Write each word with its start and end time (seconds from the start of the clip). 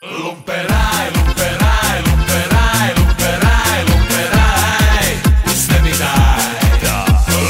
Lumperaj, 0.00 1.06
lumperaj, 1.14 1.98
lumperaj, 2.06 2.88
lumperaj, 2.98 3.80
lumperaj, 3.88 5.08
usne 5.46 5.76
mi 5.84 5.92
daj. 6.02 6.72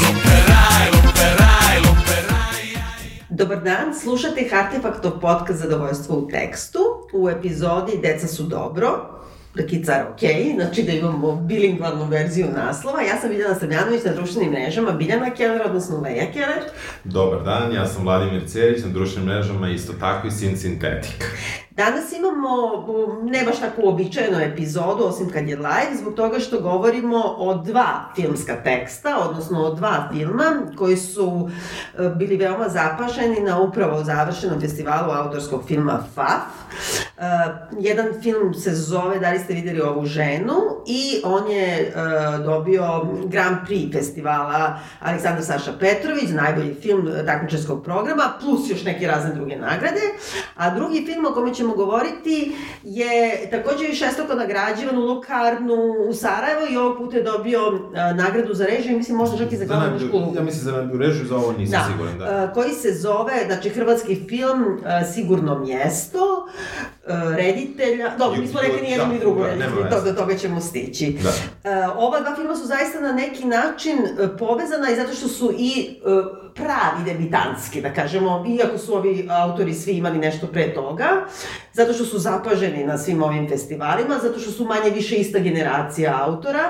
Lumperaj, 0.03 0.85
lumperaj, 0.93 1.75
lumperaj. 1.85 2.63
Dobar 3.29 3.63
dan, 3.63 3.95
slušate 3.95 4.49
Artefaktov 4.51 5.19
podcast 5.19 5.59
Zadovoljstvo 5.59 6.15
u 6.17 6.27
tekstu. 6.27 6.79
U 7.13 7.29
epizodi 7.29 7.91
Deca 8.01 8.27
su 8.27 8.43
dobro, 8.43 9.21
Rakicar 9.55 10.05
ok, 10.13 10.19
znači 10.55 10.83
da 10.83 10.91
imamo 10.91 11.35
bilingvalnu 11.35 12.05
verziju 12.05 12.47
naslova. 12.55 13.01
Ja 13.01 13.17
sam 13.21 13.29
Biljana 13.29 13.55
Srbljanović 13.55 14.03
na 14.03 14.13
društvenim 14.13 14.51
mrežama, 14.51 14.91
Biljana 14.91 15.29
Keller, 15.29 15.61
odnosno 15.65 16.01
Leja 16.01 16.31
Keller. 16.31 16.63
Dobar 17.03 17.43
dan, 17.43 17.73
ja 17.73 17.85
sam 17.85 18.03
Vladimir 18.03 18.47
Cerić, 18.47 18.83
na 18.83 18.89
društvenim 18.89 19.29
mrežama 19.29 19.69
isto 19.69 19.93
tako 19.93 20.27
i 20.27 20.31
Sin 20.31 20.57
Sintetik. 20.57 21.25
Danas 21.75 22.13
imamo 22.13 22.85
ne 23.23 23.43
baš 23.45 23.59
tako 23.59 23.81
uobičajenu 23.81 24.39
epizodu, 24.39 25.03
osim 25.03 25.29
kad 25.29 25.47
je 25.47 25.55
live, 25.55 25.97
zbog 25.99 26.13
toga 26.13 26.39
što 26.39 26.59
govorimo 26.59 27.17
o 27.37 27.53
dva 27.53 28.11
filmska 28.15 28.55
teksta, 28.63 29.17
odnosno 29.29 29.63
o 29.63 29.73
dva 29.73 30.09
filma 30.13 30.45
koji 30.77 30.97
su 30.97 31.49
e, 31.97 32.09
bili 32.09 32.37
veoma 32.37 32.69
zapaženi 32.69 33.39
na 33.39 33.61
upravo 33.61 34.03
završenom 34.03 34.61
festivalu 34.61 35.11
autorskog 35.11 35.63
filma 35.67 36.03
FAF. 36.15 36.41
E, 37.17 37.23
jedan 37.79 38.07
film 38.21 38.53
se 38.53 38.75
zove 38.75 39.19
Da 39.19 39.31
li 39.31 39.39
ste 39.39 39.53
videli 39.53 39.81
ovu 39.81 40.05
ženu 40.05 40.55
i 40.87 41.21
on 41.23 41.51
je 41.51 41.67
e, 41.67 41.93
dobio 42.45 43.07
Grand 43.25 43.57
Prix 43.67 43.93
festivala 43.93 44.79
Aleksandar 44.99 45.43
Saša 45.43 45.71
Petrović, 45.79 46.29
najbolji 46.29 46.73
film 46.73 47.09
takmičarskog 47.25 47.83
programa, 47.83 48.33
plus 48.41 48.69
još 48.69 48.83
neke 48.83 49.07
razne 49.07 49.33
druge 49.33 49.55
nagrade. 49.55 50.01
A 50.55 50.75
drugi 50.75 51.05
film 51.05 51.25
o 51.25 51.33
kome 51.33 51.53
ćemo 51.61 51.75
govoriti 51.75 52.55
je 52.83 53.13
takođe 53.51 53.85
i 53.85 53.95
šestoko 53.95 54.33
nagrađivan 54.35 54.97
u 54.97 55.01
Lukarnu 55.03 55.75
u 56.09 56.13
Sarajevo 56.13 56.61
i 56.71 56.77
ovog 56.77 56.97
puta 56.97 57.17
je 57.17 57.23
dobio 57.23 57.59
a, 57.95 58.13
nagradu 58.13 58.53
za 58.53 58.65
režiju, 58.65 58.97
mislim 58.97 59.17
možda 59.17 59.37
čak 59.37 59.51
i 59.51 59.57
za 59.57 59.65
glavnu 59.65 59.85
najbolju- 59.87 60.07
školu. 60.07 60.33
Ja 60.35 60.41
mislim 60.41 60.63
za 60.63 60.71
najbolju 60.71 60.99
režiju, 60.99 61.25
za 61.25 61.35
ovo 61.35 61.51
nisam 61.51 61.81
siguran, 61.91 62.17
da. 62.17 62.25
a, 62.25 62.53
koji 62.53 62.71
se 62.71 62.93
zove, 62.93 63.33
znači 63.45 63.69
hrvatski 63.69 64.15
film 64.29 64.79
a, 64.85 65.03
Sigurno 65.05 65.59
mjesto, 65.59 66.47
reditelja, 67.37 68.11
dobro, 68.17 68.35
Ju- 68.37 68.41
nismo 68.41 68.61
rekli 68.61 68.81
ni 68.81 68.91
jedno 68.91 69.05
da, 69.05 69.13
ni 69.13 69.19
drugo 69.19 69.39
da, 69.43 69.47
reditelj, 69.47 69.69
nema 69.75 69.89
to, 69.89 69.95
veze. 69.95 70.11
do 70.11 70.19
toga 70.19 70.35
ćemo 70.37 70.61
stići. 70.61 71.17
Da. 71.23 71.29
E, 71.69 71.87
ova 71.95 72.19
dva 72.19 72.35
filma 72.35 72.55
su 72.55 72.65
zaista 72.65 72.99
na 72.99 73.11
neki 73.11 73.45
način 73.45 73.97
e, 73.97 74.37
povezana 74.37 74.91
i 74.91 74.95
zato 74.95 75.13
što 75.13 75.27
su 75.27 75.53
i 75.57 75.89
e, 75.89 76.41
pravi 76.55 77.03
debitanski, 77.05 77.81
da 77.81 77.93
kažemo, 77.93 78.45
iako 78.59 78.77
su 78.77 78.95
ovi 78.95 79.27
autori 79.29 79.73
svi 79.73 79.91
imali 79.91 80.17
nešto 80.17 80.47
pre 80.47 80.73
toga, 80.73 81.07
zato 81.73 81.93
što 81.93 82.05
su 82.05 82.19
zapaženi 82.19 82.85
na 82.85 82.97
svim 82.97 83.23
ovim 83.23 83.49
festivalima, 83.49 84.19
zato 84.21 84.39
što 84.39 84.51
su 84.51 84.65
manje 84.65 84.89
više 84.89 85.15
ista 85.15 85.39
generacija 85.39 86.19
autora 86.21 86.63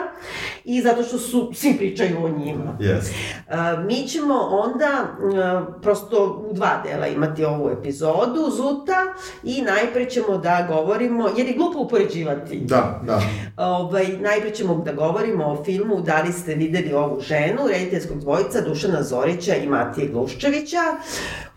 i 0.63 0.81
zato 0.81 1.03
što 1.03 1.17
su, 1.17 1.51
svi 1.53 1.77
pričaju 1.77 2.25
o 2.25 2.29
njima. 2.29 2.77
Yes. 2.79 3.01
E, 3.01 3.83
mi 3.85 4.07
ćemo 4.07 4.35
onda 4.35 4.87
e, 4.87 5.81
prosto 5.81 6.45
u 6.49 6.53
dva 6.53 6.81
dela 6.83 7.07
imati 7.07 7.45
ovu 7.45 7.69
epizodu 7.69 8.51
Zuta 8.55 9.13
i 9.43 9.61
najpre 9.61 10.09
ćemo 10.09 10.20
da 10.37 10.67
govorimo, 10.69 11.29
jer 11.37 11.47
je 11.47 11.53
glupo 11.53 11.79
upoređivati 11.79 12.59
Da, 12.59 13.01
da. 13.05 13.21
Ovaj, 13.57 14.07
najpre 14.07 14.51
ćemo 14.51 14.75
da 14.85 14.93
govorimo 14.93 15.45
o 15.45 15.63
filmu 15.63 16.01
Da 16.01 16.21
li 16.21 16.33
ste 16.33 16.55
videli 16.55 16.93
ovu 16.93 17.19
ženu, 17.19 17.67
rediteljskog 17.67 18.19
dvojica 18.19 18.61
Dušana 18.61 19.03
Zorića 19.03 19.55
i 19.55 19.67
Matije 19.67 20.07
Gluščevića. 20.07 20.81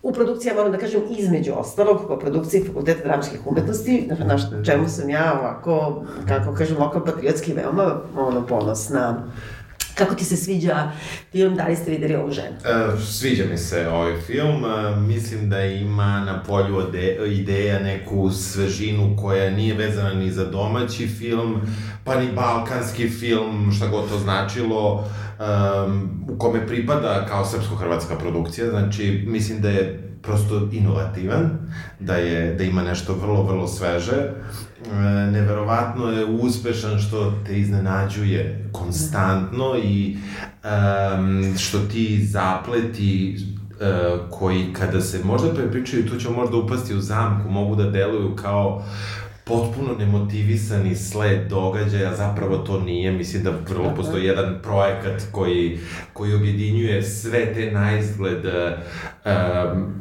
U 0.02 0.12
produkciji, 0.12 0.50
ja 0.50 0.54
moram 0.54 0.72
da 0.72 0.78
kažem, 0.78 1.00
između 1.18 1.52
ostalog, 1.56 2.00
po 2.08 2.18
produkciji 2.18 2.64
Fakulteta 2.64 3.04
dramskih 3.04 3.46
umetnosti, 3.46 4.08
na, 4.18 4.26
na 4.26 4.64
čemu 4.64 4.88
sam 4.88 5.10
ja 5.10 5.38
ovako, 5.40 6.04
kako 6.28 6.54
kažem, 6.54 6.76
lokal 6.78 7.04
patriotski 7.04 7.52
veoma 7.52 8.00
ono, 8.16 8.46
ponosna. 8.46 9.24
Kako 9.94 10.14
ti 10.14 10.24
se 10.24 10.36
sviđa 10.36 10.90
film 11.32 11.54
Da 11.54 11.66
li 11.66 11.76
ste 11.76 11.90
videli 11.90 12.14
ovu 12.14 12.30
ženu? 12.30 12.56
E, 12.64 13.00
sviđa 13.00 13.44
mi 13.50 13.58
se 13.58 13.88
ovaj 13.88 14.20
film, 14.20 14.64
e, 14.64 14.96
mislim 14.96 15.50
da 15.50 15.64
ima 15.64 16.20
na 16.20 16.42
polju 16.42 16.82
ideja 17.26 17.78
neku 17.78 18.30
svežinu 18.30 19.16
koja 19.22 19.50
nije 19.50 19.74
vezana 19.74 20.14
ni 20.14 20.30
za 20.30 20.44
domaći 20.44 21.08
film, 21.08 21.60
pa 22.04 22.20
ni 22.20 22.32
balkanski 22.32 23.08
film, 23.08 23.72
šta 23.72 23.86
god 23.86 24.08
to 24.08 24.18
značilo, 24.18 24.94
um, 24.94 26.24
u 26.30 26.38
kome 26.38 26.66
pripada 26.66 27.26
kao 27.28 27.44
srpsko-hrvatska 27.44 28.18
produkcija, 28.18 28.70
znači 28.70 29.24
mislim 29.26 29.60
da 29.60 29.68
je 29.68 30.00
prosto 30.22 30.68
inovativan, 30.72 31.50
da 32.00 32.14
je 32.16 32.54
da 32.54 32.64
ima 32.64 32.82
nešto 32.82 33.14
vrlo 33.14 33.42
vrlo 33.42 33.68
sveže. 33.68 34.32
E, 34.92 35.30
neverovatno 35.30 36.10
je 36.10 36.24
uspešan 36.24 36.98
što 36.98 37.32
te 37.46 37.58
iznenađuje 37.58 38.68
konstantno 38.72 39.76
i 39.84 40.16
um, 40.64 41.54
što 41.58 41.78
ti 41.78 42.26
zapleti 42.26 43.36
e, 43.36 43.86
koji 44.30 44.72
kada 44.72 45.00
se 45.00 45.20
možda 45.24 45.54
prepričaju, 45.54 46.08
tu 46.08 46.16
ćemo 46.16 46.36
možda 46.36 46.56
upasti 46.56 46.94
u 46.94 47.00
zamku, 47.00 47.50
mogu 47.50 47.76
da 47.76 47.90
deluju 47.90 48.36
kao 48.36 48.84
potpuno 49.44 49.94
nemotivisani 49.98 50.96
sled 50.96 51.48
događaja, 51.48 52.16
zapravo 52.16 52.58
to 52.58 52.80
nije, 52.80 53.12
mislim 53.12 53.42
da 53.42 53.50
vrlo 53.68 53.94
postoji 53.96 54.24
jedan 54.24 54.58
projekat 54.62 55.22
koji, 55.32 55.78
koji 56.12 56.34
objedinjuje 56.34 57.02
sve 57.02 57.54
te 57.54 57.72
naizgled 57.72 58.44
um, 58.44 59.94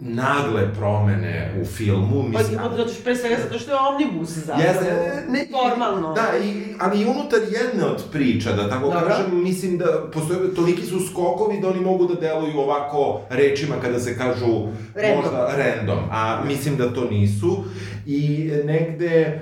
nagle 0.00 0.74
promene 0.74 1.54
u 1.62 1.64
filmu. 1.64 2.22
Pa, 2.32 2.38
Mislim, 2.38 2.58
zato 2.76 2.88
što, 2.88 3.02
pre 3.04 3.16
svega 3.16 3.36
zato 3.42 3.58
što 3.58 3.70
je 3.70 3.78
omnibus 3.78 4.28
zapravo. 4.30 4.62
Jeste, 4.68 5.24
ne, 5.28 5.46
Formalno. 5.52 6.14
Da, 6.14 6.38
i, 6.44 6.74
ali 6.78 7.00
i 7.00 7.06
unutar 7.06 7.38
jedne 7.40 7.84
od 7.84 8.02
priča, 8.12 8.52
da 8.52 8.68
tako 8.70 8.84
Dobro. 8.84 9.00
kažem, 9.08 9.42
mislim 9.42 9.78
da 9.78 9.86
postoje, 10.12 10.54
toliki 10.54 10.86
su 10.86 11.00
skokovi 11.10 11.60
da 11.60 11.68
oni 11.68 11.80
mogu 11.80 12.06
da 12.06 12.20
deluju 12.20 12.58
ovako 12.58 13.20
rečima 13.30 13.74
kada 13.82 14.00
se 14.00 14.18
kažu 14.18 14.46
Random. 14.94 15.22
možda 15.22 15.52
random, 15.56 15.98
a 16.10 16.42
mislim 16.46 16.76
da 16.76 16.94
to 16.94 17.04
nisu 17.10 17.64
i 18.06 18.50
negde 18.64 19.16
e, 19.16 19.40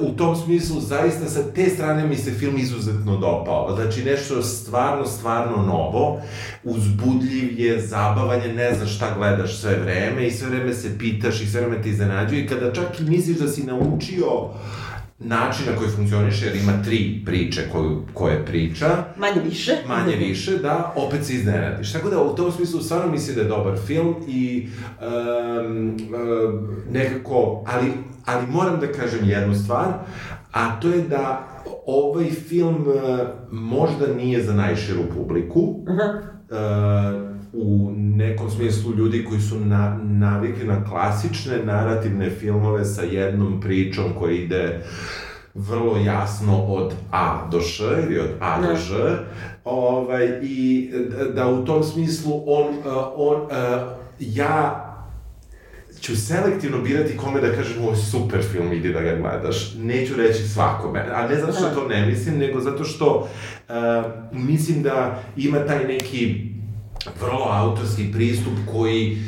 u 0.00 0.16
tom 0.16 0.36
smislu 0.36 0.80
zaista 0.80 1.26
sa 1.26 1.42
te 1.54 1.68
strane 1.68 2.06
mi 2.06 2.16
se 2.16 2.30
film 2.30 2.58
izuzetno 2.58 3.16
dopao. 3.16 3.76
Znači 3.76 4.04
nešto 4.04 4.42
stvarno, 4.42 5.06
stvarno 5.06 5.56
novo, 5.56 6.20
uzbudljiv 6.64 7.60
je, 7.60 7.80
zabavan 7.80 8.42
je, 8.42 8.52
ne 8.52 8.74
znaš 8.74 8.96
šta 8.96 9.14
gledaš 9.18 9.60
sve 9.60 9.76
vreme 9.76 10.26
i 10.26 10.30
sve 10.30 10.48
vreme 10.48 10.74
se 10.74 10.98
pitaš 10.98 11.40
i 11.40 11.46
sve 11.46 11.60
vreme 11.60 11.82
te 11.82 11.88
iznenađuje 11.88 12.44
i 12.44 12.46
kada 12.46 12.72
čak 12.72 13.00
i 13.00 13.10
misliš 13.10 13.36
da 13.38 13.48
si 13.48 13.62
naučio 13.62 14.26
način 15.24 15.66
na 15.70 15.78
koji 15.78 15.90
funkcioniše, 15.90 16.46
jer 16.46 16.56
ima 16.56 16.82
tri 16.84 17.22
priče 17.26 17.68
koju, 17.72 18.02
koje 18.14 18.46
priča, 18.46 18.86
Manje 19.16 19.40
više. 19.44 19.72
manje 19.88 20.16
više, 20.16 20.58
da, 20.58 20.92
opet 20.96 21.26
se 21.26 21.34
iznenadiš. 21.34 21.92
Tako 21.92 22.10
da 22.10 22.22
u 22.22 22.34
tom 22.34 22.52
smislu 22.52 22.80
stvarno 22.80 23.12
mislim 23.12 23.36
da 23.36 23.42
je 23.42 23.48
dobar 23.48 23.78
film 23.86 24.14
i 24.28 24.68
um, 25.00 25.76
um, 25.76 26.76
nekako, 26.90 27.64
ali, 27.66 27.92
ali 28.24 28.46
moram 28.46 28.80
da 28.80 28.92
kažem 28.92 29.28
jednu 29.28 29.54
stvar, 29.54 29.88
a 30.52 30.80
to 30.80 30.88
je 30.88 31.02
da 31.02 31.48
ovaj 31.86 32.30
film 32.30 32.86
uh, 32.86 33.20
možda 33.50 34.06
nije 34.16 34.42
za 34.44 34.54
najširu 34.54 35.02
publiku, 35.16 35.84
Aha. 35.88 36.12
uh, 36.50 37.31
u 37.52 37.90
nekom 37.96 38.50
smislu 38.50 38.94
ljudi 38.94 39.24
koji 39.24 39.40
su 39.40 39.60
na, 39.60 39.98
navikli 40.02 40.64
na 40.66 40.84
klasične 40.84 41.64
narativne 41.64 42.30
filmove 42.30 42.84
sa 42.84 43.02
jednom 43.02 43.60
pričom 43.60 44.04
koja 44.18 44.32
ide 44.32 44.84
vrlo 45.54 45.96
jasno 45.96 46.64
od 46.64 46.92
A 47.10 47.48
do 47.50 47.60
Š 47.60 47.84
ili 48.06 48.18
od 48.18 48.30
A 48.40 48.60
do 48.60 48.66
Da. 48.66 48.76
Ž, 48.76 48.94
ovaj, 49.64 50.38
i 50.42 50.90
da- 51.10 51.24
da 51.24 51.48
u 51.48 51.64
tom 51.64 51.84
smislu 51.84 52.42
on, 52.46 52.68
uh, 52.68 52.84
on, 53.16 53.42
uh, 53.42 53.48
ja 54.18 54.88
ću 56.00 56.16
selektivno 56.16 56.78
birati 56.78 57.16
kome 57.16 57.40
da 57.40 57.52
kažem 57.52 57.82
ovo 57.82 57.90
je 57.90 57.96
super 57.96 58.42
film, 58.42 58.72
idi 58.72 58.92
da 58.92 59.00
ga 59.00 59.16
gledaš. 59.16 59.74
Neću 59.78 60.14
reći 60.16 60.48
svakome, 60.48 61.08
a 61.14 61.28
ne 61.28 61.36
zato 61.36 61.52
što 61.52 61.68
to 61.68 61.88
ne 61.88 62.06
mislim, 62.06 62.38
nego 62.38 62.60
zato 62.60 62.84
što 62.84 63.28
uh, 63.68 63.74
mislim 64.32 64.82
da 64.82 65.22
ima 65.36 65.66
taj 65.66 65.84
neki 65.84 66.51
vrlo 67.20 67.46
autorski 67.50 68.12
pristup 68.12 68.52
koji 68.72 69.18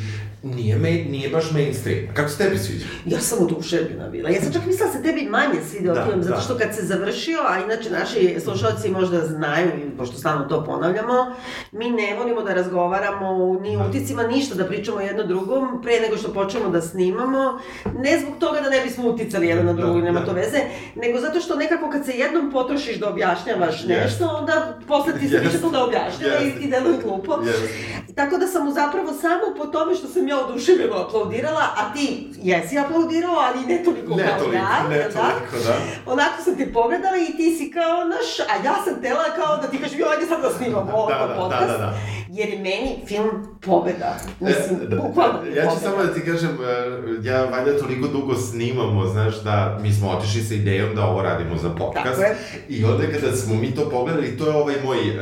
nije, 0.44 0.76
me, 0.76 0.90
nije 0.90 1.28
baš 1.28 1.50
mainstream. 1.50 2.14
Kako 2.14 2.28
se 2.28 2.38
tebi 2.38 2.58
sviđa? 2.58 2.86
Ja 3.06 3.20
sam 3.20 3.38
oduševljena 3.40 4.08
bila. 4.08 4.30
Ja 4.30 4.40
sam 4.40 4.52
čak 4.52 4.66
mislila 4.66 4.86
da 4.86 4.98
se 4.98 5.02
tebi 5.02 5.22
manje 5.22 5.60
svidio 5.64 5.94
Da, 5.94 6.04
film, 6.04 6.22
zato 6.22 6.34
da. 6.34 6.40
što 6.40 6.58
kad 6.58 6.74
se 6.74 6.82
završio, 6.82 7.38
a 7.40 7.58
inače 7.60 7.90
naši 7.90 8.36
slušalci 8.40 8.90
možda 8.90 9.20
znaju, 9.20 9.68
i 9.68 9.96
pošto 9.98 10.16
stalno 10.16 10.44
to 10.44 10.64
ponavljamo, 10.64 11.34
mi 11.72 11.90
ne 11.90 12.16
volimo 12.18 12.42
da 12.42 12.54
razgovaramo 12.54 13.28
ni 13.60 13.76
o 13.76 13.88
uticima, 13.88 14.22
ništa 14.24 14.54
da 14.54 14.64
pričamo 14.64 15.00
jedno 15.00 15.22
drugom, 15.24 15.82
pre 15.82 16.00
nego 16.00 16.16
što 16.16 16.32
počnemo 16.32 16.68
da 16.68 16.80
snimamo, 16.82 17.58
ne 17.94 18.18
zbog 18.18 18.34
toga 18.38 18.60
da 18.60 18.70
ne 18.70 18.80
bismo 18.80 19.04
uticali 19.06 19.46
jedno 19.46 19.62
na 19.64 19.72
Da, 19.72 19.82
drugo, 19.82 20.00
nema 20.00 20.20
da. 20.20 20.26
to 20.26 20.32
veze, 20.32 20.58
nego 20.96 21.20
zato 21.20 21.40
što 21.40 21.56
nekako 21.56 21.90
kad 21.90 22.04
se 22.04 22.12
jednom 22.12 22.50
potrošiš 22.52 22.96
da 22.96 23.08
objašnjavaš 23.08 23.74
Jeste. 23.76 23.94
nešto, 23.94 24.26
onda 24.30 24.52
posle 24.88 25.12
ti 25.12 25.28
se 25.28 25.34
Jeste. 25.34 25.48
više 25.48 25.60
to 25.60 25.70
da 25.70 25.84
objašnjava 25.84 26.34
i 26.34 26.44
Jeste. 26.44 26.60
ti 26.60 26.68
deluje 26.68 26.98
glupo. 26.98 27.38
Jeste. 27.42 27.68
Tako 28.14 28.36
da 28.36 28.46
sam 28.46 28.64
mu 28.64 28.72
zapravo 28.72 29.12
samo 29.14 29.56
po 29.58 29.66
tome 29.66 29.94
što 29.94 30.06
sam 30.08 30.28
ja 30.28 30.33
neoduševljeno 30.36 30.96
aplaudirala, 30.96 31.60
a 31.76 31.92
ti 31.94 32.06
jesi 32.42 32.78
aplaudirao, 32.78 33.36
ali 33.38 33.66
ne 33.66 33.84
toliko 33.84 34.14
Ne 34.14 34.22
kao 34.24 34.38
toliko, 34.38 34.56
ja, 34.56 34.88
ne 34.90 34.98
da? 34.98 35.02
toliko, 35.04 35.56
da. 35.66 35.74
Onako 36.06 36.42
sam 36.44 36.56
te 36.56 36.72
pogledala 36.72 37.16
i 37.18 37.36
ti 37.36 37.56
si 37.56 37.70
kao 37.70 38.04
naš, 38.04 38.28
a 38.42 38.54
ja 38.64 38.74
sam 38.84 39.02
tela 39.02 39.24
kao 39.36 39.56
da 39.56 39.66
ti 39.68 39.78
kažem, 39.78 39.98
joj, 40.00 40.08
ajde 40.10 40.26
sad 40.26 40.42
da 40.42 40.50
snimamo 40.50 40.92
ovo 40.92 41.08
Da, 41.08 41.26
da, 41.26 41.34
podcast. 41.34 41.66
da, 41.66 41.72
da, 41.72 41.78
da. 41.78 41.94
Jer 42.30 42.48
je 42.48 42.58
meni 42.58 42.96
film 43.06 43.30
pobeda. 43.60 44.16
Mislim, 44.40 44.78
E, 44.82 44.86
da, 44.86 44.96
bukvalno 44.96 45.38
da, 45.40 45.46
je 45.46 45.54
ja 45.54 45.62
ću 45.62 45.68
pobeda. 45.68 45.80
samo 45.82 46.02
da 46.04 46.14
ti 46.14 46.20
kažem, 46.22 46.50
e, 46.50 46.74
ja 47.22 47.44
valjda 47.44 47.78
toliko 47.78 48.08
dugo 48.08 48.34
snimamo, 48.36 49.06
znaš, 49.06 49.42
da 49.42 49.78
mi 49.82 49.92
smo 49.92 50.10
otišli 50.10 50.42
sa 50.42 50.54
idejom 50.54 50.94
da 50.94 51.04
ovo 51.04 51.22
radimo 51.22 51.56
za 51.56 51.68
podcast. 51.70 52.04
Tako 52.06 52.22
je. 52.22 52.36
I 52.68 52.84
onda 52.84 53.04
kada 53.12 53.36
smo 53.36 53.54
mi 53.54 53.74
to 53.74 53.90
pogledali, 53.90 54.38
to 54.38 54.46
je 54.46 54.54
ovaj 54.54 54.74
moj, 54.84 54.98
uh, 54.98 55.14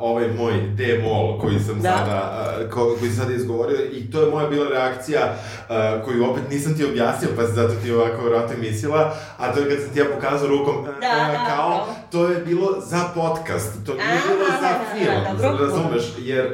ovaj 0.00 0.28
moj 0.30 0.52
demol 0.70 1.38
koji 1.40 1.58
sam 1.58 1.74
Da. 1.76 1.90
sada, 1.90 2.18
uh, 2.60 2.70
ko, 2.70 2.96
koji 2.98 3.10
sam 3.10 3.20
sada 3.20 3.34
izgovorio 3.34 3.78
i 3.92 4.10
to 4.10 4.20
je 4.20 4.30
moja 4.40 4.50
bila 4.50 4.68
reakcija 4.68 5.20
uh, 5.68 6.04
koju 6.04 6.30
opet 6.30 6.42
nisam 6.50 6.76
ti 6.76 6.84
objasnio, 6.84 7.30
pa 7.36 7.46
se 7.46 7.52
zato 7.52 7.74
ti 7.82 7.92
ovako 7.92 8.22
vjerojatno 8.22 8.56
i 8.56 8.60
mislila, 8.70 9.14
a 9.38 9.52
to 9.52 9.60
je 9.60 9.68
kad 9.68 9.84
sam 9.84 9.92
ti 9.92 9.98
ja 9.98 10.04
pokazao 10.14 10.48
rukom, 10.48 10.78
uh, 10.78 10.86
Da, 10.86 10.92
da, 11.00 11.44
kao, 11.48 11.70
da. 11.70 11.94
to 12.10 12.28
je 12.28 12.36
bilo 12.44 12.80
za 12.80 13.04
podcast, 13.14 13.86
to 13.86 13.94
nije 13.94 14.04
Aha, 14.06 14.28
bilo 14.28 14.46
za 14.50 14.60
da, 14.60 14.78
da, 14.78 14.84
film, 14.94 15.24
da, 15.38 15.48
dobro. 15.48 15.66
razumeš, 15.66 16.12
jer 16.18 16.46
uh, 16.46 16.52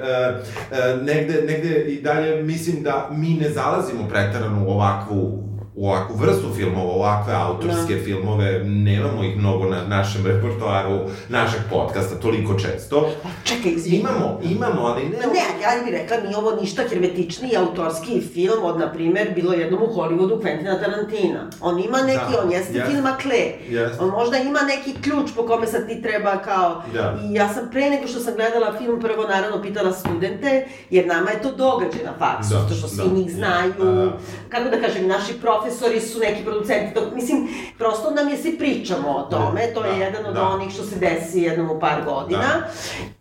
uh, 0.70 1.02
negde, 1.02 1.42
negde 1.42 1.84
i 1.84 2.02
dalje 2.02 2.42
mislim 2.42 2.82
da 2.82 3.08
mi 3.12 3.28
ne 3.28 3.48
zalazimo 3.50 4.08
pretarano 4.08 4.64
u 4.66 4.70
ovakvu 4.70 5.42
u 5.76 5.88
ovakvu 5.88 6.16
vrstu 6.16 6.54
filmova, 6.56 6.92
ovakve 6.92 7.34
autorske 7.34 7.94
Da. 7.94 8.00
filmove, 8.00 8.46
nemamo 8.64 9.24
ih 9.24 9.36
mnogo 9.36 9.64
na 9.66 9.82
našem 9.84 10.26
repertoaru 10.26 10.98
našeg 11.28 11.60
podcasta, 11.70 12.16
toliko 12.16 12.54
često. 12.54 13.08
Pa 13.22 13.28
čekaj, 13.44 13.72
izvini. 13.72 13.96
Imamo, 13.98 14.40
imamo, 14.44 14.82
ali 14.82 15.02
ne... 15.02 15.16
Ma 15.18 15.32
ne, 15.32 15.38
ja 15.62 15.84
bih 15.84 15.92
rekla, 15.92 16.16
nije 16.18 16.36
ovo 16.36 16.52
ništa 16.52 16.82
hermetičniji 16.84 17.56
autorski 17.56 18.20
film 18.22 18.64
od, 18.64 18.78
na 18.78 18.92
primer, 18.92 19.28
bilo 19.34 19.52
jednom 19.52 19.82
u 19.82 19.86
Hollywoodu 19.86 20.40
Quentina 20.40 20.80
Tarantina. 20.80 21.50
On 21.60 21.78
ima 21.80 21.98
neki, 21.98 22.32
Da, 22.32 22.42
on 22.44 22.50
jeste 22.50 22.72
jeste. 22.72 22.90
film 22.90 23.02
Makle. 23.02 23.38
Jeste. 23.68 24.02
On 24.02 24.10
možda 24.10 24.36
ima 24.38 24.60
neki 24.62 24.94
ključ 25.02 25.30
po 25.36 25.42
kome 25.42 25.66
sad 25.66 25.86
ti 25.88 26.02
treba 26.02 26.36
kao... 26.38 26.82
Da. 26.92 27.18
I 27.22 27.34
ja 27.34 27.48
sam 27.48 27.68
pre 27.72 27.90
nego 27.90 28.06
što 28.06 28.20
sam 28.20 28.34
gledala 28.34 28.78
film 28.78 29.00
prvo 29.00 29.22
naravno 29.24 29.62
pitala 29.62 29.92
studente, 29.92 30.50
jer 30.90 31.06
nama 31.06 31.30
je 31.30 31.42
to 31.42 31.52
događaj 31.52 32.04
na 32.04 32.12
faksu, 32.18 32.54
Da, 32.68 32.74
što 32.74 32.88
svi 32.88 33.02
da. 33.04 33.14
njih 33.14 33.32
znaju, 33.32 33.72
Da, 33.78 33.84
da. 33.92 34.12
kako 34.48 34.64
da 34.66 34.80
kažem, 34.80 35.08
naši 35.08 35.32
profesori 35.66 36.00
su 36.00 36.18
neki 36.18 36.44
producenti, 36.44 36.94
to, 36.94 37.10
mislim, 37.14 37.48
prosto 37.78 38.10
nam 38.10 38.28
je 38.28 38.36
svi 38.36 38.58
pričamo 38.58 39.08
o 39.08 39.22
tome, 39.22 39.60
to 39.74 39.84
je 39.84 39.92
Da, 39.92 40.04
jedan 40.04 40.26
od 40.26 40.34
da. 40.34 40.42
onih 40.42 40.72
što 40.72 40.82
se 40.82 40.96
desi 40.96 41.40
jednom 41.40 41.70
u 41.70 41.80
par 41.80 42.04
godina. 42.04 42.38
Da. 42.40 42.68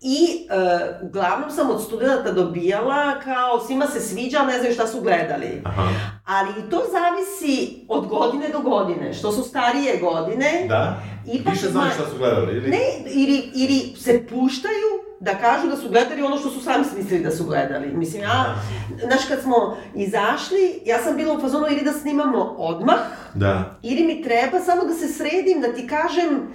I 0.01 0.47
e, 0.49 0.55
uglavnom 1.01 1.51
sam 1.51 1.69
od 1.69 1.83
studenta 1.83 2.31
dobijala 2.31 3.19
kao 3.19 3.59
svima 3.67 3.87
se 3.87 3.99
sviđa, 3.99 4.43
ne 4.43 4.59
znaju 4.59 4.73
šta 4.73 4.87
su 4.87 5.01
gledali. 5.01 5.61
Aha, 5.65 5.87
Ali 6.25 6.49
i 6.49 6.69
to 6.69 6.81
zavisi 6.91 7.85
od 7.87 8.07
godine 8.07 8.49
do 8.49 8.59
godine. 8.59 9.13
Što 9.13 9.31
su 9.31 9.43
starije 9.43 9.97
godine, 9.97 10.65
da? 10.69 10.97
Ipak 11.33 11.53
Više 11.53 11.67
znaš 11.67 11.93
šta 11.93 12.03
su 12.09 12.17
gledali, 12.17 12.57
ili? 12.57 12.69
ne, 12.69 12.83
ili, 13.05 13.51
ili 13.55 13.93
se 13.97 14.27
puštaju 14.29 15.04
da 15.19 15.31
kažu 15.33 15.67
da 15.67 15.77
su 15.77 15.89
gledali 15.89 16.21
ono 16.21 16.37
što 16.37 16.49
su 16.49 16.61
sami 16.61 16.85
smislili 16.85 17.23
da 17.23 17.31
su 17.31 17.43
gledali. 17.43 17.87
Mislim, 17.89 18.21
ja, 18.23 18.55
znaš, 19.01 19.25
kad 19.27 19.41
smo 19.41 19.55
izašli, 19.95 20.81
ja 20.85 20.99
sam 20.99 21.15
bila 21.15 21.33
u 21.33 21.41
fazonu 21.41 21.65
ili 21.67 21.81
da 21.81 21.93
snimamo 21.93 22.55
odmah, 22.57 22.99
Da. 23.33 23.79
ili 23.83 24.03
mi 24.03 24.23
treba 24.23 24.59
samo 24.59 24.85
da 24.85 24.93
se 24.93 25.07
sredim, 25.07 25.61
da 25.61 25.73
ti 25.73 25.87
kažem 25.87 26.47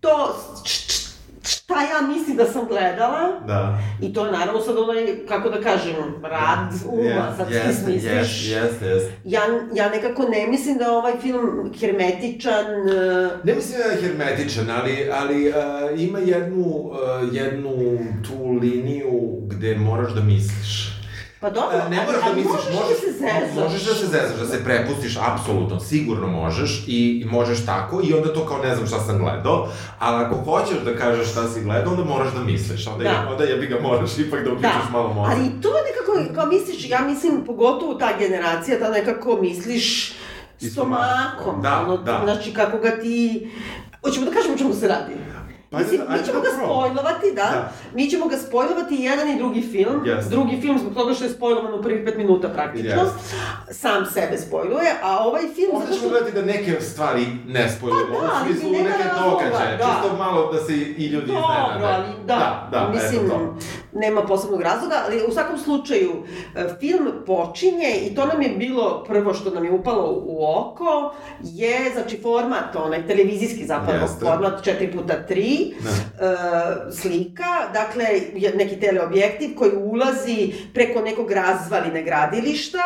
to 0.00 0.34
č- 0.64 0.88
č- 0.88 1.05
šta 1.46 1.74
ja 1.82 2.06
mislim 2.08 2.36
da 2.36 2.44
sam 2.44 2.66
gledala. 2.68 3.40
Da. 3.46 3.78
I 4.02 4.12
to 4.12 4.26
je 4.26 4.32
naravno 4.32 4.60
sad 4.60 4.76
onaj, 4.78 5.26
kako 5.28 5.48
da 5.48 5.60
kažem, 5.60 5.94
rad 6.22 6.72
uma, 6.86 7.34
sad 7.36 7.48
ti 7.48 7.54
Jeste, 7.54 7.72
smisliš. 7.72 8.12
jeste, 8.12 8.50
jeste, 8.50 8.86
jeste. 8.86 9.12
Ja, 9.24 9.40
ja 9.74 9.88
nekako 9.90 10.22
ne 10.22 10.46
mislim 10.46 10.78
da 10.78 10.84
je 10.84 10.90
ovaj 10.90 11.12
film 11.20 11.72
hermetičan, 11.80 12.66
e, 12.90 13.28
Ne 13.44 13.54
mislim 13.54 13.78
da 13.78 13.84
je 13.84 14.00
hermetičan, 14.02 14.70
ali, 14.70 15.10
ali 15.12 15.48
uh, 15.48 16.00
ima 16.00 16.18
jednu, 16.18 16.64
uh, 16.64 16.96
jednu 17.32 17.72
tu 18.26 18.52
liniju 18.62 19.10
gde 19.46 19.74
moraš 19.74 20.12
da 20.12 20.20
misliš. 20.20 20.95
Pa 21.46 21.50
dobro, 21.50 21.76
E, 21.76 21.90
ne 21.90 21.96
moraš 21.96 22.22
da 22.22 22.32
misliš, 22.32 22.52
možeš, 22.52 22.74
možeš, 22.74 22.88
da 22.90 23.06
se 23.06 23.12
zezaš. 23.14 23.54
možeš 23.56 23.82
da 23.82 23.94
se 23.94 24.06
zezaš, 24.06 24.38
da 24.38 24.46
se 24.46 24.64
prepustiš, 24.64 25.18
apsolutno, 25.22 25.80
sigurno 25.80 26.26
možeš 26.28 26.84
i, 26.86 27.22
i 27.22 27.26
možeš 27.26 27.66
tako 27.66 28.00
i 28.04 28.14
onda 28.14 28.34
to 28.34 28.46
kao 28.46 28.58
ne 28.58 28.74
znam 28.74 28.86
šta 28.86 29.00
sam 29.00 29.18
gledao, 29.18 29.68
ali 29.98 30.24
ako 30.24 30.34
hoćeš 30.36 30.78
da 30.78 30.96
kažeš 30.96 31.30
šta 31.30 31.48
si 31.48 31.62
gledao, 31.62 31.92
onda 31.92 32.04
moraš 32.04 32.32
da 32.32 32.40
misliš, 32.42 32.86
onda, 32.86 33.04
Da. 33.04 33.10
je, 33.10 33.26
onda 33.26 33.44
jebi 33.44 33.66
ga 33.66 33.80
moraš 33.80 34.18
ipak 34.18 34.44
da 34.44 34.52
uključiš 34.52 34.90
malo 34.92 35.08
mozak. 35.08 35.32
ali 35.32 35.50
to 35.62 35.68
nekako, 35.80 36.34
kao 36.34 36.46
misliš, 36.46 36.90
ja 36.90 37.00
mislim, 37.00 37.44
pogotovo 37.44 37.94
ta 37.94 38.18
generacija, 38.18 38.78
ta 38.78 38.88
nekako 38.90 39.36
misliš 39.36 40.12
stomakom. 40.62 41.62
Da, 41.62 41.80
ono, 41.80 41.96
da. 41.96 42.20
Znači, 42.24 42.52
kako 42.52 42.78
ga 42.78 42.90
ti... 42.92 43.48
Hoćemo 44.00 44.26
da 44.26 44.32
kažemo 44.32 44.54
o 44.54 44.58
čemu 44.58 44.74
se 44.74 44.88
radi? 44.88 45.12
Pa 45.70 45.78
Mislim, 45.78 46.00
ajde, 46.00 46.12
mi 46.12 46.26
ćemo 46.26 46.40
da 46.40 46.48
ga 46.48 46.54
spojlovati, 46.56 47.26
da. 47.30 47.42
Da. 47.44 47.72
Mi 47.94 48.10
ćemo 48.10 48.26
ga 48.26 48.36
spojlovati 48.38 48.94
i 48.94 49.02
jedan 49.02 49.30
i 49.30 49.38
drugi 49.38 49.62
film. 49.62 50.02
Jeste. 50.04 50.30
Drugi 50.30 50.60
film 50.60 50.78
zbog 50.78 50.94
toga 50.94 51.14
što 51.14 51.24
je 51.24 51.30
spojlovan 51.30 51.74
u 51.74 51.82
prvih 51.82 52.02
pet 52.04 52.16
minuta 52.16 52.48
praktično. 52.48 52.88
Jeste. 52.90 53.34
Sam 53.70 54.06
sebe 54.06 54.38
spojluje, 54.38 54.90
a 55.02 55.18
ovaj 55.18 55.42
film... 55.42 55.70
Zato 55.72 55.86
ćemo 55.86 55.98
što- 55.98 56.08
gledati 56.08 56.32
da 56.32 56.42
neke 56.42 56.80
stvari 56.82 57.26
ne 57.46 57.70
spojujemo, 57.70 58.14
Pa 58.14 58.26
da, 58.26 58.32
ali 58.34 58.50
smislu 58.50 58.70
nema 58.72 58.88
neke 58.88 59.04
događaje, 59.20 59.76
da. 59.76 59.84
čisto 59.84 60.16
malo 60.18 60.52
da 60.52 60.58
se 60.60 60.72
i 60.72 61.06
ljudi 61.06 61.24
iznenade. 61.24 61.72
Dobro, 61.72 61.86
ali 61.88 62.06
da, 62.26 62.68
da, 62.72 62.88
mislim, 62.88 63.26
eto 63.26 63.34
to. 63.34 63.56
Nema 63.96 64.22
posebnog 64.22 64.62
razloga, 64.62 64.94
ali 65.06 65.22
u 65.28 65.32
svakom 65.32 65.58
slučaju, 65.58 66.12
e, 66.56 66.64
film 66.80 67.12
počinje 67.26 68.00
i 68.02 68.14
to 68.14 68.26
nam 68.26 68.42
je 68.42 68.48
bilo 68.48 69.04
prvo 69.08 69.34
što 69.34 69.50
nam 69.50 69.64
je 69.64 69.70
upalo 69.72 70.22
u 70.26 70.44
oko, 70.56 71.14
je, 71.42 71.90
znači, 71.94 72.18
format, 72.22 72.76
onaj 72.76 73.06
televizijski 73.06 73.66
zapravo 73.66 74.02
Jeste. 74.02 74.24
format 74.26 74.66
4x3, 74.66 75.72
Da. 75.80 75.90
e, 76.26 76.92
slika, 76.92 77.44
dakle, 77.72 78.04
neki 78.54 78.80
teleobjektiv 78.80 79.50
koji 79.56 79.70
ulazi 79.76 80.52
preko 80.74 81.00
nekog 81.00 81.30
razvaline 81.30 82.02
gradilišta, 82.02 82.78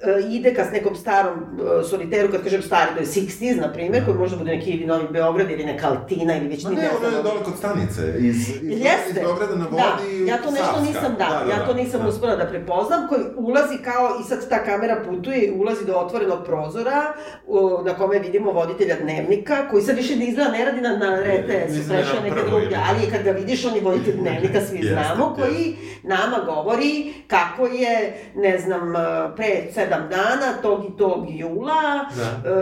e, 0.00 0.34
ide 0.34 0.54
ka 0.54 0.64
s 0.64 0.72
nekom 0.72 0.96
starom 0.96 1.38
e, 1.38 1.84
soliteru, 1.84 2.32
kad 2.32 2.42
kažem 2.42 2.62
stari, 2.62 2.90
to 2.94 3.00
je 3.00 3.06
60s, 3.06 3.60
na 3.60 3.72
primjer, 3.72 4.04
koji 4.04 4.16
može 4.18 4.36
bude 4.36 4.50
neki 4.50 4.70
ili 4.70 4.86
Novi 4.86 5.06
Beograd 5.10 5.50
ili 5.50 5.64
neka 5.64 5.88
Altina 5.88 6.36
ili 6.36 6.48
već 6.48 6.64
Ma 6.64 6.70
ne, 6.70 6.76
ne 6.76 6.90
ono 6.96 7.16
je 7.16 7.22
dole 7.22 7.44
kod 7.44 7.56
stanice, 7.58 8.14
iz, 8.18 8.48
iz, 8.48 8.62
iz. 8.62 9.14
Beograda 9.14 9.54
na 9.56 9.64
Da, 9.64 9.98
vodi, 10.00 10.26
ja 10.26 10.42
to 10.46 10.50
nešto 10.50 10.64
Savska. 10.64 10.82
nisam, 10.82 11.14
da, 11.18 11.24
ja 11.50 11.66
to 11.66 11.74
nisam 11.74 12.00
da. 12.02 12.08
uspela 12.08 12.36
da 12.36 12.46
prepoznam, 12.46 13.08
koji 13.08 13.20
ulazi 13.36 13.78
kao, 13.84 14.10
i 14.20 14.24
sad 14.28 14.48
ta 14.48 14.64
kamera 14.64 14.96
putuje 15.08 15.46
i 15.46 15.60
ulazi 15.60 15.86
do 15.86 15.94
otvorenog 15.94 16.44
prozora, 16.44 17.02
u, 17.46 17.70
na 17.84 17.94
kome 17.94 18.18
vidimo 18.18 18.52
voditelja 18.52 18.96
dnevnika, 19.00 19.68
koji 19.70 19.82
sad 19.82 19.96
više 19.96 20.16
ne 20.16 20.26
izgleda, 20.26 20.50
ne 20.50 20.64
radi 20.64 20.80
na, 20.80 20.96
na 20.96 21.16
RTS, 21.16 21.74
da 21.74 21.94
prešao 21.94 22.14
na 22.14 22.20
neke 22.22 22.42
druge, 22.50 22.76
ali 22.88 23.10
kad 23.10 23.22
ga 23.22 23.30
vidiš, 23.30 23.64
on 23.64 23.74
je 23.74 23.80
voditelj 23.80 24.16
dnevnika, 24.16 24.60
svi 24.60 24.76
Jeste, 24.78 24.92
znamo, 24.92 25.34
koji 25.34 25.76
nama 26.02 26.38
govori 26.46 27.14
kako 27.26 27.66
je, 27.66 28.22
ne 28.34 28.58
znam, 28.58 28.92
pre 29.36 29.62
sedam 29.74 30.08
dana, 30.10 30.52
tog 30.62 30.84
i 30.84 30.96
tog 30.98 31.24
jula, 31.28 31.82
Da. 32.16 32.50
e, 32.50 32.52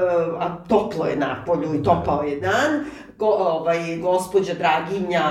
a 0.41 0.57
toplo 0.69 1.07
je 1.07 1.17
na 1.17 1.43
polju 1.47 1.75
i 1.75 1.83
topao 1.83 2.23
je 2.23 2.41
dan, 2.41 2.85
go, 3.19 3.27
ovaj, 3.27 3.97
gospođa 3.97 4.55
Draginja, 4.55 5.23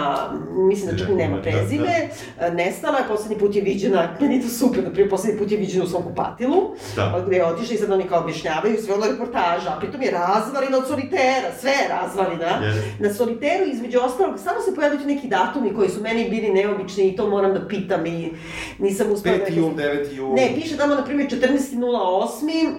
mislim 0.68 0.92
da 0.92 0.98
čak 0.98 1.10
i 1.10 1.16
nema 1.16 1.36
Da, 1.38 1.42
da. 1.42 1.42
prezime, 1.42 2.10
e, 2.40 2.52
nestala 2.52 2.98
je, 2.98 3.08
poslednji 3.08 3.38
put 3.38 3.56
je 3.56 3.62
viđena, 3.62 4.10
meni 4.22 4.42
to 4.42 4.48
super, 4.48 4.84
na 4.84 4.90
primjer, 4.90 5.10
poslednji 5.10 5.40
put 5.40 5.52
je 5.52 5.58
viđena 5.58 5.84
u 5.84 5.88
svom 5.88 6.04
kupatilu, 6.04 6.76
Da. 6.96 7.24
gde 7.28 7.36
je 7.36 7.46
otišla 7.46 7.76
i 7.76 7.78
sad 7.78 7.92
oni 7.92 8.04
kao 8.04 8.22
objašnjavaju 8.22 8.78
sve 8.84 8.94
ono 8.94 9.06
reportaža, 9.06 9.70
a 9.70 9.80
pritom 9.80 10.02
je 10.02 10.12
razvalina 10.12 10.78
od 10.78 10.88
solitera, 10.88 11.50
sve 11.60 11.72
je 11.72 11.88
razvalina. 11.90 12.66
Jeste. 12.66 12.84
Na 13.00 13.14
soliteru, 13.14 13.66
između 13.66 14.00
ostalog, 14.00 14.40
samo 14.40 14.62
se 14.62 14.76
pojavljaju 14.76 15.08
neki 15.08 15.28
datumi 15.28 15.74
koji 15.74 15.90
su 15.90 16.02
meni 16.02 16.30
bili 16.30 16.50
neobični 16.50 17.08
i 17.08 17.16
to 17.16 17.30
moram 17.30 17.54
da 17.54 17.68
pitam 17.68 18.06
i 18.06 18.32
nisam 18.80 19.12
uspela 19.12 19.38
5. 19.38 19.58
jul, 19.58 19.70
9. 19.70 20.14
jul. 20.16 20.34
Ne, 20.34 20.52
piše 20.56 20.78
tamo, 20.78 20.96
na 20.96 21.04
primjer, 21.06 21.30
14.08. 21.30 22.74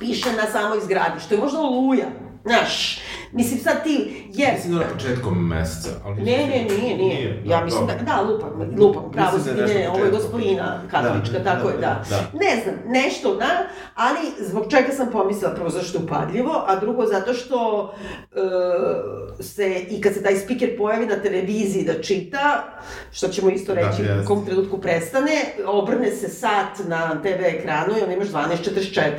Piše 0.00 0.28
na 0.32 0.46
samoj 0.52 0.78
zgradi, 0.80 1.20
što 1.20 1.34
je 1.34 1.40
možda 1.40 1.58
oluja. 1.60 2.06
Znaš, 2.44 3.00
mislim 3.32 3.60
sad 3.60 3.84
ti, 3.84 4.24
jer... 4.32 4.52
Mislim 4.54 4.74
da 4.74 4.80
na 4.80 4.90
početkom 4.92 5.46
meseca. 5.48 5.90
Ali 6.04 6.16
Ne, 6.22 6.36
ne, 6.46 6.76
nije, 6.76 6.96
nije. 6.96 7.42
Ja 7.44 7.58
da, 7.58 7.64
mislim 7.64 7.86
da, 7.86 7.94
da, 7.94 8.20
lupam, 8.20 8.50
lupam, 8.78 9.10
pravo 9.12 9.38
si 9.38 9.54
da 9.54 9.62
je 9.62 9.74
ne, 9.74 9.88
ovo 9.88 9.98
je 9.98 10.10
početkom. 10.10 10.30
gospolina 10.30 10.82
katolička, 10.90 11.38
Da, 11.38 11.44
tako 11.44 11.68
da, 11.68 11.74
je, 11.74 11.80
da. 11.80 12.04
da. 12.10 12.38
Ne 12.38 12.62
znam, 12.62 12.74
nešto, 12.86 13.34
da, 13.34 13.48
ali 13.94 14.20
zbog 14.40 14.64
čega 14.70 14.92
sam 14.92 15.10
pomislila, 15.12 15.54
prvo 15.54 15.70
zašto 15.70 15.98
upadljivo, 15.98 16.64
a 16.66 16.80
drugo 16.80 17.06
zato 17.06 17.34
što 17.34 17.92
e, 18.32 19.42
se, 19.42 19.74
i 19.90 20.00
kad 20.00 20.14
se 20.14 20.22
taj 20.22 20.36
speaker 20.36 20.76
pojavi 20.78 21.06
na 21.06 21.16
televiziji 21.16 21.84
da 21.84 22.02
čita, 22.02 22.64
što 23.12 23.28
ćemo 23.28 23.50
isto 23.50 23.74
Da, 23.74 23.80
reći 23.80 24.02
jeste. 24.02 24.20
u 24.20 24.26
kom 24.26 24.46
trenutku 24.46 24.78
prestane, 24.80 25.32
obrne 25.66 26.10
se 26.10 26.28
sat 26.28 26.88
na 26.88 27.22
TV 27.22 27.44
ekranu 27.44 27.92
i 27.98 28.02
onda 28.02 28.14
imaš 28.14 28.28
12.44. 28.28 29.10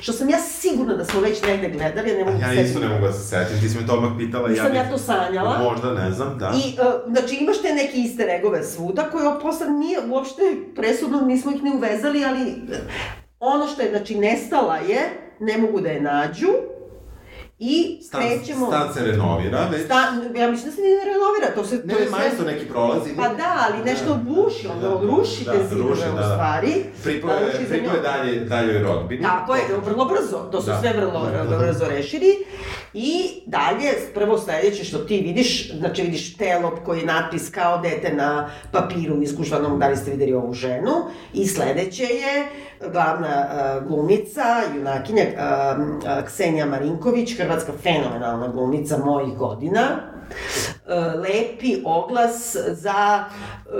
Što 0.00 0.12
sam 0.12 0.30
ja 0.30 0.38
sigurna 0.38 0.94
da 0.96 1.04
smo 1.04 1.20
već 1.20 1.42
negde 1.42 1.68
gledali, 1.68 2.10
ja 2.10 2.16
ne 2.16 2.24
mogu 2.24 2.38
Ja 2.42 2.54
da 2.54 2.60
isto 2.60 2.80
ne 2.80 2.88
mogu 2.88 3.06
da 3.06 3.12
se. 3.12 3.20
Setim, 3.50 3.60
ti 3.60 3.68
si 3.68 3.78
me 3.78 3.86
to 3.86 3.92
odmah 3.94 4.10
pitala. 4.18 4.48
Nisam 4.48 4.66
bih- 4.66 4.76
ja 4.76 4.90
to 4.90 4.98
sanjala. 4.98 5.58
Možda, 5.60 5.94
ne 5.94 6.10
znam, 6.10 6.38
da. 6.38 6.52
I, 6.56 6.74
uh, 6.76 7.12
znači, 7.12 7.36
imaš 7.36 7.58
te 7.58 7.74
neke 7.74 7.96
iste 7.96 8.24
regove 8.26 8.64
svuda, 8.64 9.02
koje 9.02 9.40
posle 9.42 9.68
nije 9.68 9.98
uopšte 10.08 10.42
presudno, 10.76 11.20
nismo 11.20 11.52
ih 11.52 11.62
ni 11.62 11.70
uvezali, 11.70 12.24
ali 12.24 12.42
eh, 12.42 12.76
ono 13.40 13.66
što 13.66 13.82
je, 13.82 13.90
znači, 13.90 14.14
nestala 14.16 14.76
je, 14.76 15.00
ne 15.40 15.58
mogu 15.58 15.80
da 15.80 15.88
je 15.88 16.00
nađu, 16.02 16.48
i 17.62 17.98
Stan, 18.02 18.20
krećemo... 18.22 18.66
stan 18.66 18.94
se 18.94 19.00
renovira, 19.02 19.68
već. 19.68 19.84
Stan, 19.84 20.06
ja 20.36 20.50
mislim 20.50 20.66
da 20.66 20.76
se 20.76 20.82
ne 20.82 21.04
renovira, 21.04 21.54
to 21.54 21.64
se... 21.64 21.76
Ne, 21.76 21.94
to 21.94 21.98
je 21.98 22.04
ne, 22.04 22.10
majstor 22.10 22.46
neki 22.46 22.66
prolazi. 22.66 23.10
Pa 23.16 23.28
da, 23.28 23.66
ali 23.66 23.84
nešto 23.84 24.14
buši, 24.16 24.66
ono, 24.68 24.80
Da, 24.80 25.06
ruši 25.06 25.44
da, 25.44 25.52
te 25.52 25.58
ruši, 25.58 25.68
zidove 25.70 26.06
da, 26.06 26.12
u 26.12 26.16
da. 26.16 26.22
stvari. 26.24 26.74
Pripao 27.02 27.30
Da, 27.30 27.36
je, 27.36 27.46
ruši 27.46 27.58
za 27.58 27.68
pripao 27.68 27.86
je 27.86 27.94
njom. 27.94 28.02
dalje, 28.02 28.40
daljoj 28.40 28.82
rodbini. 28.82 29.22
Tako 29.22 29.54
je, 29.54 29.62
vrlo 29.84 30.04
brzo, 30.04 30.38
to 30.52 30.60
su 30.60 30.66
Da. 30.66 30.80
sve 30.80 30.92
vrlo, 30.92 31.24
Da. 31.24 31.42
vrlo 31.42 31.58
brzo 31.58 31.84
rešili. 31.86 32.36
I 32.94 33.42
dalje, 33.46 33.90
prvo 34.14 34.38
sledeće 34.38 34.84
što 34.84 34.98
ti 34.98 35.20
vidiš, 35.20 35.72
znači 35.78 36.02
vidiš 36.02 36.36
telo 36.36 36.78
koji 36.84 37.00
je 37.00 37.06
natpis 37.06 37.50
kao 37.50 37.78
dete 37.78 38.14
na 38.14 38.50
papiru 38.72 39.22
izgužvanom, 39.22 39.78
da 39.78 39.88
li 39.88 39.96
ste 39.96 40.10
videli 40.10 40.34
ovu 40.34 40.52
ženu. 40.52 40.90
I 41.32 41.46
sledeće 41.46 42.04
je 42.04 42.48
glavna 42.92 43.46
uh, 43.46 43.88
glumica, 43.88 44.62
junakinja 44.76 45.22
uh, 45.22 46.26
Ksenija 46.26 46.66
Marinković, 46.66 47.36
hrvatska 47.36 47.72
fenomenalna 47.82 48.48
glumica 48.48 48.98
mojih 48.98 49.36
godina. 49.36 50.09
Uh, 50.30 50.92
lepi 51.16 51.82
oglas 51.84 52.34
za 52.68 53.24
uh, 53.24 53.72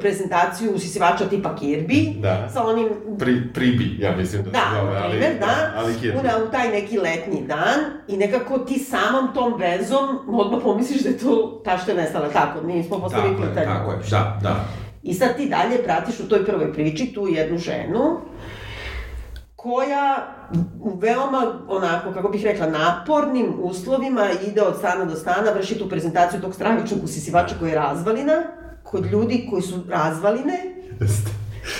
prezentaciju 0.00 0.72
usisivača 0.72 1.24
tipa 1.24 1.56
Kirby, 1.56 2.20
Da. 2.20 2.48
sa 2.48 2.64
onim 2.64 2.88
Pri, 3.18 3.52
pribi, 3.54 3.96
ja 4.00 4.16
mislim 4.16 4.42
da, 4.44 4.50
Da, 4.50 4.58
se 4.60 4.80
zove, 4.80 4.96
ali, 4.96 5.10
primer, 5.10 5.38
da, 5.40 5.72
ali 5.76 5.94
Kirby. 5.94 6.40
u, 6.40 6.48
u 6.48 6.50
taj 6.50 6.68
neki 6.70 6.98
letnji 6.98 7.42
dan 7.42 7.78
i 8.08 8.16
nekako 8.16 8.58
ti 8.58 8.78
samom 8.78 9.34
tom 9.34 9.54
vezom 9.54 10.00
odmah 10.30 10.60
pomisliš 10.62 11.02
da 11.02 11.08
je 11.08 11.18
to 11.18 11.60
ta 11.64 11.78
što 11.78 11.90
je 11.90 11.96
nestala 11.96 12.28
tako, 12.28 12.60
nismo 12.62 12.98
postavili 12.98 13.30
Tako 13.30 13.42
je, 13.42 13.48
pitanje. 13.48 13.66
tako 13.68 13.90
je, 13.90 13.98
da, 14.10 14.38
da. 14.42 14.64
I 15.02 15.14
sad 15.14 15.36
ti 15.36 15.48
dalje 15.48 15.82
pratiš 15.82 16.20
u 16.20 16.28
toj 16.28 16.44
prvoj 16.44 16.72
priči 16.72 17.06
tu 17.06 17.26
jednu 17.28 17.58
ženu 17.58 18.16
koja 19.64 20.26
u 20.80 20.98
veoma, 20.98 21.58
onako, 21.68 22.12
kako 22.12 22.28
bih 22.28 22.44
rekla, 22.44 22.66
napornim 22.66 23.54
uslovima 23.62 24.28
ide 24.48 24.62
od 24.62 24.76
stana 24.78 25.04
do 25.04 25.16
stana, 25.16 25.52
vrši 25.52 25.78
tu 25.78 25.88
prezentaciju 25.88 26.40
tog 26.40 26.54
stravičnog 26.54 27.04
usisivača 27.04 27.54
koji 27.58 27.70
je 27.70 27.74
razvalina, 27.74 28.42
kod 28.82 29.06
ljudi 29.12 29.46
koji 29.50 29.62
su 29.62 29.84
razvaline, 29.88 30.74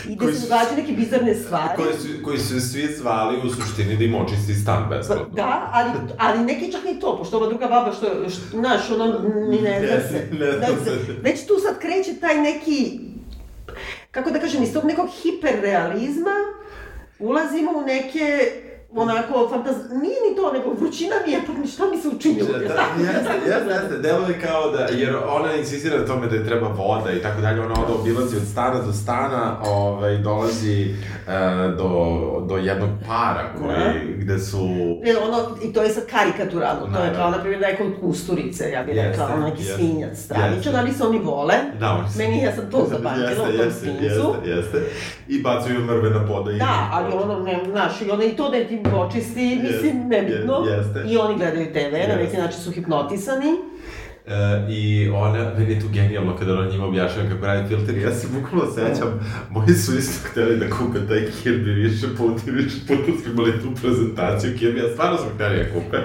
i 0.09 0.17
gde 0.17 0.33
se 0.33 0.41
događaju 0.41 0.77
neke 0.77 0.93
bizarne 0.93 1.35
stvari. 1.35 1.77
Koji 1.77 1.93
su, 1.93 2.09
koji 2.25 2.39
su 2.39 2.61
svi 2.61 2.87
zvali 2.97 3.37
u 3.47 3.51
suštini 3.51 3.97
da 3.97 4.05
im 4.05 4.15
očisti 4.15 4.55
stan 4.55 4.87
besplatno. 4.91 5.35
Da, 5.35 5.71
ali, 5.73 5.91
ali 6.19 6.45
neki 6.45 6.73
čak 6.73 6.85
ni 6.85 7.01
to, 7.01 7.19
pošto 7.19 7.37
ova 7.37 7.49
druga 7.49 7.67
baba 7.67 7.93
što, 7.93 8.07
što 8.31 8.59
znaš, 8.59 8.91
ono, 8.91 9.19
ni 9.51 9.61
ne 9.61 9.87
zna 9.87 10.09
se. 10.09 10.29
Ne 10.33 10.53
zna 10.53 10.61
Da 10.61 10.85
se. 10.85 10.99
Već 11.23 11.47
tu 11.47 11.55
sad 11.67 11.79
kreće 11.79 12.21
taj 12.21 12.41
neki, 12.41 13.01
kako 14.11 14.31
da 14.31 14.41
kažem, 14.41 14.63
iz 14.63 14.73
tog 14.73 14.85
nekog 14.85 15.09
hiperrealizma 15.23 16.65
ulazimo 17.19 17.71
u 17.73 17.83
neke 17.83 18.39
onako 18.97 19.49
fantaz... 19.49 19.75
Nije 19.91 20.17
ni 20.31 20.37
to, 20.37 20.53
nego 20.53 20.71
vrućina 20.71 21.15
mi 21.27 21.33
je, 21.33 21.41
pa 21.47 21.67
šta 21.69 21.83
mi 21.87 21.99
se 21.99 22.09
učinilo? 22.09 22.49
Da, 22.49 22.59
da, 22.59 22.65
jeste, 22.99 23.33
jeste, 23.47 23.71
jeste, 23.73 23.99
delo 23.99 24.29
je 24.29 24.41
kao 24.41 24.71
da, 24.71 24.79
jer 24.85 25.17
ona 25.29 25.55
insistira 25.55 25.99
na 25.99 26.07
tome 26.07 26.27
da 26.27 26.37
je 26.37 26.47
treba 26.47 26.69
voda 26.69 27.13
i 27.13 27.23
tako 27.23 27.41
dalje, 27.41 27.61
ona 27.61 27.75
ode 27.75 27.93
obilazi 27.93 28.37
od 28.37 28.43
stana 28.53 28.81
do 28.81 28.93
stana, 28.93 29.57
ovaj, 29.65 30.19
dolazi 30.19 30.83
e, 30.83 30.95
do, 31.79 31.91
do 32.49 32.57
jednog 32.57 32.91
para 33.07 33.53
koji, 33.59 34.17
gde 34.17 34.39
su... 34.39 34.69
Jer 35.05 35.17
ono, 35.19 35.57
i 35.63 35.73
to 35.73 35.83
je 35.83 35.91
sad 35.91 36.07
karikaturalno, 36.07 36.81
to 36.81 36.87
je 36.87 36.93
Naravno. 36.93 37.17
kao, 37.17 37.31
na 37.31 37.39
primjer, 37.39 37.61
da 37.61 37.67
je 37.67 37.77
kod 37.77 37.93
kusturice, 38.01 38.71
ja 38.71 38.83
bih 38.83 38.97
Jeste, 38.97 39.11
rekla, 39.11 39.35
ono 39.35 39.49
neki 39.49 39.63
jeste, 39.63 39.75
svinjac 39.75 40.19
stravičan, 40.19 40.55
jeste. 40.57 40.77
ali 40.77 40.93
se 40.93 41.05
oni 41.05 41.19
vole. 41.19 41.55
Da, 41.81 41.91
oni 41.93 42.11
su- 42.11 42.19
Meni, 42.19 42.43
ja 42.43 42.53
sam 42.57 42.71
to 42.71 42.87
zapamtila 42.91 43.33
u 43.33 43.47
tom 43.47 43.67
jeste, 43.67 43.81
svinjcu. 43.81 44.05
jeste, 44.05 44.51
jeste. 44.51 44.83
I 45.29 45.43
bacaju 45.43 45.81
mrve 45.81 46.11
na 46.11 46.27
poda 46.27 46.53
i... 46.53 46.59
Da, 46.59 46.89
ali 46.93 47.15
ono, 47.15 47.39
ne, 47.41 47.61
znaš, 47.71 48.03
i 48.03 48.11
onda 48.11 48.25
i 48.25 48.31
to 48.31 48.49
da 48.49 48.57
je 48.57 48.69
ti 48.69 48.83
počisti, 48.93 49.61
mislim, 49.63 50.09
nebitno. 50.09 50.55
je- 50.59 50.77
jeste. 50.77 51.05
I 51.07 51.17
oni 51.17 51.37
gledaju 51.37 51.67
TV, 51.67 51.79
na 51.93 51.99
Jeste. 51.99 52.17
neki 52.17 52.37
način 52.37 52.61
su 52.61 52.71
hipnotisani. 52.73 53.55
E, 54.27 54.67
I 54.69 55.11
ona, 55.15 55.53
meni 55.59 55.73
je 55.73 55.81
tu 55.81 55.87
genijalno 55.93 56.37
kada 56.37 56.53
ona 56.53 56.71
njima 56.71 56.87
objašnjava 56.87 57.29
kako 57.29 57.47
radi 57.47 57.69
filter. 57.69 57.97
Ja 57.99 58.15
se 58.15 58.27
bukvalno 58.35 58.73
sećam, 58.73 59.21
moji 59.51 59.75
su 59.75 59.99
isto 59.99 60.29
hteli 60.29 60.57
da 60.57 60.71
kupe 60.71 60.99
taj 61.09 61.19
Kirby 61.19 61.75
više 61.75 62.07
puta 62.17 62.43
i 62.47 62.51
više 62.51 62.77
puta 62.87 63.19
smo 63.23 63.33
imali 63.33 63.53
tu 63.63 63.69
prezentaciju 63.83 64.53
Kirby, 64.61 64.77
ja 64.77 64.93
stvarno 64.93 65.19
smo 65.19 65.31
hteli 65.35 65.57
da 65.57 65.65
kupe. 65.65 65.97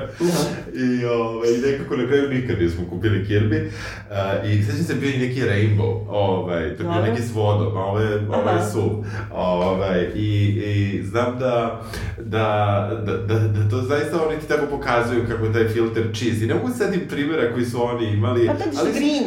I, 0.73 1.05
ovaj, 1.05 1.49
i 1.49 1.71
nekako 1.71 1.97
na 1.97 2.07
kraju 2.07 2.29
nikad 2.29 2.61
nismo 2.61 2.85
kupili 2.89 3.25
Kirby. 3.25 3.65
Uh, 3.65 4.49
I 4.49 4.63
sećam 4.63 4.83
se 4.83 4.95
bio 4.95 5.09
i 5.09 5.27
neki 5.27 5.41
Rainbow, 5.41 6.05
ovaj, 6.07 6.75
to 6.75 6.83
je 6.83 6.89
bio 6.89 7.01
neki 7.01 7.21
s 7.21 7.35
vodom, 7.35 7.77
a 7.77 7.85
ovo 7.85 7.99
je, 7.99 8.15
ovo 8.15 8.49
je 8.49 8.55
Aha. 8.55 8.65
suv. 8.65 9.05
Ovaj, 9.33 10.07
i, 10.15 10.45
I 10.65 11.03
znam 11.03 11.39
da, 11.39 11.81
da, 12.17 12.89
da, 13.05 13.17
da, 13.17 13.39
da 13.39 13.69
to 13.69 13.81
zaista 13.81 14.27
oni 14.27 14.39
ti 14.39 14.47
tako 14.47 14.65
pokazuju 14.65 15.25
kako 15.29 15.45
je 15.45 15.53
taj 15.53 15.67
filter 15.67 16.03
čist. 16.13 16.41
I 16.41 16.47
ne 16.47 16.53
mogu 16.53 16.69
sedim 16.77 17.01
primjera 17.09 17.53
koji 17.53 17.65
su 17.65 17.83
oni 17.85 18.08
imali. 18.13 18.45
Pa 18.47 18.51
je 18.51 18.59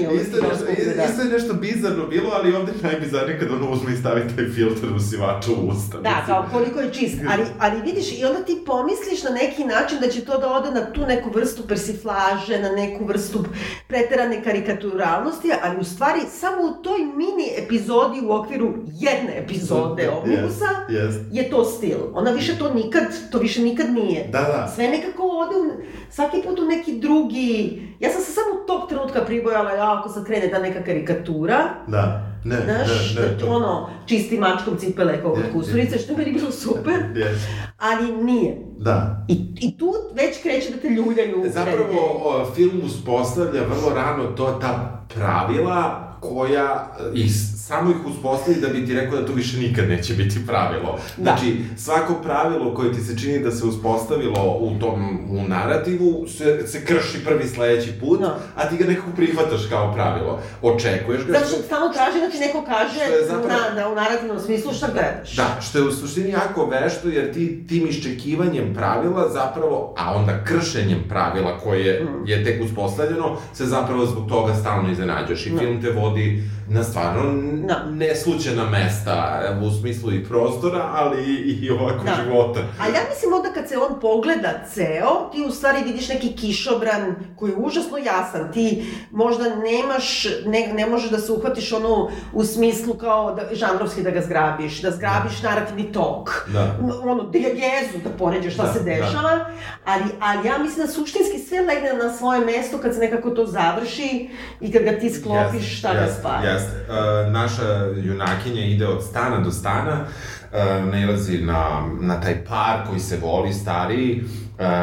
ali 0.08 0.20
isto, 0.20 0.36
je 0.36 0.42
nešto, 0.42 0.64
da. 0.96 1.04
isto 1.04 1.22
je 1.22 1.28
nešto 1.28 1.54
bizarno 1.54 2.06
bilo, 2.06 2.30
ali 2.32 2.54
ovde 2.54 2.72
je 2.72 2.82
najbizarnije 2.82 3.38
kad 3.38 3.50
ono 3.50 3.70
uzme 3.70 3.92
i 3.92 3.96
stavi 3.96 4.22
taj 4.36 4.46
filter 4.48 4.92
u 4.96 5.00
sivaču 5.00 5.52
u 5.52 5.68
usta. 5.68 6.00
Da, 6.00 6.08
Mislim, 6.08 6.26
kao 6.26 6.46
koliko 6.52 6.80
je 6.80 6.92
čist. 6.92 7.16
Ali, 7.28 7.42
ali 7.58 7.82
vidiš, 7.82 8.20
i 8.20 8.24
onda 8.24 8.40
ti 8.44 8.62
pomisliš 8.66 9.22
na 9.22 9.30
neki 9.30 9.64
način 9.64 9.98
da 10.00 10.08
će 10.08 10.24
to 10.24 10.38
da 10.38 10.52
ode 10.52 10.70
na 10.70 10.92
tu 10.92 11.00
neku 11.06 11.30
vrstu 11.30 11.62
persiflaže, 11.68 12.60
na 12.60 12.70
neku 12.70 13.04
vrstu 13.04 13.44
preterane 13.88 14.44
karikaturalnosti, 14.44 15.48
ali 15.62 15.80
u 15.80 15.84
stvari 15.84 16.20
samo 16.30 16.62
u 16.62 16.82
toj 16.82 16.98
mini 16.98 17.48
epizodi 17.58 18.20
u 18.26 18.32
okviru 18.32 18.74
jedne 18.86 19.38
epizode 19.44 20.10
Omnibusa 20.10 20.68
jest. 20.88 21.20
je 21.32 21.50
to 21.50 21.64
stil. 21.64 21.98
Ona 22.14 22.30
više 22.30 22.58
to 22.58 22.74
nikad, 22.74 23.02
to 23.30 23.38
više 23.38 23.62
nikad 23.62 23.92
nije. 23.92 24.28
Da, 24.28 24.40
da. 24.40 24.72
Sve 24.74 24.88
nekako 24.88 25.22
ode 25.22 25.56
u, 25.56 25.82
svaki 26.10 26.42
put 26.42 26.58
u 26.58 26.66
neki 26.66 26.98
drugi... 26.98 27.82
Ja 28.02 28.10
sam 28.10 28.22
se 28.22 28.32
samo 28.32 28.66
tog 28.66 28.88
trenutka 28.88 29.20
pribojala, 29.20 29.70
ja, 29.72 29.98
ako 29.98 30.08
sad 30.08 30.24
krene 30.26 30.50
ta 30.50 30.58
neka 30.58 30.82
karikatura, 30.82 31.58
Da. 31.86 32.28
Ne, 32.44 32.56
Znaš, 32.56 33.14
ne, 33.16 33.22
ne, 33.22 33.28
da 33.30 33.46
ono, 33.46 33.90
čisti 34.06 34.38
mačkom 34.38 34.76
cipele 34.76 35.20
kao 35.20 35.30
kod 35.30 35.44
Je, 35.44 35.52
kusturice, 35.52 35.98
što 35.98 36.12
je 36.12 36.18
meni 36.18 36.32
bilo 36.32 36.50
super, 36.50 36.94
Yes. 37.14 37.38
ali 37.78 38.12
nije. 38.14 38.56
Da. 38.78 39.24
I, 39.28 39.34
I 39.56 39.78
tu 39.78 39.92
već 40.14 40.42
kreće 40.42 40.70
da 40.70 40.78
te 40.78 40.88
ljuljaju. 40.88 41.44
Zapravo, 41.46 42.00
o, 42.24 42.46
film 42.46 42.80
uspostavlja 42.84 43.60
vrlo 43.62 43.94
rano 43.94 44.24
to 44.26 44.58
ta 44.60 45.02
pravila 45.14 46.08
koja 46.20 46.86
i 47.14 47.28
s- 47.28 47.51
samo 47.62 47.90
ih 47.90 48.06
uspostavi 48.06 48.56
da 48.56 48.68
bi 48.68 48.86
ti 48.86 48.94
rekao 48.94 49.20
da 49.20 49.26
to 49.26 49.32
više 49.32 49.58
nikad 49.58 49.88
neće 49.88 50.14
biti 50.14 50.46
pravilo. 50.46 50.92
Da. 51.16 51.22
Znači, 51.22 51.46
svako 51.76 52.14
pravilo 52.14 52.74
koje 52.74 52.92
ti 52.92 53.00
se 53.00 53.18
čini 53.18 53.38
da 53.38 53.50
se 53.50 53.66
uspostavilo 53.66 54.58
u 54.60 54.78
tom, 54.80 55.00
u 55.30 55.48
narativu, 55.48 56.26
se, 56.28 56.66
se 56.66 56.84
krši 56.84 57.24
prvi 57.24 57.46
sledeći 57.46 57.92
put, 57.92 58.20
Da. 58.20 58.38
a 58.56 58.68
ti 58.68 58.76
ga 58.76 58.84
nekako 58.84 59.10
prihvataš 59.16 59.66
kao 59.66 59.94
pravilo. 59.94 60.40
Očekuješ 60.62 61.24
ga. 61.24 61.32
Zato 61.32 61.46
što 61.46 61.56
stalno 61.58 61.88
traži 61.88 62.20
da 62.20 62.30
ti 62.30 62.38
neko 62.38 62.64
kaže 62.64 62.94
Što 62.96 63.14
je 63.14 63.24
zapravo- 63.24 63.48
na, 63.48 63.82
na, 63.82 63.88
u 63.88 63.94
narativnom 63.94 64.40
smislu 64.40 64.72
šta 64.72 64.86
gledaš. 64.88 65.36
Da, 65.36 65.58
što 65.60 65.78
je 65.78 65.84
u 65.84 65.92
suštini 65.92 66.30
jako 66.30 66.66
vešto, 66.66 67.08
jer 67.08 67.32
ti 67.34 67.64
tim 67.68 67.86
iščekivanjem 67.88 68.74
pravila 68.74 69.28
zapravo, 69.30 69.94
a 69.98 70.14
onda 70.14 70.44
kršenjem 70.44 70.98
pravila 71.08 71.58
koje 71.58 72.02
Mm. 72.02 72.26
je 72.26 72.44
tek 72.44 72.62
uspostavljeno, 72.64 73.36
se 73.52 73.66
zapravo 73.66 74.06
zbog 74.06 74.28
toga 74.28 74.54
stalno 74.54 74.90
iznenađaš. 74.90 75.46
I 75.46 75.50
Da. 75.50 75.58
film 75.58 75.82
te 75.82 75.90
vodi 75.90 76.42
na 76.68 76.82
stvarno 76.82 77.22
n- 77.22 77.66
Da. 77.66 77.84
neslućena 77.86 78.64
mesta, 78.66 79.40
u 79.62 79.70
smislu 79.72 80.12
i 80.12 80.24
prostora, 80.24 80.88
ali 80.92 81.22
i, 81.24 81.70
ovako 81.70 82.04
Da. 82.04 82.12
života. 82.16 82.60
A 82.60 82.86
ja 82.86 83.00
mislim 83.10 83.32
onda 83.34 83.48
kad 83.50 83.68
se 83.68 83.78
on 83.78 84.00
pogleda 84.00 84.48
ceo, 84.66 85.30
ti 85.32 85.42
u 85.42 85.50
stvari 85.50 85.82
vidiš 85.82 86.08
neki 86.08 86.32
kišobran 86.32 87.02
koji 87.36 87.50
je 87.50 87.56
užasno 87.56 87.98
jasan. 87.98 88.52
Ti 88.52 88.82
možda 89.12 89.44
nemaš, 89.46 90.24
ne, 90.46 90.66
ne 90.68 90.86
možeš 90.86 91.10
da 91.10 91.18
se 91.18 91.32
uhvatiš 91.32 91.72
ono 91.72 91.92
u 92.32 92.44
smislu 92.44 92.94
kao 92.94 93.34
da, 93.34 93.42
žanrovski 93.52 94.02
da 94.02 94.10
ga 94.10 94.20
zgrabiš, 94.22 94.82
da 94.82 94.90
zgrabiš 94.90 95.42
narativni 95.42 95.92
tok. 95.92 96.30
Da. 96.48 96.76
ono, 97.02 97.22
dijagezu 97.22 97.62
da 98.04 98.10
poređaš 98.10 98.54
šta 98.54 98.62
Da, 98.62 98.72
se 98.72 98.78
da. 98.78 98.84
dešava, 98.86 99.44
ali, 99.84 100.04
ali 100.20 100.48
ja 100.48 100.58
mislim 100.58 100.86
da 100.86 100.92
suštinski 100.92 101.38
sve 101.38 101.60
legne 101.60 101.92
na 101.94 102.12
svoje 102.12 102.40
mesto 102.42 102.78
kad 102.78 102.94
se 102.94 103.00
nekako 103.00 103.30
to 103.30 103.46
završi 103.46 104.28
i 104.60 104.72
kad 104.72 104.82
ga 104.82 104.92
ti 104.92 105.10
sklopiš 105.10 105.78
šta 105.78 105.94
ga 105.94 106.06
spaja. 106.10 106.51
Jeste. 106.52 106.72
Uh, 106.88 107.32
naša 107.32 107.86
junakinja 107.96 108.64
ide 108.64 108.86
od 108.86 109.04
stana 109.04 109.40
do 109.40 109.50
stana, 109.50 110.00
uh, 110.00 110.92
nailazi 110.92 111.38
na, 111.38 111.88
na 112.00 112.20
taj 112.20 112.44
par 112.44 112.86
koji 112.88 113.00
se 113.00 113.18
voli, 113.22 113.52
stariji, 113.52 114.24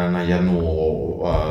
na 0.09 0.21
jednu 0.21 0.61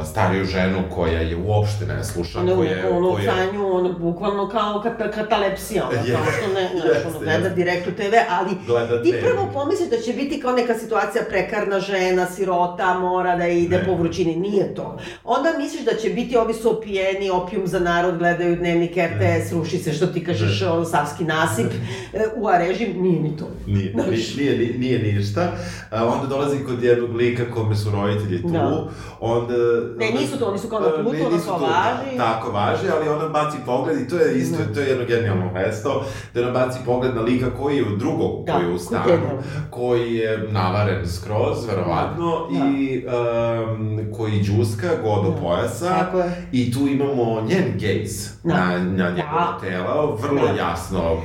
stariju 0.04 0.44
ženu 0.44 0.78
koja 0.90 1.20
je 1.20 1.37
uopšte 1.38 1.87
ne 1.87 2.04
sluša, 2.04 2.40
Ono, 2.40 2.56
koja, 2.56 2.90
ono 2.90 3.08
u 3.08 3.12
koja... 3.12 3.23
stanju, 3.25 3.66
ono, 3.68 3.92
bukvalno 3.92 4.49
kao 4.49 4.80
kata, 4.82 5.11
katalepsija, 5.12 5.88
ono, 5.90 6.00
Je- 6.00 6.14
kao 6.14 6.25
što 6.32 6.54
ne, 6.54 6.68
znaš, 6.73 6.85
jeste, 6.87 7.08
ono, 7.08 7.18
gleda 7.18 7.49
direkt 7.49 7.88
u 7.88 7.92
TV, 7.92 8.02
ali 8.30 8.50
Gleda 8.66 9.02
ti 9.02 9.12
TV. 9.12 9.20
prvo 9.23 9.49
pomisliš 9.54 9.88
da 9.90 9.97
će 9.99 10.12
biti 10.12 10.40
kao 10.40 10.52
neka 10.52 10.75
situacija 10.75 11.25
prekarna 11.28 11.80
žena, 11.80 12.26
sirota, 12.26 12.94
mora 12.94 13.37
da 13.37 13.47
ide 13.47 13.76
Ne. 13.78 13.85
po 13.85 13.94
vrućini, 13.94 14.37
nije 14.37 14.75
to. 14.75 14.99
Onda 15.25 15.49
misliš 15.58 15.85
da 15.85 15.94
će 15.94 16.11
biti 16.11 16.37
ovi 16.37 16.54
su 16.54 16.70
opijeni, 16.70 17.30
opijum 17.32 17.66
za 17.66 17.78
narod, 17.80 18.18
gledaju 18.18 18.56
dnevnik 18.56 18.90
RTS, 18.90 19.52
ruši 19.52 19.78
se 19.78 19.92
što 19.92 20.06
ti 20.06 20.25
kažeš, 20.25 20.62
ono, 20.62 20.85
savski 20.85 21.25
nasip, 21.25 21.66
e, 22.12 22.25
u 22.37 22.49
a 22.49 22.58
režim, 22.58 22.92
nije 22.97 23.20
ni 23.20 23.37
to. 23.37 23.49
Nije, 23.66 23.92
Znaš. 23.92 24.35
nije, 24.37 24.58
nije, 24.58 24.78
nije 24.78 25.14
ništa. 25.14 25.52
A, 25.90 26.04
onda 26.06 26.26
dolazi 26.26 26.58
kod 26.58 26.82
jednog 26.82 27.11
lika 27.12 27.42
kome 27.50 27.76
su 27.76 27.90
roditelji 28.18 28.42
tu. 28.42 28.48
Da. 28.48 28.84
Onda... 29.20 29.54
Ne, 29.98 30.10
nisu 30.10 30.38
tu, 30.38 30.48
oni 30.48 30.58
su 30.58 30.68
kao 30.68 30.80
na 30.80 30.87
E, 30.88 31.04
putu, 31.04 31.12
ne, 31.12 31.26
ono 31.26 31.38
kao 31.46 31.58
važi. 31.58 32.16
Tako 32.16 32.52
važi, 32.52 32.87
ali 32.96 33.08
ona 33.08 33.28
baci 33.28 33.56
pogled 33.66 34.00
i 34.00 34.08
to 34.08 34.16
je 34.16 34.38
isto, 34.38 34.58
to 34.75 34.80
je 34.80 34.88
jedno 34.88 35.04
genijalno 35.04 35.52
mesto, 35.52 36.04
da 36.34 36.40
ona 36.42 36.50
baci 36.50 36.78
pogled 36.87 37.14
na 37.14 37.20
lika 37.22 37.46
koji 37.50 37.76
je 37.76 37.84
u 37.84 37.96
drugog, 37.96 38.44
Da, 38.46 38.52
koji 38.52 38.64
je 38.66 38.72
u 38.72 38.78
stanu, 38.78 39.38
koji 39.70 40.14
je 40.14 40.48
navaren 40.50 41.08
skroz, 41.08 41.66
verovatno, 41.66 42.46
Da. 42.50 42.58
i 42.58 43.04
um, 43.06 44.12
koji 44.16 44.42
džuska 44.42 44.88
god 45.02 45.25
do 45.25 45.30
Da. 45.30 45.37
pojasa. 45.37 45.88
Tako 45.88 46.18
je. 46.18 46.48
I 46.52 46.72
tu 46.72 46.78
imamo 46.80 47.40
njen 47.40 47.72
gaze 47.75 48.30
Da. 48.44 48.54
na, 48.54 48.78
na 48.78 49.10
njegovo 49.10 49.38
Da. 49.38 49.58
telo, 49.60 50.18
vrlo 50.22 50.46
Da. 50.46 50.52
jasno 50.52 51.16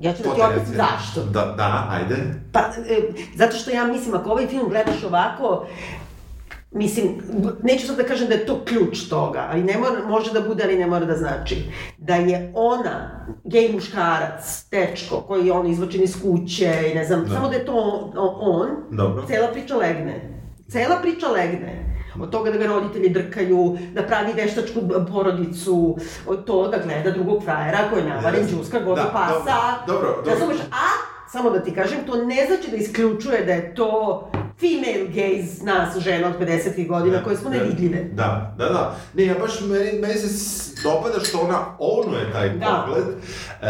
Ja 0.00 0.12
ću 0.12 0.22
da 0.22 0.34
ti 0.34 0.40
objasnim 0.42 0.76
zašto. 0.76 1.30
Da, 1.30 1.54
da, 1.56 1.86
ajde. 1.90 2.16
Pa, 2.52 2.60
e, 2.60 3.00
zato 3.34 3.56
što 3.56 3.70
ja 3.70 3.84
mislim, 3.84 4.14
ako 4.14 4.30
ovaj 4.30 4.46
film 4.46 4.68
gledaš 4.68 5.04
ovako, 5.04 5.66
Mislim, 6.70 7.08
neću 7.62 7.86
sad 7.86 7.96
da 7.96 8.02
kažem 8.04 8.28
da 8.28 8.34
je 8.34 8.46
to 8.46 8.64
ključ 8.64 8.98
toga, 9.00 9.46
ali 9.50 9.62
ne 9.62 9.78
mora, 9.78 10.08
može 10.08 10.32
da 10.32 10.40
bude, 10.40 10.64
ali 10.64 10.78
ne 10.78 10.86
mora 10.86 11.04
da 11.04 11.16
znači. 11.16 11.56
Da 11.98 12.14
je 12.14 12.52
ona, 12.54 13.10
gej 13.44 13.72
muškarac, 13.72 14.64
tečko, 14.70 15.20
koji 15.20 15.46
je 15.46 15.52
on 15.52 15.66
izvočen 15.66 16.02
iz 16.02 16.22
kuće 16.22 16.90
i 16.92 16.96
ne 16.96 17.04
znam, 17.04 17.24
Da. 17.24 17.34
samo 17.34 17.48
da 17.48 17.54
je 17.54 17.64
to 17.64 17.72
on, 18.16 18.30
on, 18.40 18.68
Dobro. 18.90 19.24
cela 19.26 19.48
priča 19.48 19.76
legne. 19.76 20.42
Cela 20.68 20.96
priča 20.96 21.28
legne. 21.28 21.84
Od 22.20 22.30
toga 22.30 22.50
da 22.50 22.58
ga 22.58 22.66
roditelji 22.66 23.08
drkaju, 23.08 23.78
da 23.94 24.02
pravi 24.02 24.32
veštačku 24.32 24.80
porodicu, 25.12 25.96
od 26.26 26.44
toga 26.44 26.68
da 26.68 26.82
gleda 26.84 27.10
drugog 27.10 27.44
frajera 27.44 27.78
koji 27.90 28.00
je 28.00 28.08
navaren 28.08 28.46
džuska 28.48 28.78
godu 28.80 28.94
Da, 28.96 29.10
pasa. 29.12 29.56
dobro, 29.86 30.08
dobro, 30.08 30.16
dobro. 30.16 30.32
Razumeš? 30.32 30.58
A, 30.60 30.86
samo 31.28 31.50
da 31.50 31.62
ti 31.62 31.74
kažem, 31.74 31.98
to 32.06 32.16
ne 32.16 32.46
znači 32.46 32.70
da 32.70 32.76
isključuje 32.76 33.44
da 33.44 33.52
je 33.52 33.74
to 33.74 34.30
female 34.60 35.06
gaze 35.06 35.64
nas, 35.64 35.98
žena 35.98 36.28
od 36.28 36.34
50. 36.40 36.86
godina, 36.88 37.24
koje 37.24 37.36
smo 37.36 37.50
nevidljive. 37.50 38.04
Da, 38.04 38.54
da, 38.58 38.64
da. 38.64 38.96
Ne, 39.14 39.24
ja 39.24 39.34
baš, 39.34 39.60
meni, 39.60 39.98
meni 40.00 40.14
se 40.14 40.28
dopada 40.82 41.20
što 41.20 41.38
ona 41.38 41.76
ownuje 41.78 42.32
taj 42.32 42.48
Da. 42.50 42.86
pogled. 42.86 43.04
E, 43.08 43.66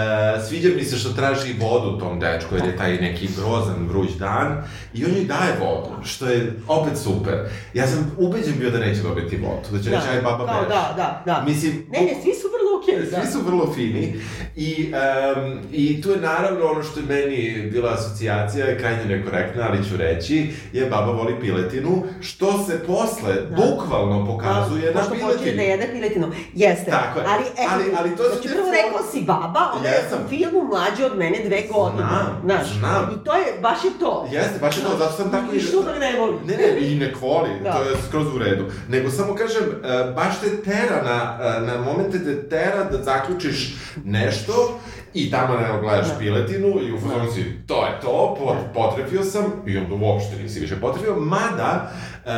sviđa 0.48 0.68
mi 0.76 0.84
se 0.84 0.96
što 0.96 1.08
traži 1.10 1.54
vodu 1.60 1.98
tom 1.98 2.20
dečku, 2.20 2.54
jer 2.54 2.64
je 2.64 2.76
taj 2.76 2.96
neki 2.96 3.28
grozan 3.36 3.88
vruć 3.88 4.10
dan. 4.10 4.62
I 4.94 5.04
on 5.04 5.10
joj 5.10 5.24
daje 5.24 5.52
vodu, 5.60 6.04
što 6.04 6.26
je 6.26 6.52
opet 6.68 6.98
super. 6.98 7.34
Ja 7.74 7.86
sam 7.86 8.12
ubeđen 8.18 8.54
bio 8.58 8.70
da 8.70 8.78
neće 8.78 9.02
dobiti 9.02 9.36
vodu, 9.36 9.68
da 9.70 9.82
će 9.82 9.90
reći, 9.90 10.08
aj 10.12 10.22
baba 10.22 10.46
kao, 10.46 10.60
beš. 10.60 10.68
da, 10.68 10.94
da, 10.96 11.22
da. 11.26 11.42
Mislim, 11.46 11.86
Ne, 11.90 12.00
ne, 12.00 12.14
svi 12.22 12.34
su 12.34 12.48
okej, 12.90 13.10
da. 13.10 13.22
Svi 13.22 13.32
su 13.32 13.40
vrlo 13.40 13.72
fini 13.74 14.20
i, 14.56 14.92
um, 15.36 15.58
i 15.72 16.02
tu 16.02 16.10
je 16.10 16.16
naravno 16.16 16.66
ono 16.66 16.82
što 16.82 17.00
je 17.00 17.06
meni 17.06 17.70
bila 17.72 17.92
asocijacija, 17.92 18.78
krajnje 18.78 19.04
nekorektna, 19.06 19.66
ali 19.68 19.88
ću 19.88 19.96
reći, 19.96 20.36
je 20.72 20.86
baba 20.86 21.12
voli 21.12 21.34
piletinu, 21.40 22.02
što 22.20 22.64
se 22.64 22.78
posle 22.86 23.34
bukvalno 23.50 24.26
pokazuje 24.26 24.92
na 24.94 25.00
Pošto 25.00 25.14
počinje 25.26 25.52
da 25.52 25.62
jede 25.62 25.88
piletinu. 25.92 26.26
Jeste. 26.54 26.90
Tako 26.90 27.18
je. 27.20 27.24
Ali, 27.28 27.44
eto, 27.44 27.70
Ali- 27.72 27.92
ali 27.98 28.16
to 28.16 28.22
znači, 28.32 28.48
prvo 28.48 28.70
rekao 28.72 29.10
si 29.12 29.20
baba, 29.22 29.72
onda 29.76 29.88
je 29.88 29.94
Jesam. 29.94 30.18
u 30.24 30.28
filmu 30.28 30.64
mlađe 30.64 31.04
od 31.06 31.18
mene 31.18 31.38
dve 31.44 31.62
godine. 31.72 32.02
Znam, 32.08 32.40
Znaš, 32.44 32.66
znam. 32.78 33.10
I 33.14 33.24
to 33.24 33.34
je, 33.34 33.44
baš 33.62 33.84
je 33.84 33.90
to. 34.00 34.28
Jeste, 34.32 34.58
baš 34.60 34.76
je 34.76 34.82
to, 34.82 34.96
zato 34.98 35.12
sam 35.12 35.30
tako 35.30 35.54
I 35.54 35.60
što 35.60 35.82
da 35.82 35.98
ne 35.98 36.18
voli. 36.18 36.36
Ne, 36.46 36.56
ne, 36.56 36.80
i 36.80 36.94
ne 36.94 37.12
voli, 37.20 37.50
Da. 37.64 37.72
to 37.72 37.82
je 37.82 37.96
skroz 38.08 38.26
u 38.34 38.38
redu. 38.38 38.64
Nego 38.88 39.10
samo 39.10 39.34
kažem, 39.34 39.62
e, 39.62 40.12
baš 40.14 40.40
te 40.40 40.56
tera 40.62 41.02
na, 41.04 41.18
e, 41.48 41.60
na 41.60 41.82
momente 41.82 42.18
te 42.18 42.48
tera 42.48 42.77
da 42.84 43.02
zaključiš 43.02 43.74
nešto 44.04 44.52
i 45.14 45.30
tamo 45.30 45.54
ne 45.54 45.80
gledaš 45.80 46.08
Da. 46.08 46.18
piletinu 46.18 46.68
i 46.80 46.92
u 46.92 47.00
fazonu 47.00 47.30
si, 47.30 47.44
to 47.66 47.86
je 47.86 48.00
to, 48.02 48.36
pot, 48.38 48.56
potrefio 48.74 49.22
sam 49.22 49.42
i 49.66 49.78
onda 49.78 49.94
uopšte 49.96 50.36
nisi 50.36 50.60
više 50.60 50.76
potrefio, 50.76 51.16
mada 51.16 51.90
e, 52.26 52.30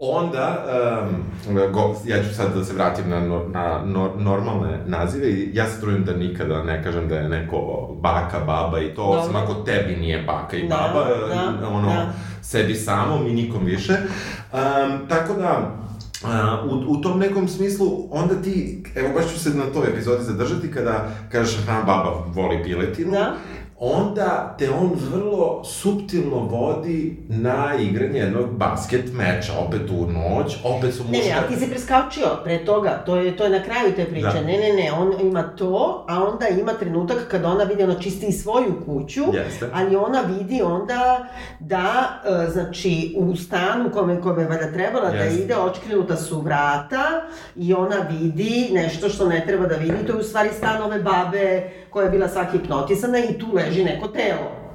onda, 0.00 0.64
um, 1.04 1.24
go, 1.72 1.94
ja 2.06 2.22
ću 2.22 2.34
sad 2.34 2.54
da 2.54 2.64
se 2.64 2.74
vratim 2.74 3.10
na, 3.10 3.16
nor- 3.18 3.48
na 3.48 3.80
nor, 3.84 4.10
normalne 4.16 4.78
nazive 4.86 5.28
i 5.28 5.50
ja 5.52 5.66
se 5.66 5.80
trudim 5.80 6.04
da 6.04 6.12
nikada 6.12 6.62
ne 6.62 6.82
kažem 6.84 7.08
da 7.08 7.16
je 7.16 7.28
neko 7.28 7.58
baka, 7.92 8.38
baba 8.38 8.80
i 8.80 8.94
to, 8.94 9.02
osim 9.04 9.32
Dobro. 9.32 9.44
ako 9.44 9.54
tebi 9.54 9.96
nije 9.96 10.22
baka 10.22 10.56
i 10.56 10.68
Da, 10.68 10.76
baba, 10.94 11.04
da, 11.60 11.68
ono, 11.68 11.88
da. 11.88 12.12
sebi 12.42 12.74
samom 12.74 13.26
i 13.26 13.32
nikom 13.32 13.64
više. 13.64 13.92
Um, 14.52 15.08
tako 15.08 15.32
da, 15.34 15.70
U, 16.70 16.74
u 16.88 17.00
tom 17.00 17.18
nekom 17.18 17.48
smislu, 17.48 18.08
onda 18.10 18.42
ti, 18.42 18.84
evo 18.94 19.08
baš 19.14 19.32
ću 19.32 19.40
se 19.40 19.50
na 19.50 19.64
toj 19.66 19.88
epizodi 19.88 20.24
zadržati, 20.24 20.70
kada 20.72 21.10
kažeš, 21.32 21.58
aha, 21.58 21.82
baba 21.86 22.24
voli 22.34 22.62
piletinu, 22.64 23.10
Da. 23.10 23.36
Onda 23.80 24.54
te 24.58 24.70
on 24.70 24.90
vrlo 25.10 25.64
suptilno 25.64 26.36
vodi 26.36 27.16
na 27.28 27.74
igranje 27.80 28.18
jednog 28.18 28.50
basket 28.50 29.12
meča, 29.12 29.52
opet 29.66 29.90
u 29.90 30.06
noć, 30.12 30.56
opet 30.64 30.94
su 30.94 31.04
Ne, 31.04 31.10
ne, 31.10 31.18
muška... 31.18 31.34
ali 31.38 31.54
ti 31.54 31.64
si 31.64 31.70
preskačio 31.70 32.26
pre 32.44 32.64
toga, 32.64 33.02
to 33.06 33.16
je, 33.16 33.36
to 33.36 33.44
je 33.44 33.50
na 33.50 33.62
kraju 33.62 33.92
te 33.96 34.04
priče. 34.04 34.26
Da. 34.26 34.40
Ne, 34.40 34.58
ne, 34.58 34.72
ne, 34.72 34.92
on 34.92 35.12
ima 35.20 35.42
to, 35.42 36.04
a 36.08 36.24
onda 36.24 36.48
ima 36.48 36.72
trenutak 36.72 37.28
kada 37.30 37.48
ona 37.48 37.64
vidi, 37.64 37.82
ona 37.82 37.94
čisti 37.94 38.26
i 38.26 38.32
svoju 38.32 38.82
kuću, 38.86 39.22
Jeste. 39.32 39.66
ali 39.72 39.96
ona 39.96 40.20
vidi 40.20 40.62
onda 40.62 41.26
da, 41.60 42.20
e, 42.46 42.50
znači, 42.50 43.14
u 43.18 43.36
stanu 43.36 43.90
kome, 43.90 44.20
kome 44.20 44.42
je 44.42 44.48
valjda 44.48 44.72
trebala 44.72 45.10
da 45.10 45.16
Jeste. 45.16 45.42
ide, 45.42 45.56
očkrenuta 45.56 46.16
su 46.16 46.40
vrata 46.40 47.22
i 47.56 47.74
ona 47.74 47.96
vidi 48.10 48.70
nešto 48.72 49.08
što 49.08 49.28
ne 49.28 49.44
treba 49.46 49.66
da 49.66 49.76
vidi, 49.76 50.06
to 50.06 50.12
je 50.12 50.18
u 50.18 50.22
stvari 50.22 50.48
stan 50.58 50.82
ove 50.82 50.98
babe 51.02 51.70
koja 51.90 52.04
je 52.04 52.10
bila 52.10 52.28
svaki 52.28 52.58
hipnotisana 52.58 53.18
i 53.18 53.38
tu 53.38 53.46
leži 53.54 53.84
neko 53.84 54.08
telo. 54.08 54.67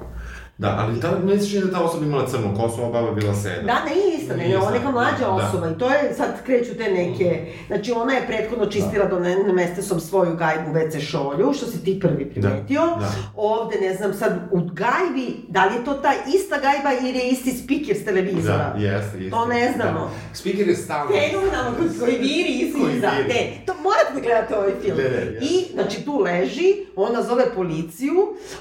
Da, 0.58 0.76
ali 0.78 1.40
se 1.40 1.50
čini 1.50 1.64
da 1.64 1.70
ta 1.70 1.84
osoba 1.84 2.06
imala 2.06 2.26
crnu 2.26 2.54
kosu, 2.56 2.80
ova 2.82 2.90
baba 2.90 3.12
bila 3.12 3.34
seda. 3.34 3.62
Da, 3.62 3.84
ne 3.84 3.96
je 3.96 4.18
ista, 4.18 4.36
ne, 4.36 4.58
ona 4.58 4.70
neka 4.70 4.90
mlađa 4.90 5.18
da. 5.18 5.30
osoba 5.30 5.70
i 5.70 5.78
to 5.78 5.88
je, 5.90 6.14
sad 6.16 6.28
kreću 6.46 6.74
te 6.74 6.90
neke, 6.92 7.46
znači 7.66 7.92
ona 7.92 8.12
je 8.12 8.26
prethodno 8.26 8.66
čistila 8.66 9.04
do 9.04 9.18
ne, 9.18 9.36
mestesom 9.52 10.00
svoju 10.00 10.36
gajbu 10.36 10.72
WC 10.72 11.00
šolju, 11.00 11.52
što 11.52 11.66
si 11.66 11.84
ti 11.84 12.00
prvi 12.00 12.30
primetio. 12.30 12.80
da. 13.00 13.12
Ovde, 13.36 13.76
ne 13.80 13.94
znam, 13.94 14.14
sad 14.14 14.48
u 14.50 14.60
gajbi, 14.60 15.36
da 15.48 15.64
li 15.64 15.74
je 15.74 15.84
to 15.84 15.94
ta 15.94 16.12
ista 16.34 16.56
gajba 16.58 17.08
ili 17.08 17.18
je 17.18 17.28
isti 17.28 17.52
spiker 17.52 17.96
s 17.96 18.04
televizora? 18.04 18.72
Da, 18.76 18.80
jeste, 18.80 19.18
jeste. 19.18 19.30
To 19.30 19.46
ne 19.46 19.72
znamo. 19.76 20.00
Da. 20.00 20.34
Speaker 20.34 20.68
je 20.68 20.76
stalno... 20.76 21.10
Fenomenalno, 21.12 21.76
koji, 21.78 21.88
koji 22.00 22.16
viri 22.18 22.52
iz 22.52 22.74
Koji 22.74 22.96
iza. 22.96 23.10
viri. 23.10 23.28
Ne, 23.28 23.62
to 23.66 23.72
morate 23.82 24.14
da 24.14 24.20
gledate 24.20 24.58
ovaj 24.58 24.72
film. 24.82 24.96
Ne, 24.96 25.04
ne. 25.04 25.38
I, 25.40 25.64
znači, 25.74 26.04
tu 26.04 26.18
leži, 26.18 26.74
ona 26.96 27.22
zove 27.22 27.54
policiju, 27.54 28.14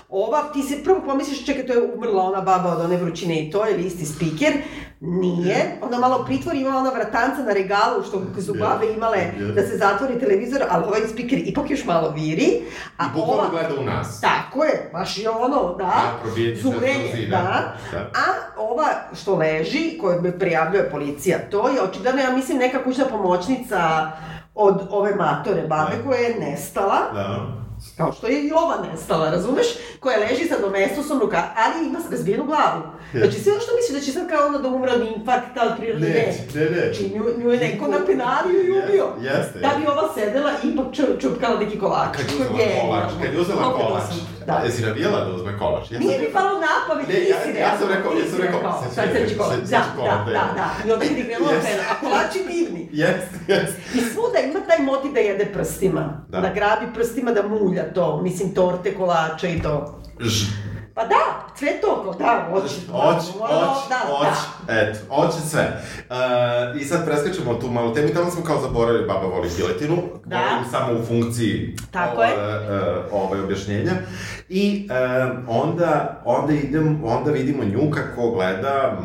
ova, 0.10 0.42
ti 0.54 0.62
se 0.62 0.84
prvo 0.84 1.02
pomisliš, 1.06 1.46
čekaj, 1.46 1.66
to 1.66 1.74
je 1.74 1.83
umrla 1.88 2.24
ona 2.24 2.42
baba 2.42 2.70
od 2.70 2.82
one 2.82 2.98
vrućine 2.98 3.36
i 3.38 3.52
to, 3.52 3.70
ili 3.70 3.84
isti 3.84 4.06
spiker. 4.06 4.54
Nije. 5.00 5.56
Ona 5.82 6.00
malo 6.00 6.24
pritvori, 6.26 6.60
ima 6.60 6.78
ona 6.78 6.90
vratanca 6.90 7.44
na 7.44 7.54
regalu, 7.54 8.04
što 8.08 8.42
su 8.42 8.54
babe 8.54 8.86
imale 8.88 9.18
da 9.56 9.62
se 9.62 9.78
zatvori 9.78 10.20
televizor, 10.20 10.62
ali 10.70 10.84
ovaj 10.84 11.02
spiker 11.08 11.40
ipak 11.46 11.70
još 11.70 11.86
malo 11.86 12.10
viri. 12.10 12.48
A 12.98 13.04
I 13.08 13.22
ova, 13.22 13.50
gleda 13.52 13.82
u 13.82 13.86
nas. 13.86 14.22
tako 14.22 14.64
je, 14.64 14.90
baš 14.94 15.18
je 15.18 15.30
ono, 15.30 15.76
da, 15.78 15.84
Da, 16.24 16.30
zurenje, 16.62 17.12
zida. 17.16 17.38
da. 17.38 17.74
Da. 17.92 18.00
A 18.00 18.24
ova 18.58 18.88
što 19.14 19.36
leži, 19.36 19.98
koju 20.02 20.22
me 20.22 20.40
prijavljuje 20.40 20.90
policija, 20.92 21.38
to 21.52 21.70
je 21.70 21.82
očigledno, 21.82 22.22
ja 22.22 22.32
mislim, 22.32 22.58
neka 22.58 22.84
kućna 22.84 23.06
pomoćnica 23.06 24.12
od 24.56 24.82
ove 24.90 25.16
matore 25.16 25.62
babe 25.62 25.96
Da. 25.98 26.04
koja 26.04 26.20
je 26.20 26.36
nestala, 26.40 26.98
Da. 27.14 27.63
Kao 27.98 28.12
što 28.14 28.28
je 28.28 28.42
i 28.42 28.52
ova 28.54 28.78
nestala, 28.84 29.30
razumeš? 29.30 29.68
Koja 30.00 30.20
leži 30.20 30.46
sa 30.46 30.56
domestosom 30.60 31.20
ruka, 31.20 31.44
ali 31.58 31.88
ima 31.88 32.00
razbijenu 32.12 32.44
glavu. 32.46 32.82
Znači 33.14 33.40
sve 33.40 33.52
ono 33.52 33.62
što 33.62 33.72
misliš 33.76 33.94
da 33.94 34.06
će 34.06 34.12
sad 34.12 34.30
kao 34.30 34.48
ona 34.48 34.58
da 34.58 34.68
umre 34.68 34.92
od 34.92 35.02
infarkta, 35.08 35.62
od 35.64 35.78
prirode, 35.78 36.08
ne. 36.08 36.14
Ne, 36.14 36.34
ne, 36.56 36.72
ne. 36.72 36.82
Znači 36.84 37.04
nju, 37.10 37.24
nju 37.38 37.52
je 37.52 37.60
neko 37.60 37.88
napenalio 37.88 38.60
i 38.62 38.72
ubio. 38.74 39.06
Jeste. 39.22 39.60
Da 39.60 39.72
bi 39.78 39.88
ova 39.88 40.10
sedela 40.16 40.52
i 40.64 40.68
ipak 40.68 40.86
ču- 40.88 41.20
čupkala 41.22 41.60
neki 41.60 41.80
kolač. 41.80 42.18
Kad 42.18 42.26
je 42.30 42.36
uzela 42.36 42.82
kolač, 42.82 43.12
kad 43.22 43.34
je 43.34 43.40
uzela 43.42 43.64
kolač, 43.74 44.04
da. 44.40 44.46
Da. 44.48 44.62
jesi 44.66 44.82
navijela 44.82 45.20
da 45.20 45.32
uzme 45.32 45.58
kolač? 45.60 45.92
Ja 45.92 46.00
Nije 46.00 46.20
mi 46.20 46.26
rekao- 46.26 46.42
palo 46.42 46.60
na 46.60 46.68
pamet, 46.88 47.08
Ne, 47.08 47.14
ja- 47.14 47.20
nisi 47.20 47.60
ja 47.60 47.78
sam 47.80 47.88
rekao- 47.90 48.12
ja 48.12 48.18
nisi 48.18 48.30
sam 48.30 48.42
rekao, 48.42 48.62
sad 48.74 48.90
će 48.90 48.96
sad 48.96 49.06
reći, 49.14 49.38
kolač. 49.38 49.52
sad- 49.54 49.62
Da, 49.62 49.68
sad 49.68 49.96
kolač, 49.96 50.12
da, 50.20 50.26
da. 50.26 50.32
da, 50.32 50.46
da. 50.56 50.68
I 50.86 50.92
onda 50.92 51.06
vidi 51.06 51.24
krenula 51.24 51.52
Yes. 51.52 51.64
pena, 51.64 51.84
a 51.92 52.00
kolači 52.02 52.40
divni. 52.48 52.90
Jeste, 52.94 53.36
jeste. 53.48 53.78
I 53.96 54.02
svuda 54.04 54.40
ima 54.42 54.60
taj 54.62 54.80
motiv 54.82 55.12
da 55.14 55.20
jede 55.20 55.46
prstima. 55.46 56.26
Da. 56.30 56.40
Da. 56.42 56.50
grabi 56.50 56.86
prstima, 56.94 57.32
da 57.32 57.44
mulja 57.44 57.83
to. 57.86 58.18
Mislim, 58.18 58.54
torte, 58.56 58.96
kolače 58.96 59.54
i 59.54 59.62
to. 59.62 60.00
Ž, 60.20 60.46
Pa 60.96 61.04
da, 61.04 61.16
sve 61.56 61.82
to, 61.82 62.16
da, 62.20 62.48
hoće. 62.52 62.74
Oć, 62.94 63.24
Moramo- 63.40 63.72
oć, 64.12 64.28
eto, 64.70 65.00
oće 65.12 65.40
sve. 65.42 65.82
Uh, 66.10 66.16
I 66.76 66.86
sad 66.86 67.06
preskačemo 67.06 67.54
tu 67.54 67.68
malu 67.70 67.94
temu, 67.94 68.10
tamo 68.10 68.32
smo 68.32 68.44
kao 68.44 68.62
zaboravili 68.62 69.08
Baba 69.08 69.28
voli 69.28 69.50
piletinu, 69.58 69.96
Da. 70.26 70.38
govorim 70.38 70.66
samo 70.72 70.94
u 70.94 71.06
funkciji 71.06 71.76
Tako 71.92 72.22
o- 72.22 72.24
je. 72.24 72.34
uh, 72.34 73.04
ovaj 73.14 73.40
objašnjenja. 73.40 73.92
I 74.50 74.90
uh, 74.90 75.38
onda, 75.50 75.94
onda, 76.26 76.54
idem, 76.54 77.02
onda 77.06 77.32
vidimo 77.32 77.64
nju 77.64 77.92
kako 77.92 78.32
gleda 78.32 78.98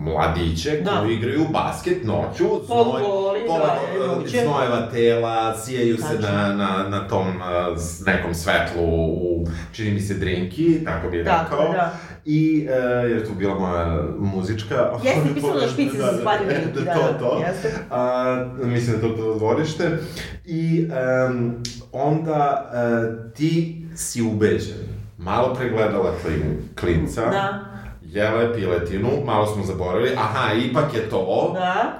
mladiće 0.00 0.70
Da. 0.74 0.90
koji 0.92 1.14
igraju 1.14 1.46
basket 1.50 2.04
noću, 2.04 2.44
pola- 2.68 3.00
da, 3.48 4.16
iduće. 4.16 4.38
znojeva 4.38 4.88
tela, 4.88 5.56
sijaju 5.56 5.96
se 5.98 6.18
na, 6.22 6.48
na, 6.48 6.88
na 6.88 7.08
tom 7.08 7.26
uh, 7.28 7.42
s- 7.78 8.02
nekom 8.06 8.34
svetlu 8.34 8.82
u, 8.84 9.46
čini 9.72 9.90
mi 9.90 10.00
se, 10.00 10.14
drinki, 10.14 10.84
tako 10.84 11.10
bi 11.10 11.16
je 11.16 11.24
Tako, 11.24 11.56
rekao. 11.56 11.72
da. 11.72 11.92
I, 12.24 12.66
e, 12.70 12.72
jer 13.08 13.18
je 13.18 13.24
tu 13.24 13.34
bila 13.34 13.58
moja 13.58 14.02
muzička... 14.18 14.90
Jeste 15.04 15.34
pisalo 15.34 15.60
na 15.60 15.68
špici 15.68 15.96
za 15.96 16.12
da, 16.12 16.12
da, 16.12 16.84
da, 16.84 16.94
to, 16.94 17.00
da, 17.00 17.18
to. 17.18 17.42
jeste. 17.46 17.72
A, 17.90 18.46
mislim 18.62 18.96
da 18.96 19.02
to 19.02 19.08
to 19.08 19.34
dvorište. 19.34 19.98
I 20.44 20.88
em, 21.28 21.62
onda 21.92 22.70
e, 22.72 23.34
ti 23.34 23.86
si 23.96 24.22
ubeđen. 24.22 24.76
Malo 25.18 25.54
pregledala 25.54 26.14
klin, 26.22 26.68
klinca. 26.80 27.20
Da. 27.20 27.64
Jela 28.02 28.40
je 28.40 28.54
piletinu, 28.54 29.08
malo 29.24 29.46
smo 29.46 29.64
zaboravili. 29.64 30.14
Aha, 30.16 30.54
ipak 30.54 30.94
je 30.94 31.10
to. 31.10 31.50
Da. 31.54 31.92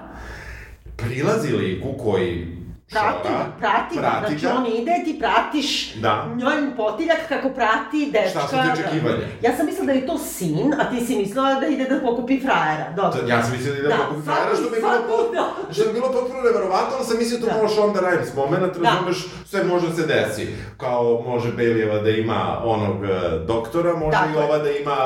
Prilazi 0.96 1.52
liku 1.52 1.92
koji 1.98 2.59
Prati, 2.90 3.28
prati, 3.58 3.94
prati 3.96 4.26
znači 4.28 4.46
ga. 4.46 4.54
on 4.54 4.66
ide, 4.68 4.94
ti 5.04 5.18
pratiš 5.18 5.94
Da. 5.96 6.26
njoj 6.36 6.76
potiljak 6.76 7.18
kako 7.28 7.48
prati 7.50 8.10
dečka. 8.12 8.28
Šta 8.30 8.40
su 8.42 8.54
ti 8.54 8.68
očekivanja? 8.74 9.26
Ja 9.42 9.56
sam 9.56 9.66
mislila 9.66 9.86
da 9.86 9.92
je 9.92 10.06
to 10.06 10.18
sin, 10.20 10.74
a 10.74 10.90
ti 10.90 11.00
si 11.00 11.16
mislila 11.16 11.54
da 11.54 11.66
ide 11.66 11.84
da 11.84 12.00
pokupi 12.00 12.40
frajera. 12.40 12.86
Dobro. 12.96 13.20
Ja 13.28 13.42
sam 13.42 13.52
mislio 13.52 13.72
da 13.72 13.78
ide 13.78 13.88
Da, 13.88 13.96
da, 13.96 14.02
pokupi 14.02 14.24
frajera, 14.24 14.54
što 14.54 14.64
je 14.64 14.70
bilo, 14.72 14.90
pot- 15.08 15.32
da. 15.34 15.72
što 15.72 15.82
je 15.82 15.92
bilo 15.92 16.08
potpuno 16.08 16.40
neverovatno, 16.40 16.92
ali 16.96 17.06
sam 17.06 17.18
mislio 17.18 17.40
to 17.40 17.46
Da. 17.46 17.52
malo 17.52 17.68
Shonda 17.68 18.00
Rhimes 18.00 18.34
moment, 18.34 18.72
Da. 18.74 18.90
razumeš, 18.90 19.18
sve 19.44 19.64
može 19.64 19.88
da 19.88 19.94
se 19.94 20.06
desi. 20.06 20.46
Kao 20.76 21.22
može 21.22 21.52
Bailijeva 21.52 21.98
da 21.98 22.10
ima 22.10 22.40
onog 22.64 23.04
e, 23.04 23.08
doktora, 23.46 23.96
može 23.96 24.10
Tako 24.12 24.32
i 24.32 24.42
ova 24.44 24.58
da 24.58 24.70
ima 24.72 24.96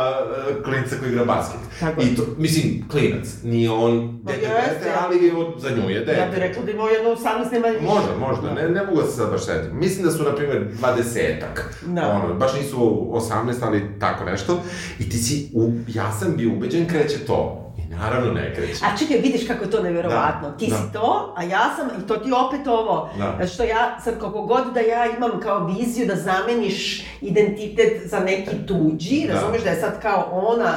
e, 0.51 0.63
klinca 0.63 0.97
koji 0.97 1.11
igra 1.11 1.25
basket. 1.27 1.61
Tako. 1.81 2.01
I 2.03 2.17
to, 2.17 2.23
mislim, 2.39 2.89
klinac, 2.91 3.27
nije 3.43 3.71
on 3.71 3.95
Ma 4.23 4.33
dete 4.33 4.41
dete, 4.41 4.89
ali 5.01 5.33
od, 5.33 5.55
za 5.59 5.71
nju 5.71 5.91
je 5.91 6.01
dete. 6.01 6.21
Ja 6.21 6.27
bih 6.27 6.39
rekla 6.39 6.63
da 6.63 6.71
ima 6.71 6.85
jedno 6.85 7.11
18 7.11 7.25
nema 7.53 7.69
više. 7.79 7.95
Možda, 7.95 8.11
možda, 8.19 8.55
ne, 8.55 8.69
ne 8.69 8.87
mogu 8.87 9.01
da 9.01 9.07
se 9.07 9.17
sad 9.17 9.31
baš 9.31 9.45
setim. 9.45 9.79
Mislim 9.79 10.05
da 10.05 10.11
su, 10.11 10.23
na 10.23 10.35
primjer, 10.35 10.69
dvadesetak. 10.73 11.75
Da. 11.87 12.09
Ono, 12.09 12.35
baš 12.35 12.55
nisu 12.55 13.09
18, 13.13 13.55
ali 13.63 13.99
tako 14.01 14.25
nešto. 14.25 14.61
I 14.99 15.09
ti 15.11 15.17
si, 15.19 15.51
u, 15.55 15.73
ja 15.89 16.13
sam 16.13 16.37
bio 16.37 16.53
ubeđen 16.53 16.89
kreće 16.89 17.19
to. 17.27 17.61
I 17.79 17.95
naravno 17.95 18.33
ne 18.33 18.55
kreće. 18.55 18.85
A 18.85 18.97
čekaj, 18.99 19.19
vidiš 19.19 19.47
kako 19.47 19.65
je 19.65 19.71
to 19.71 19.83
neverovatno. 19.83 20.51
Da, 20.51 20.57
ti 20.57 20.67
da. 20.71 20.77
si 20.77 20.93
to, 20.93 21.35
a 21.37 21.43
ja 21.43 21.71
sam, 21.77 21.89
i 22.03 22.07
to 22.07 22.17
ti 22.17 22.31
opet 22.47 22.67
ovo. 22.67 23.11
Da. 23.19 23.47
Što 23.47 23.63
ja, 23.63 23.99
sad 24.05 24.19
koliko 24.21 24.43
god 24.43 24.75
da 24.75 24.81
ja 24.81 25.07
imam 25.17 25.41
kao 25.43 25.67
viziju 25.67 26.07
da 26.07 26.17
zameniš 26.17 27.05
identitet 27.21 28.11
za 28.11 28.21
neki 28.21 28.57
tuđi, 28.67 29.25
Da. 29.29 29.35
razumeš 29.35 29.63
da 29.63 29.71
je 29.71 29.81
sad 29.81 30.03
kao 30.03 30.29
ona 30.33 30.73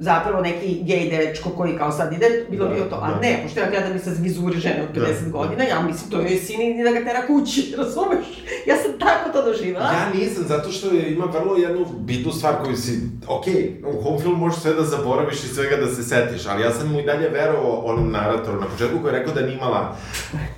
zapravo 0.00 0.42
neki 0.42 0.82
gej 0.82 1.10
dečko 1.10 1.50
koji 1.50 1.76
kao 1.76 1.92
sad 1.92 2.12
ide, 2.12 2.26
bilo 2.50 2.68
Da, 2.68 2.74
bio 2.74 2.84
to, 2.84 2.96
a 2.96 3.10
da. 3.10 3.20
ne, 3.20 3.40
pošto 3.42 3.60
ja 3.60 3.70
gledam 3.70 3.96
i 3.96 4.00
sa 4.00 4.10
vizure 4.12 4.58
žene 4.58 4.82
od 4.84 4.96
50 4.96 5.24
Da. 5.24 5.30
godina, 5.30 5.64
ja 5.64 5.80
mislim 5.80 6.10
to 6.10 6.20
je 6.20 6.38
sin 6.38 6.60
i 6.80 6.84
da 6.84 6.90
ga 6.90 6.98
tera 7.00 7.26
kući, 7.26 7.74
razumeš? 7.78 8.26
Ja 8.66 8.76
sam 8.76 8.98
tako 8.98 9.30
to 9.30 9.44
doživjela. 9.44 9.84
Ja 9.84 10.08
nisam, 10.14 10.44
zato 10.44 10.70
što 10.70 10.86
je, 10.88 11.12
ima 11.12 11.24
vrlo 11.26 11.56
jednu 11.56 11.86
bitnu 11.98 12.32
stvar 12.32 12.54
koju 12.56 12.76
si, 12.76 12.98
ok, 13.28 13.44
u 13.88 14.02
home 14.02 14.18
film 14.18 14.38
možeš 14.38 14.60
sve 14.60 14.74
da 14.74 14.82
zaboraviš 14.84 15.34
i 15.36 15.48
svega 15.48 15.76
da 15.76 15.86
se 15.88 16.02
setiš, 16.04 16.46
ali 16.46 16.62
ja 16.62 16.70
sam 16.70 16.88
mu 16.88 17.00
i 17.00 17.04
dalje 17.04 17.28
verovao 17.28 17.72
onom 17.74 18.12
naratoru 18.12 18.60
na 18.60 18.66
početku 18.66 18.98
koji 18.98 19.12
je 19.12 19.18
rekao 19.18 19.34
da 19.34 19.40
nije 19.40 19.54
imala, 19.54 19.96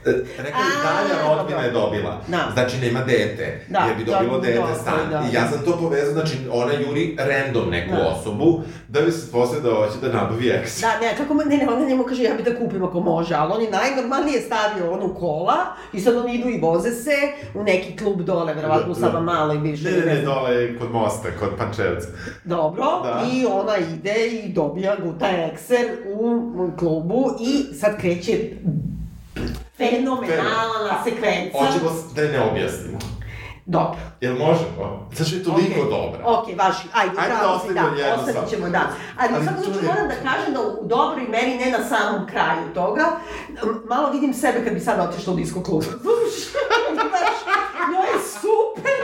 e, 0.05 0.11
rekao 0.39 0.61
je 0.63 0.77
dalja 0.85 1.37
rodbina 1.37 1.61
je 1.61 1.71
dobila, 1.73 2.21
Da. 2.29 2.51
znači 2.53 2.79
nema 2.79 3.01
dete, 3.01 3.61
Da, 3.69 3.79
jer 3.81 3.97
bi 3.97 4.05
da, 4.05 4.13
dobilo 4.13 4.39
da, 4.39 4.47
dete 4.47 4.59
da, 4.61 4.75
stan. 4.75 5.11
da. 5.11 5.23
I 5.23 5.35
ja 5.35 5.51
sam 5.51 5.65
to 5.65 5.77
povezao, 5.79 6.13
znači 6.13 6.37
ona 6.53 6.73
juri 6.75 7.17
random 7.19 7.71
neku 7.71 7.93
Da. 7.93 8.07
osobu, 8.09 8.61
da 8.89 9.01
bi 9.01 9.13
se 9.13 9.32
posle 9.33 9.61
da 9.61 9.71
hoće 9.71 9.99
da 10.01 10.13
nabavi 10.13 10.49
eks. 10.51 10.81
Da, 10.81 10.99
ne, 11.01 11.15
kako, 11.17 11.35
ne, 11.35 11.57
ne, 11.57 11.69
ona 11.69 11.87
njemu 11.87 12.05
kaže 12.05 12.23
ja 12.23 12.35
bi 12.35 12.43
da 12.43 12.59
kupim 12.59 12.85
ako 12.85 13.01
može, 13.01 13.35
ali 13.35 13.53
on 13.53 13.63
je 13.63 13.71
najnormalnije 13.71 14.41
stavio 14.41 14.93
onu 14.93 15.15
kola 15.15 15.57
i 15.93 16.01
sad 16.01 16.17
oni 16.17 16.35
idu 16.35 16.49
i 16.49 16.61
voze 16.61 16.91
se 16.91 17.11
u 17.55 17.63
neki 17.63 17.97
klub 17.97 18.21
dole, 18.21 18.55
verovatno 18.55 18.93
u 18.93 18.95
Da, 18.95 19.01
Sava 19.01 19.13
da. 19.13 19.21
Malo 19.21 19.55
i 19.55 19.59
bivše. 19.59 19.91
Ne, 19.91 19.97
ne, 19.99 20.15
ne, 20.15 20.23
dole 20.23 20.79
kod 20.79 20.91
mosta, 20.91 21.29
kod 21.41 21.49
Pančevca. 21.59 22.09
Dobro, 22.45 22.85
Da. 23.05 23.23
i 23.33 23.47
ona 23.47 23.77
ide 23.77 24.27
i 24.27 24.53
dobija 24.53 24.97
guta 25.03 25.29
ekser 25.29 25.87
u, 26.15 26.41
klubu 26.79 27.25
i 27.41 27.75
sad 27.75 28.01
kreće 28.01 28.39
fenomenalna 29.77 31.05
sekvenca. 31.05 31.59
Hoćemo 31.59 31.91
da 32.15 32.23
je 32.23 32.33
ne 32.33 32.41
objasnimo. 32.51 32.99
Dobro. 33.67 33.99
Jel 34.21 34.35
možemo? 34.37 35.09
Znači 35.15 35.35
je 35.35 35.45
toliko 35.45 35.71
Okej. 35.73 35.91
dobra. 35.91 36.21
Ok, 36.27 36.47
važi, 36.59 36.79
ajde, 36.93 37.15
Ajde 37.19 37.35
pravo 37.35 37.53
da 37.55 37.61
si, 37.61 37.75
da, 37.75 38.15
ostavit 38.15 38.51
ćemo, 38.51 38.69
da. 38.69 38.83
Ali 39.19 39.35
Ali 39.35 39.47
slučaju 39.47 39.77
je- 39.77 39.89
moram 39.89 40.09
da 40.09 40.15
kažem 40.23 40.55
da 40.55 40.61
u, 40.61 40.87
dobroj 40.87 41.27
meri, 41.27 41.55
ne 41.55 41.71
na 41.71 41.85
samom 41.87 42.27
kraju 42.27 42.75
toga, 42.75 43.05
malo 43.87 44.11
vidim 44.11 44.35
sebe 44.35 44.65
kad 44.65 44.75
bi 44.75 44.81
sad 44.81 45.01
otišla 45.01 45.33
u 45.33 45.37
disko 45.37 45.63
klub. 45.63 45.83
Znaš, 46.93 47.37
njoj 47.93 48.07
je 48.07 48.21
super, 48.35 48.99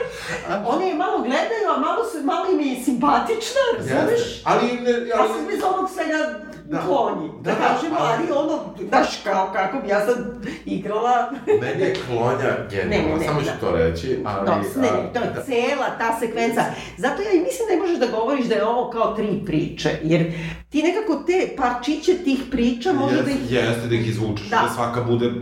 oni 0.66 0.86
je 0.86 0.94
malo 0.94 1.18
gledaju, 1.18 1.66
a 1.68 1.80
malo, 1.80 2.04
su, 2.04 2.18
malo 2.24 2.50
im 2.50 2.60
je 2.60 2.84
simpatična, 2.84 3.62
razumeš? 3.76 4.20
Jeste. 4.20 4.40
Ali, 4.44 4.66
ne, 4.72 4.90
Ja 5.08 5.16
ali, 5.18 5.28
sam 5.28 5.46
bez 5.46 5.60
onog 5.64 5.90
svega 5.90 6.40
Da. 6.68 6.78
klonji, 6.78 7.28
da, 7.40 7.50
Da, 7.50 7.58
da, 7.58 7.66
kažemo, 7.68 7.96
ali- 7.98 8.12
ali 8.30 8.38
ono, 8.38 8.58
znaš, 8.88 9.08
kao 9.24 9.50
kako 9.52 9.78
bi 9.78 9.88
ja 9.88 10.06
sad 10.06 10.18
igrala, 10.66 11.30
Meni 11.60 11.82
je 11.82 11.94
klonja 12.06 12.50
genijalna, 12.70 13.06
Ne, 13.06 13.12
ne, 13.12 13.18
ne, 13.18 13.26
samo 13.26 13.40
ću 13.40 13.46
da. 13.46 13.56
to 13.60 13.72
reći, 13.72 14.18
ali... 14.24 14.46
No, 14.46 14.56
ne, 14.76 14.88
a, 14.88 15.12
to 15.12 15.20
je 15.20 15.30
da. 15.30 15.42
cela 15.42 15.86
ta 15.98 16.18
sekvenca. 16.20 16.62
Zato 16.96 17.22
ja 17.22 17.32
i 17.32 17.38
mislim 17.38 17.68
da 17.68 17.74
ne 17.74 17.80
možeš 17.80 17.98
da 17.98 18.06
govoriš 18.08 18.46
da 18.46 18.54
je 18.54 18.64
ovo 18.64 18.90
kao 18.90 19.14
tri 19.14 19.42
priče, 19.46 19.90
jer 20.02 20.32
ti 20.70 20.82
nekako 20.82 21.14
te 21.16 21.54
parčiće 21.56 22.14
tih 22.14 22.38
priča 22.50 22.92
može 22.92 23.22
da 23.22 23.30
ih... 23.30 23.52
Jeste, 23.52 23.86
da 23.88 23.94
ih 23.94 24.08
izvučeš, 24.08 24.48
Da. 24.48 24.56
da. 24.58 24.74
svaka 24.74 25.00
bude 25.02 25.32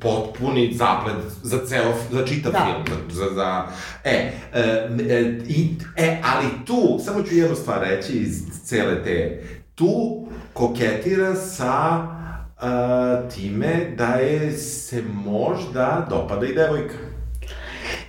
potpuni 0.00 0.72
zaplet 0.74 1.14
za 1.42 1.66
ceo, 1.66 1.92
za 2.10 2.26
čitav 2.26 2.52
Da. 2.52 2.58
film, 2.84 3.00
za, 3.10 3.24
za, 3.30 3.66
e, 4.04 4.10
e, 4.52 4.60
e, 5.00 5.40
i, 5.48 5.68
e, 5.96 6.18
ali 6.24 6.46
tu, 6.66 6.98
samo 7.00 7.22
ću 7.22 7.34
jednu 7.34 7.56
stvar 7.56 7.80
reći 7.80 8.12
iz 8.12 8.34
cele 8.64 9.04
te, 9.04 9.42
tu 9.74 10.26
koketira 10.52 11.34
sa 11.36 12.06
uh, 12.56 12.68
time 13.30 13.94
da 13.96 14.06
je 14.06 14.52
se 14.52 15.02
možda 15.14 16.06
dopada 16.10 16.46
i 16.46 16.54
devojka. 16.54 16.94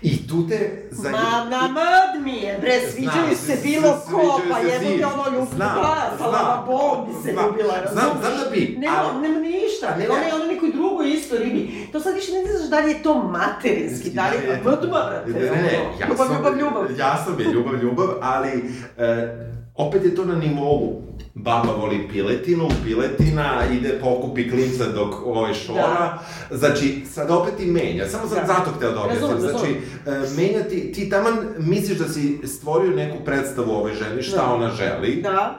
I 0.01 0.27
tu 0.27 0.47
te... 0.47 0.87
Za... 0.91 1.09
Ma, 1.09 1.17
na 1.49 1.67
mad 1.69 2.23
mi 2.23 2.33
je, 2.33 2.57
bre, 2.61 2.79
sviđaju 2.81 3.35
se 3.37 3.55
s- 3.55 3.63
bilo 3.63 3.97
s- 3.97 4.11
ko, 4.11 4.41
pa 4.51 4.59
se 4.59 4.67
jebo 4.67 4.85
ti 4.87 5.03
ono 5.05 5.29
ljubav, 5.29 5.47
Znam, 5.55 5.75
pa, 5.75 5.95
sa 6.09 6.17
znam, 6.17 6.31
lava 6.33 6.63
bom 6.63 7.07
bi 7.07 7.13
se 7.15 7.31
znam, 7.33 7.45
ljubila, 7.45 7.73
znam, 7.91 8.05
znam 8.19 8.33
da 8.35 8.49
bi, 8.51 8.75
Nema, 8.79 8.97
ali- 8.99 9.21
nema 9.21 9.39
ništa, 9.39 9.95
Ne, 9.97 10.09
ona 10.09 10.21
je 10.21 10.33
ono 10.33 10.45
nekoj 10.45 10.71
drugoj 10.71 11.09
isto 11.09 11.37
ribi. 11.37 11.87
To 11.91 11.99
sad 11.99 12.13
više 12.15 12.31
ne 12.33 12.51
znaš 12.51 12.69
da 12.69 12.79
li 12.79 12.91
je 12.91 13.03
to 13.03 13.23
materinski, 13.23 14.09
da 14.09 14.23
li 14.23 14.35
je... 14.37 14.59
Vdma, 14.59 14.75
brate, 15.01 15.29
Ne, 15.29 15.39
ne, 15.41 15.51
ne, 15.51 15.79
ono, 15.81 15.91
jasno, 15.99 16.25
Ljubav, 16.25 16.27
ljubav, 16.31 16.57
ljubav. 16.57 16.97
Jasno 16.97 17.35
mi 17.35 17.43
je, 17.43 17.51
ljubav, 17.51 17.73
ljubav, 17.75 18.07
ali 18.21 18.49
e, 18.97 19.37
opet 19.75 20.03
je 20.03 20.15
to 20.15 20.25
na 20.25 20.35
nivou. 20.35 21.01
Baba 21.35 21.71
voli 21.71 22.07
piletinu, 22.09 22.67
piletina 22.83 23.61
ide 23.71 23.99
pokupi 23.99 24.49
klinca 24.49 24.83
dok 24.85 25.15
ovaj 25.25 25.53
šora. 25.55 26.17
Znači, 26.51 27.01
sad 27.05 27.31
opet 27.31 27.53
i 27.59 27.65
menja. 27.65 28.07
Samo 28.07 28.27
sam 28.27 28.37
Da. 28.37 28.45
zato 28.45 28.71
hteo 28.71 28.91
da 28.91 29.01
objasnim. 29.01 29.39
Znači, 29.39 29.75
e, 30.05 30.11
menja 30.37 30.63
ti, 30.63 30.91
ti 30.91 31.09
taman 31.09 31.33
misliš 31.57 31.97
da 31.97 32.07
si 32.07 32.39
stvorio 32.45 32.91
neku 32.91 33.25
predstavu 33.25 33.71
o 33.71 33.75
ovoj 33.75 33.93
ženi, 33.93 34.23
šta 34.23 34.37
Da. 34.37 34.53
ona 34.53 34.69
želi. 34.69 35.15
Da. 35.15 35.55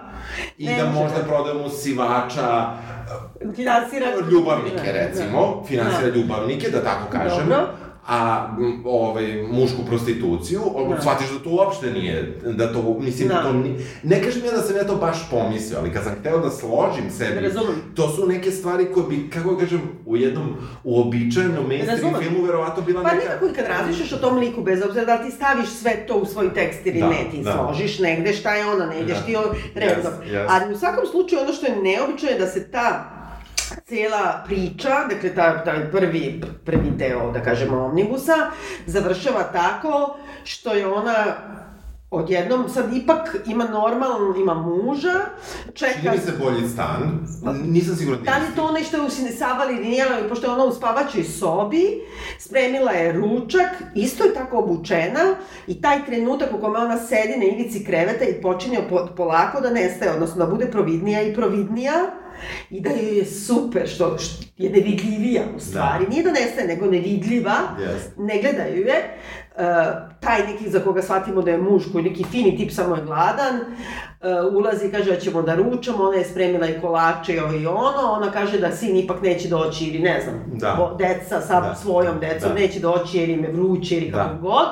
I 0.59 0.67
Ne 0.67 0.77
da 0.77 0.91
možda 0.91 1.19
da. 1.19 1.25
prodamo 1.25 1.69
sivača, 1.69 2.73
Finansira... 3.55 4.07
ljubavnike 4.31 4.77
Da, 4.87 4.93
recimo, 4.93 5.61
da. 5.61 5.67
finansira 5.69 6.11
Da. 6.11 6.17
ljubavnike, 6.17 6.71
da 6.71 6.83
tako 6.83 7.11
kažem. 7.13 7.49
Dobro. 7.49 7.67
A 8.09 8.47
ovaj, 8.85 9.25
mušku 9.45 9.83
prostituciju, 9.87 10.61
Da. 10.91 11.01
shvatiš 11.01 11.27
da 11.29 11.39
to 11.41 11.51
uopšte 11.51 11.91
nije, 11.91 12.23
da 12.45 12.73
to, 12.73 12.97
mislim, 13.01 13.29
Da. 13.29 13.43
to 13.43 13.53
ni, 13.53 13.75
ne 14.03 14.23
kažem 14.23 14.45
ja 14.45 14.53
da 14.53 14.59
sam 14.59 14.77
ja 14.77 14.85
to 14.85 14.97
baš 14.97 15.31
pomislio, 15.31 15.79
ali 15.79 15.93
kad 15.93 16.05
sam 16.05 16.15
hteo 16.15 16.39
da 16.39 16.51
složim 16.51 17.11
sebi, 17.11 17.41
Razumem. 17.41 17.75
to 17.95 18.09
su 18.09 18.27
neke 18.27 18.51
stvari 18.51 18.87
koje 18.87 19.07
bi, 19.07 19.31
kako 19.31 19.51
da 19.51 19.61
kažem, 19.61 19.81
u 20.07 20.17
jednom 20.17 20.57
uobičajenom 20.85 21.67
mainstream 21.67 22.15
filmu 22.21 22.45
verovatno 22.45 22.83
bila 22.83 23.03
Pa 23.03 23.09
neka... 23.09 23.25
nekako 23.25 23.47
i 23.47 23.53
kad 23.53 23.65
razmišljaš 23.67 24.13
o 24.13 24.19
tom 24.19 24.39
liku, 24.39 24.63
bez 24.63 24.83
obzira 24.83 25.05
da 25.05 25.15
li 25.15 25.31
ti 25.31 25.37
staviš 25.37 25.69
sve 25.71 26.07
to 26.07 26.15
u 26.17 26.27
svoj 26.27 26.55
tekst 26.55 26.81
ili 26.85 27.01
Da, 27.01 27.09
ne, 27.09 27.25
ti 27.31 27.43
da. 27.43 27.53
složiš 27.55 27.99
negde 27.99 28.33
šta 28.33 28.55
je 28.55 28.67
ona, 28.67 28.87
ne 28.87 29.01
ideš 29.01 29.17
Da. 29.17 29.23
ti 29.23 29.37
o 29.37 29.43
redom. 29.75 30.13
Yes, 30.23 30.33
yes. 30.33 30.47
Ali 30.51 30.75
u 30.75 30.79
svakom 30.79 31.07
slučaju 31.07 31.43
ono 31.43 31.53
što 31.53 31.67
je 31.67 31.77
neobično 31.79 32.29
je 32.29 32.39
da 32.39 32.47
se 32.47 32.65
ta 32.65 33.13
cela 33.87 34.43
priča, 34.47 34.89
dakle 35.11 35.35
ta, 35.35 35.65
taj 35.65 35.91
prvi, 35.91 36.41
prvi 36.65 36.91
deo, 36.91 37.31
da 37.33 37.43
kažemo, 37.43 37.85
omnibusa, 37.85 38.51
završava 38.87 39.43
tako 39.43 40.17
što 40.45 40.73
je 40.73 40.87
ona 40.87 41.25
odjednom 42.11 42.69
sad 42.69 42.97
ipak 42.97 43.37
ima 43.47 43.65
normalan, 43.65 44.37
ima 44.41 44.55
muža, 44.55 45.15
čeka... 45.75 45.93
Čini 46.01 46.11
mi 46.11 46.19
se 46.19 46.33
bolji 46.45 46.69
stan, 46.69 47.27
nisam 47.65 47.97
siguran 47.97 48.23
Da 48.25 48.39
li 48.39 48.45
je 48.45 48.57
to 48.57 48.65
onaj 48.65 48.83
što 48.83 48.97
je 48.97 49.03
usinisavali 49.03 49.75
ili 49.75 49.89
nije, 49.89 50.05
ali 50.13 50.29
pošto 50.29 50.47
je 50.47 50.53
ona 50.53 50.65
u 50.65 50.73
spavačoj 50.73 51.25
sobi, 51.25 52.01
spremila 52.39 52.93
je 52.93 53.13
ručak, 53.13 53.69
isto 53.95 54.25
je 54.25 54.35
tako 54.35 54.59
obučena 54.59 55.35
i 55.67 55.81
taj 55.81 56.07
trenutak 56.07 56.49
u 56.55 56.61
kome 56.61 56.79
ona 56.79 56.99
sedi 56.99 57.39
na 57.39 57.45
ivici 57.45 57.85
kreveta 57.85 58.25
i 58.25 58.43
počinje 58.43 58.79
po, 58.91 59.09
polako 59.17 59.61
da 59.61 59.71
nestaje, 59.71 60.13
odnosno 60.13 60.45
da 60.45 60.51
bude 60.51 60.67
providnija 60.67 61.23
i 61.23 61.35
providnija 61.35 61.95
i 62.71 62.81
da 62.81 62.91
joj 62.91 63.19
je 63.19 63.25
super 63.27 63.89
što, 63.89 64.19
što 64.19 64.45
je 64.57 64.71
nevidljivija 64.71 65.43
u 65.57 65.61
stvari. 65.61 66.05
Da. 66.05 66.11
Nije 66.11 66.23
da 66.23 66.31
nestaje, 66.31 66.67
nego 66.69 66.87
nevidljiva, 66.87 67.55
Jeste. 67.81 68.11
ne 68.19 68.39
gledaju 68.41 68.77
je. 68.79 69.19
Uh, 69.53 69.63
taj 70.21 70.47
neki 70.47 70.71
za 70.71 70.81
koga 70.81 71.03
shvatimo 71.03 71.43
da 71.43 71.51
je 71.51 71.59
muž 71.59 71.83
koji 71.93 72.05
neki 72.05 72.25
fini 72.25 72.57
tip, 72.57 72.71
samo 72.73 72.97
je 72.97 73.03
gladan, 73.03 73.57
uh, 73.57 74.55
ulazi 74.55 74.87
i 74.87 74.91
kaže 74.91 75.11
da 75.11 75.21
ćemo 75.21 75.43
da 75.43 75.55
ručamo, 75.55 76.05
ona 76.05 76.17
je 76.17 76.25
spremila 76.25 76.67
i 76.67 76.81
kolače 76.81 77.35
i 77.35 77.39
ovo 77.39 77.53
i 77.53 77.67
ono, 77.67 78.11
ona 78.11 78.33
kaže 78.33 78.59
da 78.59 78.73
sin 78.73 78.97
ipak 78.97 79.23
neće 79.23 79.49
doći 79.49 79.85
ili 79.85 79.99
ne 79.99 80.21
znam, 80.21 80.43
Da. 80.55 80.75
bo- 80.79 80.95
deca 80.97 81.41
sa 81.41 81.61
Da. 81.61 81.75
svojom 81.75 82.21
decom 82.21 82.49
Da. 82.49 82.55
neće 82.55 82.81
doći 82.81 83.19
jer 83.19 83.29
im 83.29 83.45
je 83.45 83.53
vruće 83.53 83.97
ili 83.97 84.11
Da. 84.11 84.17
kako 84.19 84.43
god. 84.43 84.69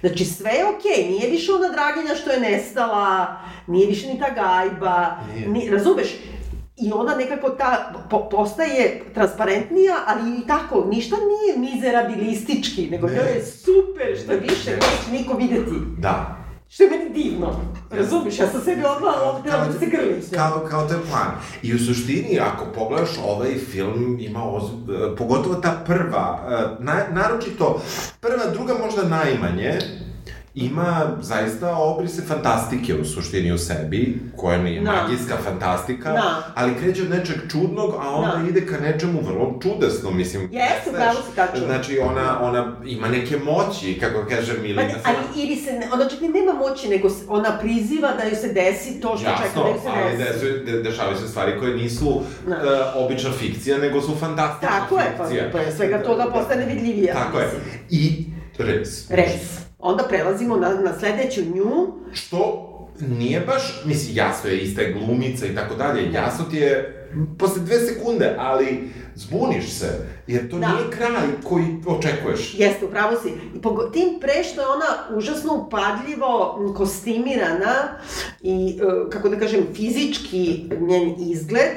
Znači 0.00 0.24
sve 0.24 0.50
je 0.50 0.64
okej, 0.66 1.08
nije 1.08 1.30
više 1.30 1.52
ona 1.52 1.68
draginja 1.68 2.14
što 2.14 2.30
je 2.30 2.40
nestala, 2.40 3.26
nije 3.66 3.86
više 3.86 4.06
ni 4.06 4.18
ta 4.18 4.30
gajba, 4.30 5.06
Nije. 5.34 5.48
ni, 5.48 5.70
razumeš? 5.70 6.08
I 6.76 6.92
ona 6.92 7.14
nekako 7.14 7.50
ta, 7.50 7.70
po, 8.10 8.28
postaje 8.28 9.02
transparentnija, 9.14 9.94
ali 10.06 10.38
i 10.38 10.46
tako, 10.46 10.86
ništa 10.86 11.16
nije 11.18 11.70
mizerabilistički, 11.70 12.88
nego 12.90 13.06
Ne. 13.06 13.14
to 13.14 13.22
je 13.22 13.42
super, 13.44 14.18
što 14.18 14.32
Ne, 14.32 14.38
više 14.38 14.70
ne. 14.70 14.76
neće 14.76 15.12
niko 15.12 15.36
videti. 15.36 15.72
Da. 15.98 16.36
Što 16.68 16.82
je 16.82 16.90
meni 16.90 17.10
divno. 17.12 17.60
Razumiješ, 17.90 18.38
ja 18.38 18.48
sam 18.48 18.60
sebi 18.60 18.82
ovdje 18.84 19.50
Kao- 19.52 19.66
da 19.66 19.72
se 19.72 19.86
grlim. 19.86 20.22
sve. 20.22 20.38
Kao, 20.38 20.66
kao 20.70 20.88
to 20.88 20.94
je 20.94 21.00
plan. 21.02 21.30
I 21.62 21.74
u 21.74 21.78
suštini, 21.78 22.40
ako 22.40 22.64
pogledaš 22.74 23.10
ovaj 23.24 23.54
film, 23.54 24.16
ima 24.20 24.44
oz... 24.44 24.62
pogotovo 25.18 25.54
ta 25.54 25.82
prva, 25.86 26.40
e, 26.78 26.84
na, 26.84 26.94
naročito 27.12 27.82
prva, 28.20 28.46
druga 28.52 28.74
možda 28.76 29.02
najmanje, 29.04 29.78
ima 30.54 31.16
zaista 31.20 31.76
obrise 31.76 32.22
fantastike 32.22 32.94
u 32.94 33.04
suštini 33.04 33.52
u 33.52 33.58
sebi, 33.58 34.18
koja 34.36 34.58
nije 34.58 34.80
Da. 34.80 34.92
magijska 34.92 35.36
fantastika, 35.44 36.12
Da. 36.12 36.52
ali 36.54 36.74
kreće 36.74 37.02
od 37.02 37.10
nečeg 37.10 37.36
čudnog, 37.50 37.94
a 37.94 38.10
onda 38.10 38.36
Da. 38.36 38.48
ide 38.48 38.66
ka 38.66 38.78
nečemu 38.78 39.20
vrlo 39.22 39.58
čudesnom, 39.62 40.16
mislim. 40.16 40.42
Jeste, 40.42 40.90
pravo 40.92 41.14
si 41.14 41.36
tačno. 41.36 41.66
Znači, 41.66 41.98
ona, 42.00 42.38
ona 42.42 42.76
ima 42.86 43.08
neke 43.08 43.36
moći, 43.38 43.98
kako 44.00 44.26
kaže 44.28 44.54
Pa, 44.56 44.62
Milina. 44.62 44.82
ne, 44.82 44.94
ali 45.04 45.16
ili 45.36 45.56
se, 45.56 45.72
ne, 45.72 45.88
ona 45.92 46.08
čak 46.08 46.20
i 46.20 46.28
nema 46.28 46.52
moći, 46.54 46.88
nego 46.88 47.08
ona 47.28 47.58
priziva 47.58 48.12
da 48.12 48.22
joj 48.22 48.36
se 48.36 48.48
desi 48.48 49.00
to 49.00 49.16
što 49.16 49.26
čeka 49.26 49.42
Jasno, 49.44 49.62
da 49.62 49.68
joj 49.68 49.78
se 49.78 49.88
ali 49.88 50.16
desi. 50.18 50.32
desu, 50.32 50.64
de, 50.66 50.82
dešavaju 50.82 51.16
se 51.18 51.28
stvari 51.28 51.58
koje 51.58 51.76
nisu 51.76 52.22
Da. 52.48 52.54
e, 52.54 52.58
obična 52.96 53.30
fikcija, 53.32 53.78
nego 53.78 54.00
su 54.00 54.14
fantastična 54.16 54.68
Tako 54.70 54.98
je, 54.98 55.14
pa 55.18 55.24
fikcija. 55.24 55.50
pre 55.52 55.72
svega 55.72 56.02
toga 56.02 56.24
postane 56.24 56.66
vidljivija. 56.66 57.14
Tako 57.14 57.38
je. 57.38 57.44
mislim. 57.44 57.62
I 57.90 58.24
res. 58.58 59.10
Res. 59.10 59.61
Onda 59.82 60.04
prelazimo 60.04 60.56
na, 60.56 60.68
na 60.70 60.92
sledeću 60.94 61.40
nju. 61.44 61.86
Što 62.12 62.68
nije 63.00 63.40
baš, 63.40 63.82
mislim, 63.84 64.16
jasno 64.16 64.50
je, 64.50 64.58
ista 64.58 64.82
je 64.82 64.92
glumica 64.94 65.46
i 65.46 65.54
tako 65.54 65.74
dalje, 65.74 66.12
jasno 66.12 66.44
ti 66.44 66.56
je 66.56 66.98
posle 67.38 67.62
dve 67.62 67.78
sekunde, 67.78 68.36
ali 68.38 68.84
zbuniš 69.14 69.70
se, 69.70 69.86
jer 70.26 70.50
to 70.50 70.58
Da. 70.58 70.68
nije 70.68 70.90
kraj 70.90 71.10
koji 71.44 71.64
očekuješ. 71.88 72.54
Jeste, 72.54 72.84
upravo 72.86 73.16
si. 73.16 73.28
I 73.54 73.60
pogo, 73.60 73.82
tim 73.82 74.18
pre 74.20 74.44
što 74.44 74.60
je 74.60 74.66
ona 74.68 74.86
užasno 75.16 75.54
upadljivo 75.56 76.58
kostimirana 76.76 77.74
i, 78.42 78.78
e, 78.78 79.10
kako 79.10 79.28
da 79.28 79.38
kažem, 79.38 79.66
fizički 79.74 80.64
njen 80.80 81.14
izgled, 81.20 81.70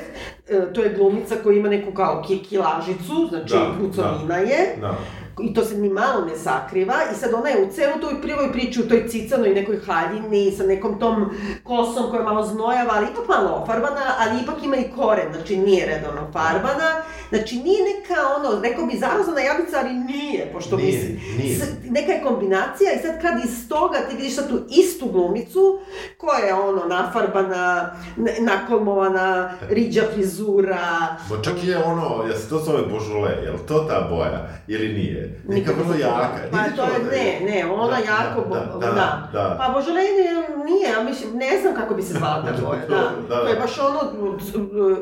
e, 0.50 0.74
to 0.74 0.84
je 0.84 0.94
glumica 0.94 1.36
koja 1.36 1.58
ima 1.58 1.70
neku 1.70 1.92
kao 1.92 2.24
ki- 2.24 2.40
kilažicu, 2.40 3.28
znači 3.30 3.54
Da, 3.54 3.76
pucovina 3.80 4.38
je, 4.38 4.78
Da. 4.82 4.98
I 5.40 5.54
to 5.54 5.64
se 5.64 5.76
ni 5.76 5.90
malo 5.92 6.26
ne 6.26 6.36
sakriva 6.38 6.94
i 7.12 7.16
sad 7.16 7.34
ona 7.34 7.50
je 7.50 7.64
u 7.64 7.70
celu 7.70 8.00
toj 8.02 8.22
prvoj 8.22 8.52
priči 8.52 8.82
u 8.82 8.88
toj 8.88 9.08
cicanoj 9.08 9.50
nekoj 9.52 9.80
haljini 9.80 10.52
sa 10.52 10.64
nekom 10.66 11.00
tom 11.00 11.30
kosom 11.64 12.04
koja 12.04 12.20
je 12.20 12.26
malo 12.26 12.44
znojava, 12.44 12.92
ali 12.92 13.08
ipak 13.08 13.28
malo 13.30 13.50
ofarbana, 13.54 14.02
ali 14.20 14.42
ipak 14.42 14.64
ima 14.64 14.76
i 14.76 14.92
koren, 14.92 15.28
znači 15.34 15.58
nije 15.58 15.86
redovno 15.88 16.22
farbana, 16.24 16.90
znači 17.30 17.56
nije 17.56 17.80
neka 17.84 18.14
ono, 18.38 18.62
rekao 18.62 18.86
bi 18.86 18.98
zarozana 18.98 19.40
jabica, 19.42 19.78
ali 19.80 19.94
nije, 19.94 20.50
pošto 20.54 20.78
Nije, 20.78 20.88
mislim, 20.88 21.20
nije. 21.38 21.56
s- 21.56 21.66
neka 21.86 22.12
je 22.12 22.24
kombinacija 22.24 22.92
i 22.94 23.00
sad 23.00 23.22
kad 23.22 23.46
iz 23.46 23.70
toga 23.70 23.98
ti 24.00 24.16
vidiš 24.16 24.36
sad 24.36 24.50
tu 24.50 24.60
istu 24.72 25.06
glumicu 25.08 25.80
koja 26.18 26.40
je 26.40 26.54
ono 26.56 26.86
nafarbana, 26.86 27.96
nakolmovana, 28.40 29.26
riđa 29.70 30.02
frizura, 30.14 31.16
Bo 31.30 31.38
čak 31.38 31.54
je 31.64 31.78
ono, 31.80 32.24
ja 32.26 32.38
se 32.38 32.50
to 32.50 32.58
zove 32.58 32.82
božule, 32.84 33.30
je 33.32 33.54
to 33.68 33.80
ta 33.80 34.08
boja 34.10 34.48
ili 34.68 34.88
nije? 34.90 35.25
Neka 35.46 35.54
Nikad 35.56 35.76
vrlo 35.78 35.96
jaka. 35.96 36.40
Pa 36.52 36.58
to 36.58 36.84
je, 36.84 37.00
da 37.02 37.12
ne, 37.12 37.52
ne, 37.52 37.66
ona 37.68 37.88
Da, 37.88 37.98
jako, 37.98 38.42
da, 38.44 38.46
bo- 38.72 38.80
da, 38.80 38.88
da, 38.88 39.30
da. 39.34 39.56
Pa 39.60 39.74
Božolejne 39.74 40.24
nije, 40.66 40.90
ja 40.90 41.04
mislim, 41.04 41.36
ne 41.36 41.62
znam 41.62 41.76
kako 41.76 41.94
bi 41.96 42.02
se 42.02 42.14
zvala 42.14 42.44
ta 42.44 42.52
boja, 42.62 42.82
da. 42.90 42.96
Da, 43.30 43.36
To 43.36 43.48
je 43.48 43.54
da. 43.54 43.60
baš 43.62 43.72
ono, 43.80 44.00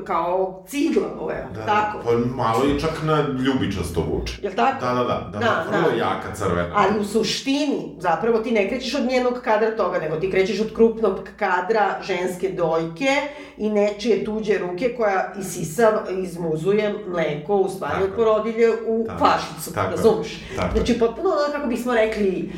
kao 0.03 0.63
cigla 0.67 1.07
boja, 1.17 1.47
Da, 1.55 1.65
tako. 1.65 1.97
Pa 2.03 2.11
malo 2.35 2.65
i 2.65 2.79
čak 2.79 2.91
na 3.03 3.21
ljubičasto 3.39 4.01
vuče. 4.03 4.33
Jel 4.41 4.53
tako? 4.53 4.85
Da, 4.85 4.93
da, 4.93 5.03
da, 5.03 5.29
da, 5.31 5.39
Da, 5.39 5.65
vrlo 5.69 5.89
da. 5.89 5.95
jaka 5.97 6.35
crvena. 6.35 6.69
Ali 6.73 6.99
u 6.99 7.05
suštini, 7.05 7.95
zapravo 7.99 8.39
ti 8.39 8.51
ne 8.51 8.69
krećeš 8.69 8.95
od 8.95 9.03
njenog 9.03 9.33
kadra 9.35 9.71
toga, 9.71 9.99
nego 9.99 10.15
ti 10.15 10.31
krećeš 10.31 10.59
od 10.61 10.73
krupnog 10.75 11.19
kadra 11.37 11.85
ženske 12.01 12.49
dojke 12.49 13.09
i 13.57 13.69
nečije 13.69 14.25
tuđe 14.25 14.57
ruke 14.59 14.93
koja 14.97 15.33
isisa, 15.39 15.91
izmuzuje 16.11 16.73
mleko, 17.07 17.55
u 17.55 17.69
stvari 17.69 18.03
od 18.03 18.09
je. 18.09 18.15
porodilje 18.15 18.71
u 18.87 19.05
Tako. 19.07 19.19
je. 19.87 19.97
Razumeš? 20.17 20.39
Tako. 20.55 20.77
Znači, 20.77 20.99
potpuno 20.99 21.29
ono, 21.29 21.53
kako 21.53 21.67
bismo 21.67 21.93
rekli, 21.93 22.51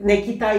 neki 0.00 0.38
taj 0.38 0.58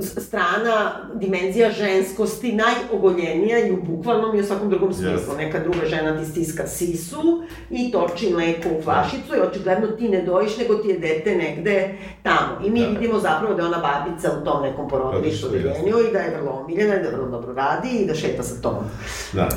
strana, 0.00 0.92
dimenzija 1.14 1.70
ženskosti 1.70 2.52
najogoljenija 2.52 3.66
i 3.66 3.72
u 3.72 3.82
bukvalnom 3.82 4.36
i 4.36 4.40
u 4.40 4.44
svakom 4.44 4.70
drugom 4.70 4.92
smislu. 4.94 5.12
Jeste. 5.12 5.36
Neka 5.36 5.58
druga 5.58 5.86
žena 5.86 6.18
ti 6.18 6.30
stiska 6.30 6.66
sisu 6.66 7.42
i 7.70 7.92
toči 7.92 8.32
mleko 8.32 8.68
u 8.78 8.82
flašicu 8.82 9.36
i 9.36 9.48
očigledno 9.50 9.86
ti 9.86 10.08
ne 10.08 10.22
dojiš, 10.22 10.56
nego 10.56 10.74
ti 10.74 10.88
je 10.88 10.98
dete 10.98 11.34
negde 11.36 11.94
tamo. 12.22 12.66
I 12.66 12.70
mi 12.70 12.80
Da. 12.80 12.86
vidimo 12.88 13.18
zapravo 13.18 13.54
da 13.54 13.62
je 13.62 13.68
ona 13.68 13.78
babica 13.78 14.30
u 14.32 14.44
tom 14.44 14.62
nekom 14.62 14.88
porodilištu 14.88 15.46
odeljenju 15.46 15.94
i 16.08 16.12
da 16.12 16.18
je 16.18 16.36
vrlo 16.36 16.50
omiljena 16.52 16.94
i 16.94 17.02
da 17.02 17.08
vrlo 17.08 17.28
dobro 17.28 17.52
radi 17.54 17.88
i 17.90 18.06
da 18.06 18.14
šeta 18.14 18.42
sa 18.42 18.62
tom. 18.62 18.74
Da. 19.32 19.48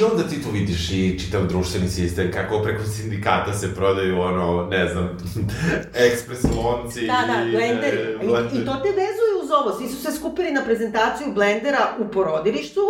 I 0.00 0.02
onda 0.02 0.22
ti 0.22 0.42
tu 0.42 0.50
vidiš 0.50 0.90
i 0.90 1.18
čitav 1.18 1.46
društveni 1.46 1.88
sistem, 1.88 2.32
kako 2.32 2.62
preko 2.62 2.84
sindikata 2.84 3.52
se 3.52 3.74
prodaju, 3.74 4.20
ono, 4.20 4.66
ne 4.70 4.88
znam, 4.88 5.08
ekspres 6.06 6.42
lonci. 6.44 7.06
Da, 7.06 7.24
da, 7.26 7.50
blenderi. 7.50 7.96
e, 7.96 8.16
I, 8.22 8.26
blenderi. 8.26 8.51
I 8.54 8.64
to 8.66 8.72
te 8.74 8.88
vezuje 8.88 9.32
uz 9.42 9.50
ovo. 9.50 9.78
Svi 9.78 9.88
su 9.88 10.02
se 10.02 10.12
skupili 10.12 10.50
na 10.52 10.64
prezentaciju 10.64 11.32
blendera 11.32 11.88
u 11.98 12.08
porodilištu, 12.12 12.80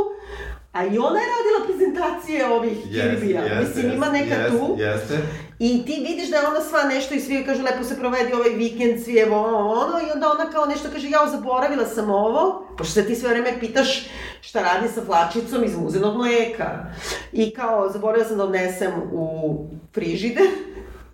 a 0.72 0.84
i 0.84 0.98
ona 0.98 1.20
je 1.20 1.26
radila 1.36 1.66
prezentacije 1.66 2.48
ovih 2.48 2.78
Jeste, 2.90 3.10
kirbija. 3.10 3.42
jeste, 3.42 3.64
Mislim, 3.64 3.92
ima 3.92 4.08
neka 4.08 4.34
jeste, 4.34 4.58
tu. 4.58 4.76
Jeste, 4.78 5.18
I 5.58 5.84
ti 5.86 6.04
vidiš 6.08 6.30
da 6.30 6.36
je 6.36 6.46
ona 6.46 6.60
sva 6.60 6.82
nešto 6.82 7.14
i 7.14 7.20
svi 7.20 7.44
kažu 7.46 7.62
lepo 7.62 7.84
se 7.84 7.98
provedi 7.98 8.32
ovaj 8.32 8.50
vikend, 8.50 9.04
svi 9.04 9.16
evo 9.18 9.36
ovo, 9.36 9.70
ono, 9.70 9.98
i 9.98 10.10
onda 10.14 10.30
ona 10.30 10.50
kao 10.50 10.66
nešto 10.66 10.88
kaže, 10.92 11.10
ja 11.10 11.26
zaboravila 11.26 11.86
sam 11.86 12.10
ovo, 12.10 12.66
pošto 12.78 12.92
se 12.92 13.06
ti 13.06 13.14
sve 13.16 13.28
vreme 13.28 13.60
pitaš 13.60 14.08
šta 14.40 14.62
radi 14.62 14.88
sa 14.94 15.00
flačicom 15.06 15.64
iz 15.64 15.76
muzenog 15.76 16.16
mleka. 16.16 16.84
I 17.32 17.50
kao, 17.54 17.90
zaboravila 17.92 18.28
sam 18.28 18.36
da 18.36 18.44
odnesem 18.44 18.92
u 19.12 19.56
frižider, 19.94 20.46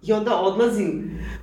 i 0.03 0.13
onda 0.13 0.41
odlazi 0.41 0.87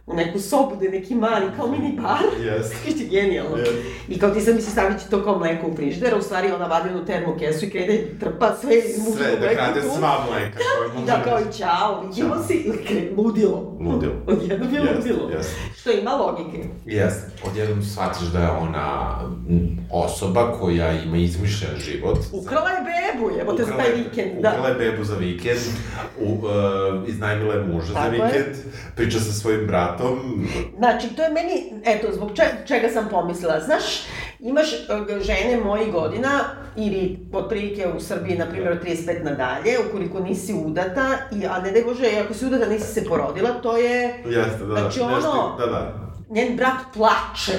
u 0.05 0.13
neku 0.13 0.39
sobu 0.39 0.75
gde 0.75 0.85
je 0.85 0.91
neki 0.91 1.15
mali, 1.15 1.45
kao 1.57 1.67
mini 1.67 1.99
bar. 2.01 2.45
Jeste. 2.45 2.75
Što 2.75 3.03
je 3.03 3.07
genijalno. 3.09 3.57
Jeste. 3.57 3.75
I 4.09 4.19
kao 4.19 4.29
ti 4.29 4.41
sad 4.41 4.55
misli 4.55 4.71
stavit 4.71 5.01
će 5.01 5.09
to 5.09 5.23
kao 5.23 5.39
mleko 5.39 5.67
u 5.67 5.75
frižider, 5.75 6.15
u 6.17 6.21
stvari 6.21 6.51
ona 6.51 6.65
vadi 6.65 6.89
onu 6.89 7.05
termokesu 7.05 7.65
i 7.65 7.69
krene 7.69 7.99
trpa 8.19 8.55
sve 8.61 8.77
iz 8.77 8.97
muzenog 8.97 9.37
sve, 9.39 9.47
da 9.47 9.55
krade 9.55 9.81
sva 9.81 10.25
mleka. 10.29 10.59
koje 10.77 11.03
I 11.03 11.05
da 11.05 11.21
kao 11.23 11.39
i 11.39 11.57
čao, 11.57 12.01
vidimo 12.01 12.43
se, 12.43 12.53
i 12.53 12.71
krene 12.85 13.11
ludilo. 13.17 13.77
Ludilo. 13.79 14.13
Odjednom 14.27 14.73
je 14.73 14.79
Jeste, 14.81 14.95
ludilo. 14.97 15.29
jeste. 15.29 15.53
Što 15.79 15.91
ima 15.91 16.11
logike. 16.11 16.63
Jeste. 16.85 17.31
Odjednom 17.47 17.83
shvatiš 17.83 18.27
da 18.27 18.39
je 18.39 18.51
ona 18.51 19.19
osoba 19.91 20.51
koja 20.59 20.91
ima 20.91 21.17
izmišljen 21.17 21.77
život. 21.77 22.19
Ukrala 22.31 22.69
je 22.69 22.79
bebu, 22.81 23.39
evo 23.41 23.53
te 23.53 23.63
za 23.63 23.73
Ukrala 23.73 23.83
taj 23.83 23.95
vikend, 23.95 24.39
Ukrala 24.39 24.61
da. 24.61 24.67
je 24.67 24.91
bebu 24.91 25.03
za 25.03 25.15
vikend, 25.15 25.59
u, 26.19 26.33
uh, 26.33 27.09
iznajmila 27.09 27.53
je 27.53 27.63
muža 27.63 27.93
Tako 27.93 28.17
za 28.17 28.23
je. 28.23 28.44
Vikend, 28.47 28.63
priča 28.95 29.19
sa 29.19 29.31
svojim 29.31 29.67
bratom. 29.67 30.47
Znači, 30.77 31.07
to 31.09 31.23
je 31.23 31.29
meni, 31.29 31.53
eto, 31.85 32.07
zbog 32.13 32.31
če, 32.35 32.43
čega 32.65 32.89
sam 32.89 33.07
pomislila. 33.09 33.59
Znaš, 33.59 33.83
imaš 34.39 34.73
e, 34.73 34.77
žene 35.21 35.57
mojih 35.57 35.91
godina, 35.91 36.29
ili 36.77 37.19
otprilike 37.33 37.87
u 37.87 37.99
Srbiji, 37.99 38.37
na 38.37 38.45
primjer, 38.45 38.71
od 38.71 38.83
35 38.83 39.23
nadalje, 39.23 39.79
ukoliko 39.89 40.19
nisi 40.19 40.53
udata, 40.55 41.07
i, 41.33 41.45
a 41.45 41.59
ne 41.59 41.71
daj 41.71 41.83
Bože, 41.83 42.05
ako 42.25 42.33
si 42.33 42.45
udata, 42.45 42.65
nisi 42.65 42.93
se 42.93 43.05
porodila, 43.05 43.49
to 43.51 43.77
je, 43.77 44.23
Jeste, 44.25 44.59
da, 44.59 44.65
Znači, 44.65 44.99
nešto, 44.99 45.29
ono- 45.29 45.55
da, 45.59 45.65
da. 45.65 45.93
njen 46.29 46.55
brat 46.57 46.77
plače 46.93 47.53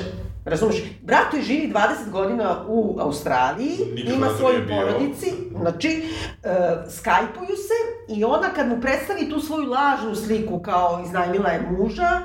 Razumeš? 0.47 0.77
Brat 1.03 1.35
joj 1.35 1.43
živi 1.43 1.73
20 1.73 2.11
godina 2.11 2.65
u 2.69 2.97
Australiji, 3.01 3.77
Nikad 3.95 4.15
ima 4.15 4.29
svoju 4.39 4.69
porodici, 4.69 5.33
znači, 5.61 6.03
uh, 6.03 6.51
skajpuju 6.93 7.57
se 7.57 8.15
i 8.17 8.25
ona 8.25 8.49
kad 8.55 8.69
mu 8.69 8.81
predstavi 8.81 9.31
tu 9.31 9.41
svoju 9.41 9.71
lažnu 9.71 10.15
sliku 10.15 10.59
kao 10.59 11.03
iznajmila 11.07 11.51
je 11.51 11.71
muža, 11.71 12.21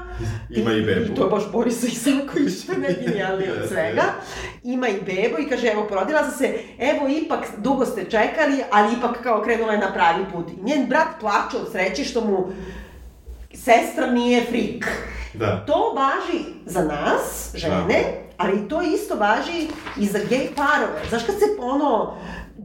Ima 0.49 0.71
i 0.71 0.81
bebu. 0.81 1.11
I 1.11 1.15
to 1.15 1.23
je 1.23 1.29
baš 1.29 1.51
Borisa 1.51 1.87
Isaković, 1.87 2.65
to 2.65 2.71
je 2.71 2.77
najgenijalnije 2.77 3.51
od 3.53 3.69
svega. 3.69 4.03
Ima 4.63 4.87
i 4.87 5.01
bebu 5.01 5.39
i 5.39 5.49
kaže, 5.49 5.67
evo, 5.67 5.87
porodila 5.89 6.23
sam 6.23 6.37
se, 6.37 6.59
evo, 6.79 7.07
ipak 7.07 7.47
dugo 7.57 7.85
ste 7.85 8.03
čekali, 8.03 8.63
ali 8.71 8.93
ipak 8.97 9.23
kao 9.23 9.41
krenula 9.41 9.73
je 9.73 9.79
na 9.79 9.93
pravi 9.93 10.25
put. 10.33 10.49
I 10.49 10.63
njen 10.63 10.87
brat 10.87 11.07
plače 11.19 11.57
od 11.57 11.71
sreće 11.71 12.03
što 12.03 12.21
mu 12.21 12.47
sestra 13.53 14.11
nije 14.11 14.45
frik. 14.45 14.85
Da. 15.33 15.65
To 15.65 15.93
važi 15.95 16.43
za 16.65 16.81
nas, 16.83 17.51
žene, 17.53 18.23
ali 18.37 18.69
to 18.69 18.81
isto 18.81 19.15
važi 19.15 19.67
i 19.97 20.05
za 20.05 20.19
gej 20.29 20.49
parove. 20.55 21.01
Znaš 21.09 21.23
kad 21.23 21.35
se 21.35 21.45
ono, 21.59 22.17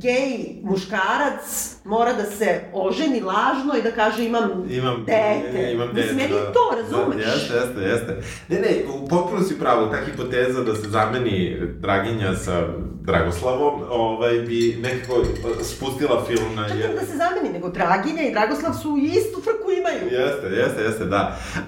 gej 0.02 0.60
muškarac 0.62 1.74
mora 1.84 2.12
da 2.12 2.24
se 2.24 2.60
oženi 2.72 3.20
lažno 3.20 3.74
i 3.78 3.82
da 3.82 3.90
kaže 3.90 4.24
imam, 4.24 4.66
Imam, 4.70 5.04
dete. 5.06 5.72
imam 5.72 5.88
dete, 5.94 6.12
Mislim, 6.12 6.30
da. 6.30 6.52
to, 6.52 6.76
razumeš? 6.76 7.24
Da, 7.24 7.32
jeste, 7.32 7.54
jeste, 7.54 7.80
jeste. 7.80 8.22
Ne, 8.48 8.60
ne, 8.60 8.84
u 8.94 9.08
potpuno 9.08 9.42
si 9.42 9.58
pravo, 9.58 9.86
ta 9.86 9.96
hipoteza 10.06 10.62
da 10.62 10.74
se 10.74 10.88
zameni 10.88 11.56
Draginja 11.80 12.34
sa 12.34 12.66
Dragoslavom, 13.00 13.82
ovaj, 13.90 14.38
bi 14.38 14.78
nekako 14.82 15.24
spustila 15.62 16.24
film 16.26 16.54
na... 16.54 16.68
Čak 16.68 16.78
da 17.00 17.06
se 17.06 17.16
zameni, 17.16 17.52
nego 17.52 17.68
Draginja 17.68 18.22
i 18.22 18.32
Dragoslav 18.32 18.72
su 18.74 18.96
istu 19.02 19.40
frku 19.42 19.70
imaju. 19.78 20.20
Jeste, 20.20 20.46
jeste, 20.46 20.82
jeste, 20.82 21.04
da. 21.04 21.36
Uh, 21.56 21.66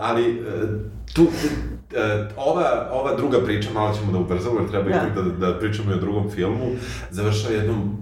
ali, 0.00 0.40
uh, 0.40 0.46
tu, 1.14 1.26
ova, 2.36 2.88
ova 2.92 3.14
druga 3.16 3.40
priča, 3.44 3.68
malo 3.74 3.94
ćemo 3.94 4.12
da 4.12 4.18
ubrzamo, 4.18 4.60
jer 4.60 4.70
treba 4.70 4.88
Da. 4.90 4.96
ipak 4.96 5.14
da, 5.24 5.46
da 5.46 5.58
pričamo 5.58 5.90
i 5.90 5.94
o 5.94 5.98
drugom 5.98 6.30
filmu, 6.30 6.66
završava 7.10 7.54
jednom 7.54 7.96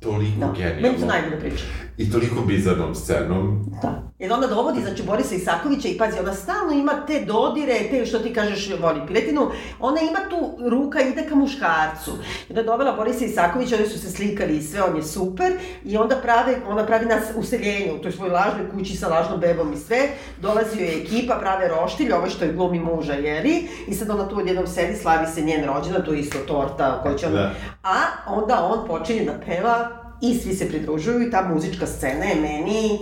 toliko 0.00 0.40
Da, 0.40 0.46
meni 0.82 0.82
to 0.82 0.82
genijalnom 0.82 1.06
najbolja 1.06 1.40
priča. 1.40 1.64
I 1.98 2.10
toliko 2.10 2.40
bizarnom 2.40 2.94
scenom. 2.94 3.64
Da. 3.82 4.02
Jer 4.18 4.32
onda 4.32 4.46
dovodi, 4.46 4.80
znači, 4.80 5.02
Borisa 5.02 5.34
Isakovića 5.34 5.88
i 5.88 5.98
pazi, 5.98 6.18
ona 6.20 6.34
stalno 6.34 6.72
ima 6.72 6.92
te 7.06 7.24
dodire, 7.24 7.78
te 7.90 8.06
što 8.06 8.18
ti 8.18 8.34
kažeš 8.34 8.70
voli 8.80 9.00
piletinu, 9.06 9.50
ona 9.80 10.00
ima 10.00 10.18
tu, 10.30 10.68
ruka 10.70 11.00
ide 11.00 11.26
ka 11.28 11.34
muškarcu. 11.34 12.10
I 12.48 12.52
onda 12.52 12.60
je 12.60 12.66
dovela 12.66 12.92
Borisa 12.92 13.24
Isakovića, 13.24 13.76
oni 13.76 13.86
su 13.86 13.98
se 13.98 14.10
slikali 14.10 14.56
i 14.56 14.62
sve, 14.62 14.82
on 14.82 14.96
je 14.96 15.02
super, 15.02 15.52
i 15.84 15.96
onda 15.96 16.16
prave, 16.16 16.56
ona 16.68 16.86
pravi 16.86 17.06
nas 17.06 17.24
useljenje 17.36 17.92
u 17.92 18.02
toj 18.02 18.12
svojoj 18.12 18.32
lažnoj 18.32 18.70
kući 18.70 18.96
sa 18.96 19.08
lažnom 19.08 19.40
bebom 19.40 19.72
i 19.72 19.76
sve, 19.76 20.08
dolazi 20.40 20.80
joj 20.80 21.02
ekipa, 21.02 21.34
prave 21.34 21.68
roštilj, 21.68 22.12
ovo 22.12 22.28
što 22.28 22.44
je 22.44 22.52
glumi 22.52 22.80
muža, 22.80 23.12
jeli, 23.12 23.68
i 23.86 23.94
sad 23.94 24.10
ona 24.10 24.28
tu 24.28 24.38
odjednom 24.38 24.66
sedi, 24.66 24.96
slavi 24.96 25.26
se 25.26 25.42
njen 25.42 25.64
rođendan, 25.64 26.04
to 26.04 26.12
je 26.12 26.20
isto 26.20 26.38
torta 26.38 27.00
koju 27.02 27.18
će 27.18 27.26
ona... 27.26 27.42
Da. 27.42 27.50
A 27.82 27.96
onda 28.26 28.68
on 28.72 28.86
počinje 28.86 29.24
da 29.24 29.40
peva 29.46 30.05
i 30.20 30.34
svi 30.34 30.54
se 30.54 30.68
pridružuju 30.68 31.22
i 31.22 31.30
ta 31.30 31.42
muzička 31.44 31.86
scena 31.86 32.24
je 32.24 32.34
meni 32.36 32.98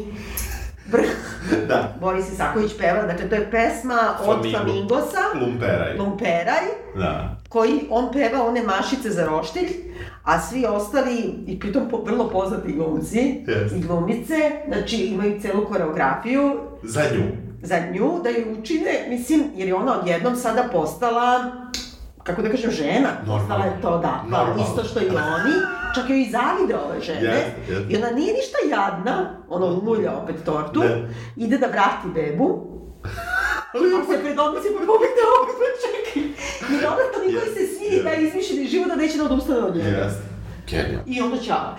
vrh. 0.91 1.11
Da. 1.69 1.95
Boris 2.01 2.33
Isaković 2.33 2.73
peva, 2.79 3.03
dakle 3.03 3.29
to 3.29 3.35
je 3.35 3.51
pesma 3.51 3.99
od 4.21 4.25
Flamingo. 4.27 4.59
Flamingosa, 4.59 5.19
Lumperaj. 5.41 5.97
Lumperaj, 5.99 6.63
Da. 6.97 7.37
koji 7.49 7.87
on 7.91 8.13
peva 8.13 8.47
one 8.47 8.63
mašice 8.63 9.11
za 9.11 9.27
roštilj, 9.27 9.69
a 10.25 10.41
svi 10.41 10.67
ostali, 10.67 11.17
i 11.47 11.61
pritom 11.61 11.89
po, 11.91 11.99
vrlo 11.99 12.31
poznati 12.31 12.73
glumci 12.73 13.19
Jeste. 13.47 13.77
i 13.77 13.81
glumice, 13.81 14.35
znači 14.69 14.97
imaju 14.97 15.41
celu 15.41 15.67
koreografiju 15.67 16.57
Za 16.83 17.03
nju. 17.15 17.23
za 17.63 17.77
nju 17.93 18.21
da 18.23 18.29
je 18.29 18.47
učine, 18.53 19.07
mislim, 19.09 19.43
jer 19.57 19.69
je 19.69 19.75
ona 19.75 20.01
odjednom 20.01 20.37
sada 20.37 20.65
postala 20.73 21.53
kako 22.25 22.43
da 22.43 22.51
kažem, 22.51 22.71
žena, 22.71 23.09
Normalno. 23.17 23.39
postala 23.39 23.65
je 23.65 23.81
to, 23.83 23.99
da, 23.99 24.25
Normalno. 24.29 24.63
isto 24.63 24.85
što 24.85 25.01
i 25.01 25.09
oni, 25.09 25.55
čak 25.95 26.11
joj 26.11 26.21
i 26.21 26.31
zavide 26.31 26.75
ove 26.77 27.01
žene, 27.01 27.21
Jeste, 27.23 27.55
jeste. 27.69 27.87
i 27.89 27.97
ona 27.97 28.11
nije 28.11 28.33
ništa 28.33 28.59
jadna, 28.71 29.15
ona 29.49 29.67
umulja 29.67 30.13
opet 30.15 30.37
tortu, 30.45 30.81
Ne. 30.81 31.09
ide 31.37 31.59
da 31.59 31.67
vrati 31.67 32.09
bebu, 32.15 32.47
I 33.75 34.13
se 34.13 34.23
predomice 34.23 34.69
pa 34.69 34.81
pobegne 34.81 35.23
opet, 35.35 35.57
pa 35.61 35.69
čekaj. 35.85 36.23
Jer 36.71 36.87
onda 36.87 37.05
to 37.13 37.19
niko 37.21 37.41
se 37.47 37.67
svidi 37.69 38.03
da 38.03 38.11
je 38.11 38.23
izmišljeni 38.23 38.67
život 38.67 38.89
da 38.89 38.97
neće 38.97 39.19
da 39.19 39.25
odustane 39.25 39.59
od 39.61 39.77
njega. 39.77 39.89
Jeste. 39.89 40.23
Genijalno. 40.71 41.03
I 41.07 41.21
onda. 41.21 41.37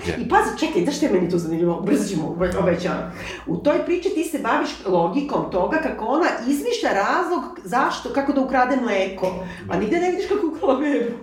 Je. 0.08 0.15
I 0.17 0.30
pazi, 0.30 0.60
čekaj, 0.60 0.84
znaš 0.84 0.95
što 0.98 1.06
je 1.06 1.12
meni 1.12 1.30
tu 1.30 1.38
zanimljivo? 1.38 1.82
Brzo 1.82 2.10
ćemo, 2.10 2.28
obe- 2.28 2.58
obećavam. 2.60 3.13
U 3.48 3.58
toj 3.58 3.86
priči 3.86 4.10
ti 4.10 4.24
se 4.24 4.39
baviš 4.39 4.69
logikom 4.86 5.52
toga 5.52 5.78
kako 5.78 6.06
ona 6.06 6.28
izmišlja 6.48 6.89
razlog 6.93 7.60
zašto, 7.63 8.10
kako 8.10 8.34
da 8.34 8.41
ukrade 8.41 8.76
mleko. 8.76 9.45
A 9.69 9.78
nigde 9.78 10.00
ne 10.00 10.10
vidiš 10.12 10.26
kako 10.30 10.48
ukrala 10.48 10.76
bebu. 10.80 11.15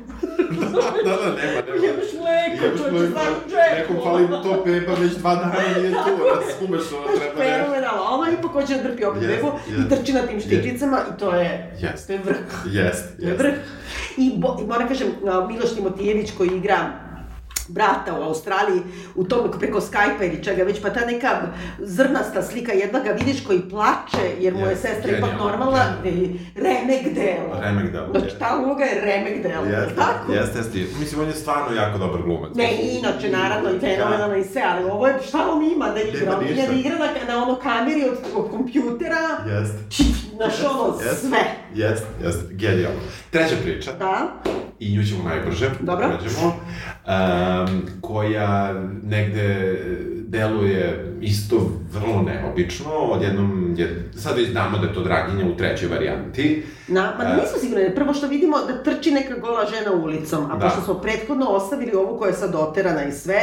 Da, 0.60 0.66
da, 1.04 1.16
nema, 1.16 1.60
nema. 1.66 1.76
Jebeš 1.86 2.10
mleko, 2.12 2.64
Jebeš 2.64 2.80
čovječe, 2.80 3.06
znam 3.06 3.26
u 3.46 3.50
džepu. 3.50 3.92
Nekom 3.92 3.96
fali 4.04 4.22
mu 4.22 4.42
to 4.42 4.62
beba 4.64 4.94
već 4.94 5.12
dva 5.12 5.34
dana 5.34 5.54
nije 5.78 5.90
tu, 5.92 5.98
razumeš, 6.34 6.82
ono 6.92 7.16
treba 7.18 7.44
nešto. 7.44 7.62
Fenomenalno, 7.64 8.02
ona 8.02 8.30
ipak 8.32 8.50
hoće 8.52 8.74
da 8.76 8.82
drpi 8.82 9.04
opet 9.04 9.22
Jest, 9.22 9.34
bebu 9.34 9.52
i 9.68 9.88
trči 9.88 10.12
na 10.12 10.22
tim 10.22 10.40
štiklicama 10.40 10.98
i 11.14 11.18
to 11.18 11.34
je, 11.34 11.76
to 12.06 12.12
je 12.12 12.18
vrh. 12.18 12.36
Jest, 12.72 13.04
jest. 13.18 13.38
vrh. 13.38 13.54
I, 14.16 14.32
bo, 14.36 14.58
moram 14.68 14.88
kažem, 14.88 15.08
Miloš 15.48 15.74
Timotijević 15.74 16.30
koji 16.38 16.48
igra 16.48 16.78
brata 17.68 18.18
u 18.20 18.22
Australiji, 18.22 18.82
u 19.14 19.24
tom 19.24 19.50
preko 19.58 19.80
Skype-a 19.80 20.24
ili 20.24 20.44
čega 20.44 20.62
već, 20.64 20.82
pa 20.82 20.90
ta 20.90 21.06
neka 21.06 21.28
zrnasta 21.78 22.42
slika, 22.42 22.72
jedna 22.72 23.00
ga 23.00 23.10
vidiš 23.10 23.44
koji 23.44 23.60
plače, 23.70 24.34
jer 24.40 24.54
mu 24.54 24.60
je 24.60 24.68
Jeste, 24.70 24.88
sestra 24.88 25.18
ipak 25.18 25.30
normalna, 25.38 25.84
i 26.04 26.38
remek 26.54 27.14
delo. 27.14 27.60
Remek 27.60 27.92
delo, 27.92 28.08
Znači, 28.10 28.38
ta 28.38 28.58
uloga 28.64 28.84
je 28.84 29.00
remek 29.00 29.42
delo, 29.42 29.64
Jeste, 29.64 29.94
tako? 29.96 30.32
jeste, 30.32 30.58
jeste. 30.58 30.78
Mislim, 31.00 31.20
on 31.20 31.26
je 31.26 31.34
stvarno 31.34 31.76
jako 31.76 31.98
dobar 31.98 32.22
glumac. 32.22 32.54
Ne, 32.54 32.72
i 32.74 32.98
inače, 32.98 33.30
naravno, 33.30 33.70
i 33.70 33.78
fenomenalno 33.80 34.36
i 34.36 34.44
sve, 34.44 34.62
ali 34.66 34.84
ovo 34.90 35.06
je, 35.06 35.14
šta 35.28 35.38
on 35.52 35.62
ima 35.64 35.88
da 35.88 36.00
igra? 36.02 36.36
On 36.38 36.44
ništa. 36.44 36.66
da 36.66 36.72
igra 36.72 36.94
na, 36.98 37.34
na 37.34 37.42
ono 37.42 37.54
kameri 37.58 38.04
od, 38.04 38.18
od 38.34 38.50
kompjutera, 38.50 39.18
Jeste. 39.46 40.04
znaš 40.36 40.54
ono, 40.70 40.98
Jeste. 41.00 41.26
sve. 41.26 41.61
Jeste, 41.74 42.06
jeste, 42.24 42.54
genijalno. 42.54 43.00
Treća 43.30 43.54
priča, 43.62 43.92
Da, 43.98 44.28
i 44.78 44.96
nju 44.96 45.04
ćemo 45.04 45.24
najbrže, 45.24 45.70
Dobro. 45.80 46.08
pređemo, 46.20 46.46
um, 46.46 47.82
koja 48.00 48.72
negde 49.02 49.76
deluje 50.26 51.14
isto 51.20 51.56
vrlo 51.92 52.22
neobično, 52.22 52.90
odjednom 52.92 53.74
je, 53.78 54.10
sad 54.16 54.36
već 54.36 54.50
znamo 54.50 54.78
da 54.78 54.86
je 54.86 54.94
to 54.94 55.02
Draginja 55.02 55.46
u 55.46 55.56
trećoj 55.56 55.88
varijanti, 55.88 56.64
Na, 56.88 57.12
E. 57.22 57.42
nismo 57.42 57.58
sigurni, 57.60 57.94
prvo 57.94 58.14
što 58.14 58.26
vidimo 58.26 58.56
da 58.58 58.82
trči 58.82 59.10
neka 59.10 59.34
gola 59.34 59.66
žena 59.66 59.92
ulicom, 59.92 60.44
a 60.50 60.56
Da. 60.56 60.64
pošto 60.66 60.80
smo 60.80 60.94
prethodno 60.94 61.46
ostavili 61.46 61.94
ovu 61.94 62.18
koja 62.18 62.28
je 62.28 62.34
sad 62.34 62.52
doterana 62.52 63.04
i 63.04 63.12
sve, 63.12 63.40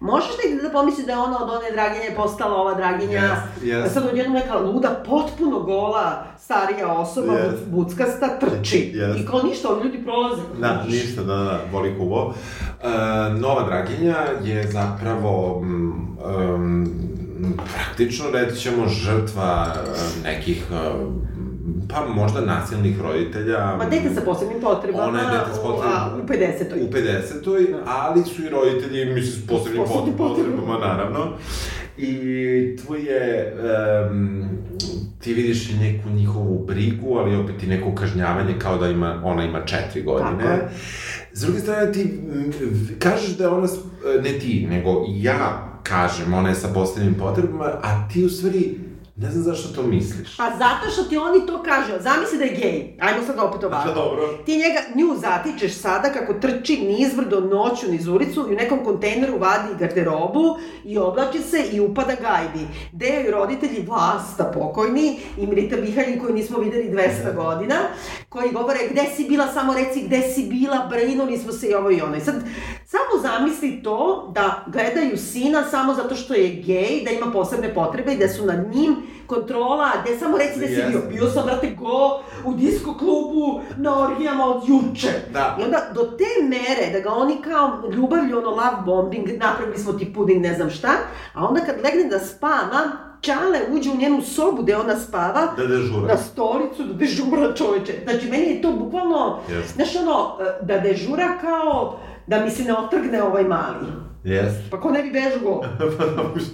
možeš 0.00 0.30
negde 0.44 0.62
da 0.62 0.70
pomisliš 0.70 1.06
da 1.06 1.12
je 1.12 1.18
ona 1.18 1.44
od 1.44 1.50
one 1.50 1.70
Draginje 1.72 2.16
postala 2.16 2.56
ova 2.56 2.74
Draginja, 2.74 3.36
jest. 3.62 3.84
da 3.84 3.90
sad 3.90 4.08
odjednom 4.08 4.34
neka 4.34 4.58
luda, 4.58 5.02
potpuno 5.06 5.60
gola, 5.60 6.24
starija 6.50 6.92
osoba, 6.92 7.32
yes. 7.32 7.66
buckasta, 7.66 8.38
trči. 8.38 8.92
Jest. 8.94 9.20
I 9.20 9.26
kao 9.26 9.42
ništa, 9.42 9.68
ovi 9.68 9.84
ljudi 9.84 10.04
prolaze. 10.04 10.42
Da, 10.60 10.84
ništa, 10.88 11.22
da, 11.22 11.34
da, 11.36 11.60
voli 11.72 11.94
kuvo. 11.98 12.34
E, 12.82 12.88
Nova 13.38 13.62
Draginja 13.62 14.16
je 14.44 14.70
zapravo 14.72 15.58
um, 15.58 16.88
praktično, 17.74 18.30
reći 18.30 18.56
ćemo, 18.60 18.88
žrtva 18.88 19.66
nekih, 20.24 20.64
pa 21.88 22.06
možda 22.14 22.40
nasilnih 22.40 23.00
roditelja. 23.00 23.76
Ma 23.76 23.84
dete 23.84 24.14
sa 24.14 24.20
posebnim 24.20 24.60
potrebama, 24.60 25.04
Ona 25.04 25.20
je 25.20 25.38
dete 25.38 25.54
s 25.54 25.58
potrebama. 25.62 25.96
a, 25.96 26.16
u 26.22 26.26
50. 26.28 26.88
U 26.88 26.92
50. 26.92 27.74
ali 27.86 28.24
su 28.24 28.42
i 28.44 28.48
roditelji, 28.48 29.14
mislim, 29.14 29.42
s 29.42 29.46
posebnim 29.46 29.82
posebnim 29.82 30.14
pot- 30.14 30.28
potrebama, 30.28 30.56
potrebama. 30.56 30.86
naravno. 30.86 31.26
I 31.98 32.12
tu 32.78 32.94
je, 32.96 33.54
em, 34.06 34.48
ti 35.18 35.34
vidiš 35.34 35.70
i 35.70 35.76
neku 35.76 36.08
njihovu 36.10 36.64
brigu, 36.66 37.14
ali 37.14 37.36
opet 37.36 37.62
i 37.62 37.66
neko 37.66 37.94
kažnjavanje 37.94 38.54
kao 38.58 38.78
da 38.78 38.88
ima, 38.88 39.22
ona 39.24 39.44
ima 39.44 39.60
četiri 39.60 40.02
godine. 40.02 40.30
Tako. 40.40 40.66
S 41.32 41.40
druge 41.40 41.58
strane, 41.60 41.92
ti 41.92 42.02
m, 42.24 42.52
v- 42.62 42.98
kažeš 42.98 43.36
da 43.36 43.44
je 43.44 43.50
ona, 43.50 43.68
ne 44.22 44.32
ti, 44.32 44.66
nego 44.66 44.90
ja 45.08 45.38
kažem, 45.82 46.34
ona 46.34 46.48
je 46.48 46.54
sa 46.54 46.68
posebnim 46.68 47.14
potrebama, 47.14 47.64
a 47.64 48.08
ti 48.08 48.24
u 48.24 48.28
stvari 48.28 48.78
ne 49.20 49.30
znam 49.30 49.44
zašto 49.44 49.68
to 49.68 49.82
misliš. 49.82 50.36
Pa 50.36 50.50
zato 50.58 50.90
što 50.92 51.02
ti 51.02 51.16
oni 51.16 51.46
to 51.46 51.62
kažu, 51.62 51.92
zamisli 52.00 52.38
da 52.38 52.44
je 52.44 52.56
gej, 52.56 52.96
ajmo 53.00 53.26
sad 53.26 53.38
opet 53.38 53.64
ovako. 53.64 53.88
Pa 53.88 53.94
dobro. 53.94 54.38
Ti 54.46 54.56
njega, 54.56 54.80
nju 54.94 55.16
zatičeš 55.20 55.74
sada 55.74 56.12
kako 56.12 56.34
trči 56.34 56.76
nizbrdo 56.76 57.40
noću 57.40 57.90
niz 57.90 58.06
ulicu 58.06 58.46
i 58.50 58.52
u 58.52 58.56
nekom 58.56 58.84
kontejneru 58.84 59.38
vadi 59.38 59.68
garderobu 59.78 60.56
i 60.84 60.98
oblači 60.98 61.38
se 61.38 61.64
i 61.72 61.80
upada 61.80 62.14
gajbi. 62.20 62.66
Gde 62.92 63.06
joj 63.06 63.30
roditelji 63.30 63.86
vlasta 63.86 64.44
pokojni 64.54 65.18
i 65.38 65.46
Milita 65.46 65.76
Bihalji 65.76 66.18
koju 66.18 66.34
nismo 66.34 66.58
videli 66.58 66.90
200 66.90 67.34
godina, 67.34 67.74
koji 68.28 68.52
govore 68.52 68.78
gde 68.90 69.04
si 69.16 69.24
bila, 69.28 69.52
samo 69.52 69.74
reci 69.74 70.02
gde 70.06 70.22
si 70.22 70.42
bila, 70.42 70.88
brinuli 70.90 71.38
smo 71.38 71.52
se 71.52 71.66
i 71.66 71.74
ovo 71.74 71.90
i 71.90 72.00
ono. 72.00 72.16
I 72.16 72.20
sad, 72.20 72.34
Samo 72.90 73.22
zamisli 73.22 73.82
to 73.82 74.30
da 74.34 74.64
gledaju 74.66 75.16
sina 75.16 75.64
samo 75.64 75.94
zato 75.94 76.14
što 76.14 76.34
je 76.34 76.48
gej, 76.48 77.04
da 77.04 77.10
ima 77.10 77.32
posebne 77.32 77.74
potrebe 77.74 78.12
i 78.12 78.18
da 78.18 78.28
su 78.28 78.46
nad 78.46 78.74
njim 78.74 78.96
kontrola, 79.26 79.90
gde 80.04 80.18
samo 80.18 80.38
reci 80.38 80.60
da 80.60 80.66
si 80.66 80.82
bio. 80.88 81.00
Bio 81.08 81.30
sam, 81.30 81.44
brate, 81.46 81.76
go 81.78 82.20
u 82.44 82.54
disko 82.54 82.94
klubu 82.94 83.60
na 83.76 84.02
orgijama 84.02 84.46
od 84.46 84.62
juče. 84.68 85.12
Da. 85.32 85.56
I 85.60 85.64
onda 85.64 85.78
do 85.94 86.02
te 86.02 86.46
mere 86.48 86.92
da 86.92 87.00
ga 87.00 87.14
oni 87.14 87.36
kao 87.44 87.82
ljubavlju, 87.92 88.38
ono 88.38 88.50
love 88.50 88.76
bombing, 88.84 89.28
napravili 89.38 89.78
smo 89.78 89.92
ti 89.92 90.12
puding, 90.14 90.42
ne 90.42 90.54
znam 90.54 90.70
šta, 90.70 90.90
a 91.34 91.46
onda 91.48 91.60
kad 91.60 91.74
legne 91.84 92.04
da 92.10 92.18
spava, 92.18 92.80
Čale 93.20 93.60
uđe 93.72 93.90
u 93.90 93.96
njenu 93.96 94.22
sobu 94.22 94.62
gde 94.62 94.76
ona 94.76 94.96
spava, 94.96 95.52
Da 95.56 95.66
dežura. 95.66 96.06
na 96.06 96.16
stolicu 96.16 96.82
da 96.84 96.94
dežura 96.94 97.54
čoveče. 97.54 97.92
Znači, 98.04 98.28
meni 98.30 98.44
je 98.44 98.62
to 98.62 98.72
bukvalno, 98.72 99.38
Jeste. 99.48 99.72
znaš 99.74 99.96
ono, 99.96 100.36
da 100.62 100.78
dežura 100.78 101.38
kao 101.40 101.98
da 102.30 102.40
mi 102.40 102.50
se 102.50 102.64
ne 102.64 102.74
otrgne 102.74 103.22
ovaj 103.22 103.44
mali. 103.44 103.86
Jeste. 104.24 104.62
Pa 104.70 104.80
ko 104.80 104.90
ne 104.90 105.02
bi 105.02 105.10
bežao? 105.10 105.40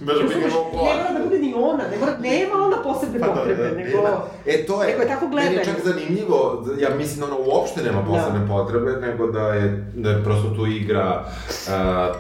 Može 0.07 0.23
Razumeš, 0.23 0.33
biti 0.35 0.45
ne 0.45 0.83
mora 0.85 1.13
da 1.13 1.25
bude 1.25 1.39
ni 1.39 1.55
ona, 1.57 1.85
ne 1.85 1.99
mora, 2.01 2.13
nema 2.21 2.55
ona 2.57 2.77
posebne 2.83 3.19
Pa 3.21 3.27
da, 3.27 3.33
potrebe, 3.33 3.63
da, 3.65 3.71
nego... 3.71 3.97
nema. 3.97 4.11
E, 4.47 4.67
to 4.67 4.83
je, 4.83 4.89
nego 4.89 5.03
je 5.03 5.09
tako 5.09 5.29
meni 5.29 5.43
je 5.43 5.49
gledanje. 5.49 5.65
čak 5.65 5.85
zanimljivo, 5.85 6.39
ja 6.79 6.89
mislim 6.91 7.21
da 7.21 7.27
ona 7.27 7.37
uopšte 7.47 7.83
nema 7.83 8.03
posebne 8.03 8.49
potrebe, 8.49 8.91
nego 8.93 9.27
da 9.27 9.41
je, 9.49 9.65
da 9.95 10.11
je 10.11 10.25
prosto 10.25 10.49
tu 10.51 10.67
igra 10.69 11.25
uh, 11.25 11.73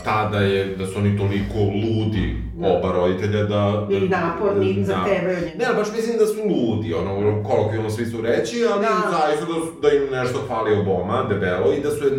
ta 0.05 0.29
da, 0.33 0.39
je, 0.39 0.77
da 0.77 0.87
su 0.87 0.99
oni 0.99 1.19
toliko 1.19 1.59
ludi, 1.59 2.37
oba 2.65 2.93
roditelja, 2.93 3.43
da... 3.45 3.87
Ili 3.91 4.09
da, 4.09 4.21
naporni, 4.21 4.75
da- 4.75 4.85
zahtevaju 4.85 5.39
njega. 5.39 5.59
Ne, 5.59 5.65
ali 5.67 5.77
baš 5.77 5.89
mislim 5.93 6.19
da 6.19 6.27
su 6.27 6.39
ludi, 6.45 6.95
ono, 6.95 7.13
kolokvijalno 7.45 7.91
svi 7.91 8.07
su 8.07 8.21
reći, 8.23 8.57
ali 8.73 8.81
Da. 8.83 9.11
zaista 9.11 9.45
da, 9.45 9.57
da 9.83 9.97
im 9.97 10.03
nešto 10.13 10.39
hvali 10.49 10.73
oboma, 10.75 11.23
debelo, 11.25 11.73
i 11.73 11.81
da 11.81 11.91
su 11.91 12.05
je 12.05 12.13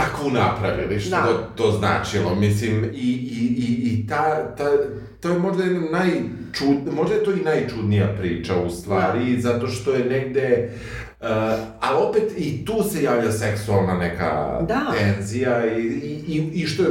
takvu 0.00 0.30
napravili, 0.30 1.00
što 1.00 1.10
Da. 1.10 1.22
god 1.26 1.54
to 1.56 1.72
značilo, 1.78 2.34
mislim, 2.34 2.84
i, 2.84 3.10
i, 3.40 3.54
i, 3.58 3.92
i 3.92 4.06
ta, 4.06 4.54
ta, 4.56 4.64
to 5.20 5.28
je 5.28 5.38
možda 5.38 5.64
jedna 5.64 5.98
najčud, 5.98 6.94
možda 6.94 7.14
je 7.14 7.24
to 7.24 7.32
i 7.32 7.40
najčudnija 7.44 8.14
priča 8.20 8.56
u 8.56 8.70
stvari, 8.70 9.40
zato 9.40 9.66
što 9.66 9.92
je 9.92 10.04
negde, 10.04 10.70
uh, 11.20 11.26
ali 11.80 11.96
opet 12.08 12.32
i 12.36 12.64
tu 12.64 12.82
se 12.92 13.02
javlja 13.02 13.32
seksualna 13.32 13.94
neka 13.94 14.60
Da. 14.68 14.80
tenzija 14.98 15.66
i, 15.76 15.82
i, 16.26 16.50
i, 16.52 16.66
što 16.66 16.82
je 16.82 16.88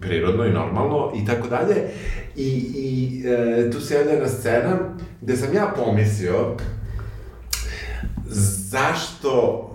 prirodno 0.00 0.44
i 0.44 0.52
normalno 0.52 1.12
i 1.22 1.26
tako 1.26 1.48
dalje. 1.48 1.74
I, 2.36 2.48
i 2.74 3.22
e, 3.28 3.70
tu 3.70 3.80
se 3.80 3.94
javlja 3.94 4.10
jedna 4.12 4.28
scena 4.28 4.78
gde 5.20 5.36
sam 5.36 5.54
ja 5.54 5.72
pomislio 5.76 6.56
zašto 8.70 9.66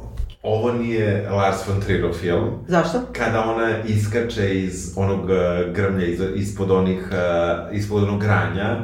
ovo 0.45 0.71
nije 0.71 1.27
Lars 1.31 1.67
von 1.67 1.81
Trier 1.81 2.13
film, 2.13 2.49
Zašto? 2.67 2.99
kada 3.13 3.43
ona 3.43 3.83
iskače 3.85 4.55
iz 4.55 4.93
onog 4.97 5.29
e, 5.31 5.33
grmlja, 5.73 6.05
iz, 6.05 6.21
ispod 6.35 6.71
onih, 6.71 7.09
e, 7.11 7.75
ispod 7.75 8.03
onog 8.03 8.21
granja 8.21 8.77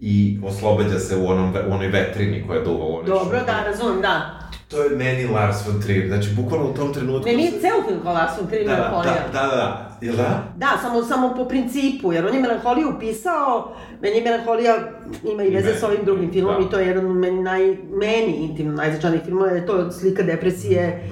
i 0.00 0.40
oslobađa 0.44 0.98
se 0.98 1.16
u, 1.16 1.28
onom, 1.28 1.54
u 1.68 1.72
onoj 1.72 1.86
vetrini 1.88 2.44
koja 2.46 2.60
duva 2.60 2.84
u 2.84 2.94
onoj 2.94 3.06
Dobro, 3.06 3.38
da, 3.46 3.64
razumem, 3.64 4.00
da. 4.00 4.40
To 4.68 4.82
je 4.82 4.96
meni 4.96 5.26
Lars 5.26 5.66
von 5.66 5.80
Trier, 5.82 6.08
znači 6.08 6.28
bukvalno 6.32 6.66
u 6.66 6.74
tom 6.74 6.94
trenutku... 6.94 7.28
Ne, 7.28 7.36
nije 7.36 7.50
se- 7.50 7.60
ceo 7.60 7.82
film 7.88 8.00
kao 8.02 8.12
Lars 8.12 8.32
von 8.40 8.46
Trier 8.48 8.66
Da, 8.66 8.72
da, 8.72 8.78
Melanholija. 8.78 9.14
da, 9.32 9.40
da, 9.40 9.56
da, 9.56 9.87
jel 10.00 10.16
da? 10.16 10.42
Da, 10.56 10.68
samo, 10.82 11.02
samo 11.02 11.34
po 11.36 11.44
principu, 11.44 12.12
jer 12.12 12.26
on 12.26 12.34
je 12.34 12.40
Melanholiju 12.40 12.92
upisao, 12.96 13.72
meni 14.00 14.16
je 14.16 14.24
Melanholija 14.24 14.74
ima 15.24 15.42
i 15.42 15.50
veze 15.50 15.74
sa 15.74 15.86
ovim 15.86 16.04
drugim 16.04 16.32
filmom 16.32 16.54
da. 16.54 16.66
i 16.66 16.70
to 16.70 16.78
je 16.78 16.86
jedan 16.86 17.06
od 17.06 17.16
meni, 17.16 17.42
naj, 17.42 17.60
meni 17.90 18.36
intimno 18.40 18.72
najznačajnijih 18.74 19.24
filmova, 19.24 19.50
je 19.50 19.66
to 19.66 19.90
slika 19.92 20.22
depresije. 20.22 21.08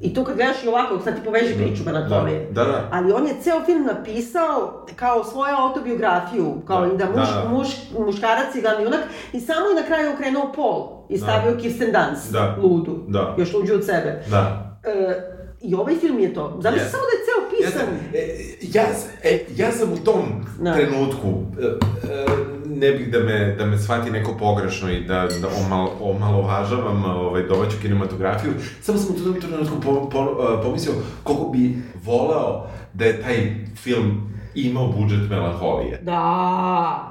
I 0.00 0.14
to 0.14 0.24
kad 0.24 0.36
gledaš 0.36 0.64
i 0.64 0.68
ovako, 0.68 0.98
sad 1.00 1.14
ti 1.14 1.20
poveži 1.24 1.54
priču 1.54 1.82
Melanholije. 1.84 2.48
Da, 2.50 2.64
da. 2.64 2.88
Ali 2.92 3.12
on 3.12 3.26
je 3.26 3.34
ceo 3.42 3.64
film 3.64 3.84
napisao 3.86 4.86
kao 4.96 5.24
svoju 5.24 5.54
autobiografiju, 5.56 6.54
kao 6.66 6.86
Da, 6.86 6.94
i 6.94 6.96
da 6.96 7.06
muš, 7.06 7.28
da, 7.34 7.42
da. 7.42 7.48
muš, 7.48 7.68
muškarac 7.98 8.54
je 8.54 8.60
glavni 8.62 8.84
junak, 8.84 9.00
i 9.32 9.40
samo 9.40 9.66
je 9.66 9.74
na 9.74 9.82
kraju 9.82 10.12
okrenuo 10.14 10.52
pol 10.52 10.88
i 11.08 11.18
stavio 11.18 11.56
Kirsten 11.60 11.92
Dunst, 11.92 12.32
Da. 12.32 12.56
ludu, 12.62 13.04
Da. 13.08 13.34
još 13.38 13.52
luđu 13.54 13.74
od 13.74 13.84
sebe. 13.84 14.22
Da. 14.30 14.70
E, 14.84 15.33
I 15.64 15.74
ovaj 15.74 15.96
film 15.96 16.18
je 16.18 16.34
to. 16.34 16.58
Zamisli 16.58 16.84
Jeste. 16.84 16.90
samo 16.90 17.02
da 17.02 17.12
je 17.12 17.24
ceo 17.24 17.40
Ja 17.56 17.70
pisan. 17.70 17.80
sam, 17.80 17.94
e, 18.14 18.20
ja, 18.62 18.84
s- 18.94 19.24
e, 19.24 19.44
ja 19.56 19.72
sam 19.72 19.92
u 19.92 19.96
tom 19.98 20.22
Da. 20.58 20.74
trenutku, 20.74 21.28
e, 21.58 21.64
e, 21.64 22.26
ne 22.66 22.92
bih 22.92 23.10
da 23.10 23.18
me, 23.20 23.54
da 23.54 23.66
me 23.66 23.78
shvati 23.78 24.10
neko 24.10 24.34
pogrešno 24.34 24.90
i 24.90 25.00
da, 25.00 25.28
da 25.34 25.48
omal, 25.58 25.88
omalovažavam 26.00 27.04
ovaj, 27.06 27.42
domaću 27.42 27.76
kinematografiju, 27.82 28.52
samo 28.82 28.98
sam 28.98 29.10
u 29.10 29.24
tom 29.24 29.40
trenutku 29.40 29.74
po, 29.76 30.08
po, 30.08 30.18
e, 30.20 30.62
pomislio 30.62 30.94
koliko 31.22 31.44
bi 31.44 31.74
voleo 32.04 32.66
da 32.94 33.04
je 33.04 33.22
taj 33.22 33.36
film 33.76 34.33
imao 34.56 34.86
budžet 34.88 35.30
melanholije. 35.30 35.98
Da, 36.02 36.12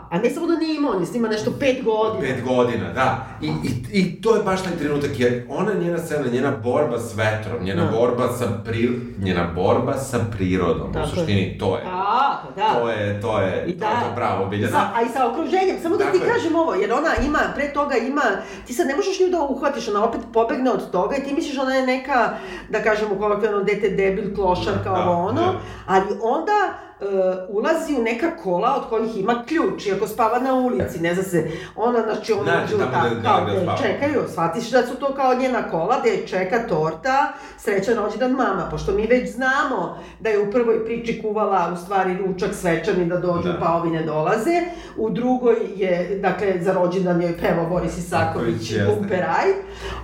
a 0.09 0.19
ne 0.19 0.29
samo 0.29 0.47
da 0.47 0.55
nije 0.55 0.75
imao, 0.75 0.91
on 0.91 0.99
je 0.99 1.05
snima 1.05 1.27
nešto 1.27 1.51
pet 1.51 1.83
godina. 1.83 2.19
Pet 2.21 2.43
godina, 2.45 2.93
da. 2.93 3.25
I, 3.41 3.47
i, 3.47 3.51
I 3.93 4.21
to 4.21 4.35
je 4.35 4.43
baš 4.43 4.63
taj 4.63 4.73
trenutak, 4.73 5.11
jer 5.13 5.45
ona 5.49 5.73
njena 5.73 5.97
scena, 5.97 6.27
njena 6.27 6.51
borba 6.53 6.99
s 6.99 7.15
vetrom, 7.15 7.63
njena 7.63 7.83
Da. 7.83 7.91
borba 7.91 8.27
sa 8.29 8.45
pri, 8.65 8.89
njena 9.17 9.47
borba 9.47 9.93
sa 9.93 10.19
prirodom, 10.31 10.93
Tako 10.93 10.99
u 10.99 11.09
je. 11.09 11.15
suštini, 11.15 11.57
to 11.57 11.75
je. 11.77 11.83
Da, 11.83 12.43
da. 12.55 12.73
To 12.73 12.89
je, 12.89 13.21
to 13.21 13.39
je, 13.39 13.65
I 13.67 13.73
to 13.73 13.85
je 13.85 13.91
to 14.01 14.15
pravo 14.15 14.43
Sa, 14.43 14.49
Biljana. 14.49 14.91
a 14.95 15.01
i 15.01 15.07
sa 15.07 15.27
okruženjem, 15.27 15.77
samo 15.81 15.97
da 15.97 16.03
ti 16.03 16.11
Tako 16.11 16.25
je. 16.25 16.33
kažem 16.33 16.55
ovo, 16.55 16.73
jer 16.73 16.93
ona 16.93 17.09
ima, 17.19 17.39
pre 17.55 17.73
toga 17.73 17.95
ima, 17.97 18.21
ti 18.67 18.73
sad 18.73 18.87
ne 18.87 18.95
možeš 18.95 19.19
nju 19.19 19.27
da 19.29 19.41
uhvatiš, 19.41 19.87
ona 19.87 20.03
opet 20.03 20.21
pobegne 20.33 20.71
od 20.71 20.91
toga 20.91 21.15
i 21.15 21.23
ti 21.23 21.33
misliš 21.33 21.57
ona 21.57 21.73
je 21.73 21.85
neka, 21.87 22.29
da 22.69 22.79
kažemo 22.79 23.15
kolokvijalno, 23.15 23.63
dete 23.63 23.89
debil, 23.89 24.35
klošar, 24.35 24.73
Da, 24.73 24.83
kao 24.83 24.95
da, 24.95 25.09
ono, 25.09 25.33
da. 25.33 25.53
ali 25.87 26.03
onda 26.21 26.73
e, 27.03 27.45
ulazi 27.49 27.95
u 27.95 28.03
neka 28.03 28.27
kola 28.37 28.75
od 28.75 28.89
kojih 28.89 29.17
ima 29.17 29.43
ključ, 29.47 29.85
iako 29.85 30.07
spava 30.07 30.39
na 30.39 30.53
ulici, 30.53 30.99
ne 30.99 31.13
zna 31.13 31.23
se, 31.23 31.45
ona, 31.75 32.01
znači, 32.03 32.33
ona 32.33 32.51
Nađe 32.51 32.65
uđe 32.65 32.75
u 32.75 32.87
ta- 32.87 33.03
da- 33.03 33.15
da- 33.15 33.21
kao 33.29 33.45
da 33.45 33.61
spava. 33.61 33.77
čekaju, 33.77 34.21
shvatiš 34.29 34.69
da 34.69 34.83
su 34.83 34.95
to 34.95 35.07
kao 35.07 35.35
njena 35.35 35.63
kola, 35.63 35.99
gde 35.99 36.09
je 36.09 36.27
čeka 36.27 36.67
torta, 36.67 37.33
srećan 37.57 37.95
rođendan 37.95 38.31
mama, 38.31 38.67
pošto 38.71 38.91
mi 38.91 39.07
već 39.07 39.31
znamo 39.31 39.97
da 40.19 40.29
je 40.29 40.39
u 40.39 40.51
prvoj 40.51 40.85
priči 40.85 41.21
kuvala 41.21 41.69
u 41.73 41.77
stvari 41.77 42.17
ručak 42.17 42.49
svečani 42.53 43.05
da 43.05 43.17
dođu 43.17 43.43
Da. 43.43 43.57
pa 43.59 43.73
ovi 43.73 43.89
ne 43.89 44.03
dolaze, 44.03 44.61
u 44.97 45.09
drugoj 45.09 45.55
je, 45.75 45.93
dakle, 46.17 46.53
za 46.61 46.73
rođendan 46.73 47.21
joj 47.21 47.37
pevao 47.39 47.65
Boris 47.67 47.97
Isaković. 47.97 48.73
Bumperaj, 48.87 49.47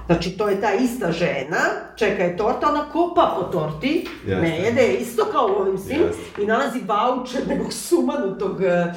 znači 0.05 0.31
to 0.31 0.49
je 0.49 0.61
ta 0.61 0.73
ista 0.73 1.11
žena, 1.11 1.57
čeka 1.95 2.23
je 2.23 2.37
torta, 2.37 2.69
ona 2.69 2.83
kopa 2.83 3.35
po 3.37 3.43
torti, 3.43 4.07
Jeste. 4.25 4.41
ne 4.41 4.59
jede, 4.59 4.87
isto 4.89 5.25
kao 5.25 5.45
u 5.47 5.61
ovim 5.61 5.77
svim, 5.77 6.03
i 6.37 6.45
nalazi 6.45 6.81
voucher 6.89 7.47
nekog 7.47 7.73
sumanutog, 7.73 8.63
e, 8.63 8.67
e, 8.67 8.93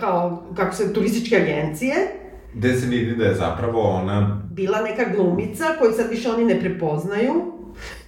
kao, 0.00 0.46
kako 0.56 0.74
se, 0.74 0.92
turističke 0.92 1.36
agencije, 1.36 1.94
Gde 2.54 2.76
se 2.76 2.86
vidi 2.86 3.16
da 3.16 3.24
je 3.24 3.34
zapravo 3.34 3.80
ona... 3.80 4.42
bila 4.50 4.82
neka 4.82 5.04
glumica 5.16 5.64
koju 5.78 5.92
sad 5.92 6.10
više 6.10 6.30
oni 6.30 6.44
ne 6.44 6.60
prepoznaju 6.60 7.32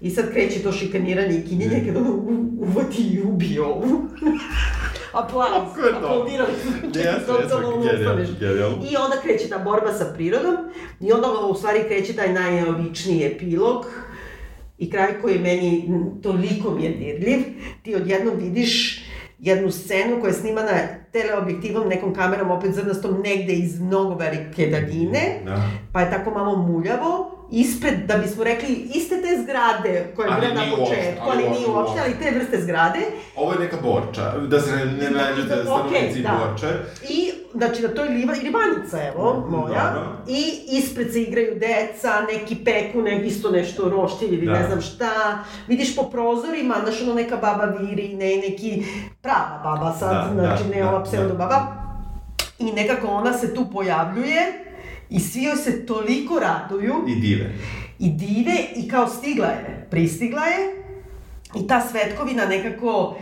i 0.00 0.10
sad 0.10 0.32
kreće 0.32 0.62
to 0.62 0.72
šikaniranje 0.72 1.38
i 1.38 1.48
kinjenje 1.48 1.82
kada 1.86 2.00
ono 2.00 2.14
uvati 2.58 3.02
i 3.02 3.22
ubije 3.22 3.62
ovu. 3.62 4.02
Aplauz, 5.12 5.74
to? 5.74 5.96
aplaudirali 5.96 6.52
su. 6.62 6.90
Totalno 7.26 7.68
ono 7.68 7.82
genijalno, 7.82 8.24
genijalno. 8.40 8.76
I 8.76 8.96
onda 8.96 9.16
kreće 9.22 9.48
ta 9.48 9.58
borba 9.58 9.92
sa 9.92 10.04
prirodom 10.14 10.56
i 11.00 11.12
onda 11.12 11.28
u 11.50 11.54
stvari 11.54 11.84
kreće 11.88 12.12
taj 12.12 12.32
najneobičniji 12.32 13.26
epilog 13.26 13.86
i 14.78 14.90
kraj 14.90 15.20
koji 15.22 15.34
je 15.34 15.40
meni 15.40 15.90
toliko 16.22 16.70
mi 16.70 16.84
je 16.84 16.90
dirljiv, 16.90 17.38
ti 17.82 17.94
odjednom 17.94 18.36
vidiš 18.36 19.05
jednu 19.39 19.70
scenu 19.70 20.20
koja 20.20 20.28
je 20.28 20.34
snimana 20.34 20.70
teleobjektivom, 21.12 21.89
nekom 21.89 22.14
kamerom, 22.14 22.51
opet 22.51 22.74
zrnastom, 22.74 23.20
negde 23.24 23.53
iz 23.53 23.80
mnogo 23.80 24.14
velike 24.14 24.66
daljine, 24.66 25.41
Da. 25.45 25.62
pa 25.93 26.01
je 26.01 26.11
tako 26.11 26.30
malo 26.30 26.57
muljavo, 26.57 27.36
ispred, 27.51 27.94
da 28.01 28.16
bismo 28.16 28.44
rekli, 28.44 28.68
iste 28.94 29.14
te 29.16 29.42
zgrade 29.42 30.12
koje 30.16 30.26
je 30.26 30.34
bila 30.40 30.55
na 30.57 30.76
početku, 30.76 31.22
ali 31.22 31.44
ali 31.44 31.51
nije 31.51 31.68
uopšte, 31.68 32.01
ali 32.01 32.14
te 32.14 32.30
vrste 32.30 32.61
zgrade, 32.61 32.99
Ovo 33.36 33.53
je 33.53 33.59
neka 33.59 33.76
borča, 33.78 34.38
da 34.38 34.61
se 34.61 34.70
ne, 34.76 35.11
nađete 35.11 35.49
Da, 35.49 35.62
stanovnici 35.62 35.97
okej, 36.07 36.22
da. 36.22 36.40
borče. 36.40 36.66
I, 37.09 37.30
znači, 37.55 37.82
na 37.82 37.88
toj 37.88 38.09
liva, 38.09 38.34
ribanica, 38.34 38.99
evo, 39.05 39.34
Mm, 39.40 39.51
moja, 39.51 39.92
dobro. 39.94 40.09
i 40.28 40.42
ispred 40.68 41.12
se 41.12 41.22
igraju 41.22 41.55
deca, 41.57 42.11
neki 42.32 42.57
peku, 42.57 43.03
ne, 43.03 43.20
isto 43.20 43.51
nešto 43.51 43.88
roštilj 43.88 44.28
ili 44.28 44.47
Da. 44.47 44.53
ne 44.53 44.66
znam 44.66 44.80
šta, 44.80 45.38
vidiš 45.68 45.97
po 45.97 46.03
prozorima, 46.03 46.74
znaš, 46.82 47.03
ono 47.03 47.14
neka 47.14 47.36
baba 47.36 47.64
viri, 47.64 48.09
ne, 48.11 48.26
neki 48.38 48.84
prava 49.22 49.61
baba 49.64 49.92
sad, 49.92 50.11
Da, 50.28 50.34
znači, 50.34 50.62
da, 50.64 50.70
ne 50.70 50.82
da, 50.82 50.88
ova 50.88 50.99
da. 50.99 51.05
pseudo 51.05 51.34
baba, 51.34 51.66
i 52.59 52.72
nekako 52.72 53.07
ona 53.09 53.32
se 53.32 53.55
tu 53.55 53.66
pojavljuje, 53.70 54.65
i 55.11 55.20
svi 55.20 55.42
joj 55.42 55.57
se 55.57 55.86
toliko 55.86 56.38
raduju, 56.38 56.94
I 57.09 57.14
dive. 57.20 57.52
i 57.98 58.11
dive 58.11 58.57
i 58.76 58.88
kao 58.88 59.09
stigla 59.09 59.46
je, 59.46 59.86
pristigla 59.90 60.44
je 60.44 60.82
i 61.54 61.66
ta 61.66 61.88
svetkovina 61.90 62.46
nekako 62.46 63.18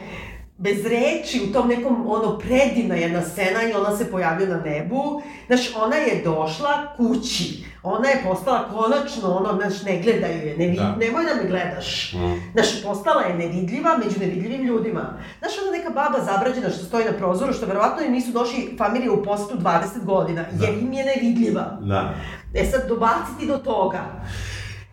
bez 0.56 0.86
reči, 0.86 1.42
u 1.42 1.52
tom 1.52 1.68
nekom, 1.68 2.04
ono, 2.08 2.38
predivna 2.38 2.94
jedna 2.94 3.22
scena 3.22 3.62
i 3.62 3.72
ona 3.72 3.96
se 3.96 4.10
pojavlja 4.10 4.46
na 4.46 4.60
nebu. 4.60 5.22
Znaš, 5.46 5.76
ona 5.76 5.96
je 5.96 6.22
došla 6.24 6.94
kući. 6.96 7.64
Ona 7.82 8.08
je 8.08 8.22
postala 8.24 8.68
konačno, 8.68 9.28
ono, 9.30 9.60
znaš, 9.60 9.82
ne 9.82 10.02
gledaju 10.02 10.46
je, 10.46 10.56
ne, 10.56 10.66
vid, 10.66 10.78
Da. 10.78 10.96
nemoj 10.96 11.24
da 11.24 11.34
me 11.34 11.48
gledaš. 11.48 12.12
Mm. 12.12 12.52
Znaš, 12.52 12.82
postala 12.82 13.22
je 13.22 13.34
nevidljiva 13.34 13.96
među 13.98 14.20
nevidljivim 14.20 14.66
ljudima. 14.66 15.18
Znaš, 15.38 15.52
ona 15.62 15.76
neka 15.78 15.90
baba 15.90 16.24
zabrađena 16.24 16.70
što 16.70 16.84
stoji 16.84 17.04
na 17.04 17.12
prozoru, 17.12 17.52
što 17.52 17.66
verovatno 17.66 18.04
im 18.04 18.12
nisu 18.12 18.30
došli 18.32 18.74
familije 18.78 19.10
u 19.10 19.22
posetu 19.22 19.58
20 19.58 19.80
godina, 20.04 20.44
Da. 20.52 20.66
jer 20.66 20.78
im 20.78 20.92
je 20.92 21.04
nevidljiva. 21.04 21.78
Da. 21.80 22.14
E 22.54 22.64
sad, 22.64 22.88
dobaciti 22.88 23.46
do 23.46 23.58
toga. 23.58 24.04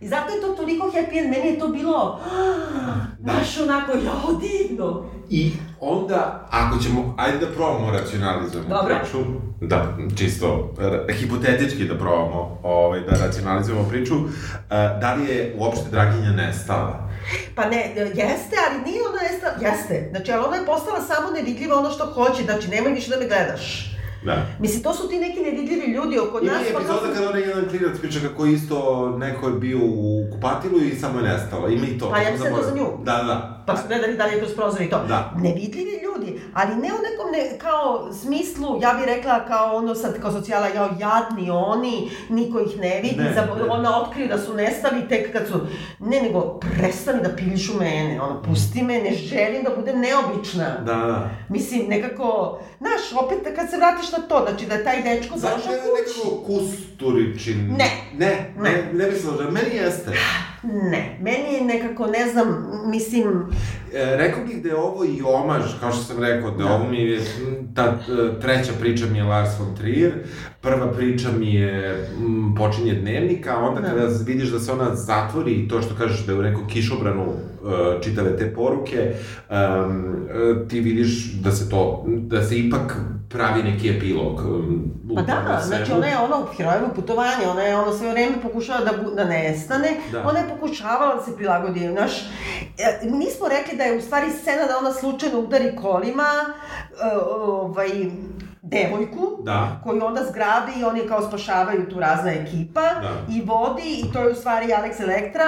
I 0.02 0.08
zato 0.08 0.34
je 0.34 0.42
to 0.42 0.48
toliko 0.48 0.88
happy 0.88 1.20
end, 1.20 1.30
meni 1.30 1.48
je 1.48 1.60
to 1.60 1.68
bilo, 1.68 2.20
Da. 3.20 3.34
znaš, 3.34 3.58
onako, 3.60 3.92
jao, 3.92 4.40
divno. 4.42 5.06
I 5.34 5.52
onda, 5.80 6.48
ako 6.52 6.80
ćemo, 6.80 7.16
ajde 7.18 7.38
da 7.38 7.52
probamo 7.52 7.92
racionalizujemo 7.92 8.70
Dobro. 8.70 9.00
priču. 9.02 9.18
Da, 9.62 9.98
čisto, 10.18 10.74
hipotetički 11.20 11.86
da 11.86 11.98
probamo 11.98 12.60
ovaj, 12.64 13.00
da 13.00 13.26
racionalizujemo 13.26 13.90
priču. 13.90 14.16
Uh, 14.16 14.30
da 15.02 15.14
li 15.14 15.30
je 15.30 15.56
uopšte 15.58 15.90
Draginja 15.92 16.32
nestala? 16.32 17.10
Pa 17.56 17.66
ne, 17.66 17.94
jeste, 17.96 18.56
ali 18.70 18.82
nije 18.86 19.02
ona 19.10 19.22
nestala, 19.32 19.72
jeste. 19.72 20.08
Znači, 20.12 20.32
ali 20.32 20.46
ona 20.48 20.56
je 20.56 20.66
postala 20.66 21.02
samo 21.02 21.32
nevidljiva 21.32 21.80
ono 21.80 21.90
što 21.90 22.06
hoće, 22.06 22.44
znači, 22.44 22.68
nemoj 22.68 22.92
više 22.92 23.10
da 23.10 23.18
me 23.18 23.28
gledaš. 23.28 23.91
Da. 24.24 24.46
Mislim, 24.60 24.84
to 24.84 24.94
su 24.94 25.08
ti 25.10 25.20
neki 25.20 25.40
nevidljivi 25.42 25.86
ljudi 25.88 26.20
oko 26.20 26.40
Ima 26.40 26.52
nas. 26.52 26.62
i 26.62 26.74
pa 26.74 26.80
epizoda 26.80 27.00
kako- 27.00 27.14
kada 27.14 27.30
onaj 27.30 27.42
jedan 27.42 27.70
klinac 27.70 28.00
priča 28.00 28.20
kako 28.20 28.46
isto 28.48 28.78
neko 29.18 29.48
je 29.48 29.54
bio 29.56 29.80
u 29.84 30.02
kupatilu 30.32 30.78
i 30.80 30.96
samo 30.96 31.20
je 31.20 31.26
nestala. 31.26 31.70
Ima 31.70 31.86
i 31.86 31.98
to. 31.98 32.10
Pa 32.10 32.18
ja 32.18 32.32
mislim 32.32 32.54
da 32.54 32.58
to 32.58 32.66
za 32.66 32.76
nju. 32.76 32.88
Da, 33.00 33.24
da. 33.24 33.64
Pa 33.68 33.78
su 33.78 33.84
gledali 33.88 34.18
da 34.18 34.26
li 34.26 34.34
je 34.34 34.40
kroz 34.40 34.54
prozor 34.54 34.82
i 34.82 34.90
to. 34.90 35.04
Da. 35.08 35.34
Nevidljivi 35.38 35.92
ljudi, 35.96 36.11
ali 36.54 36.76
ne 36.76 36.88
u 36.88 37.02
nekom 37.02 37.32
ne, 37.32 37.58
kao 37.58 38.14
smislu, 38.14 38.80
ja 38.82 38.94
bih 38.94 39.06
rekla 39.06 39.46
kao 39.46 39.76
ono 39.76 39.96
sad 39.96 40.22
kao 40.22 40.32
socijala, 40.32 40.68
jao 40.68 40.90
jadni 41.00 41.50
oni, 41.52 42.12
niko 42.30 42.60
ih 42.60 42.80
ne 42.80 43.02
vidi, 43.02 43.22
Ne, 43.24 43.34
za, 43.34 43.42
ne. 43.42 43.64
ona 43.70 44.02
otkriju 44.02 44.28
da 44.28 44.38
su 44.38 44.54
nestali 44.54 45.08
tek 45.10 45.32
kad 45.34 45.48
su, 45.48 45.60
ne 46.00 46.22
nego 46.22 46.60
prestani 46.78 47.22
da 47.24 47.30
pilišu 47.36 47.74
mene, 47.80 48.22
ono, 48.22 48.42
pusti 48.42 48.84
me, 48.84 49.00
ne 49.02 49.14
želim 49.14 49.64
da 49.64 49.70
budem 49.76 50.00
neobična. 50.00 50.78
Da, 50.86 50.96
da. 50.96 51.30
Mislim, 51.50 51.88
nekako, 51.88 52.60
znaš, 52.80 53.24
opet 53.24 53.56
kad 53.56 53.70
se 53.70 53.78
vratiš 53.78 54.12
na 54.12 54.18
to, 54.18 54.46
znači 54.50 54.66
da 54.66 54.74
je 54.76 54.84
taj 54.84 55.02
dečko 55.04 55.36
je 55.36 55.42
kući. 55.42 55.70
nekako 55.70 56.44
kusturičin? 56.46 57.68
Ne. 57.78 57.92
Ne, 58.18 58.54
ne, 58.58 58.72
ne, 58.72 58.94
ne 58.94 59.12
mislim 59.12 59.38
da, 59.38 59.44
meni 59.44 59.76
jeste. 59.76 60.12
Ne, 60.64 61.18
meni 61.22 61.54
je 61.54 61.62
nekako, 61.62 62.08
ne 62.08 62.28
znam, 62.32 62.66
mislim, 62.86 63.46
E, 63.94 64.16
rekao 64.18 64.44
bih 64.46 64.64
da 64.64 64.70
je 64.70 64.76
ovo 64.76 65.06
i 65.06 65.22
omaž, 65.26 65.64
kao 65.80 65.92
što 65.92 66.04
sam 66.04 66.24
rekao, 66.24 66.52
da, 66.52 66.64
Da. 66.64 66.74
ovo 66.76 66.88
mi 66.90 66.98
je, 66.98 67.22
ta 67.76 67.84
e, 67.84 68.40
treća 68.42 68.72
priča 68.80 69.06
mi 69.06 69.18
je 69.18 69.24
Lars 69.24 69.60
von 69.60 69.76
Trier, 69.76 70.14
prva 70.62 70.88
priča 70.88 71.30
mi 71.32 71.54
je 71.54 71.90
m, 72.18 72.56
počinje 72.56 72.94
dnevnik, 72.94 73.48
a 73.48 73.58
onda 73.58 73.82
Da. 73.82 73.88
kada 73.88 74.08
vidiš 74.22 74.50
da 74.50 74.60
se 74.60 74.72
ona 74.72 74.96
zatvori 74.96 75.52
i 75.54 75.68
to 75.68 75.82
što 75.82 75.96
kažeš 75.96 76.20
da 76.20 76.32
je 76.32 76.40
u 76.40 76.44
nekom 76.44 76.68
kišobranu 76.68 77.26
e, 77.26 77.34
čitave 78.02 78.38
te 78.38 78.54
poruke, 78.54 78.98
e, 78.98 79.56
ti 80.68 80.80
vidiš 80.80 81.10
da 81.34 81.52
se 81.52 81.70
to, 81.70 82.06
da 82.08 82.44
se 82.44 82.58
ipak 82.58 82.98
pravi 83.30 83.64
neki 83.64 83.90
epilog. 83.90 84.40
em, 84.40 84.82
u 85.10 85.16
Pa 85.16 85.22
da, 85.22 85.62
znači 85.62 85.92
ona 85.92 86.08
je 86.08 86.18
ono 86.20 86.48
herojevo 86.48 86.88
putovanje, 86.90 87.48
ona 87.48 87.62
je 87.62 87.76
ono 87.78 87.94
sve 87.94 88.12
vreme 88.12 88.42
pokušala 88.42 88.80
da, 88.82 88.92
bu- 88.94 89.16
da 89.16 89.24
nestane, 89.26 89.90
Da. 90.12 90.22
ona 90.22 90.40
je 90.40 90.50
pokušavala 90.50 91.16
da 91.16 91.22
se 91.22 91.36
prilagodi, 91.38 91.80
znaš, 91.90 92.12
e, 92.78 93.00
nismo 93.04 93.48
rekli 93.50 93.78
da 93.78 93.84
je 93.84 93.98
u 93.98 94.02
stvari 94.02 94.32
scena 94.32 94.64
da 94.64 94.78
ona 94.78 94.92
slučajno 94.92 95.40
udari 95.40 95.76
kolima, 95.78 96.30
e, 96.92 97.18
ovaj, 97.38 97.90
devojku, 98.64 99.38
Da. 99.44 99.80
koju 99.84 100.06
onda 100.06 100.22
zgrabi 100.24 100.72
i 100.80 100.84
oni 100.84 101.02
kao 101.02 101.22
spašavaju 101.22 101.90
tu 101.90 102.00
razna 102.00 102.32
ekipa 102.32 102.82
Da. 102.82 103.10
i 103.30 103.42
vodi 103.42 103.82
i 104.00 104.14
to 104.14 104.20
je 104.20 104.32
u 104.32 104.36
stvari 104.36 104.68
Alex 104.68 105.04
Elektra 105.04 105.46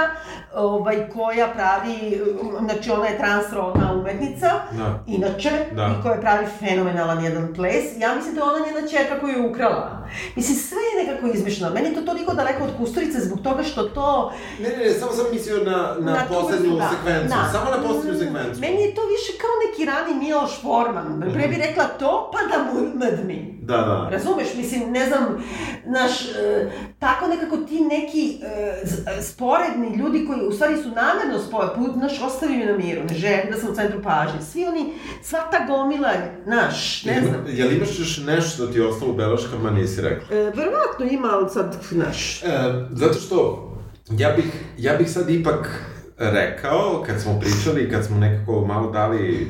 ovaj, 0.55 1.09
koja 1.09 1.47
pravi, 1.47 2.21
znači 2.65 2.91
ona 2.91 3.05
je 3.05 3.17
transrodna 3.17 3.93
umetnica, 3.93 4.49
Da. 4.71 4.99
inače, 5.07 5.49
Da. 5.71 5.89
i 5.89 6.03
koja 6.03 6.21
pravi 6.21 6.45
fenomenalan 6.59 7.23
jedan 7.23 7.53
ples. 7.55 7.83
Ja 7.97 8.15
mislim 8.15 8.35
da 8.35 8.41
je 8.41 8.47
ona 8.47 8.65
njena 8.65 8.87
čerka 8.87 9.19
koju 9.19 9.33
je 9.33 9.49
ukrala. 9.49 10.07
Mislim, 10.35 10.57
sve 10.57 10.77
je 10.79 11.05
nekako 11.05 11.27
izmišljeno. 11.27 11.73
Meni 11.73 11.87
je 11.89 11.95
to 11.95 12.01
toliko 12.01 12.33
daleko 12.33 12.63
od 12.63 12.69
Kusturice 12.77 13.19
zbog 13.19 13.39
toga 13.41 13.63
što 13.63 13.83
to... 13.83 14.31
Ne, 14.59 14.69
ne, 14.69 14.77
ne, 14.77 14.89
samo 14.91 15.11
sam 15.11 15.25
mislio 15.31 15.63
na, 15.63 15.95
na, 15.99 16.27
tu 16.27 16.33
poslednju 16.33 16.75
da, 16.75 16.89
sekvencu, 16.89 17.27
da. 17.29 17.49
samo 17.51 17.71
na 17.71 17.87
poslednju 17.87 18.13
Mm, 18.13 18.19
sekvencu. 18.19 18.59
Meni 18.61 18.81
je 18.81 18.95
to 18.95 19.01
više 19.03 19.31
kao 19.41 19.53
neki 19.65 19.85
rani 19.85 20.25
Miloš 20.25 20.61
Forman. 20.61 21.21
Pre 21.33 21.47
bi 21.47 21.55
rekla 21.57 21.83
to, 21.83 22.31
pa 22.33 22.39
da 22.47 22.63
mu 22.63 22.79
mrdmi. 23.03 23.59
Da, 23.61 23.77
da. 23.77 24.09
Razumeš, 24.11 24.47
mislim, 24.57 24.91
ne 24.91 25.05
znam, 25.05 25.43
naš, 25.85 26.25
e, 26.25 26.71
tako 26.99 27.27
nekako 27.27 27.57
ti 27.57 27.81
neki 27.81 28.39
e, 28.43 29.17
e, 29.17 29.21
sporedni 29.21 29.95
ljudi 29.97 30.25
koji 30.27 30.47
u 30.47 30.51
stvari 30.51 30.77
su 30.77 30.89
namerno 30.89 31.39
sporedni, 31.47 31.85
put, 31.85 31.95
naš, 31.95 32.21
ostavi 32.21 32.57
me 32.57 32.65
na 32.65 32.77
miru, 32.77 33.01
ne 33.09 33.15
želim 33.15 33.51
da 33.51 33.57
sam 33.57 33.69
u 33.69 33.75
centru 33.75 34.01
pažnje. 34.03 34.41
Svi 34.41 34.65
oni, 34.65 34.93
sva 35.23 35.39
ta 35.51 35.65
gomila, 35.65 36.11
naš, 36.45 37.03
ne 37.05 37.21
znam. 37.21 37.45
Jel 37.47 37.71
imaš 37.71 37.99
još 37.99 38.17
nešto 38.17 38.65
da 38.65 38.71
ti 38.71 38.79
je 38.79 38.87
ostalo 38.87 39.11
u 39.11 39.15
beleškama, 39.15 39.71
nisi 39.71 40.01
rekla? 40.01 40.37
E, 40.37 40.51
verovatno 40.55 41.05
ima, 41.11 41.29
ali 41.31 41.49
sad, 41.49 41.77
naš, 41.91 42.43
E, 42.43 42.47
zato 42.91 43.13
što 43.13 43.69
ja 44.11 44.31
bih, 44.31 44.45
ja 44.77 44.93
bih 44.93 45.11
sad 45.11 45.29
ipak 45.29 45.83
rekao, 46.17 47.03
kad 47.07 47.21
smo 47.21 47.39
pričali, 47.39 47.89
kad 47.89 48.05
smo 48.05 48.17
nekako 48.17 48.65
malo 48.65 48.91
dali 48.91 49.47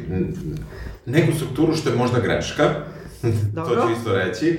neku 1.05 1.31
strukturu 1.31 1.75
što 1.75 1.89
je 1.89 1.95
možda 1.95 2.19
greška, 2.19 2.63
to 3.55 3.61
Dobro. 3.61 3.81
ću 3.83 3.91
isto 3.91 4.13
reći, 4.13 4.57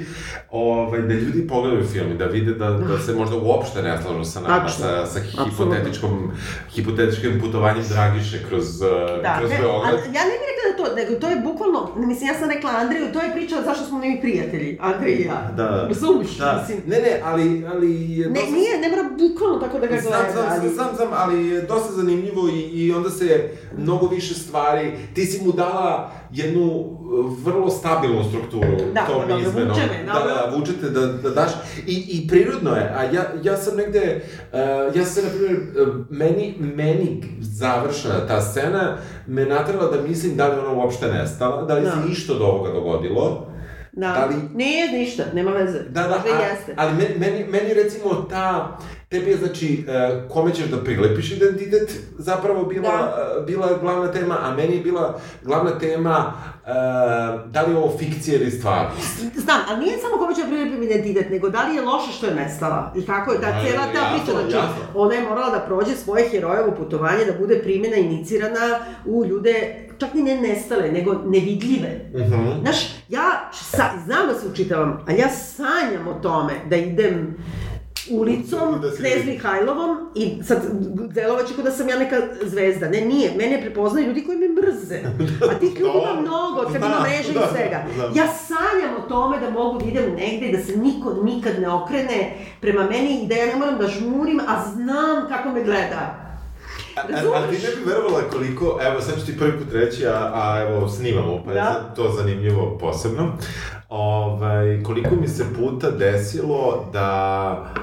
ovaj, 0.51 1.01
da 1.01 1.15
ljudi 1.15 1.49
pogledaju 1.49 1.85
film 1.85 2.13
i 2.13 2.19
da 2.19 2.25
vide 2.27 2.53
da, 2.55 2.71
da 2.71 2.99
se 2.99 3.13
možda 3.15 3.37
uopšte 3.37 3.83
ne 3.83 4.03
slažu 4.03 4.25
sa 4.25 4.41
nama, 4.41 4.61
Tačno. 4.61 4.85
sa, 4.85 5.07
sa 5.07 5.21
hipotetičkom, 5.21 6.31
hipotetičkim 6.71 7.41
putovanjem 7.41 7.85
Dragiše 7.89 8.39
kroz, 8.49 8.81
uh, 8.81 8.89
da, 9.23 9.37
kroz 9.39 9.51
ne, 9.51 9.59
Beograd. 9.59 9.95
ja 9.95 10.23
ne 10.23 10.35
bih 10.35 10.49
rekla 10.51 10.65
da 10.67 10.77
to, 10.79 10.95
nego 10.97 11.15
to 11.15 11.29
je 11.29 11.37
bukvalno, 11.39 11.91
mislim, 11.97 12.29
ja 12.29 12.35
sam 12.35 12.51
rekla 12.51 12.71
Andreju, 12.71 13.13
to 13.13 13.21
je 13.21 13.33
priča 13.33 13.57
zašto 13.65 13.85
smo 13.85 13.99
mi 13.99 14.21
prijatelji, 14.21 14.79
Andrej 14.81 15.13
i 15.13 15.23
ja. 15.23 15.51
Da. 15.57 15.87
Razumiješ, 15.89 16.37
Da, 16.39 16.59
mislim. 16.61 16.79
ne, 16.87 16.99
ne, 16.99 17.21
ali... 17.25 17.67
ali 17.67 18.11
je 18.13 18.27
Ne, 18.29 18.35
dosta- 18.35 18.51
nije, 18.53 18.79
ne 18.81 18.89
mora 18.89 19.03
bukvalno 19.19 19.59
tako 19.59 19.79
da 19.79 19.87
ga 19.87 19.97
Znam, 20.01 20.13
gleda, 20.13 20.33
znam, 20.33 20.47
ali... 20.61 20.75
znam, 20.75 20.89
znam, 20.97 21.09
ali 21.13 21.47
je 21.49 21.63
dosta 21.63 21.93
zanimljivo 21.93 22.49
i, 22.49 22.61
i 22.61 22.93
onda 22.93 23.11
se 23.11 23.49
mnogo 23.77 24.07
više 24.07 24.35
stvari, 24.35 24.93
ti 25.15 25.25
si 25.25 25.45
mu 25.45 25.53
dala 25.53 26.11
jednu 26.33 26.63
uh, 26.63 26.95
vrlo 27.39 27.71
stabilnu 27.71 28.25
strukturu 28.25 28.67
Da, 28.95 29.01
tom 29.03 29.15
pa 29.19 29.27
dobro, 29.29 29.39
izmenom. 29.41 29.69
vuče 29.69 29.81
me, 29.83 30.05
da, 30.05 30.13
da, 30.13 30.57
vučete 30.57 30.91
da, 30.91 31.01
da 31.01 31.31
daš. 31.31 31.51
I, 31.87 31.95
I 32.09 32.29
prirodno 32.29 32.71
je, 32.71 32.83
a 32.91 33.03
ja, 33.05 33.23
ja 33.43 33.57
sam 33.57 33.77
negde, 33.77 34.21
uh, 34.45 34.59
ja 34.97 35.05
sam, 35.05 35.25
na 35.25 35.31
primjer, 35.31 35.57
uh, 35.83 35.95
meni, 36.11 36.55
meni 36.59 37.23
završena 37.41 38.27
ta 38.29 38.41
scena 38.43 38.97
me 39.27 39.45
natrala 39.45 39.87
da 39.87 40.03
mislim 40.03 40.37
da 40.37 40.49
li 40.49 40.59
ona 40.59 40.73
uopšte 40.73 41.07
nestala, 41.09 41.63
da 41.63 41.75
li 41.75 41.83
Da. 41.83 41.91
se 41.93 42.13
išta 42.13 42.33
od 42.33 42.43
ovoga 42.43 42.71
dogodilo. 42.71 43.47
Da. 43.93 44.09
Da 44.11 44.27
li- 44.27 44.55
Nije 44.55 44.89
ništa, 44.91 45.23
nema 45.35 45.51
veze. 45.51 45.79
Da, 45.81 46.03
da, 46.03 46.09
Možda 46.09 46.31
a- 46.37 46.43
jeste. 46.43 46.75
ali 46.77 46.93
meni, 46.93 47.15
meni, 47.19 47.45
meni 47.47 47.75
recimo 47.75 48.15
ta, 48.15 48.79
tebi 49.15 49.31
je 49.31 49.37
znači, 49.37 49.85
uh, 49.89 50.31
kome 50.33 50.55
ćeš 50.55 50.65
da 50.67 50.85
prilepiš 50.85 51.33
identitet, 51.33 51.91
zapravo 52.19 52.65
bila, 52.65 52.89
Da. 52.91 53.37
uh, 53.39 53.47
bila 53.47 53.79
glavna 53.81 54.13
tema, 54.13 54.39
a 54.43 54.55
meni 54.57 54.77
je 54.77 54.83
bila 54.83 55.19
glavna 55.43 55.79
tema 55.79 56.33
uh, 56.63 56.71
da 57.51 57.63
li 57.63 57.73
je 57.73 57.77
ovo 57.77 57.99
fikcija 57.99 58.37
ili 58.41 58.51
stvarnost. 58.51 59.21
Znam, 59.35 59.61
ali 59.69 59.85
nije 59.85 59.99
samo 59.99 60.17
kome 60.17 60.35
će 60.35 60.43
prilepim 60.49 60.83
identitet, 60.83 61.31
nego 61.31 61.49
da 61.49 61.69
li 61.69 61.77
je 61.77 61.83
loše 61.83 62.13
što 62.13 62.27
je 62.27 62.35
nestala. 62.35 62.93
I 62.97 63.07
kako 63.07 63.33
je, 63.33 63.39
da 63.39 63.47
A, 63.47 63.63
cijela 63.65 63.85
ta 63.93 63.99
jasno, 63.99 64.17
priča, 64.17 64.33
znači, 64.41 64.57
jasno. 64.57 64.83
ona 64.95 65.15
je 65.15 65.23
morala 65.29 65.51
da 65.51 65.61
prođe 65.61 65.97
svoje 65.97 66.29
herojevo 66.29 66.73
putovanje, 66.77 67.25
da 67.25 67.39
bude 67.39 67.59
primjena, 67.63 67.97
inicirana 67.97 68.79
u 69.07 69.25
ljude, 69.25 69.55
čak 69.99 70.15
ni 70.15 70.23
ne 70.23 70.41
nestale, 70.41 70.93
nego 70.93 71.15
nevidljive. 71.25 72.11
Mhm. 72.15 72.61
Znaš, 72.63 72.77
ja 73.09 73.51
sa, 73.53 73.85
znam 74.05 74.27
da 74.27 74.35
se 74.35 74.49
učitavam, 74.49 75.05
ali 75.09 75.19
ja 75.19 75.29
sanjam 75.29 76.09
o 76.09 76.15
tome 76.15 76.53
da 76.71 76.77
idem 76.77 77.37
ulicom, 78.11 78.81
Da 78.81 78.91
Knez. 78.91 79.27
Mihajlovom 79.27 79.97
i 80.15 80.43
sad 80.43 80.59
delovaće 81.11 81.55
kao 81.55 81.65
da 81.65 81.71
sam 81.71 81.89
ja 81.89 81.99
neka 81.99 82.17
zvezda. 82.43 82.89
Ne, 82.89 83.01
nije. 83.01 83.31
Mene 83.37 83.61
prepoznaju 83.61 84.07
ljudi 84.07 84.25
koji 84.25 84.39
me 84.39 84.49
mrze. 84.49 84.95
A 85.51 85.55
tih 85.55 85.71
ljudi 85.71 85.81
ima 85.81 85.93
Dobro. 85.93 86.21
mnogo, 86.21 86.63
kad 86.63 86.77
ima 86.77 87.01
mreža 87.01 87.31
i 87.31 87.35
da, 87.35 87.49
svega. 87.49 87.83
znam. 87.95 88.13
Ja 88.15 88.27
sanjam 88.29 88.95
o 88.99 89.09
tome 89.09 89.41
da 89.41 89.51
mogu 89.51 89.79
da 89.79 89.85
idem 89.85 90.05
negde 90.11 90.47
i 90.47 90.57
da 90.57 90.63
se 90.63 90.77
niko 90.77 91.15
nikad 91.15 91.61
ne 91.61 91.69
okrene 91.69 92.31
prema 92.61 92.83
meni 92.83 93.23
i 93.23 93.29
da 93.29 93.35
ja 93.35 93.47
ne 93.47 93.57
moram 93.57 93.79
da 93.79 93.87
žmurim, 93.89 94.41
a 94.41 94.65
znam 94.67 95.29
kako 95.29 95.49
me 95.49 95.65
gleda. 95.65 96.21
A, 96.97 97.01
Razumeš? 97.09 97.37
ali 97.37 97.57
ti 97.57 97.63
ne 97.63 97.77
bi 97.77 97.91
verovala 97.91 98.21
koliko, 98.23 98.79
evo 98.83 99.01
sad 99.01 99.21
ću 99.21 99.27
ti 99.27 99.39
prvi 99.39 99.53
put 99.53 99.73
reći, 99.73 100.07
a, 100.07 100.31
a 100.35 100.61
evo 100.63 100.89
snimamo, 100.89 101.43
pa 101.45 101.51
je 101.51 101.55
Da. 101.55 101.65
sad 101.65 101.97
to 101.97 102.13
zanimljivo 102.13 102.79
posebno. 102.79 103.33
Ovaj, 103.89 104.83
koliko 104.83 105.15
mi 105.15 105.29
se 105.29 105.45
puta 105.55 105.91
desilo 105.91 106.85
da 106.93 107.75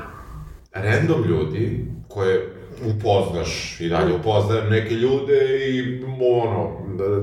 random 0.73 1.23
ljudi 1.23 1.85
koje 2.07 2.49
upoznaš 2.85 3.81
i 3.81 3.89
dalje 3.89 4.13
upoznajem 4.13 4.69
neke 4.69 4.93
ljude 4.95 5.39
i 5.69 6.03
ono, 6.21 6.71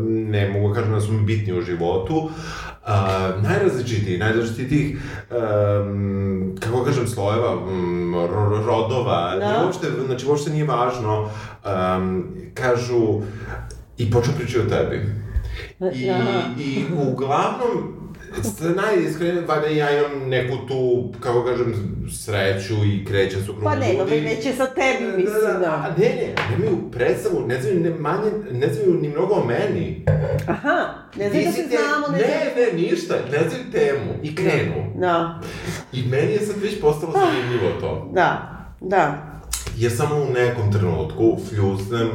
ne 0.08 0.48
mogu 0.48 0.68
da 0.68 0.74
kažem 0.74 0.92
da 0.92 1.00
su 1.00 1.12
mi 1.12 1.24
bitni 1.26 1.52
u 1.52 1.62
životu. 1.62 2.16
Uh, 2.16 2.94
najrazličitiji, 3.42 4.18
najrazličitijih, 4.18 4.96
um, 5.30 6.56
kako 6.60 6.84
kažem, 6.84 7.06
slojeva, 7.06 7.54
um, 7.56 8.14
ro- 8.14 8.66
rodova, 8.66 9.34
Da. 9.34 9.38
da. 9.38 9.62
uopšte, 9.64 9.86
znači 10.06 10.26
uopšte 10.26 10.50
nije 10.50 10.64
važno, 10.64 11.30
um, 11.64 12.24
kažu, 12.54 13.20
i 13.98 14.10
počnu 14.10 14.32
pričati 14.38 14.66
o 14.66 14.70
tebi. 14.70 15.00
I, 15.94 16.10
Aha. 16.10 16.40
i 16.58 16.84
uglavnom, 17.08 17.94
najiskrenije, 18.76 19.40
valjda 19.42 19.66
ja 19.68 19.98
imam 19.98 20.28
neku 20.28 20.56
tu, 20.58 21.12
kako 21.20 21.44
kažem, 21.44 21.74
sreću 22.12 22.74
i 22.76 23.04
krećem 23.04 23.40
se 23.40 23.50
u 23.50 23.54
krugu 23.54 23.64
Pa 23.64 23.76
ne, 23.76 23.92
ljudi. 23.94 24.20
već 24.20 24.46
je 24.46 24.52
sa 24.54 24.66
tebi, 24.66 25.04
mislim, 25.06 25.40
Da, 25.42 25.52
da, 25.52 25.58
da. 25.58 25.70
a 25.70 25.94
ne, 25.98 26.06
ne, 26.06 26.28
nemaju 26.50 26.90
predstavu, 26.92 27.46
ne 27.46 27.60
znaju 27.60 27.80
ne 27.80 27.90
manje, 27.90 28.30
ne 28.52 28.66
znaju 28.68 28.94
ni 28.94 29.08
mnogo 29.08 29.34
o 29.34 29.44
meni. 29.44 30.04
Aha, 30.46 30.76
ne 31.16 31.30
znam 31.30 31.44
da 31.44 31.52
se 31.52 31.62
te- 31.62 31.68
znamo, 31.68 32.06
ne 32.08 32.18
Ne, 32.18 32.24
znam. 32.24 32.76
ne, 32.76 32.82
ništa, 32.82 33.14
ne 33.32 33.38
znaju 33.40 33.64
temu 33.72 34.12
i 34.22 34.34
krenu. 34.34 34.92
Da, 34.96 35.40
I 35.92 36.02
meni 36.02 36.32
je 36.32 36.40
sad 36.40 36.56
već 36.58 36.80
postalo 36.80 37.12
zanimljivo 37.14 37.70
to. 37.80 38.10
da, 38.14 38.50
da. 38.80 39.24
Ja 39.76 39.90
samo 39.90 40.16
u 40.16 40.32
nekom 40.32 40.72
trenutku 40.72 41.38
fljusnem, 41.48 42.08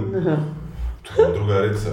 to 1.03 1.22
je 1.22 1.34
drugarica. 1.34 1.89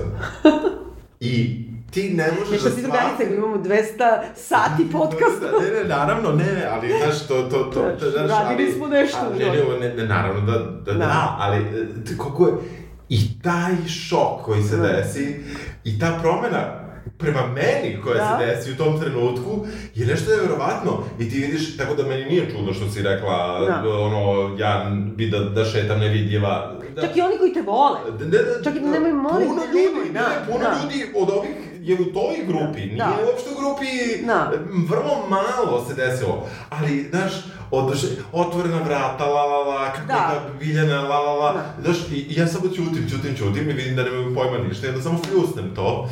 I 1.21 1.65
ti 1.91 2.11
ne 2.11 2.29
možeš 2.31 2.51
Nešto 2.53 2.69
da 2.69 2.75
si 2.75 2.81
shvatiš- 2.81 2.91
drugarica, 3.17 3.35
imamo 3.37 3.57
200 3.59 4.05
sati 4.37 4.91
podcasta. 4.93 5.47
Ne, 5.63 5.71
ne, 5.73 5.85
naravno, 5.87 6.31
ne, 6.33 6.45
ne, 6.45 6.67
ali 6.67 6.89
znaš, 6.99 7.21
to, 7.21 7.43
to, 7.43 7.59
to, 7.65 7.81
to, 7.93 8.11
znaš, 8.11 8.29
Radili 8.31 8.65
ali, 8.65 8.73
smo 8.73 8.87
nešto 8.89 9.19
ali, 9.23 9.39
ne, 9.41 9.53
životu. 9.55 9.81
ne, 9.81 9.89
ne, 9.91 10.05
naravno 10.05 10.41
da, 10.43 10.59
da, 10.59 10.93
da, 10.93 10.99
Da. 10.99 11.37
ali, 11.39 11.57
e, 11.57 11.63
t- 12.05 12.17
koliko 12.19 12.47
je, 12.47 12.53
i 13.09 13.43
taj 13.43 13.73
šok 13.89 14.43
koji 14.43 14.63
se 14.63 14.77
Da. 14.77 14.83
desi, 14.85 15.37
i 15.85 15.99
ta 15.99 16.19
promena, 16.23 16.81
prema 17.19 17.47
meni 17.49 18.01
koja 18.05 18.17
Da. 18.17 18.39
se 18.41 18.47
desi 18.47 18.73
u 18.73 18.77
tom 18.77 19.01
trenutku, 19.01 19.67
je 19.95 20.07
nešto 20.07 20.31
nevjerovatno. 20.31 20.91
I 21.19 21.31
ti 21.31 21.39
vidiš, 21.39 21.77
tako 21.77 21.95
da 21.95 22.03
meni 22.03 22.25
nije 22.25 22.51
čudno 22.51 22.73
što 22.73 22.89
si 22.89 23.03
rekla, 23.03 23.37
Da. 23.61 23.83
ono, 23.91 24.21
ja 24.59 24.87
bi 25.17 25.29
da, 25.29 25.39
da 25.41 25.65
šetam 25.65 25.99
nevidljiva. 26.01 26.73
Da, 26.95 27.03
Čak 27.03 27.17
i 27.17 27.21
oni 27.21 27.39
koji 27.39 27.53
te 27.53 27.63
vole. 27.63 27.99
da, 28.11 28.25
da, 28.27 28.63
Čak 28.65 28.75
i 28.77 28.81
nemoj, 28.81 29.13
molim 29.13 29.49
puno 29.49 29.63
te, 29.63 29.79
ljudi, 29.97 30.13
da, 30.13 30.21
ne, 30.21 30.47
puno 30.47 30.59
da. 30.61 30.77
ljudi 30.83 31.05
od 31.17 31.31
ovih 31.31 31.51
je 31.81 31.95
u 31.95 32.05
toj 32.05 32.37
grupi, 32.47 32.81
nije 32.81 32.97
Da. 32.97 33.17
uopšte 33.27 33.51
u 33.51 33.61
grupi, 33.61 33.87
Da. 34.27 34.53
vrlo 34.89 35.29
malo 35.29 35.85
se 35.89 35.95
desilo, 35.95 36.47
ali, 36.71 37.07
znaš, 37.11 37.33
oduše, 37.71 38.07
otvorena 38.33 38.79
vrata, 38.79 39.25
la 39.27 39.45
la 39.45 39.59
la, 39.59 39.93
kako 39.93 40.07
Da. 40.07 40.13
da. 40.13 40.29
ta 40.31 40.59
Biljana, 40.59 41.03
la 41.03 41.19
la 41.19 41.33
la, 41.35 41.53
Da. 41.53 41.65
znaš, 41.83 41.97
i, 42.11 42.15
i 42.15 42.35
ja 42.37 42.47
samo 42.47 42.69
ćutim, 42.69 43.07
ćutim, 43.11 43.37
ćutim 43.37 43.71
i 43.71 43.73
vidim 43.73 43.97
da 43.97 44.03
nemaju 44.03 44.35
pojma 44.35 44.59
ništa, 44.59 44.87
i 44.87 44.91
onda 44.91 45.03
samo 45.03 45.19
fljusnem 45.19 45.75
to. 45.75 46.09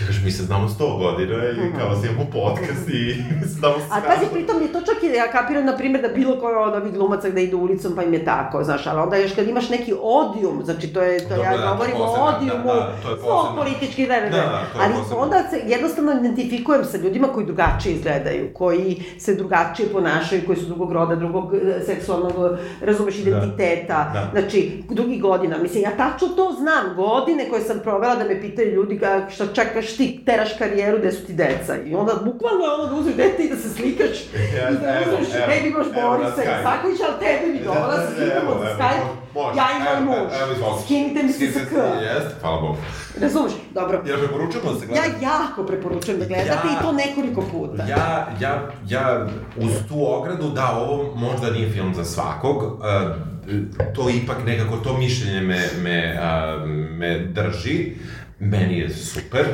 Ja 0.00 0.06
kažem, 0.06 0.24
mi 0.24 0.30
se 0.30 0.42
znamo 0.42 0.68
sto 0.68 0.96
godina 0.96 1.36
i 1.36 1.78
kao 1.78 1.96
snimamo 1.96 2.24
podcast 2.32 2.88
i 2.88 3.00
mi 3.30 3.46
se 3.48 3.54
znamo 3.54 3.74
sve. 3.74 3.86
A 3.90 4.00
pazi, 4.00 4.26
pritom 4.32 4.62
je 4.62 4.72
to 4.72 4.80
čak 4.80 5.02
i, 5.02 5.06
ja 5.06 5.32
kapiram, 5.32 5.64
na 5.64 5.76
primjer, 5.76 6.02
da 6.02 6.08
bilo 6.08 6.40
koji 6.40 6.54
od 6.56 6.74
ovih 6.74 6.92
glumaca 6.92 7.28
gde 7.28 7.42
idu 7.44 7.58
ulicom, 7.58 7.92
pa 7.96 8.02
im 8.02 8.14
je 8.14 8.24
tako, 8.24 8.64
znaš, 8.64 8.86
ali 8.86 9.00
onda 9.00 9.16
još 9.16 9.32
kad 9.34 9.48
imaš 9.48 9.68
neki 9.68 9.94
odijum, 10.02 10.60
znači 10.64 10.88
to 10.88 11.02
je, 11.02 11.18
to 11.20 11.28
Dobro, 11.28 11.42
ja 11.44 11.56
da, 11.58 11.70
govorim 11.72 11.94
o 11.96 11.98
posebno, 11.98 12.24
da, 12.24 12.36
odijumu, 12.36 12.64
da, 12.64 12.92
to 13.02 13.10
je 13.10 13.16
posebno. 13.16 13.56
politički, 13.56 14.06
da, 14.06 14.14
da, 14.14 14.20
Da, 14.20 14.30
da, 14.30 14.42
da, 14.42 14.66
ali 14.80 14.94
posebno. 14.94 15.22
onda 15.22 15.36
se 15.50 15.60
jednostavno 15.66 16.12
identifikujem 16.12 16.84
sa 16.84 16.96
ljudima 16.96 17.28
koji 17.28 17.46
drugačije 17.46 17.94
izgledaju, 17.94 18.50
koji 18.54 19.02
se 19.18 19.34
drugačije 19.34 19.88
ponašaju, 19.88 20.42
koji 20.46 20.58
su 20.58 20.66
drugog 20.66 20.92
roda, 21.02 21.16
drugog 21.16 21.54
e, 21.54 21.80
seksualnog, 21.86 22.32
razumeš, 22.80 23.18
identiteta, 23.18 24.10
Da. 24.14 24.28
znači, 24.32 24.82
drugih 24.90 25.22
godina. 25.22 25.58
Mislim, 25.58 25.82
ja 25.82 25.90
tačno 25.96 26.28
to 26.28 26.52
znam, 26.58 26.96
godine 26.96 27.48
koje 27.50 27.62
sam 27.62 27.80
provela 27.82 28.14
da 28.14 28.24
me 28.24 28.40
pitaju 28.40 28.74
ljudi 28.74 29.00
šta 29.30 29.46
čekaš 29.54 29.96
ti, 29.96 30.22
teraš 30.26 30.58
karijeru, 30.58 30.98
gde 30.98 31.12
su 31.12 31.26
ti 31.26 31.32
deca. 31.32 31.76
I 31.86 31.94
onda 31.94 32.12
bukvalno 32.24 32.64
je 32.64 32.70
ono 32.70 32.86
da 32.86 32.94
uzmeš 32.94 33.14
dete 33.14 33.42
i 33.42 33.48
da 33.48 33.56
se 33.56 33.68
slikaš 33.68 34.16
Ja, 34.58 34.70
i 34.70 34.74
da 34.74 34.88
evo, 34.88 35.14
uzmeš, 35.14 35.28
baby 35.48 35.66
imaš 35.66 35.86
Borisa 35.86 36.42
Skype. 36.42 36.60
Isaković, 36.60 37.00
ali 37.08 37.18
tebe 37.20 37.52
mi 37.52 37.58
Da, 37.58 37.74
da, 37.74 38.06
se 38.06 38.12
da, 38.12 38.16
slikamo 38.16 38.50
za 38.60 38.68
Skype, 38.78 39.56
ja 39.56 39.66
i 39.72 39.82
Evo, 39.92 40.10
muž. 40.10 40.84
Skinite 40.84 41.22
mi 41.22 41.32
se 41.32 41.52
sa 41.52 41.60
K. 41.60 41.74
Jeste, 42.02 42.34
hvala 42.40 42.60
Bogu. 42.60 42.76
Razumeš? 43.20 43.52
Dobro. 43.74 44.02
Jel 44.06 44.18
preporučujemo 44.18 44.72
da 44.72 44.80
se 44.80 44.86
gleda? 44.86 45.00
Ja 45.02 45.30
jako 45.30 45.64
preporučujem 45.64 46.20
da 46.20 46.26
gledate 46.26 46.48
Ja- 46.68 46.78
i 46.78 46.82
to 46.82 46.92
nekoliko 46.92 47.42
puta. 47.42 47.82
Ja, 47.82 48.28
ja, 48.40 48.68
ja, 48.88 49.26
uz 49.56 49.72
tu 49.88 50.14
ogradu, 50.14 50.50
da, 50.50 50.70
ovo 50.70 51.14
možda 51.14 51.50
nije 51.50 51.70
film 51.70 51.94
za 51.94 52.04
svakog, 52.04 52.56
uh, 52.62 52.72
to 53.94 54.10
ipak 54.10 54.36
nekako, 54.46 54.76
to 54.76 54.96
mišljenje 54.98 55.40
me, 55.40 55.58
me, 55.82 56.18
uh, 56.20 56.68
me 56.70 57.18
drži, 57.18 57.92
meni 58.38 58.78
je 58.78 58.90
super. 58.90 59.44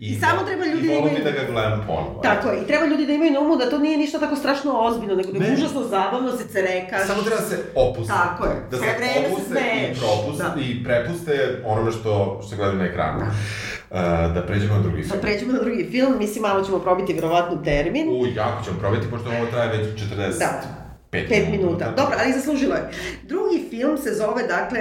I 0.00 0.14
samo 0.16 0.42
treba 0.42 0.64
ljudi 0.64 0.86
da 0.88 0.92
I 0.92 0.96
imaju- 0.96 1.16
bi 1.16 1.24
da 1.24 1.30
ga 1.30 1.42
gledam 1.44 1.84
ponovo. 1.86 2.20
Tako 2.22 2.48
je, 2.48 2.62
i 2.62 2.66
treba 2.66 2.86
ljudi 2.86 3.06
da 3.06 3.12
imaju 3.12 3.32
na 3.32 3.40
umu 3.40 3.56
da 3.56 3.70
to 3.70 3.78
nije 3.78 3.98
ništa 3.98 4.18
tako 4.18 4.36
strašno 4.36 4.80
ozbiljno, 4.80 5.14
nego 5.14 5.32
da 5.32 5.44
je 5.44 5.50
Ne. 5.50 5.56
užasno 5.56 5.82
zabavno, 5.84 6.32
se 6.32 6.48
cerekaš. 6.48 7.06
Samo 7.06 7.22
treba 7.22 7.36
da 7.36 7.46
se 7.46 7.58
opuste. 7.76 8.12
Tako 8.14 8.44
je. 8.44 8.56
Da 8.70 8.76
se 8.76 8.84
opuste 9.20 9.60
i 9.82 9.94
propuste 9.94 10.44
Da. 10.44 10.54
i 10.60 10.84
prepuste 10.84 11.32
onome 11.64 11.92
što, 11.92 12.12
što 12.46 12.56
gledaju 12.56 12.78
na 12.78 12.84
ekranu. 12.84 13.20
Uh, 13.20 13.96
da 14.34 14.44
pređemo 14.46 14.74
na 14.74 14.80
drugi 14.80 14.96
Da 14.98 15.08
film. 15.08 15.20
pređemo 15.22 15.52
na 15.52 15.58
drugi 15.58 15.88
film, 15.90 16.18
mislim 16.18 16.42
malo 16.42 16.64
ćemo 16.64 16.78
probiti 16.78 17.12
vjerovatno 17.12 17.56
termin. 17.58 18.08
U, 18.10 18.26
jako 18.26 18.64
ćemo 18.64 18.78
probati, 18.78 19.06
pošto 19.10 19.28
ovo 19.30 19.46
traje 19.46 19.68
već 19.68 20.00
40 20.02 20.38
Da. 20.38 20.62
Pet, 21.10 21.28
Pet 21.28 21.48
minuta. 21.50 21.84
Dobro, 21.86 22.16
ali 22.20 22.32
zaslužilo 22.32 22.74
je. 22.74 22.90
Drugi 23.24 23.66
film 23.70 23.98
se 23.98 24.10
zove, 24.12 24.42
dakle, 24.44 24.78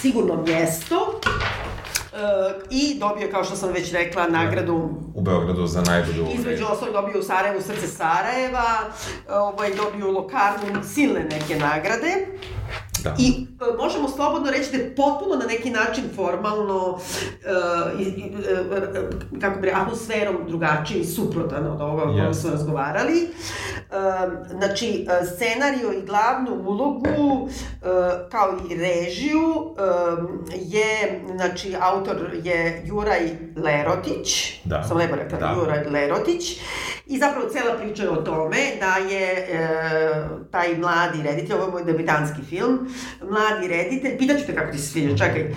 Sigurno 0.00 0.42
mjesto. 0.42 1.20
I 2.70 2.98
dobio 2.98 3.28
kao 3.30 3.44
što 3.44 3.56
sam 3.56 3.72
već 3.72 3.92
rekla, 3.92 4.28
nagradu 4.28 4.90
U 5.14 5.22
Beogradu 5.22 5.66
za 5.66 5.82
najbolju... 5.82 6.26
Između 6.34 6.64
ostalog 6.64 6.94
dobio 6.94 7.20
u 7.20 7.22
Sarajevu 7.22 7.62
srce 7.62 7.86
Sarajeva, 7.86 8.70
ovaj, 9.28 9.70
dobio 9.74 10.08
u 10.08 10.12
Lokarnu 10.12 10.82
silne 10.94 11.24
neke 11.24 11.56
nagrade. 11.56 12.26
Da. 13.06 13.14
I 13.18 13.28
e, 13.72 13.76
možemo 13.76 14.08
slobodno 14.08 14.50
reći 14.50 14.70
da 14.70 14.76
je 14.78 14.94
potpuno 14.96 15.36
na 15.36 15.46
neki 15.46 15.70
način 15.70 16.04
formalno, 16.16 16.98
e, 17.44 18.02
i, 18.02 18.04
i, 18.04 18.32
e, 19.36 19.40
kako 19.40 19.60
bi 19.60 19.70
atmosferom 19.74 20.36
drugačiji, 20.48 21.04
suprotan 21.04 21.66
od 21.66 21.80
ovoga 21.80 22.02
o 22.02 22.06
kojem 22.06 22.16
Yes. 22.16 22.34
smo 22.34 22.50
razgovarali. 22.50 23.18
E, 23.20 23.28
znači, 24.50 25.06
scenariju 25.34 25.92
i 25.92 26.06
glavnu 26.06 26.54
ulogu, 26.66 27.48
e, 27.48 27.86
kao 28.30 28.54
i 28.70 28.74
režiju, 28.74 29.74
je, 30.54 31.20
znači, 31.36 31.74
autor 31.80 32.16
je 32.42 32.82
Juraj 32.86 33.20
Lerotić, 33.56 34.60
Da. 34.64 34.82
sam 34.82 34.96
lepo 34.96 35.16
rekla, 35.16 35.38
Da. 35.38 35.54
Juraj 35.60 35.84
Lerotić, 35.84 36.60
i 37.06 37.18
zapravo 37.18 37.48
cela 37.48 37.74
priča 37.76 38.02
je 38.02 38.10
o 38.10 38.16
tome 38.16 38.56
da 38.80 38.96
je 39.10 39.32
e, 39.32 39.48
taj 40.50 40.76
mladi 40.76 41.22
reditelj, 41.22 41.56
ovo 41.56 41.64
je 41.64 41.70
moj 41.72 41.84
debitanski 41.84 42.42
film, 42.42 42.88
mladi 43.22 43.68
reditelj, 43.68 44.18
pitaću 44.18 44.46
te 44.46 44.54
kako 44.54 44.72
ti 44.72 44.78
se 44.78 44.88
sviđa, 44.88 45.16
čekaj, 45.16 45.40
e, 45.40 45.52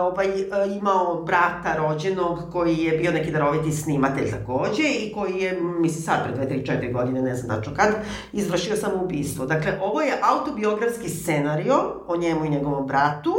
ovaj, 0.00 0.26
e, 0.26 0.44
imao 0.78 1.22
brata 1.22 1.76
rođenog 1.76 2.38
koji 2.52 2.76
je 2.76 2.98
bio 2.98 3.12
neki 3.12 3.30
daroviti 3.30 3.72
snimatelj 3.72 4.30
takođe 4.30 4.82
i 4.82 5.12
koji 5.14 5.36
je, 5.38 5.60
mislim 5.60 6.02
sad 6.02 6.24
pre 6.24 6.46
2, 6.46 6.64
3, 6.64 6.80
4 6.80 6.92
godine, 6.92 7.22
ne 7.22 7.34
znam 7.34 7.56
tačno 7.56 7.74
kad, 7.76 7.94
izvršio 8.32 8.76
samoubistvo. 8.76 9.46
Dakle, 9.46 9.72
ovo 9.82 10.00
je 10.00 10.18
autobiografski 10.22 11.08
scenario 11.08 11.74
o 12.06 12.16
njemu 12.16 12.44
i 12.44 12.50
njegovom 12.50 12.86
bratu, 12.86 13.34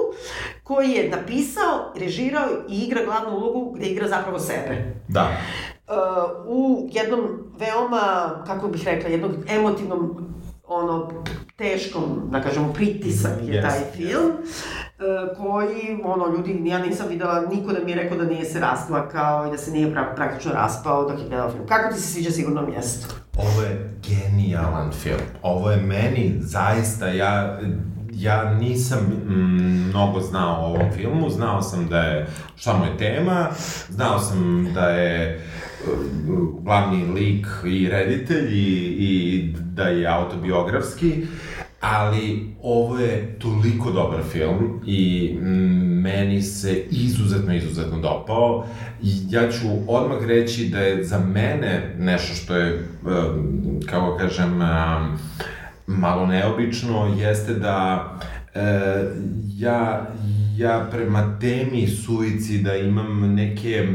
koji 0.63 0.91
je 0.91 1.09
napisao, 1.09 1.93
režirao 1.95 2.47
i 2.69 2.79
igra 2.79 3.05
glavnu 3.05 3.37
ulogu 3.37 3.71
gde 3.71 3.85
igra 3.85 4.07
zapravo 4.07 4.39
sebe 4.39 4.93
Da. 5.07 5.27
uh, 5.87 5.95
u 6.47 6.89
jednom 6.91 7.19
veoma, 7.59 8.31
kako 8.47 8.67
bih 8.67 8.81
rekla, 8.85 9.09
jednom 9.09 9.31
emotivnom 9.49 10.27
ono, 10.71 11.09
teškom, 11.55 12.29
da 12.31 12.41
kažemo, 12.41 12.73
pritisak 12.73 13.31
je 13.41 13.53
Jest, 13.55 13.67
taj 13.67 13.79
film, 13.95 14.31
uh, 14.31 15.37
koji, 15.37 15.99
ono, 16.03 16.27
ljudi, 16.37 16.61
ja 16.65 16.79
nisam 16.79 17.07
videla, 17.09 17.41
niko 17.41 17.73
da 17.73 17.79
mi 17.85 17.91
je 17.91 17.97
rekao 17.97 18.17
da 18.17 18.23
nije 18.23 18.45
se 18.45 18.59
rasplakao 18.59 19.47
i 19.47 19.51
da 19.51 19.57
se 19.57 19.71
nije 19.71 19.87
pra- 19.87 20.15
praktično 20.15 20.51
raspao 20.53 21.09
dok 21.09 21.19
je 21.19 21.27
gledao 21.27 21.51
film. 21.51 21.67
Kako 21.67 21.93
ti 21.93 22.01
se 22.01 22.07
sviđa 22.13 22.31
sigurno 22.31 22.61
mjesto? 22.61 23.15
Ovo 23.37 23.61
je 23.61 23.93
genijalan 24.09 24.91
film. 24.91 25.21
Ovo 25.41 25.71
je 25.71 25.77
meni 25.77 26.35
zaista, 26.39 27.07
ja, 27.07 27.59
ja 28.11 28.53
nisam 28.53 28.99
mm, 28.99 29.89
mnogo 29.89 30.19
znao 30.19 30.61
o 30.61 30.65
ovom 30.65 30.91
filmu, 30.95 31.29
znao 31.29 31.61
sam 31.61 31.87
da 31.87 31.99
je, 31.99 32.27
šta 32.55 32.77
mu 32.77 32.85
je 32.85 32.97
tema, 32.97 33.47
znao 33.89 34.19
sam 34.19 34.67
da 34.73 34.89
je 34.89 35.45
glavni 36.63 37.05
lik 37.05 37.47
i 37.65 37.87
reditelj 37.87 38.47
i, 38.51 38.95
i 38.99 39.53
da 39.53 39.83
je 39.83 40.07
autobiografski, 40.07 41.13
ali 41.81 42.55
ovo 42.63 42.97
je 42.97 43.39
toliko 43.39 43.91
dobar 43.91 44.23
film 44.31 44.81
i 44.85 45.33
meni 45.81 46.41
se 46.41 46.83
izuzetno, 46.91 47.55
izuzetno 47.55 47.99
dopao. 47.99 48.65
Ja 49.29 49.51
ću 49.51 49.67
odmah 49.87 50.25
reći 50.25 50.67
da 50.67 50.79
je 50.79 51.03
za 51.03 51.19
mene 51.19 51.95
nešto 51.99 52.35
što 52.35 52.55
je, 52.55 52.87
um, 53.05 53.79
kako 53.85 54.17
kažem, 54.17 54.53
um, 54.53 55.17
malo 55.87 56.25
neobično, 56.27 57.15
jeste 57.17 57.53
da 57.53 58.05
e, 58.55 58.61
ja, 59.51 60.07
ja 60.57 60.87
prema 60.91 61.37
temi 61.39 61.87
suicida 61.87 62.75
imam 62.75 63.33
neke, 63.33 63.69
e, 63.69 63.87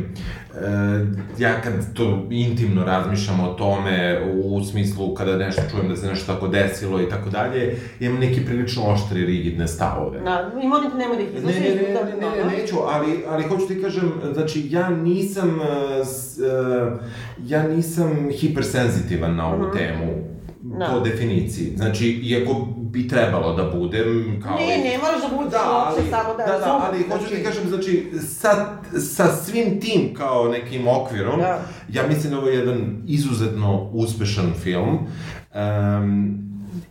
ja 1.38 1.60
kad 1.60 1.94
to 1.94 2.26
intimno 2.30 2.84
razmišljam 2.84 3.40
o 3.40 3.48
tome, 3.48 4.20
u 4.34 4.64
smislu 4.64 5.14
kada 5.14 5.36
nešto 5.36 5.62
čujem 5.70 5.88
da 5.88 5.96
se 5.96 6.06
nešto 6.06 6.34
tako 6.34 6.48
desilo 6.48 7.02
i 7.02 7.08
tako 7.08 7.30
dalje, 7.30 7.76
imam 8.00 8.18
neke 8.18 8.44
prilično 8.44 8.82
oštre 8.84 9.20
rigidne 9.20 9.68
stavove. 9.68 10.20
Na, 10.20 10.50
I 10.54 10.66
molim 10.66 10.90
te, 10.90 10.96
nemoj 10.96 11.16
da 11.16 11.22
ih 11.22 11.32
Ne, 11.32 11.38
iznosi. 11.38 11.60
ne, 11.60 11.68
ne, 11.68 11.92
da- 11.92 12.04
ne, 12.04 12.10
ne, 12.10 12.20
dobro. 12.20 12.44
ne, 12.46 12.56
neću, 12.56 12.76
ali, 12.84 13.06
ali 13.28 13.42
hoću 13.44 13.66
ti 13.66 13.82
kažem, 13.82 14.02
znači, 14.34 14.66
ja 14.66 14.90
nisam, 14.90 15.48
uh, 15.50 15.66
s- 16.06 16.38
uh, 16.38 17.00
ja 17.40 17.62
nisam 17.64 18.28
hipersenzitivan 18.32 19.36
na 19.36 19.46
ovu 19.48 19.62
Mhm. 19.62 19.76
temu, 19.78 20.12
Da. 20.62 20.86
po 20.86 21.00
definiciji. 21.00 21.72
Znači, 21.76 22.08
iako 22.08 22.68
bi 22.86 23.08
trebalo 23.08 23.54
da 23.54 23.64
budem, 23.70 24.40
kao... 24.42 24.56
Ne, 24.56 24.78
i- 24.78 24.84
ne 24.84 24.98
moraš 24.98 25.20
da 25.22 25.36
budeš 25.36 25.52
Da, 25.52 25.58
uopšte, 25.86 26.00
ali, 26.00 26.10
samo 26.10 26.34
da 26.36 26.44
da, 26.44 26.58
da, 26.58 26.80
ali 26.82 26.98
hoću 27.02 27.24
ti 27.24 27.28
znači- 27.30 27.44
kažem, 27.44 27.68
znači, 27.68 28.06
sa, 28.20 28.66
sa 29.00 29.26
svim 29.28 29.80
tim 29.80 30.14
kao 30.14 30.48
nekim 30.48 30.88
okvirom, 30.88 31.40
Da. 31.40 31.60
ja 31.92 32.06
mislim 32.08 32.32
da 32.32 32.38
ovo 32.38 32.48
je 32.48 32.58
jedan 32.58 33.02
izuzetno 33.06 33.90
uspešan 33.92 34.52
film, 34.54 34.98
um, 35.54 36.38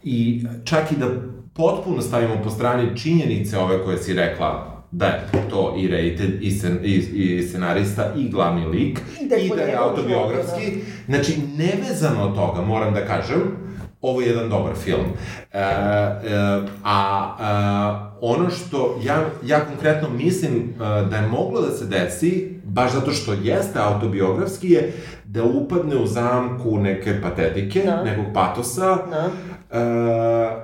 i 0.04 0.44
čak 0.64 0.92
i 0.92 0.96
da 0.96 1.06
potpuno 1.54 2.02
stavimo 2.02 2.34
po 2.44 2.50
strani 2.50 2.98
činjenice 2.98 3.58
ove 3.58 3.84
koje 3.84 3.98
si 3.98 4.14
rekla, 4.14 4.72
da 4.92 5.06
je 5.06 5.20
to 5.50 5.76
i 5.78 5.88
reditelj, 5.88 6.38
i, 6.42 6.52
sen, 6.52 6.80
i, 6.84 6.94
i 6.94 7.44
scenarista, 7.44 8.14
i 8.16 8.30
glavni 8.30 8.66
lik, 8.68 9.02
I 9.22 9.28
da 9.28 9.36
je 9.36 9.46
i 9.46 9.50
da 9.50 9.62
je 9.62 9.76
autobiografski. 9.76 10.72
Znači, 11.06 11.34
nevezano 11.58 12.24
od 12.24 12.36
toga, 12.36 12.62
moram 12.62 12.94
da 12.94 13.06
kažem, 13.06 13.42
ovo 14.06 14.22
je 14.22 14.28
jedan 14.28 14.50
dobar 14.50 14.74
film. 14.76 15.06
E, 15.54 15.60
e, 15.60 15.64
a 16.84 17.30
e, 17.32 18.16
ono 18.22 18.50
što 18.52 19.00
ja, 19.04 19.16
ja 19.44 19.60
konkretno 19.62 20.10
mislim 20.12 20.56
e, 20.56 20.78
da 21.04 21.18
je 21.18 21.28
moglo 21.30 21.62
da 21.62 21.72
se 21.72 21.86
desi, 21.86 22.32
baš 22.66 22.92
zato 22.92 23.12
što 23.12 23.34
jeste 23.34 23.80
autobiografski, 23.80 24.70
je 24.70 24.94
da 25.26 25.44
upadne 25.44 25.96
u 25.96 26.06
zamku 26.08 26.78
neke 26.78 27.22
patetike, 27.22 27.82
Da. 27.82 28.04
nekog 28.04 28.26
patosa, 28.34 28.98
Da. 29.06 29.30
e, 29.72 30.56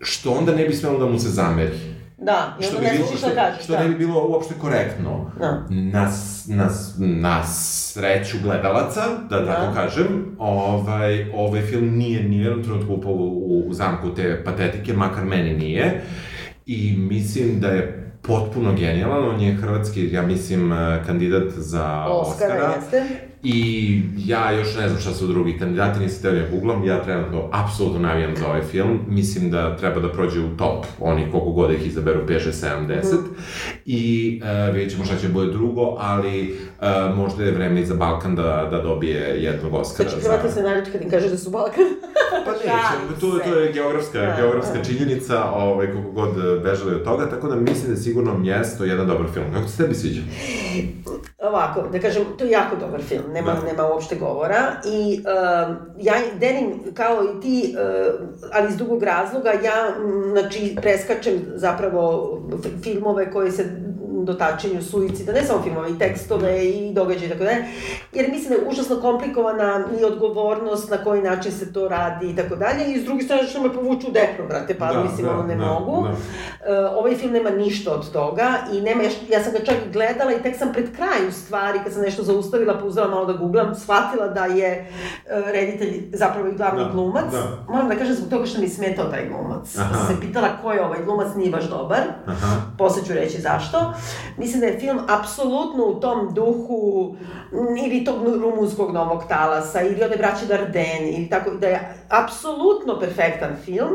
što 0.00 0.30
onda 0.30 0.54
ne 0.54 0.64
bi 0.64 0.74
smelo 0.74 0.98
da 0.98 1.06
mu 1.06 1.18
se 1.18 1.28
zameri. 1.28 1.78
Da, 2.18 2.56
i 2.60 2.66
onda 2.66 2.78
bi 2.80 2.86
ne 2.86 2.92
bilo, 2.92 3.06
znaš 3.06 3.18
što, 3.18 3.26
šta 3.26 3.34
kažeš. 3.36 3.64
što 3.64 3.72
da. 3.72 3.78
ne 3.78 3.88
bi 3.88 3.94
bilo 3.96 4.20
uopšte 4.22 4.54
korektno. 4.54 5.30
Da. 5.40 5.62
Na, 5.70 6.10
s- 6.10 6.46
na, 6.46 6.70
s- 6.70 6.94
na 6.98 7.42
sreću 7.98 8.36
gledalaca, 8.42 9.00
da 9.30 9.46
tako 9.46 9.66
Da. 9.66 9.72
kažem, 9.74 10.06
ovaj, 10.38 11.30
ovaj 11.34 11.62
film 11.62 11.96
nije 11.96 12.22
ni 12.22 12.38
u 12.38 12.42
jednom 12.42 12.62
trenutku 12.64 12.92
upao 12.94 13.12
u, 13.12 13.64
u 13.68 13.72
zamku 13.74 14.14
te 14.14 14.44
patetike, 14.44 14.92
makar 14.92 15.24
meni 15.24 15.54
nije. 15.54 16.02
I 16.66 16.96
mislim 16.98 17.60
da 17.60 17.68
je 17.68 18.10
potpuno 18.22 18.72
genijalan, 18.72 19.28
on 19.28 19.40
je 19.40 19.54
hrvatski, 19.54 20.12
ja 20.12 20.22
mislim, 20.22 20.72
eh, 20.72 21.02
kandidat 21.06 21.52
za 21.52 22.04
Oscara, 22.04 22.54
Oscara. 22.54 22.74
jeste. 22.74 23.27
I 23.42 24.00
ja 24.16 24.52
još 24.52 24.76
ne 24.76 24.88
znam 24.88 25.00
šta 25.00 25.14
su 25.14 25.26
drugi 25.26 25.58
kandidati, 25.58 26.00
nisi 26.00 26.22
teo 26.22 26.32
da 26.32 26.48
googlam, 26.52 26.84
ja 26.84 27.02
trenutno 27.02 27.48
apsolutno 27.52 27.98
navijam 28.00 28.36
za 28.36 28.46
ovaj 28.46 28.62
film, 28.62 29.00
mislim 29.08 29.50
da 29.50 29.76
treba 29.76 30.00
da 30.00 30.12
prođe 30.12 30.40
u 30.40 30.56
top, 30.56 30.86
oni 31.00 31.30
koliko 31.30 31.50
god 31.50 31.70
ih 31.70 31.86
izaberu, 31.86 32.26
5-6-7-10, 32.26 33.16
i 33.86 34.40
uh, 34.42 34.74
vidjet 34.74 34.92
ćemo 34.92 35.04
šta 35.04 35.16
će 35.16 35.28
bude 35.28 35.52
drugo, 35.52 35.96
ali 35.98 36.58
uh, 36.80 37.16
možda 37.16 37.44
je 37.44 37.52
vreme 37.52 37.80
i 37.80 37.86
za 37.86 37.94
Balkan 37.94 38.34
da, 38.34 38.68
da 38.70 38.82
dobije 38.82 39.42
jednog 39.42 39.74
Oscara 39.74 40.10
Znači, 40.10 40.24
za... 40.24 40.30
hrvati 40.32 40.54
se 40.54 40.62
nareći 40.62 40.90
kad 40.90 41.02
im 41.02 41.10
kažeš 41.10 41.30
da 41.30 41.38
su 41.38 41.50
Balkan. 41.50 41.84
Pa 42.44 42.52
neće, 42.52 43.20
to, 43.20 43.38
to 43.38 43.54
je 43.54 43.72
geografska, 43.72 44.20
Da, 44.20 44.36
geografska 44.36 44.78
da. 44.78 44.84
činjenica, 44.84 45.44
ovaj, 45.44 45.92
koliko 45.92 46.10
god 46.10 46.62
bežali 46.62 46.94
od 46.94 47.04
toga, 47.04 47.30
tako 47.30 47.48
da 47.48 47.56
mislim 47.56 47.86
da 47.86 47.92
je 47.92 47.96
sigurno 48.02 48.38
mjesto 48.38 48.84
jedan 48.84 49.06
dobar 49.06 49.26
film. 49.34 49.46
Kako 49.54 49.68
se 49.68 49.82
tebi 49.82 49.94
sviđa? 49.94 50.20
Ovako, 51.40 51.82
da 51.82 51.98
kažem, 52.00 52.24
to 52.38 52.44
je 52.44 52.50
jako 52.50 52.76
dobar 52.76 53.02
film, 53.02 53.22
nema, 53.28 53.52
Da. 53.52 53.62
nema 53.62 53.86
uopšte 53.86 54.16
govora 54.16 54.58
i 54.86 55.18
um, 55.18 55.76
ja 55.98 56.14
delim 56.34 56.66
kao 56.94 57.24
i 57.24 57.40
ti, 57.40 57.74
uh, 57.74 58.14
ali 58.52 58.68
iz 58.68 58.76
drugog 58.76 59.02
razloga, 59.02 59.50
ja 59.50 59.86
m, 59.98 60.30
znači 60.30 60.76
preskačem 60.76 61.42
zapravo 61.54 62.32
f- 62.54 62.82
filmove 62.82 63.30
koji 63.30 63.50
se 63.50 63.64
dotačenju 64.28 64.82
suicida, 64.82 65.32
ne 65.32 65.42
samo 65.42 65.62
filmove, 65.62 65.90
i 65.90 65.98
tekstove 65.98 66.64
i 66.64 66.92
događaje 66.94 67.26
i 67.26 67.30
tako 67.30 67.44
dalje, 67.44 67.64
jer 68.12 68.30
mislim 68.30 68.48
da 68.48 68.54
je 68.54 68.68
užasno 68.70 68.96
komplikovana 68.96 69.84
i 70.00 70.04
odgovornost 70.04 70.90
na 70.90 70.96
koji 70.96 71.22
način 71.22 71.52
se 71.52 71.72
to 71.72 71.88
radi 71.88 72.30
i 72.30 72.36
tako 72.36 72.56
dalje 72.56 72.84
i 72.86 73.00
s 73.00 73.04
druge 73.04 73.22
strane 73.22 73.42
što 73.44 73.62
me 73.62 73.72
povuču 73.72 74.08
u 74.08 74.12
depro, 74.12 74.46
brate, 74.48 74.78
pa 74.78 74.92
Da, 74.92 75.02
mislim, 75.02 75.26
da, 75.26 75.32
ono 75.32 75.42
ne 75.42 75.56
da, 75.56 75.64
mogu. 75.64 76.02
da. 76.02 76.10
Uh, 76.10 76.16
ovaj 76.94 77.14
film 77.14 77.32
nema 77.32 77.50
ništa 77.50 77.92
od 77.92 78.12
toga 78.12 78.48
i 78.72 78.80
nema, 78.80 79.02
ja, 79.02 79.10
ja 79.30 79.42
sam 79.42 79.52
ga 79.52 79.58
čak 79.58 79.76
gledala 79.92 80.32
i 80.32 80.42
tek 80.42 80.56
sam 80.56 80.72
pred 80.72 80.96
kraj 80.96 81.28
u 81.28 81.32
stvari, 81.32 81.78
kad 81.84 81.92
sam 81.92 82.02
nešto 82.02 82.22
zaustavila, 82.22 82.78
pa 82.78 82.84
uzela 82.84 83.08
malo 83.08 83.26
da 83.26 83.32
googlam, 83.32 83.74
shvatila 83.74 84.28
da 84.28 84.44
je 84.44 84.86
uh, 84.90 85.48
reditelj 85.48 85.88
zapravo 86.12 86.48
i 86.48 86.54
glavni 86.54 86.84
Da, 86.84 86.90
glumac. 86.90 87.32
da. 87.32 87.64
Moram 87.68 87.88
da 87.88 87.94
kažem 87.94 88.14
zbog 88.14 88.30
toga 88.30 88.46
što 88.46 88.60
mi 88.60 88.68
smetao 88.68 89.04
taj 89.04 89.28
glumac. 89.28 89.76
Aha. 89.78 89.94
Sam 89.96 90.06
se 90.06 90.20
pitala 90.20 90.48
ko 90.62 90.72
je 90.72 90.84
ovaj 90.84 90.98
glumac, 91.04 91.28
nije 91.36 91.50
baš 91.50 91.64
dobar. 91.64 92.00
Aha. 92.26 92.56
Posle 92.78 93.02
ću 93.04 93.12
reći 93.12 93.40
zašto. 93.40 93.92
Mislim 94.36 94.60
da 94.60 94.66
je 94.66 94.80
film 94.80 94.98
apsolutno 95.08 95.84
u 95.84 96.00
tom 96.00 96.34
duhu 96.34 97.14
ili 97.86 98.04
tog 98.04 98.26
rumunskog 98.42 98.92
novog 98.92 99.22
talasa, 99.28 99.82
ili 99.82 100.04
one 100.04 100.16
braće 100.16 100.46
Darden, 100.46 101.08
ili 101.08 101.28
tako, 101.30 101.50
da 101.50 101.68
je 101.68 101.94
apsolutno 102.08 103.00
perfektan 103.00 103.56
film 103.64 103.90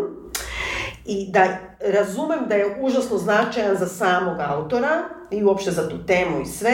i 1.06 1.32
da 1.32 1.48
razumem 1.80 2.40
da 2.50 2.56
je 2.56 2.78
užasno 2.82 3.18
značajan 3.18 3.78
za 3.78 3.88
samog 3.88 4.38
autora 4.40 5.04
i 5.32 5.44
uopšte 5.44 5.72
za 5.72 5.90
tu 5.90 6.06
temu 6.06 6.42
i 6.42 6.46
sve, 6.46 6.74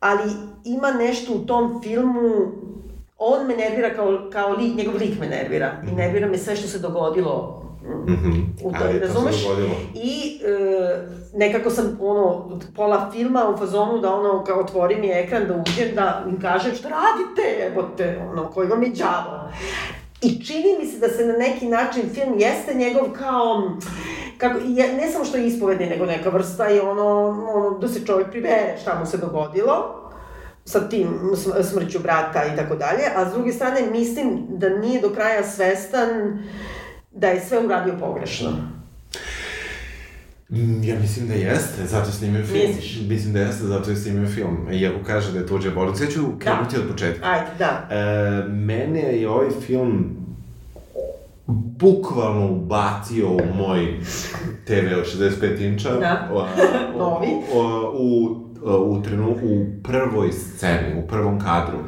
ali 0.00 0.30
ima 0.64 0.90
nešto 0.90 1.32
u 1.32 1.46
tom 1.46 1.82
filmu 1.82 2.30
on 3.18 3.46
me 3.46 3.56
nervira 3.56 3.94
kao, 3.94 4.30
kao 4.32 4.52
lik, 4.52 4.76
njegov 4.76 4.94
lik 4.96 5.20
me 5.20 5.26
nervira 5.26 5.72
i 5.92 5.94
nervira 5.94 6.28
me 6.28 6.38
sve 6.38 6.56
što 6.56 6.68
se 6.68 6.78
dogodilo 6.78 7.62
mm, 7.82 8.12
Mhm. 8.12 8.40
u 8.64 8.72
to, 8.72 8.78
se 8.92 8.98
razumeš? 8.98 9.36
I 9.94 10.40
e, 10.44 11.06
nekako 11.34 11.70
sam 11.70 11.98
ono, 12.00 12.24
od 12.26 12.66
pola 12.76 13.10
filma 13.12 13.48
u 13.48 13.58
fazonu 13.58 13.98
da 13.98 14.14
ono 14.14 14.44
kao 14.44 14.60
otvori 14.60 14.96
mi 14.96 15.10
ekran 15.10 15.42
da 15.48 15.54
uđem 15.54 15.94
da 15.94 16.24
im 16.30 16.40
kažem 16.40 16.74
šta 16.74 16.88
radite, 16.88 17.42
jebote, 17.60 18.22
ono, 18.32 18.46
koji 18.46 18.68
vam 18.68 18.82
je 18.82 18.90
đavo. 18.90 19.48
I 20.22 20.44
čini 20.44 20.76
mi 20.80 20.86
se 20.86 20.98
da 20.98 21.08
se 21.08 21.26
na 21.26 21.32
neki 21.32 21.68
način 21.68 22.02
film 22.14 22.38
jeste 22.38 22.74
njegov 22.74 23.10
kao, 23.10 23.70
kako, 24.38 24.58
je, 24.58 24.92
ne 24.92 25.10
samo 25.12 25.24
što 25.24 25.36
je 25.36 25.46
ispovedni, 25.46 25.86
nego 25.86 26.06
neka 26.06 26.30
vrsta 26.30 26.70
i 26.70 26.80
ono, 26.80 27.18
ono, 27.54 27.78
da 27.78 27.88
se 27.88 28.06
čovjek 28.06 28.30
pribere 28.30 28.76
šta 28.82 28.98
mu 29.00 29.06
se 29.06 29.16
dogodilo 29.18 29.96
sa 30.64 30.88
tim 30.88 31.08
sm- 31.34 31.62
smrću 31.62 31.98
brata 31.98 32.42
i 32.44 32.56
tako 32.56 32.76
dalje, 32.76 33.02
a 33.16 33.30
s 33.30 33.32
druge 33.32 33.52
strane 33.52 33.80
mislim 33.90 34.46
da 34.48 34.68
nije 34.68 35.00
do 35.00 35.10
kraja 35.10 35.42
svestan 35.44 36.08
da 37.12 37.26
je 37.28 37.40
sve 37.40 37.58
uradio 37.58 37.94
pogrešno. 38.00 38.50
Mm, 40.50 40.82
Ja 40.84 40.98
mislim 41.00 41.28
da 41.28 41.34
jeste, 41.34 41.86
zato 41.86 42.06
je 42.06 42.12
snimio 42.12 42.46
film. 42.46 42.66
Misliš? 42.68 43.00
Mislim 43.08 43.32
da 43.32 43.40
jeste, 43.40 43.64
zato 43.64 43.90
je 43.90 43.96
snimio 43.96 44.28
film. 44.28 44.68
Iako 44.72 44.98
kaže 45.06 45.32
da 45.32 45.38
je 45.38 45.46
tuđe 45.46 45.70
bolest. 45.70 46.00
Ja 46.02 46.06
ću 46.06 46.20
krenuti 46.38 46.76
od 46.76 46.88
početka. 46.90 47.26
Ajde, 47.26 47.46
da. 47.58 47.88
E, 47.90 48.48
mene 48.48 49.00
je 49.00 49.28
ovaj 49.30 49.50
film 49.66 50.16
bukvalno 51.46 52.50
ubacio 52.52 53.30
u 53.30 53.40
moj 53.56 53.94
TV 54.66 54.98
od 54.98 55.06
65 55.40 55.66
inča. 55.66 55.90
Da. 55.96 56.28
O, 56.32 56.38
o, 56.94 56.98
Novi. 56.98 57.28
O, 57.54 57.92
u, 57.98 58.36
u, 58.64 59.02
trenu, 59.02 59.30
u 59.30 59.66
prvoj 59.82 60.32
sceni, 60.32 61.02
u 61.04 61.06
prvom 61.08 61.40
kadru, 61.40 61.78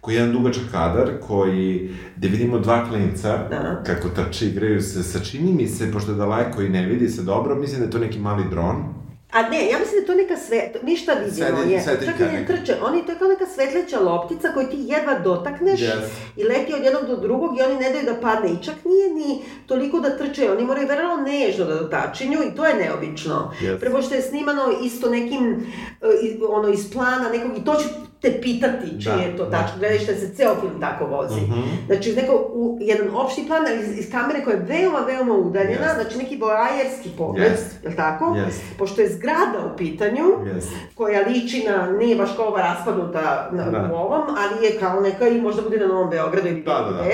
koji 0.00 0.14
je 0.14 0.18
jedan 0.18 0.32
dugačak 0.32 0.62
kadar, 0.72 1.10
koji, 1.20 1.90
gde 2.16 2.28
vidimo 2.28 2.58
dva 2.58 2.88
klinca, 2.88 3.48
Da. 3.50 3.82
kako 3.86 4.08
trče, 4.08 4.46
igraju 4.46 4.82
se, 4.82 5.02
sačini 5.02 5.52
mi 5.52 5.66
se, 5.66 5.92
pošto 5.92 6.10
je 6.10 6.16
daleko 6.16 6.62
i 6.62 6.68
ne 6.68 6.86
vidi 6.86 7.08
se 7.08 7.22
dobro, 7.22 7.54
mislim 7.54 7.80
da 7.80 7.84
je 7.84 7.90
to 7.90 7.98
neki 7.98 8.18
mali 8.18 8.44
dron. 8.50 9.01
A 9.32 9.42
ne, 9.42 9.68
ja 9.68 9.78
mislim 9.78 9.94
da 9.94 10.02
je 10.02 10.06
to 10.06 10.14
neka 10.14 10.36
sve, 10.38 10.72
ništa 10.82 11.12
vidimo 11.14 11.46
Sveti- 11.48 11.70
je. 11.70 11.84
Čak 12.06 12.20
i 12.20 12.32
ne 12.32 12.46
trče, 12.46 12.76
oni, 12.82 13.06
to 13.06 13.12
je 13.12 13.18
kao 13.18 13.28
neka 13.28 13.46
svetleća 13.46 14.00
loptica 14.00 14.48
koju 14.48 14.66
ti 14.66 14.76
jedva 14.78 15.18
dotakneš 15.20 15.80
Yes. 15.80 16.02
i 16.36 16.44
leti 16.44 16.74
od 16.74 16.84
jednog 16.84 17.06
do 17.06 17.16
drugog 17.16 17.58
i 17.58 17.62
oni 17.62 17.74
ne 17.76 17.90
daju 17.90 18.04
da 18.04 18.14
padne. 18.16 18.50
I 18.50 18.64
čak 18.64 18.74
nije 18.84 19.10
ni 19.10 19.38
toliko 19.66 20.00
da 20.00 20.16
trče, 20.18 20.50
oni 20.50 20.64
moraju 20.64 20.88
vrlo 20.88 21.16
nežno 21.18 21.64
da 21.64 21.74
dotačinju 21.74 22.38
i 22.42 22.56
to 22.56 22.66
je 22.66 22.74
neobično. 22.76 23.52
Yes. 23.60 23.80
Prvo 23.80 24.02
što 24.02 24.14
je 24.14 24.22
snimano 24.22 24.62
isto 24.82 25.10
nekim, 25.10 25.66
e, 26.02 26.06
ono, 26.48 26.68
iz 26.68 26.92
plana 26.92 27.28
nekog, 27.30 27.58
i 27.58 27.64
to 27.64 27.74
ću 27.74 27.88
te 28.22 28.40
pitati 28.40 28.86
čiji 28.92 29.12
Da, 29.12 29.12
je 29.14 29.36
to 29.36 29.44
da. 29.44 29.50
tačno, 29.52 29.78
gledaš 29.78 30.00
da 30.00 30.14
se 30.14 30.34
ceo 30.34 30.54
film 30.54 30.80
tako 30.80 31.06
vozi. 31.06 31.40
Mhm. 31.40 31.60
Znači, 31.86 32.12
neko, 32.12 32.32
u, 32.48 32.78
jedan 32.80 33.16
opšti 33.16 33.46
plan 33.46 33.62
ali 33.66 33.80
iz, 33.80 33.98
iz 33.98 34.10
kamere 34.10 34.44
koja 34.44 34.54
je 34.54 34.62
veoma, 34.62 34.98
veoma 34.98 35.34
udaljena, 35.34 35.86
Jest. 35.86 35.94
znači 35.96 36.18
neki 36.18 36.36
voajerski 36.36 37.08
pogled, 37.18 37.50
Jest. 37.50 37.82
je 37.82 37.88
li 37.88 37.96
tako? 37.96 38.34
Jest. 38.36 38.62
Pošto 38.78 39.00
je 39.00 39.08
zgrada 39.08 39.58
u 39.66 39.76
pitanju, 39.76 40.24
Jeste. 40.46 40.74
koja 40.94 41.20
liči 41.22 41.64
na, 41.64 41.86
nije 41.88 42.16
baš 42.16 42.30
kao 42.36 42.46
ova 42.46 42.60
raspadnuta 42.60 43.48
na, 43.52 43.64
Da. 43.64 43.90
u 43.92 43.96
ovom, 43.96 44.22
ali 44.28 44.66
je 44.66 44.78
kao 44.80 45.00
neka 45.00 45.28
i 45.28 45.40
možda 45.40 45.62
bude 45.62 45.76
na 45.78 45.86
Novom 45.86 46.10
Beogradu 46.10 46.48
ili 46.48 46.62
Da, 46.62 46.74
da, 46.80 46.90
da. 46.92 47.04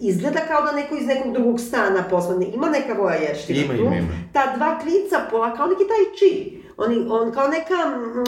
Izgleda 0.00 0.40
kao 0.40 0.62
da 0.62 0.72
neko 0.72 0.96
iz 0.96 1.06
nekog 1.06 1.32
drugog 1.32 1.60
stana 1.60 2.04
poslan. 2.10 2.42
Ima 2.44 2.68
neka 2.68 2.92
voajerština 2.92 3.60
Ima, 3.60 3.74
tu. 3.74 3.80
ima, 3.80 3.96
ima. 3.96 4.08
Ta 4.32 4.56
dva 4.56 4.78
klica, 4.78 5.16
pola, 5.30 5.56
kao 5.56 5.66
neki 5.66 5.82
taj 5.82 6.04
chi. 6.18 6.62
Oni, 6.78 7.06
on 7.10 7.32
kao 7.32 7.48
neka, 7.48 7.74
mm, 7.88 8.24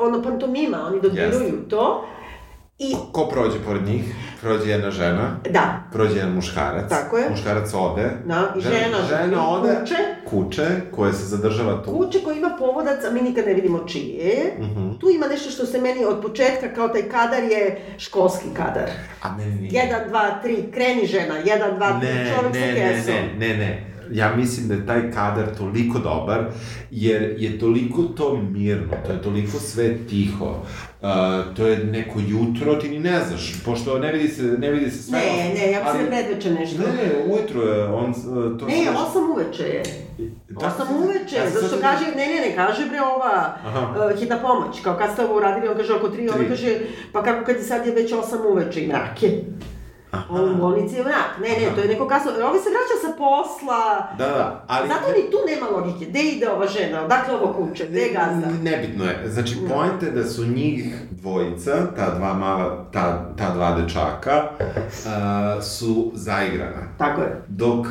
ono, 0.00 0.22
pantomima, 0.22 0.86
oni 0.86 1.00
dodiruju 1.00 1.68
to. 1.68 2.06
I, 2.78 2.94
Ko 3.12 3.26
prođe 3.26 3.58
pored 3.66 3.82
njih? 3.86 4.14
Prođe 4.40 4.70
jedna 4.70 4.90
žena, 4.90 5.36
da, 5.50 5.82
prođe 5.92 6.16
jedan 6.16 6.32
muškarac. 6.32 6.88
Tako 6.90 7.18
je. 7.18 7.30
Muškarac 7.30 7.74
ode. 7.74 8.10
Da, 8.24 8.54
i 8.56 8.60
žena, 8.60 8.96
žena 9.08 9.50
ode. 9.50 9.76
kuče. 9.80 9.94
Kuće, 10.30 10.66
koja 10.92 11.12
se 11.12 11.24
zadržava 11.26 11.82
tu. 11.82 11.90
kuće 11.90 12.18
koji 12.24 12.38
ima 12.38 12.50
povodac, 12.58 13.04
a 13.04 13.12
mi 13.12 13.20
nikad 13.20 13.46
ne 13.46 13.54
vidimo 13.54 13.78
čiji 13.78 14.08
je. 14.08 14.54
Mhm. 14.58 14.90
Tu 15.00 15.10
ima 15.10 15.26
nešto 15.26 15.50
što 15.50 15.66
se 15.66 15.80
meni 15.80 16.04
od 16.04 16.22
početka, 16.22 16.74
kao 16.74 16.88
taj 16.88 17.02
kadar 17.02 17.42
je 17.42 17.80
školski 17.98 18.48
kadar. 18.56 18.90
A 19.22 19.36
meni 19.36 19.54
nije. 19.54 19.70
Jedan, 19.72 20.08
dva, 20.08 20.40
tri, 20.42 20.70
kreni 20.74 21.06
žena, 21.06 21.34
jedan, 21.36 21.76
dva, 21.76 22.00
tri, 22.00 22.08
Ne, 22.08 22.32
čovek 22.36 22.54
ne, 22.54 22.60
sa 22.60 22.66
ne, 22.66 22.94
kesom. 22.94 23.14
ne, 23.14 23.48
ne, 23.48 23.56
ne. 23.56 23.89
Ja 24.12 24.36
mislim 24.36 24.68
da 24.68 24.74
je 24.74 24.86
taj 24.86 25.10
kadar 25.10 25.56
toliko 25.58 25.98
dobar, 25.98 26.44
jer 26.90 27.34
je 27.38 27.58
toliko 27.58 28.02
to 28.04 28.36
mirno, 28.44 28.92
to 29.06 29.12
je 29.12 29.22
toliko 29.22 29.58
sve 29.58 29.98
tiho. 30.00 30.46
Uh, 31.00 31.08
to 31.54 31.66
je 31.66 31.78
neko 31.78 32.18
jutro, 32.20 32.74
ti 32.74 32.88
ni 32.88 32.98
ne 33.00 33.20
znaš, 33.20 33.54
pošto 33.64 33.98
ne 33.98 34.12
vidi 34.12 34.28
se, 34.28 34.42
ne 34.42 34.70
vidi 34.70 34.90
se 34.90 35.02
sve. 35.02 35.18
Ne, 35.18 35.54
ne, 35.56 35.72
ja 35.72 35.82
mislim 35.84 36.06
predveče 36.08 36.50
nešto. 36.50 36.78
Ne, 36.78 36.86
ne, 36.86 37.24
ujutro 37.26 37.62
je, 37.62 37.84
on, 37.86 38.10
uh, 38.10 38.58
to 38.58 38.66
Ne, 38.66 38.72
se- 38.74 38.90
osam 38.90 39.30
uveče 39.30 39.62
je. 39.64 39.82
Da, 40.50 40.66
Osam 40.66 40.86
ja 40.90 40.96
uveče, 40.98 41.36
sam 41.36 41.50
zato 41.50 41.66
što 41.66 41.76
sad- 41.76 41.80
kaže, 41.82 42.04
ne, 42.06 42.26
ne, 42.26 42.40
ne, 42.40 42.54
kaže 42.56 42.86
bre 42.86 42.98
ova 43.06 43.56
Aha. 43.64 44.06
uh, 44.06 44.20
hitna 44.20 44.38
pomoć, 44.38 44.80
kao 44.80 44.96
kad 44.96 45.12
ste 45.12 45.24
ovo 45.24 45.36
uradili, 45.36 45.68
on 45.68 45.76
kaže 45.76 45.92
oko 45.92 46.08
tri, 46.08 46.28
on 46.28 46.36
Tri. 46.36 46.48
kaže, 46.48 46.78
pa 47.12 47.22
kako 47.22 47.44
kad 47.44 47.56
je 47.56 47.62
sad 47.62 47.86
je 47.86 47.92
već 47.94 48.12
osam 48.14 48.38
uveče 48.46 48.84
i 48.84 48.88
mrak 48.88 49.22
je. 49.22 49.44
On 50.30 50.50
u 50.50 50.56
bolnici 50.56 50.96
je 50.96 51.02
mrak. 51.02 51.30
Ne, 51.40 51.48
ne, 51.50 51.66
Aha. 51.66 51.74
to 51.74 51.80
je 51.80 51.88
neko 51.88 52.08
kasno. 52.08 52.30
Ovi 52.30 52.58
se 52.58 52.68
vraća 52.68 52.96
sa 53.02 53.12
posla. 53.14 54.08
Da, 54.18 54.26
da, 54.28 54.64
ali- 54.66 54.88
Zato 54.88 55.06
ni 55.08 55.30
tu 55.30 55.36
nema 55.48 55.66
logike. 55.68 56.04
Gde 56.06 56.20
ide 56.22 56.50
ova 56.50 56.66
žena? 56.68 57.04
Odakle 57.04 57.34
ovo 57.34 57.52
kuće? 57.54 57.86
Gde 57.86 58.00
je 58.00 58.12
gazda? 58.12 58.46
Nebitno 58.62 59.04
je. 59.04 59.22
Znači, 59.26 59.56
point 59.68 60.02
je 60.02 60.10
da 60.10 60.24
su 60.24 60.44
njih 60.46 60.84
dvojica, 61.10 61.86
ta 61.96 62.14
dva 62.14 62.34
mala, 62.34 62.86
ta, 62.92 63.02
ta 63.36 63.54
dva 63.54 63.72
dečaka, 63.72 64.42
uh, 64.60 65.62
su 65.64 66.10
zaigrana. 66.14 66.82
Tako 66.98 67.20
je. 67.20 67.42
Dok 67.48 67.86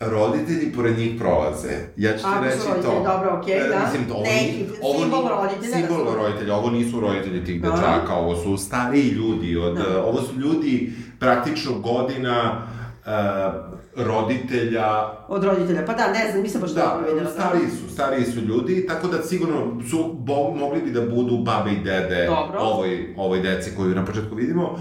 roditelji 0.00 0.72
pored 0.72 0.98
njih 0.98 1.20
prolaze. 1.20 1.68
Ja 1.96 2.12
ću 2.12 2.18
ti 2.18 2.24
Ako 2.26 2.44
reći 2.44 2.56
roditelji, 2.58 2.94
to. 2.94 3.02
dobro, 3.06 3.38
okej, 3.38 3.56
E, 3.56 3.68
da. 3.68 3.78
Mislim, 3.78 4.02
ovo, 4.12 4.22
Neki, 4.22 4.64
ovo 4.82 4.98
simbol 5.00 5.28
roditelja 5.28 5.70
da 5.70 5.76
Simbol 5.76 6.14
roditelja, 6.14 6.54
ovo 6.54 6.70
nisu 6.70 7.00
roditelji 7.00 7.44
tih 7.44 7.62
dečaka, 7.62 8.14
ovo 8.14 8.36
su 8.36 8.56
stariji 8.56 9.02
ljudi. 9.04 9.56
Od, 9.56 9.74
Da. 9.74 10.04
ovo 10.04 10.22
su 10.22 10.34
ljudi 10.34 10.92
praktično 11.20 11.72
godina 11.74 12.62
uh, 13.00 13.70
roditelja 13.96 14.86
Od 15.28 15.44
roditelja. 15.44 15.84
Pa 15.86 15.92
da, 15.92 16.08
ne 16.08 16.30
znam, 16.30 16.42
nisam 16.42 16.60
baš 16.60 16.70
Da, 16.70 16.80
dobro 16.82 17.06
vidjela. 17.08 17.30
stariji 17.30 17.68
su, 17.70 17.94
stariji 17.94 18.24
su 18.24 18.40
ljudi, 18.40 18.86
tako 18.86 19.08
da 19.08 19.22
sigurno 19.22 19.56
su, 19.90 20.14
bo, 20.14 20.50
mogli 20.50 20.82
bi 20.82 20.90
da 20.90 21.00
budu 21.02 21.38
babe 21.38 21.70
i 21.72 21.80
dede 21.80 22.26
Dobro. 22.26 22.58
ovoj, 22.60 23.14
ovoj 23.16 23.40
deci 23.40 23.70
koju 23.76 23.94
na 23.94 24.04
početku 24.04 24.34
vidimo. 24.34 24.78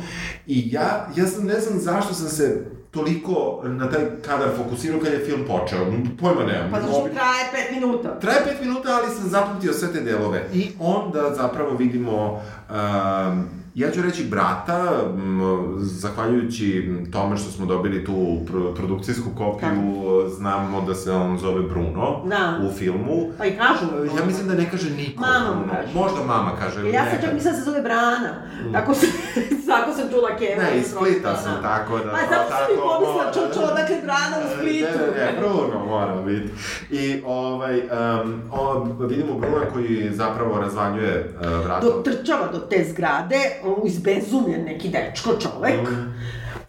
I 0.47 0.69
ja, 0.71 1.07
ja 1.15 1.27
sam, 1.27 1.45
ne 1.45 1.59
znam 1.59 1.79
zašto 1.79 2.13
sam 2.13 2.27
se 2.27 2.65
toliko 2.91 3.61
na 3.63 3.89
taj 3.89 4.01
kadar 4.21 4.47
fokusirao 4.57 4.99
kad 4.99 5.13
je 5.13 5.19
film 5.19 5.41
počeo. 5.41 5.79
Pojma 6.19 6.43
nemam. 6.43 6.71
Pa 6.71 6.81
zašto 6.81 6.95
Obi- 6.97 7.13
traje 7.13 7.45
pet 7.51 7.71
minuta? 7.71 8.19
Traje 8.19 8.43
pet 8.43 8.61
minuta, 8.61 8.89
ali 8.93 9.15
sam 9.15 9.29
zapamtio 9.29 9.73
sve 9.73 9.93
te 9.93 10.01
delove. 10.01 10.43
I 10.53 10.69
onda 10.79 11.33
zapravo 11.33 11.71
vidimo, 11.71 12.41
um, 12.69 13.45
ja 13.79 13.91
ću 13.91 14.01
reći 14.01 14.23
brata, 14.23 14.83
m, 15.15 15.39
zahvaljujući 15.77 16.89
tome 17.11 17.37
što 17.37 17.51
smo 17.51 17.65
dobili 17.65 18.05
tu 18.05 18.11
pr- 18.13 18.75
produkcijsku 18.75 19.29
kopiju, 19.37 20.03
znamo 20.29 20.81
da 20.81 20.95
se 20.95 21.11
on 21.11 21.37
zove 21.37 21.61
Bruno 21.61 22.21
Da. 22.25 22.59
u 22.63 22.73
filmu. 22.73 23.31
Pa 23.37 23.45
i 23.45 23.51
kažu 23.51 23.85
mu. 23.85 24.17
Ja 24.17 24.25
mislim 24.25 24.47
da 24.47 24.53
ne 24.53 24.69
kaže 24.71 24.89
niko. 24.89 25.21
Mama 25.21 25.49
mu 25.49 25.59
Bruno. 25.59 25.73
kaže. 25.73 25.93
Možda 25.93 26.19
mama 26.27 26.51
kaže. 26.59 26.79
ili 26.79 26.91
Ja 26.91 27.05
sam 27.05 27.21
čak 27.21 27.33
mislila 27.33 27.51
da 27.51 27.59
se 27.59 27.65
zove 27.65 27.81
Brana. 27.81 28.29
Tako 28.73 28.93
sam, 28.93 29.09
tako 29.71 29.91
sam 29.93 30.09
čula 30.11 30.29
Keva. 30.37 30.63
Ne, 30.63 30.77
iz 30.77 30.85
Splita 30.87 31.35
sam, 31.35 31.53
tako 31.61 31.97
da... 31.97 32.11
Pa 32.11 32.17
zato 32.29 32.49
sam 32.49 32.65
mi 32.69 32.75
tako, 32.75 32.87
pomislila, 32.89 33.13
mora, 33.23 33.33
čučo, 33.33 33.59
da. 33.59 33.71
odakle 33.73 33.95
Brana 34.03 34.35
u 34.39 34.57
Splitu. 34.57 34.97
Ne, 34.99 35.19
ne, 35.19 35.25
ne, 35.25 35.39
Bruno 35.39 35.85
mora 35.85 36.21
biti. 36.21 36.49
I 36.91 37.21
ovaj, 37.25 37.79
um, 37.79 38.41
o, 38.51 38.63
vidimo 38.99 39.33
Bruna 39.33 39.65
koji 39.73 40.09
zapravo 40.13 40.59
razvaljuje 40.59 41.33
uh, 41.35 41.65
vrata. 41.65 41.85
Dotrčava 41.85 42.47
do 42.51 42.59
te 42.59 42.85
zgrade, 42.89 43.39
on 43.73 43.87
izbezumljen 43.87 44.63
neki 44.65 44.89
dečko 44.89 45.31
čovek, 45.31 45.89
Mm. 45.89 46.13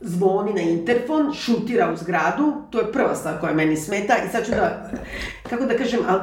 zvoni 0.01 0.55
na 0.55 0.61
interfon, 0.61 1.35
šutira 1.35 1.93
u 1.93 1.97
zgradu, 1.97 2.53
to 2.71 2.79
je 2.79 2.93
prva 2.93 3.15
stvar 3.15 3.41
koja 3.41 3.55
meni 3.55 3.77
smeta 3.77 4.15
i 4.27 4.29
sad 4.33 4.45
ću 4.45 4.51
da, 4.51 4.91
kako 5.51 5.65
da 5.65 5.77
kažem, 5.77 6.01
ali 6.09 6.21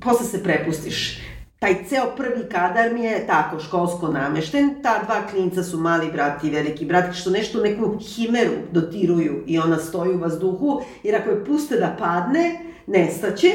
posle 0.00 0.26
se 0.26 0.42
prepustiš. 0.42 1.20
Taj 1.58 1.84
ceo 1.88 2.06
prvi 2.16 2.48
kadar 2.52 2.92
mi 2.92 3.02
je 3.04 3.26
tako 3.26 3.58
školsko 3.60 4.08
namešten, 4.08 4.82
ta 4.82 5.02
dva 5.04 5.26
klinca 5.30 5.62
su 5.62 5.78
mali 5.80 6.12
brat 6.12 6.44
i 6.44 6.50
veliki 6.50 6.84
brat, 6.84 7.14
što 7.14 7.30
nešto 7.30 7.60
neku 7.60 7.98
himeru 7.98 8.52
dotiruju 8.72 9.44
i 9.46 9.58
ona 9.58 9.78
stoji 9.78 10.14
u 10.14 10.18
vazduhu, 10.18 10.82
jer 11.02 11.16
ako 11.16 11.30
je 11.30 11.44
puste 11.44 11.76
da 11.76 11.96
padne, 11.98 12.60
nestaće, 12.86 13.52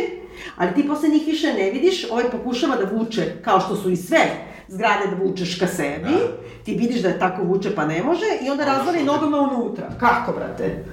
ali 0.58 0.74
ti 0.74 0.88
posle 0.88 1.10
njih 1.10 1.24
više 1.26 1.54
ne 1.54 1.72
vidiš, 1.72 2.12
ovaj 2.12 2.32
pokušava 2.32 2.76
da 2.76 2.98
vuče, 2.98 3.34
kao 3.42 3.60
što 3.60 3.76
su 3.76 3.90
i 3.90 3.96
sve 3.96 4.20
zgrade 4.68 5.08
da 5.10 5.24
vučeš 5.24 5.60
ka 5.60 5.68
sebi, 5.68 6.12
Da. 6.12 6.64
ti 6.64 6.74
vidiš 6.74 7.02
da 7.02 7.08
je 7.08 7.20
tako 7.20 7.44
vuče 7.44 7.76
pa 7.76 7.86
ne 7.86 8.04
može 8.04 8.26
i 8.42 8.50
onda 8.50 8.66
razvali 8.66 9.04
nogama 9.04 9.38
unutra. 9.40 9.86
Kako, 10.00 10.32
brate? 10.32 10.84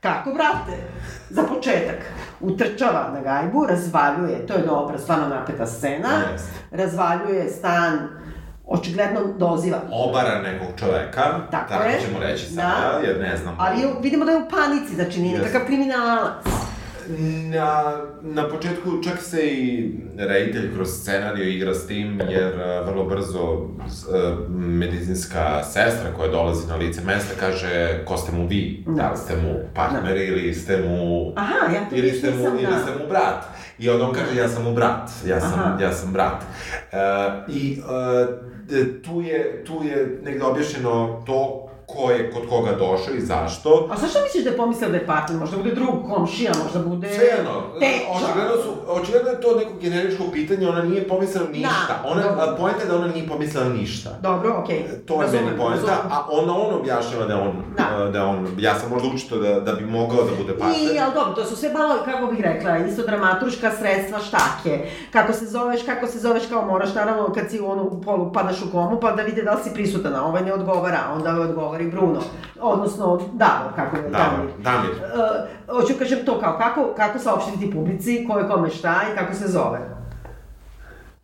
Kako, 0.00 0.30
brate? 0.30 0.82
Za 1.30 1.42
početak, 1.44 1.98
utrčava 2.40 3.10
na 3.14 3.20
gajbu, 3.22 3.66
razvaljuje, 3.66 4.46
to 4.46 4.54
je 4.54 4.60
dobra, 4.60 4.98
stvarno 4.98 5.28
napeta 5.28 5.66
scena, 5.66 6.08
Jeste. 6.32 6.48
razvaljuje 6.72 7.48
stan, 7.48 8.08
očigledno 8.66 9.20
doziva. 9.28 9.78
Obara 9.92 10.42
nekog 10.42 10.68
čoveka, 10.78 11.22
Tako 11.50 11.68
tako, 11.70 11.84
je. 11.84 12.00
ćemo 12.00 12.18
reći 12.20 12.46
Da. 12.46 12.62
sada, 12.62 12.98
jer 12.98 13.20
ne 13.20 13.36
znam. 13.36 13.56
Ali 13.58 13.86
vidimo 14.02 14.24
da 14.24 14.30
je 14.30 14.38
u 14.38 14.48
panici, 14.50 14.94
znači 14.94 15.20
nije 15.20 15.38
nekakav 15.38 15.66
kriminalac. 15.66 16.44
Na, 17.50 17.92
na 18.22 18.48
početku 18.48 19.02
čak 19.02 19.22
se 19.22 19.40
i 19.42 19.90
reditelj 20.18 20.74
kroz 20.74 20.88
scenariju 20.90 21.48
igra 21.48 21.74
s 21.74 21.86
tim, 21.86 22.20
jer 22.28 22.60
a, 22.60 22.80
vrlo 22.82 23.04
brzo 23.04 23.68
a, 24.08 24.36
medicinska 24.50 25.62
sestra 25.64 26.12
koja 26.16 26.28
dolazi 26.30 26.68
na 26.68 26.76
lice 26.76 27.00
mesta 27.02 27.34
kaže 27.40 28.04
ko 28.04 28.16
ste 28.16 28.32
mu 28.32 28.46
vi, 28.46 28.84
Da. 28.86 28.92
da 28.94 29.10
li 29.10 29.16
ste 29.16 29.36
mu 29.36 29.54
partner 29.74 30.16
ili 30.18 30.54
ste 30.54 30.76
mu... 30.78 31.32
Aha, 31.36 31.72
ja 31.74 31.88
to 31.90 31.96
ili 31.96 32.10
ste 32.10 32.30
mu, 32.30 32.36
nisam 32.36 32.58
ili 32.58 32.82
ste 32.82 33.02
mu 33.02 33.08
brat. 33.08 33.44
I 33.78 33.90
onda 33.90 34.04
on 34.04 34.14
kaže, 34.14 34.36
ja 34.36 34.48
sam 34.48 34.64
mu 34.64 34.72
brat, 34.72 35.10
ja 35.26 35.40
sam, 35.40 35.52
Aha. 35.54 35.78
ja 35.80 35.92
sam 35.92 36.12
brat. 36.12 36.42
E, 36.92 36.96
I 37.48 37.72
e, 37.72 38.26
d- 38.64 39.02
tu, 39.02 39.20
je, 39.20 39.64
tu 39.64 39.82
je 39.84 40.20
negde 40.22 40.44
objašnjeno 40.44 41.22
to 41.26 41.67
ko 41.88 42.10
je 42.10 42.30
kod 42.30 42.48
koga 42.48 42.70
došao 42.72 43.14
i 43.14 43.20
zašto. 43.20 43.88
A 43.92 43.96
zašto 43.96 44.18
misliš 44.22 44.44
da 44.44 44.50
je 44.50 44.56
pomislio 44.56 44.88
da 44.90 44.96
je 44.96 45.06
partner? 45.06 45.38
Možda 45.38 45.56
bude 45.56 45.74
drug 45.74 45.94
komšija, 46.14 46.52
možda 46.64 46.88
bude... 46.88 47.08
Svejedno, 47.14 47.50
očigledno, 48.14 48.56
su, 48.62 48.70
očigledno 48.88 49.30
je 49.30 49.40
to 49.40 49.54
neko 49.56 49.72
generičko 49.80 50.24
pitanje, 50.32 50.68
ona 50.68 50.82
nije 50.82 51.08
pomislila 51.08 51.46
ništa. 51.52 51.68
Da, 51.88 52.10
ona, 52.10 52.22
dobro. 52.22 52.56
poenta 52.58 52.80
je 52.82 52.86
da 52.88 52.96
ona 52.96 53.06
nije 53.06 53.28
pomislila 53.28 53.68
ništa. 53.68 54.10
Dobro, 54.22 54.54
okej. 54.62 54.84
To 55.06 55.14
je 55.14 55.20
Razumem, 55.22 55.44
meni 55.44 55.56
poenta, 55.58 55.86
razumem. 55.86 56.12
a 56.12 56.26
onda 56.30 56.52
on 56.52 56.74
objašnjava 56.74 57.26
da 57.26 57.36
on, 57.40 57.52
Da. 57.78 58.10
da 58.12 58.18
je 58.18 58.24
on, 58.24 58.46
ja 58.58 58.78
sam 58.78 58.90
možda 58.90 59.08
učito 59.08 59.38
da, 59.38 59.60
da 59.60 59.72
bi 59.72 59.86
mogao 59.86 60.24
da 60.24 60.30
bude 60.42 60.58
partner. 60.58 60.94
I, 60.94 60.98
ali 61.00 61.14
dobro, 61.14 61.34
to 61.34 61.44
su 61.44 61.56
sve 61.56 61.72
malo, 61.72 61.94
kako 62.04 62.26
bih 62.26 62.40
rekla, 62.40 62.78
isto 62.78 63.02
dramaturška 63.02 63.70
sredstva, 63.70 64.18
štake. 64.18 64.86
Kako 65.12 65.32
se 65.32 65.46
zoveš, 65.46 65.82
kako 65.82 66.06
se 66.06 66.18
zoveš, 66.18 66.42
kao 66.46 66.64
moraš, 66.64 66.94
naravno, 66.94 67.32
kad 67.32 67.50
si 67.50 67.60
u 67.60 67.70
onu 67.70 68.00
polu, 68.04 68.32
padaš 68.32 68.62
u 68.62 68.72
komu, 68.72 69.00
pa 69.00 69.12
da 69.12 69.22
vide 69.22 69.42
da 69.42 69.52
li 69.52 69.60
si 69.64 69.74
prisutan, 69.74 70.14
a 70.14 70.24
ovaj 70.24 70.42
ne 70.42 70.52
odgovara, 70.52 70.98
onda 71.14 71.30
ovaj 71.30 71.77
odgovori 71.78 71.90
Bruno. 71.90 72.20
Odnosno, 72.60 73.20
Davor, 73.32 73.72
kako 73.76 73.96
je 73.96 74.02
Damir. 74.02 74.50
Damir. 74.58 74.90
Uh, 74.90 75.76
hoću 75.76 75.94
kažem 75.98 76.18
to 76.24 76.40
kao, 76.40 76.58
kako, 76.58 76.94
kako 76.96 77.18
saopštiti 77.18 77.72
publici, 77.72 78.26
ko 78.28 78.38
je 78.38 78.48
kome 78.48 78.70
šta 78.70 79.00
i 79.12 79.16
kako 79.16 79.34
se 79.34 79.48
zove. 79.48 79.80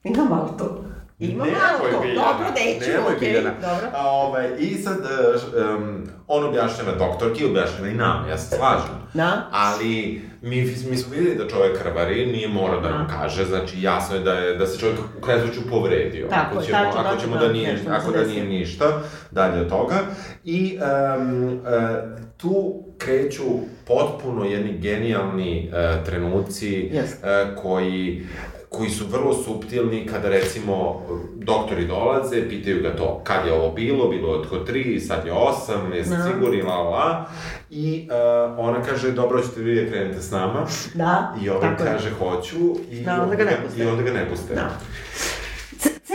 Ima 0.05 0.25
malo 0.25 0.55
to. 0.59 0.85
Ima 1.19 1.45
Nemoj, 1.45 1.61
malo 1.61 1.93
to. 1.93 2.01
Biljana, 2.01 2.33
Dobro, 2.33 2.47
neću, 2.51 2.91
nemoj, 2.91 3.17
okej, 3.17 3.29
Biljana. 3.29 3.51
dobro. 3.61 3.87
A, 3.95 4.09
ovaj, 4.09 4.51
I 4.59 4.75
sad, 4.75 4.99
em, 4.99 6.07
on 6.27 6.45
objašnjava 6.45 6.93
doktorki, 6.99 7.45
objašnjava 7.45 7.89
i 7.89 7.95
nam, 7.95 8.29
ja 8.29 8.39
se 8.39 8.57
slažem. 8.57 8.95
Da. 9.15 9.49
Ali 9.53 10.23
mi, 10.43 10.75
mi 10.91 10.97
smo 10.97 11.15
videli 11.15 11.37
da 11.37 11.49
čovek 11.49 11.83
krvari, 11.83 12.27
nije 12.27 12.49
morao 12.49 12.81
da 12.81 12.91
nam 12.91 13.09
kaže, 13.09 13.45
znači 13.45 13.83
jasno 13.83 14.17
je 14.17 14.23
da, 14.23 14.33
je, 14.33 14.57
da 14.57 14.67
se 14.67 14.79
čovjek 14.79 14.99
u 15.19 15.21
kraju 15.21 15.41
slučaju 15.41 15.71
povredio. 15.71 16.27
Tako 16.31 16.57
ako 16.57 16.65
ćemo, 16.65 16.79
tačno, 16.79 17.01
ako 17.01 17.21
ćemo 17.21 17.37
da, 17.37 17.49
nije, 17.49 17.79
ako 17.91 18.11
da 18.13 18.25
nije 18.25 18.45
ništa 18.45 19.01
dalje 19.31 19.61
od 19.61 19.69
toga. 19.69 19.97
I 20.45 20.79
um, 21.19 21.45
uh, 21.45 22.25
tu 22.45 22.75
kreću 22.99 23.43
potpuno 23.87 24.45
jedni 24.45 24.79
genijalni 24.79 25.69
uh, 25.69 26.05
trenuci 26.05 26.91
Jeste. 26.93 27.27
uh, 27.27 27.63
koji 27.63 28.27
koji 28.69 28.91
su 28.91 29.05
vrlo 29.07 29.35
suptilni 29.35 30.07
kada 30.07 30.29
recimo 30.29 31.03
doktori 31.37 31.87
dolaze, 31.87 32.49
pitaju 32.49 32.83
ga 32.83 32.97
to 32.97 33.21
kad 33.25 33.47
je 33.47 33.53
ovo 33.53 33.71
bilo, 33.73 34.09
bilo 34.09 34.29
je 34.29 34.41
od 34.51 34.67
tri, 34.67 35.01
sad 35.01 35.27
je 35.27 35.33
osam, 35.33 35.93
jesi 35.93 36.11
Da. 36.11 36.23
sigurni, 36.23 36.63
la 36.63 36.77
la. 36.77 37.27
I 37.71 38.09
uh, 38.11 38.59
ona 38.59 38.83
kaže, 38.83 39.13
dobro, 39.13 39.43
ćete 39.43 39.61
vi 39.61 39.75
da 39.75 39.91
krenete 39.91 40.21
s 40.21 40.31
nama. 40.31 40.67
Da, 40.95 41.35
I 41.43 41.49
ovaj 41.51 41.61
tako 41.61 41.83
je. 41.83 41.93
kaže, 41.93 42.11
hoću. 42.11 42.57
I, 42.91 43.01
Da, 43.05 43.23
onda 43.23 43.35
ga 43.35 43.45
ne 43.45 43.57
puste. 43.65 43.83
I 43.83 43.87
onda 43.87 44.03
ga 44.03 44.11
ne 44.13 44.29
puste. 44.31 44.55
Da. 44.55 44.71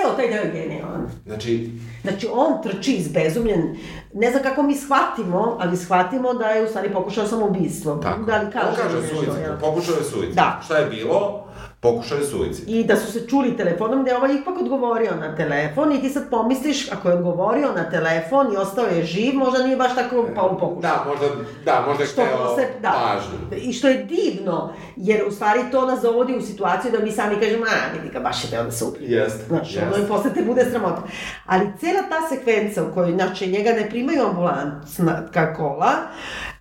Ceo 0.01 0.15
taj 0.15 0.27
deo 0.27 0.43
je 0.43 0.51
genijalan. 0.51 1.09
Znači, 1.25 1.69
Znači, 2.01 2.27
on 2.33 2.61
trči 2.63 2.93
izbezumljen, 2.93 3.75
ne 4.13 4.31
znam 4.31 4.43
kako 4.43 4.63
mi 4.63 4.75
shvatimo, 4.75 5.57
ali 5.59 5.77
shvatimo 5.77 6.33
da 6.33 6.45
je 6.45 6.63
u 6.63 6.67
stvari 6.67 6.93
pokušao 6.93 7.27
samoubistvo. 7.27 7.95
tako. 7.95 8.23
Da 8.23 8.37
li 8.37 8.51
kaže, 8.51 8.67
On 8.69 8.75
kaže 8.75 9.07
suicid, 9.07 9.43
pokušao 9.61 9.95
je 9.95 10.03
suicid. 10.03 10.35
Da. 10.35 10.61
Šta 10.65 10.77
je 10.77 10.89
bilo? 10.89 11.45
Pokušao 11.81 12.17
je 12.17 12.23
suicid. 12.25 12.69
I 12.69 12.83
da 12.83 12.95
su 12.95 13.11
se 13.11 13.27
čuli 13.27 13.57
telefonom, 13.57 14.03
da 14.03 14.09
je 14.11 14.17
ovaj 14.17 14.33
ipak 14.33 14.61
odgovorio 14.61 15.11
na 15.15 15.35
telefon 15.35 15.91
i 15.91 16.01
ti 16.01 16.09
sad 16.09 16.29
pomisliš, 16.29 16.91
ako 16.91 17.09
je 17.09 17.15
odgovorio 17.15 17.71
na 17.75 17.89
telefon 17.89 18.53
i 18.53 18.57
ostao 18.57 18.85
je 18.85 19.03
živ, 19.03 19.33
možda 19.35 19.63
nije 19.63 19.77
baš 19.77 19.95
tako 19.95 20.27
pa 20.35 20.41
on 20.41 20.57
pokušao. 20.59 20.81
Da, 20.81 21.05
možda, 21.07 21.25
da, 21.65 21.83
možda 21.87 22.03
je 22.03 22.09
Što 22.09 22.21
hteo 22.25 22.37
posle, 22.37 22.65
da. 22.81 22.91
pažnju. 22.91 23.61
I 23.69 23.73
što 23.73 23.87
je 23.87 24.03
divno, 24.03 24.73
jer 24.95 25.23
u 25.27 25.31
stvari 25.31 25.59
to 25.71 25.85
nas 25.85 26.01
dovodi 26.01 26.35
u 26.35 26.41
situaciju 26.41 26.91
da 26.91 26.99
mi 26.99 27.11
sami 27.11 27.39
kažemo, 27.39 27.65
a 27.65 27.93
vidi 27.97 28.13
ga, 28.13 28.19
baš 28.19 28.43
je 28.43 28.49
teo 28.49 28.63
da 28.63 28.71
se 28.71 28.85
ubije. 28.85 29.11
Jeste, 29.19 29.45
Znaš, 29.47 29.75
jeste. 29.75 29.87
ono 29.87 30.05
i 30.05 30.07
posle 30.07 30.33
te 30.33 30.41
bude 30.41 30.65
sramota. 30.71 31.01
Ali 31.45 31.65
cela 31.79 32.01
ta 32.09 32.27
sekvenca 32.29 32.83
u 32.83 32.93
kojoj, 32.93 33.11
znači, 33.11 33.47
njega 33.47 33.69
ne 33.71 33.89
primaju 33.89 34.25
ambulansna 34.25 35.23
kola, 35.57 35.91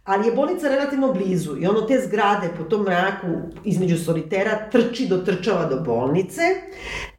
ali 0.08 0.26
je 0.26 0.32
bolnica 0.32 0.68
relativno 0.68 1.12
blizu 1.12 1.56
i 1.60 1.66
ono 1.66 1.80
te 1.80 2.00
zgrade 2.06 2.48
po 2.58 2.64
tom 2.64 2.82
mraku 2.82 3.26
između 3.64 3.98
solitera 3.98 4.70
trči 4.70 5.06
do 5.06 5.16
trčava 5.16 5.64
do 5.64 5.80
bolnice, 5.80 6.42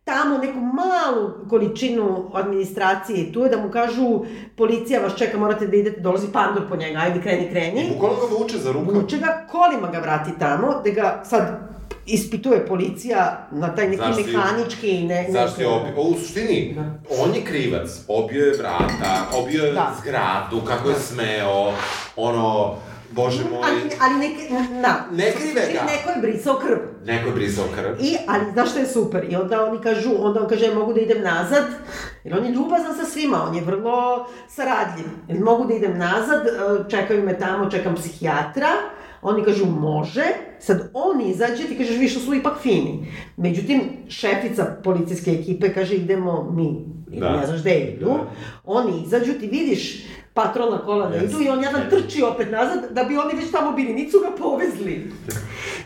tamo 0.04 0.38
neku 0.38 0.60
malu 0.60 1.50
količinu 1.50 2.32
administracije 2.34 3.34
tu 3.34 3.40
je 3.40 3.50
da 3.50 3.58
mu 3.58 3.72
kažu 3.72 4.26
policija 4.58 5.02
vas 5.02 5.16
čeka, 5.16 5.38
morate 5.38 5.68
da 5.68 5.76
idete, 5.76 6.02
dolazi 6.02 6.28
pandur 6.34 6.70
po 6.70 6.76
njega, 6.76 7.00
ajde 7.00 7.22
kreni, 7.22 7.50
kreni. 7.50 7.82
I 7.82 7.94
bukvalno 7.94 8.18
ga 8.20 8.36
vuče 8.40 8.58
za 8.58 8.72
ruku. 8.72 8.94
Vuče 8.94 9.18
ga, 9.18 9.48
kolima 9.52 9.92
ga 9.92 10.00
vrati 10.00 10.32
tamo, 10.40 10.82
da 10.84 10.90
ga 10.90 11.22
sad 11.26 11.69
ispituje 12.10 12.66
policija 12.66 13.20
na 13.52 13.76
taj 13.76 13.86
neki 13.86 14.02
Zašto 14.04 14.22
mehanički 14.28 15.04
ne, 15.04 15.26
Zašto 15.30 15.62
je 15.62 15.68
obio? 15.68 15.94
U 15.98 16.14
suštini, 16.16 16.74
Da. 16.76 16.82
on 17.20 17.36
je 17.36 17.44
krivac. 17.44 17.90
Obio 18.08 18.46
je 18.46 18.58
vrata, 18.58 19.12
obio 19.34 19.66
je 19.66 19.72
Da. 19.74 19.96
zgradu, 20.02 20.62
kako 20.62 20.90
je 20.90 20.96
smeo, 20.98 21.72
ono, 22.16 22.76
bože 23.12 23.44
moj, 23.44 23.60
Ali, 23.64 23.80
ali 24.02 24.16
neke, 24.20 24.44
da. 24.82 25.06
Ne 25.12 25.32
krive 25.32 25.62
ga. 25.74 25.82
Neko 25.84 26.10
je 26.10 26.22
brisao 26.22 26.56
krv. 26.56 26.78
neko 27.06 27.28
je 27.28 27.34
brisao 27.34 27.66
krv. 27.76 27.96
I, 28.02 28.18
ali 28.28 28.52
znaš 28.54 28.70
što 28.70 28.80
je 28.80 28.88
super? 28.88 29.26
I 29.30 29.36
onda 29.36 29.66
oni 29.66 29.82
kažu, 29.82 30.10
onda 30.20 30.42
on 30.42 30.48
kaže, 30.50 30.66
"Ja 30.66 30.76
mogu 30.76 30.94
da 30.94 31.00
idem 31.02 31.22
nazad, 31.24 31.64
jer 32.24 32.38
on 32.38 32.46
je 32.46 32.52
ljubazan 32.52 32.96
sa 32.96 33.06
svima, 33.06 33.44
on 33.44 33.56
je 33.56 33.62
vrlo 33.62 34.28
saradljiv. 34.50 35.06
Jer 35.28 35.40
mogu 35.40 35.66
da 35.66 35.74
idem 35.74 35.98
nazad, 35.98 36.48
e, 36.48 36.52
čekaju 36.90 37.24
me 37.24 37.40
tamo, 37.40 37.70
čekam 37.72 37.96
psihijatra, 37.96 38.68
oni 39.22 39.44
kažu, 39.44 39.66
može, 39.66 40.24
sad 40.60 40.92
on 40.94 41.22
izađe, 41.22 41.68
ti 41.68 41.78
kažeš, 41.78 41.98
vi 41.98 42.08
što 42.08 42.20
su 42.20 42.34
ipak 42.34 42.62
fini. 42.62 43.08
Međutim, 43.38 43.82
šefica 44.10 44.78
policijske 44.84 45.32
ekipe 45.32 45.74
kaže, 45.74 45.96
idemo 45.96 46.52
mi, 46.56 46.86
Da. 47.20 47.40
ne 47.40 47.46
znaš 47.48 47.62
gde 47.62 47.80
idu, 47.80 48.06
Da. 48.06 48.32
oni 48.66 48.92
izađu, 49.06 49.34
ti 49.34 49.48
vidiš 49.48 50.04
patrolna 50.44 50.78
kola 50.78 51.10
da 51.10 51.16
idu 51.16 51.42
i 51.42 51.50
on 51.50 51.64
jedan 51.64 51.82
trči 51.90 52.24
opet 52.24 52.52
nazad, 52.52 52.80
da 52.92 53.04
bi 53.04 53.18
oni 53.18 53.34
već 53.36 53.52
tamo 53.52 53.72
bili, 53.72 53.94
niti 53.94 54.12
su 54.12 54.20
ga 54.20 54.32
povezli. 54.44 55.06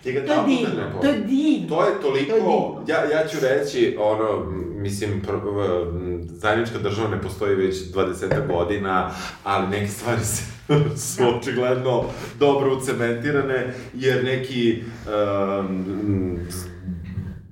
To 0.04 0.10
je 0.10 0.44
divno, 0.48 1.02
to 1.02 1.08
je 1.08 1.14
divno. 1.14 1.68
To 1.70 1.86
je 1.86 2.02
toliko, 2.02 2.32
To 2.32 2.84
je 2.88 2.94
ja, 2.96 3.20
ja 3.20 3.28
ću 3.28 3.38
reći, 3.42 3.98
ono, 4.00 4.46
mislim, 4.76 5.22
pr, 5.22 5.34
zajednička 6.28 6.78
država 6.78 7.10
ne 7.10 7.22
postoji 7.22 7.56
već 7.56 7.76
20 7.94 8.48
godina, 8.48 9.12
ali 9.44 9.68
neke 9.68 9.88
stvari 9.88 10.22
se, 10.22 10.44
su 11.08 11.24
očigledno 11.38 12.04
dobro 12.40 12.78
ucementirane, 12.78 13.74
jer 13.94 14.24
neki 14.24 14.84
um, 15.08 16.40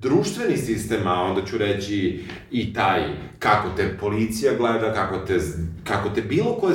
društveni 0.02 0.56
sistem, 0.56 1.06
a 1.06 1.22
onda 1.22 1.44
ću 1.44 1.58
reći 1.58 2.24
i 2.50 2.72
taj 2.74 3.02
kako 3.38 3.68
te 3.76 3.96
policija 4.00 4.52
gleda, 4.58 4.94
kako 4.94 5.18
te, 5.18 5.40
kako 5.84 6.08
te 6.08 6.22
bilo 6.22 6.54
koje... 6.54 6.74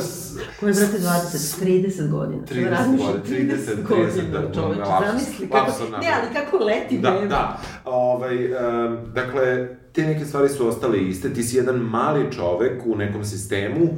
Koje, 0.59 0.73
brate, 0.73 0.97
20, 0.97 1.65
30 1.65 2.09
godina. 2.09 2.41
30 2.51 2.69
Razmišljam, 2.69 3.11
godina, 3.11 3.53
30, 3.53 3.59
30, 3.87 3.87
godina, 3.87 4.39
da, 4.39 4.53
čoveče, 4.53 4.81
zamisli 5.07 5.49
kako, 5.49 5.71
ne, 6.01 6.07
ali 6.21 6.33
kako 6.33 6.57
leti 6.57 6.97
Da, 6.97 7.11
beba. 7.11 7.25
da. 7.25 7.61
Ovaj, 7.85 8.45
um, 8.45 8.97
dakle, 9.13 9.67
te 9.93 10.03
neke 10.03 10.25
stvari 10.25 10.49
su 10.49 10.67
ostale 10.67 10.99
iste. 10.99 11.33
Ti 11.33 11.43
si 11.43 11.57
jedan 11.57 11.75
mali 11.75 12.31
čovek 12.31 12.81
u 12.85 12.95
nekom 12.95 13.25
sistemu 13.25 13.89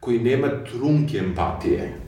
koji 0.00 0.18
nema 0.18 0.48
trunke 0.72 1.18
empatije. 1.18 2.03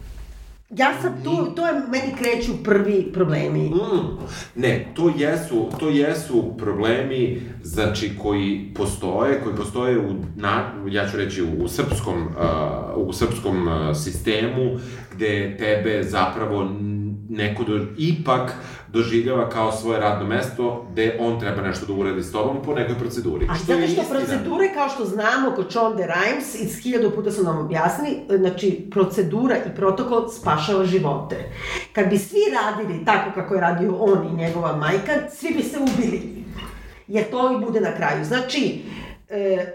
Ja 0.70 0.94
sam 1.02 1.12
tu, 1.24 1.52
to 1.54 1.66
je, 1.66 1.72
meni 1.72 2.14
kreću 2.18 2.52
prvi 2.64 3.12
problemi. 3.12 3.70
Mm. 3.70 4.18
Ne, 4.54 4.86
to 4.94 5.12
jesu, 5.16 5.70
to 5.80 5.88
jesu 5.88 6.54
problemi, 6.58 7.40
znači, 7.62 8.12
koji 8.22 8.72
postoje, 8.74 9.40
koji 9.40 9.56
postoje 9.56 9.98
u, 9.98 10.14
na, 10.36 10.72
ja 10.90 11.08
ću 11.08 11.16
reći, 11.16 11.42
u, 11.42 11.68
srpskom, 11.68 12.26
uh, 12.26 13.08
u 13.08 13.12
srpskom 13.12 13.68
uh, 13.68 13.96
sistemu, 13.96 14.78
gde 15.14 15.56
tebe 15.58 16.02
zapravo 16.02 16.70
neko 17.28 17.64
do, 17.64 17.86
ipak 17.98 18.52
doživljava 18.96 19.48
kao 19.48 19.72
svoje 19.72 20.00
radno 20.00 20.26
mesto, 20.26 20.86
gde 20.92 21.16
on 21.20 21.40
treba 21.40 21.62
nešto 21.62 21.86
da 21.86 21.92
uradi 21.92 22.22
s 22.22 22.32
tobom 22.32 22.62
po 22.64 22.74
nekoj 22.74 22.98
proceduri. 22.98 23.46
A 23.50 23.52
je 23.52 23.58
zato 23.58 23.92
što 23.92 24.14
procedure, 24.14 24.74
kao 24.74 24.88
što 24.88 25.04
znamo 25.04 25.52
kod 25.56 25.72
Chonde 25.72 26.06
Rhimes, 26.06 26.54
iz 26.54 26.82
hiljadu 26.82 27.10
puta 27.10 27.30
su 27.30 27.42
nam 27.42 27.58
objasnili, 27.58 28.16
znači, 28.38 28.88
procedura 28.90 29.56
i 29.56 29.76
protokol 29.76 30.28
spašava 30.28 30.84
živote. 30.84 31.36
Kad 31.92 32.08
bi 32.08 32.18
svi 32.18 32.40
radili 32.54 33.04
tako 33.04 33.30
kako 33.34 33.54
je 33.54 33.60
radio 33.60 33.96
on 33.96 34.28
i 34.32 34.36
njegova 34.36 34.76
majka, 34.76 35.12
svi 35.30 35.54
bi 35.54 35.62
se 35.62 35.76
ubili. 35.78 36.44
Jer 37.08 37.30
to 37.30 37.52
i 37.52 37.64
bude 37.64 37.80
na 37.80 37.94
kraju. 37.96 38.24
Znači, 38.24 38.82
e, 39.28 39.66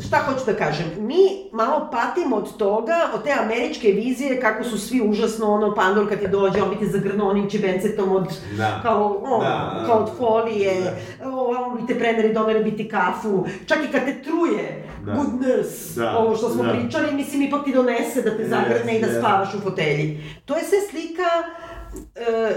šta 0.00 0.16
hoću 0.18 0.46
da 0.46 0.54
kažem, 0.54 0.86
mi 0.98 1.16
malo 1.52 1.88
patimo 1.92 2.36
od 2.36 2.56
toga, 2.56 3.10
od 3.14 3.24
te 3.24 3.32
američke 3.34 3.88
vizije, 3.88 4.40
kako 4.40 4.64
su 4.64 4.78
svi 4.78 5.00
užasno, 5.02 5.46
ono, 5.48 5.74
pandor 5.74 6.08
kad 6.08 6.20
ti 6.20 6.28
dođe, 6.28 6.62
on 6.62 6.70
bi 6.70 6.76
te 6.76 6.86
zagrnuo 6.88 7.30
onim 7.30 7.50
čebencetom 7.50 8.12
od, 8.12 8.26
Da. 8.56 8.80
kao, 8.82 9.06
o, 9.22 9.38
Da, 9.40 9.48
da. 9.74 9.86
kao 9.86 9.98
od 9.98 10.10
folije, 10.18 10.94
o, 11.24 11.44
on 11.64 11.76
bi 11.76 11.86
te 11.86 11.98
preneli, 11.98 12.34
doneli 12.34 12.64
bi 12.64 12.76
ti 12.76 12.88
kafu, 12.88 13.46
čak 13.66 13.78
i 13.80 13.92
kad 13.92 14.04
te 14.04 14.22
truje, 14.22 14.84
Da. 15.00 15.12
goodness, 15.14 15.94
Da, 15.94 16.16
ovo 16.18 16.36
što 16.36 16.50
smo 16.50 16.64
da. 16.64 16.72
pričali, 16.72 17.14
mislim, 17.14 17.42
ipak 17.42 17.64
ti 17.64 17.72
donese 17.72 18.22
da 18.22 18.36
te 18.36 18.44
zagrne 18.44 18.96
i 18.96 19.00
da 19.00 19.06
Yes, 19.06 19.10
yes. 19.10 19.18
spavaš 19.18 19.54
u 19.54 19.60
fotelji. 19.60 20.20
To 20.44 20.56
je 20.56 20.62
sve 20.62 20.78
slika 20.90 21.22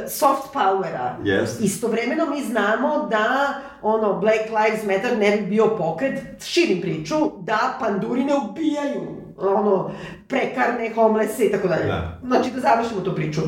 soft 0.07 0.53
powera. 0.53 1.15
Yes. 1.23 1.47
Istovremeno 1.59 2.25
mi 2.25 2.43
znamo 2.43 3.07
da 3.09 3.53
ono 3.81 4.13
Black 4.13 4.49
Lives 4.49 4.83
Matter 4.83 5.17
ne 5.17 5.37
bi 5.37 5.45
bio 5.45 5.67
pokret, 5.77 6.43
širim 6.43 6.81
priču, 6.81 7.15
da 7.39 7.77
panduri 7.79 8.23
ne 8.23 8.33
ubijaju 8.35 9.01
ono 9.37 9.91
prekarne, 10.27 10.93
homelesse 10.95 11.45
i 11.45 11.51
tako 11.51 11.67
dalje. 11.67 11.85
Da. 11.85 12.19
Znači 12.25 12.51
da 12.51 12.61
završimo 12.61 13.01
tu 13.01 13.15
priču. 13.15 13.41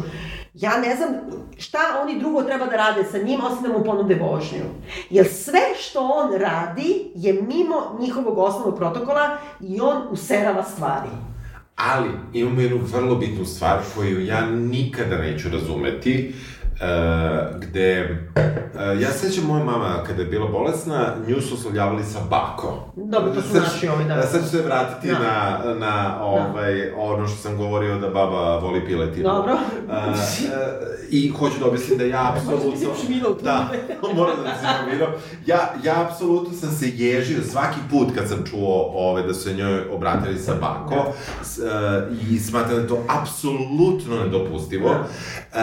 Ja 0.54 0.78
ne 0.78 0.96
znam 0.96 1.10
šta 1.58 1.80
oni 2.02 2.20
drugo 2.20 2.44
treba 2.44 2.66
da 2.66 2.76
rade 2.76 3.04
sa 3.04 3.18
njim, 3.18 3.42
osim 3.44 3.64
da 3.64 3.78
mu 3.78 3.84
ponude 3.84 4.16
vožnju. 4.16 4.64
Jer 5.10 5.28
sve 5.28 5.62
što 5.80 6.00
on 6.02 6.34
radi 6.40 7.12
je 7.16 7.34
mimo 7.34 7.98
njihovog 8.00 8.38
osnovnog 8.38 8.78
protokola 8.78 9.38
i 9.60 9.82
on 9.82 9.98
userava 10.12 10.64
stvari. 10.64 11.10
Ali, 11.90 12.10
imamo 12.34 12.62
jednu 12.62 12.78
vrlo 12.78 13.16
bitnu 13.16 13.46
stvar 13.46 13.80
koju 13.96 14.26
ja 14.26 14.50
nikada 14.50 15.18
neću 15.18 15.50
razumeti. 15.50 16.34
Gde, 17.60 18.18
uh, 18.36 19.02
ja 19.02 19.12
sećam 19.12 19.44
moja 19.46 19.64
mama 19.64 20.04
kada 20.08 20.22
je 20.22 20.28
bila 20.28 20.48
bolesna, 20.48 21.14
nju 21.28 21.42
su 21.42 21.54
oslovljavali 21.56 22.04
sa 22.04 22.20
bako. 22.30 22.94
Dobro, 22.96 23.34
to 23.34 23.42
su 23.42 23.48
Sad- 23.50 23.62
naši 23.62 23.88
ovi, 23.88 24.04
da. 24.04 24.22
Sad 24.22 24.42
ću 24.44 24.50
se 24.50 24.62
vratiti 24.62 25.08
Da. 25.08 25.20
na, 25.20 25.74
na 25.74 26.24
ovaj, 26.24 26.92
ono 26.98 27.28
što 27.28 27.38
sam 27.38 27.58
govorio 27.58 27.98
da 28.00 28.10
baba 28.10 28.58
voli 28.58 28.86
piletinu. 28.86 29.24
Dobro. 29.24 29.54
Uh, 29.54 29.94
uh, 30.08 30.14
I 31.10 31.30
hoću 31.30 31.60
da 31.60 31.68
objasnim 31.68 31.98
da 31.98 32.04
ja 32.06 32.34
apsolutno... 32.36 32.90
Šminao 33.06 33.34
tu. 33.34 33.44
Da, 33.44 33.68
moram 34.16 34.36
da 34.44 34.50
se 34.56 34.66
šminao. 34.84 35.08
Ja, 35.46 35.74
ja 35.84 36.02
apsolutno 36.06 36.54
sam 36.58 36.72
se 36.72 36.90
ježio 36.96 37.44
svaki 37.44 37.80
put 37.92 38.08
kad 38.16 38.28
sam 38.30 38.44
čuo 38.52 38.92
ove, 38.96 39.24
da 39.24 39.34
su 39.34 39.42
se 39.42 39.54
njoj 39.54 39.82
obratili 39.92 40.40
sa 40.40 40.54
bako 40.62 41.14
s, 41.44 41.58
uh, 41.58 41.66
i 42.32 42.40
smatram 42.40 42.76
da 42.76 42.82
je 42.82 42.88
to 42.88 43.04
apsolutno 43.22 44.24
nedopustivo. 44.24 44.90
Uh, 44.90 45.58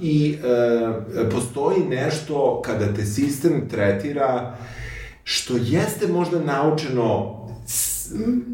I 0.00 0.38
uh, 0.38 0.51
postoji 1.32 1.84
nešto 1.84 2.62
kada 2.64 2.94
te 2.94 3.04
sistem 3.04 3.68
tretira 3.70 4.56
što 5.24 5.54
jeste 5.60 6.08
možda 6.08 6.40
naučeno 6.40 7.38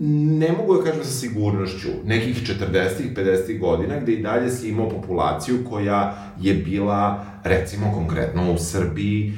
ne 0.00 0.52
mogu 0.52 0.76
da 0.76 0.84
kažem 0.84 1.04
sa 1.04 1.10
sigurnošću, 1.10 1.88
nekih 2.04 2.36
40-ih, 2.42 3.16
50-ih 3.16 3.60
godina, 3.60 4.00
gde 4.00 4.12
i 4.12 4.22
dalje 4.22 4.50
si 4.50 4.68
imao 4.68 4.88
populaciju 4.88 5.58
koja 5.70 6.32
je 6.40 6.54
bila, 6.54 7.24
recimo 7.44 7.92
konkretno 7.94 8.52
u 8.52 8.58
Srbiji, 8.58 9.32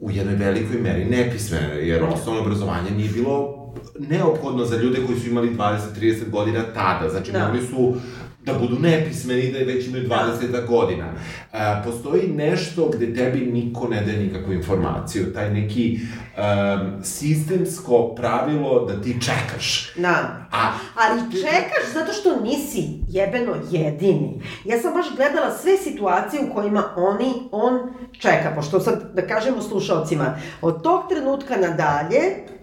u 0.00 0.10
jednoj 0.10 0.34
velikoj 0.34 0.80
meri 0.80 1.04
nepismena, 1.04 1.66
jer 1.66 2.04
osnovno 2.04 2.40
obrazovanje 2.40 2.90
nije 2.90 3.10
bilo 3.10 3.56
neophodno 3.98 4.64
za 4.64 4.76
ljude 4.76 4.98
koji 5.06 5.18
su 5.18 5.28
imali 5.28 5.54
20-30 5.54 6.30
godina 6.30 6.62
tada, 6.74 7.08
znači 7.10 7.32
Da. 7.32 7.46
mogli 7.46 7.66
su 7.66 7.94
da 8.46 8.54
budu 8.54 8.78
nepismeni 8.78 9.52
da 9.52 9.58
već 9.58 9.86
imaju 9.86 10.08
20 10.08 10.66
godina. 10.66 11.04
E, 11.52 11.58
postoji 11.84 12.28
nešto 12.28 12.90
gde 12.94 13.14
tebi 13.14 13.46
niko 13.46 13.88
ne 13.88 14.00
daje 14.00 14.18
nikakvu 14.18 14.52
informaciju, 14.52 15.32
taj 15.34 15.50
neki 15.50 15.98
um, 15.98 17.04
sistemsko 17.04 18.14
pravilo 18.14 18.84
da 18.84 19.02
ti 19.02 19.16
čekaš. 19.20 19.92
Da. 19.96 20.46
A 20.52 20.72
Ali 20.94 21.20
čekaš 21.30 21.92
zato 21.94 22.12
što 22.12 22.40
nisi 22.40 22.84
jebeno 23.08 23.54
jedini. 23.70 24.42
Ja 24.64 24.78
sam 24.78 24.94
baš 24.94 25.06
gledala 25.16 25.58
sve 25.58 25.76
situacije 25.76 26.42
u 26.42 26.54
kojima 26.54 26.84
oni, 26.96 27.32
on 27.52 27.80
čeka, 28.18 28.52
pošto 28.56 28.80
sad, 28.80 29.10
da 29.14 29.26
kažemo 29.26 29.62
slušalcima, 29.62 30.38
od 30.62 30.82
tog 30.82 31.08
trenutka 31.08 31.56
nadalje, 31.56 32.20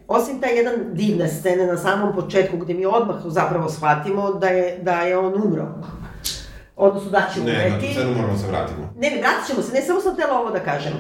osim 0.08 0.42
taj 0.42 0.58
jedan 0.58 0.74
divne 0.94 1.28
scene 1.28 1.68
na 1.68 1.78
samom 1.78 2.16
početku 2.16 2.58
gde 2.58 2.74
mi 2.74 2.86
odmah 2.86 3.16
zapravo 3.26 3.70
shvatimo 3.70 4.34
da 4.34 4.48
je, 4.48 4.80
da 4.82 5.02
je 5.02 5.18
on 5.18 5.34
umro. 5.46 5.68
Odnosno 6.76 7.10
da 7.12 7.30
će 7.34 7.40
ne, 7.42 7.54
na 7.54 7.60
tu 7.60 7.68
umreti. 7.68 7.94
scenu 7.94 8.16
moramo 8.16 8.38
se 8.38 8.48
vratimo. 8.48 8.94
Ne, 8.98 9.10
ne, 9.10 9.18
vratit 9.22 9.48
ćemo 9.48 9.62
se, 9.62 9.74
ne, 9.74 9.82
samo 9.82 10.02
sam 10.02 10.14
htjela 10.14 10.40
ovo 10.40 10.52
da 10.52 10.60
kažem. 10.60 10.94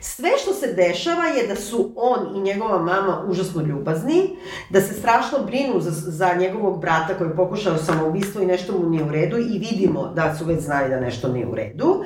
Sve 0.00 0.30
što 0.42 0.52
se 0.52 0.72
dešava 0.72 1.24
je 1.24 1.46
da 1.46 1.56
su 1.56 1.92
on 1.96 2.36
i 2.36 2.40
njegova 2.40 2.78
mama 2.78 3.24
užasno 3.28 3.62
ljubazni, 3.62 4.36
da 4.70 4.80
se 4.80 4.94
strašno 4.94 5.38
brinu 5.46 5.80
za, 5.80 5.90
za 5.90 6.34
njegovog 6.34 6.80
brata 6.80 7.14
koji 7.18 7.28
je 7.28 7.36
pokušao 7.36 7.76
samoubistvo 7.76 8.42
i 8.42 8.46
nešto 8.46 8.78
mu 8.78 8.90
nije 8.90 9.04
u 9.04 9.10
redu 9.10 9.38
i 9.38 9.58
vidimo 9.58 10.12
da 10.14 10.34
su 10.34 10.44
već 10.44 10.60
znali 10.60 10.88
da 10.88 11.00
nešto 11.00 11.28
nije 11.28 11.46
u 11.46 11.54
redu. 11.54 12.04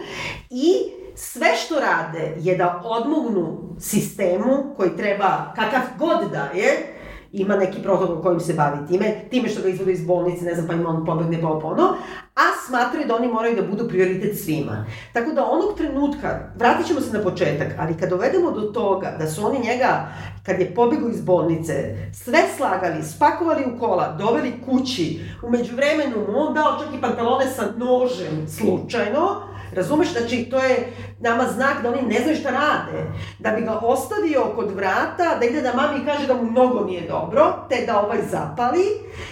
I 0.50 0.74
sve 1.14 1.56
što 1.56 1.80
rade 1.80 2.34
je 2.38 2.56
da 2.56 2.82
odmognu 2.84 3.76
sistemu 3.80 4.74
koji 4.76 4.96
treba, 4.96 5.52
kakav 5.56 5.80
god 5.98 6.30
da 6.32 6.50
je, 6.54 6.94
ima 7.32 7.56
neki 7.56 7.82
protokol 7.82 8.22
kojim 8.22 8.40
se 8.40 8.54
bavi 8.54 8.86
time, 8.88 9.14
time 9.30 9.48
što 9.48 9.62
ga 9.62 9.68
izvode 9.68 9.92
iz 9.92 10.06
bolnice, 10.06 10.44
ne 10.44 10.54
znam, 10.54 10.66
pa 10.66 10.74
ima 10.74 10.88
on 10.88 11.06
pobegne 11.06 11.40
pa 11.40 11.48
ovo 11.48 11.68
ono, 11.68 11.96
a 12.34 12.42
smatraju 12.66 13.06
da 13.08 13.16
oni 13.16 13.28
moraju 13.28 13.56
da 13.56 13.62
budu 13.62 13.88
prioritet 13.88 14.38
svima. 14.44 14.86
Tako 15.12 15.30
da 15.30 15.44
onog 15.44 15.76
trenutka, 15.76 16.52
vratit 16.56 16.86
ćemo 16.86 17.00
se 17.00 17.18
na 17.18 17.22
početak, 17.22 17.68
ali 17.78 17.96
kad 17.96 18.10
dovedemo 18.10 18.50
do 18.50 18.60
toga 18.60 19.16
da 19.18 19.26
su 19.26 19.46
oni 19.46 19.58
njega, 19.58 20.08
kad 20.42 20.60
je 20.60 20.74
pobegao 20.74 21.08
iz 21.08 21.20
bolnice, 21.20 21.96
sve 22.12 22.38
slagali, 22.56 23.02
spakovali 23.02 23.64
u 23.74 23.78
kola, 23.78 24.16
doveli 24.18 24.52
kući, 24.64 25.20
umeđu 25.42 25.76
vremenu 25.76 26.16
mu 26.28 26.38
on 26.38 26.54
dao 26.54 26.78
čak 26.78 26.94
i 26.98 27.00
pantalone 27.00 27.46
sa 27.46 27.62
nožem, 27.76 28.48
slučajno, 28.48 29.53
Razumeš, 29.74 30.12
znači 30.12 30.44
to 30.44 30.58
je 30.58 30.86
nama 31.20 31.44
znak 31.46 31.82
da 31.82 31.88
oni 31.88 32.02
ne 32.04 32.20
znaju 32.20 32.36
šta 32.36 32.50
rade. 32.50 32.98
Da 33.38 33.50
bi 33.50 33.62
ga 33.62 33.72
ostavio 33.74 34.40
kod 34.54 34.70
vrata, 34.70 35.36
da 35.40 35.46
ide 35.46 35.60
da 35.62 35.74
mami 35.74 36.04
kaže 36.06 36.26
da 36.26 36.34
mu 36.34 36.50
mnogo 36.50 36.84
nije 36.84 37.08
dobro, 37.08 37.66
te 37.68 37.86
da 37.86 38.00
ovaj 38.00 38.18
zapali. 38.24 38.84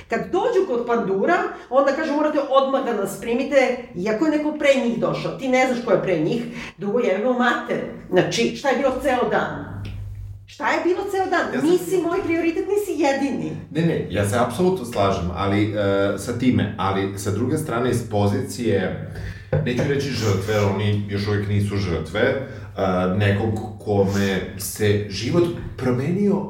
Kad 0.08 0.20
dođu 0.22 0.66
kod 0.68 0.86
pandura, 0.86 1.36
onda 1.70 1.92
kaže 1.92 2.12
morate 2.12 2.38
odmah 2.50 2.84
da 2.84 2.92
nas 2.94 3.20
primite, 3.20 3.56
iako 3.96 4.24
je 4.24 4.30
neko 4.30 4.52
pre 4.52 4.68
njih 4.76 4.98
došao. 4.98 5.32
Ti 5.32 5.48
ne 5.48 5.66
znaš 5.66 5.84
ko 5.84 5.92
je 5.92 6.02
pre 6.02 6.18
njih, 6.18 6.42
drugo 6.78 6.98
jebemo 6.98 7.32
mater. 7.32 7.80
Znači, 8.10 8.56
šta 8.56 8.68
je 8.68 8.76
bilo 8.76 8.92
ceo 9.02 9.28
dan? 9.30 9.82
Šta 10.46 10.68
je 10.68 10.80
bilo 10.84 11.00
ceo 11.04 11.26
dan? 11.26 11.54
Ja 11.54 11.60
sam- 11.60 11.70
Nisi 11.70 11.98
moj 11.98 12.18
prioritet, 12.24 12.64
nisi 12.68 13.02
jedini. 13.02 13.56
Ne, 13.70 13.82
ne, 13.82 14.06
ja 14.10 14.28
se 14.28 14.38
apsolutno 14.38 14.84
slažem, 14.84 15.30
ali 15.34 15.64
e, 15.64 15.76
sa 16.18 16.32
time, 16.32 16.74
ali 16.78 17.18
sa 17.18 17.30
druge 17.30 17.58
strane 17.58 17.90
iz 17.90 18.10
pozicije, 18.10 19.10
neću 19.64 19.82
reći 19.88 20.10
žrtve, 20.10 20.54
jer 20.54 20.64
oni 20.64 21.06
još 21.08 21.26
uvijek 21.28 21.48
nisu 21.48 21.76
žrtve, 21.76 22.48
nekog 23.16 23.54
kome 23.84 24.40
se 24.58 25.06
život 25.10 25.44
promenio 25.76 26.42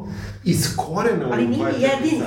iz 0.45 0.77
korena. 0.77 1.29
Ali 1.33 1.47
nije 1.49 1.67
jedini. 1.79 2.25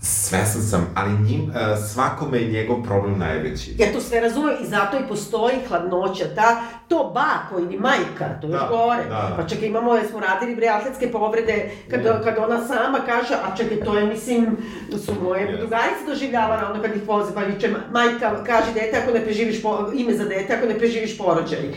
Svesan 0.00 0.62
sam, 0.62 0.86
ali 0.94 1.10
njim, 1.20 1.50
e, 1.50 1.76
svakome 1.84 2.38
je 2.38 2.52
njegov 2.52 2.82
problem 2.82 3.18
najveći. 3.18 3.74
Ja 3.78 3.92
to 3.92 4.00
sve 4.00 4.20
razumem 4.20 4.56
i 4.62 4.66
zato 4.66 4.96
i 4.96 5.08
postoji 5.08 5.56
hladnoća, 5.68 6.24
ta, 6.34 6.56
to 6.88 7.12
bako 7.14 7.60
ili 7.60 7.78
majka, 7.78 8.40
to 8.40 8.46
još 8.46 8.60
Da, 8.60 8.68
gore. 8.68 9.04
da. 9.04 9.32
Pa 9.36 9.46
čekaj, 9.46 9.68
imamo, 9.68 9.98
smo 10.10 10.20
radili 10.20 10.56
bre 10.56 10.66
atletske 10.68 11.12
povrede, 11.12 11.70
kad, 11.90 12.00
Ne. 12.00 12.20
kad 12.24 12.34
ona 12.38 12.66
sama 12.66 12.98
kaže, 13.06 13.34
a 13.34 13.56
čekaj, 13.56 13.80
to 13.80 13.98
je, 13.98 14.06
mislim, 14.06 14.56
su 14.98 15.12
moje 15.22 15.40
Jeste. 15.40 15.56
drugarice 15.56 16.04
doživljavale, 16.06 16.62
onda 16.66 16.82
kad 16.82 16.96
ih 16.96 17.08
voze, 17.08 17.34
pa 17.34 17.40
viče, 17.40 17.70
majka, 17.92 18.44
kaži 18.44 18.72
dete 18.74 18.98
ako 19.02 19.12
ne 19.12 19.24
preživiš, 19.24 19.62
po, 19.62 19.90
ime 19.94 20.14
za 20.14 20.24
dete 20.24 20.54
ako 20.54 20.66
ne 20.66 20.78
preživiš 20.78 21.18
porođaj. 21.18 21.74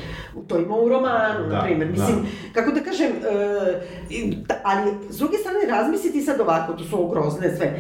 To 0.48 0.58
ima 0.58 0.76
u 0.76 0.90
romanu, 0.90 1.48
Da, 1.50 1.56
na 1.56 1.64
primjer. 1.64 1.88
da. 1.88 1.92
Mislim, 1.94 2.26
kako 2.54 2.72
da 2.72 2.80
kažem, 2.82 3.12
e, 3.12 3.82
ta- 4.48 4.60
ali 4.64 4.92
s 5.10 5.18
druge 5.18 5.38
strane 5.38 5.60
razmisliti 5.70 6.22
sad 6.22 6.40
ovako, 6.42 6.74
to 6.74 6.84
su 6.84 6.96
ovo 6.96 7.08
grozne 7.10 7.56
sve. 7.58 7.80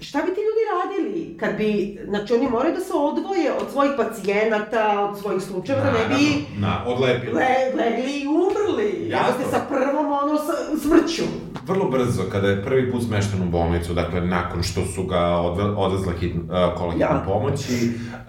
Šta 0.00 0.18
bi 0.18 0.26
ti 0.26 0.40
ljudi 0.40 0.62
radili 0.74 1.36
kad 1.36 1.56
bi, 1.56 1.70
znači 2.04 2.34
oni 2.34 2.48
moraju 2.48 2.74
da 2.74 2.80
se 2.80 2.92
odvoje 2.94 3.52
od 3.52 3.70
svojih 3.72 3.92
pacijenata, 3.96 4.84
od 5.02 5.18
svojih 5.18 5.42
slučajeva, 5.42 5.84
da 5.84 5.92
ne 5.92 5.98
bi 6.08 6.44
na, 6.58 6.84
odlepili. 6.86 7.32
le, 7.32 7.46
legli 7.76 8.12
i 8.12 8.26
umrli. 8.28 9.08
Jasno. 9.08 9.26
Jasno. 9.28 9.44
sa 9.50 9.60
prvom 9.68 10.06
ono 10.14 10.38
sa, 10.38 10.52
smrću. 10.78 11.22
Vrlo 11.66 11.84
brzo, 11.86 12.22
kada 12.32 12.48
je 12.48 12.64
prvi 12.64 12.92
put 12.92 13.02
smešten 13.02 13.42
u 13.42 13.46
bolnicu, 13.46 13.94
dakle, 13.94 14.20
nakon 14.20 14.62
što 14.62 14.80
su 14.86 15.02
ga 15.02 15.20
odve, 15.20 15.64
odvezla 15.64 16.12
hit, 16.12 16.34
uh, 16.34 16.40
kola 16.76 16.92
hitne 16.92 17.06
Ja. 17.06 17.22
pomoći, 17.26 17.72
uh, 17.82 18.24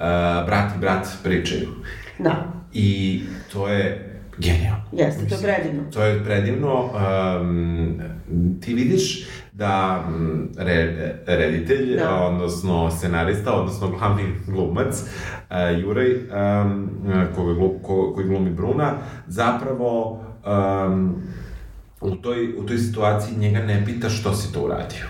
brat 0.45 0.75
i 0.75 0.79
brat 0.79 1.07
pričaju. 1.23 1.69
Da, 2.23 2.53
I 2.73 3.21
to 3.53 3.67
je 3.67 4.11
genijalno. 4.37 4.83
jeste, 4.91 5.27
to 5.27 5.35
je 5.35 5.41
predivno. 5.41 5.83
To 5.91 6.03
je 6.03 6.23
predivno. 6.23 6.89
Um, 7.41 8.01
ti 8.61 8.73
vidiš 8.73 9.27
da 9.53 10.05
mm, 10.09 10.49
re, 10.57 11.15
reditelj, 11.25 11.97
Da. 11.97 12.15
odnosno 12.15 12.91
scenarista, 12.91 13.53
odnosno 13.53 13.87
glavni 13.89 14.23
glumac, 14.47 15.01
uh, 15.01 15.81
Juraj, 15.81 16.15
um, 16.15 16.89
koga 17.35 17.59
ko, 17.83 18.11
koji 18.15 18.27
glumi 18.27 18.49
Bruna, 18.49 18.93
zapravo 19.27 20.11
um, 20.87 21.21
u, 22.01 22.15
toj, 22.15 22.53
u 22.57 22.65
toj 22.65 22.77
situaciji 22.77 23.37
njega 23.37 23.59
ne 23.59 23.85
pita 23.85 24.09
što 24.09 24.33
si 24.33 24.53
to 24.53 24.61
uradio. 24.61 25.05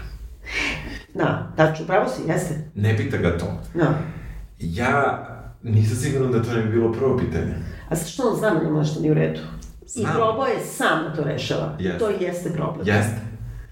Da, 1.13 1.53
tačno, 1.57 1.85
pravo 1.85 2.09
si, 2.09 2.21
jeste. 2.27 2.55
Ne 2.75 2.97
pita 2.97 3.17
ga 3.17 3.37
to. 3.37 3.59
Da. 3.73 3.93
Ja 4.59 5.27
nisam 5.63 5.95
siguran 5.97 6.31
da 6.31 6.43
to 6.43 6.51
ne 6.51 6.61
bi 6.61 6.69
bilo 6.69 6.91
prvo 6.91 7.17
pitanje. 7.17 7.53
A 7.89 7.95
sad 7.95 8.07
što 8.07 8.23
on 8.23 8.35
zna 8.35 8.49
da 8.49 8.69
nešto 8.69 8.99
nije 8.99 9.11
u 9.11 9.15
redu? 9.15 9.39
I 9.85 9.87
Znam. 9.89 10.15
probao 10.15 10.45
je 10.45 10.59
sam 10.61 11.03
da 11.03 11.13
to 11.13 11.23
rešava. 11.23 11.75
Jeste. 11.79 11.99
To 11.99 12.09
i 12.11 12.15
jeste 12.19 12.49
problem. 12.49 12.87
Jeste. 12.87 13.19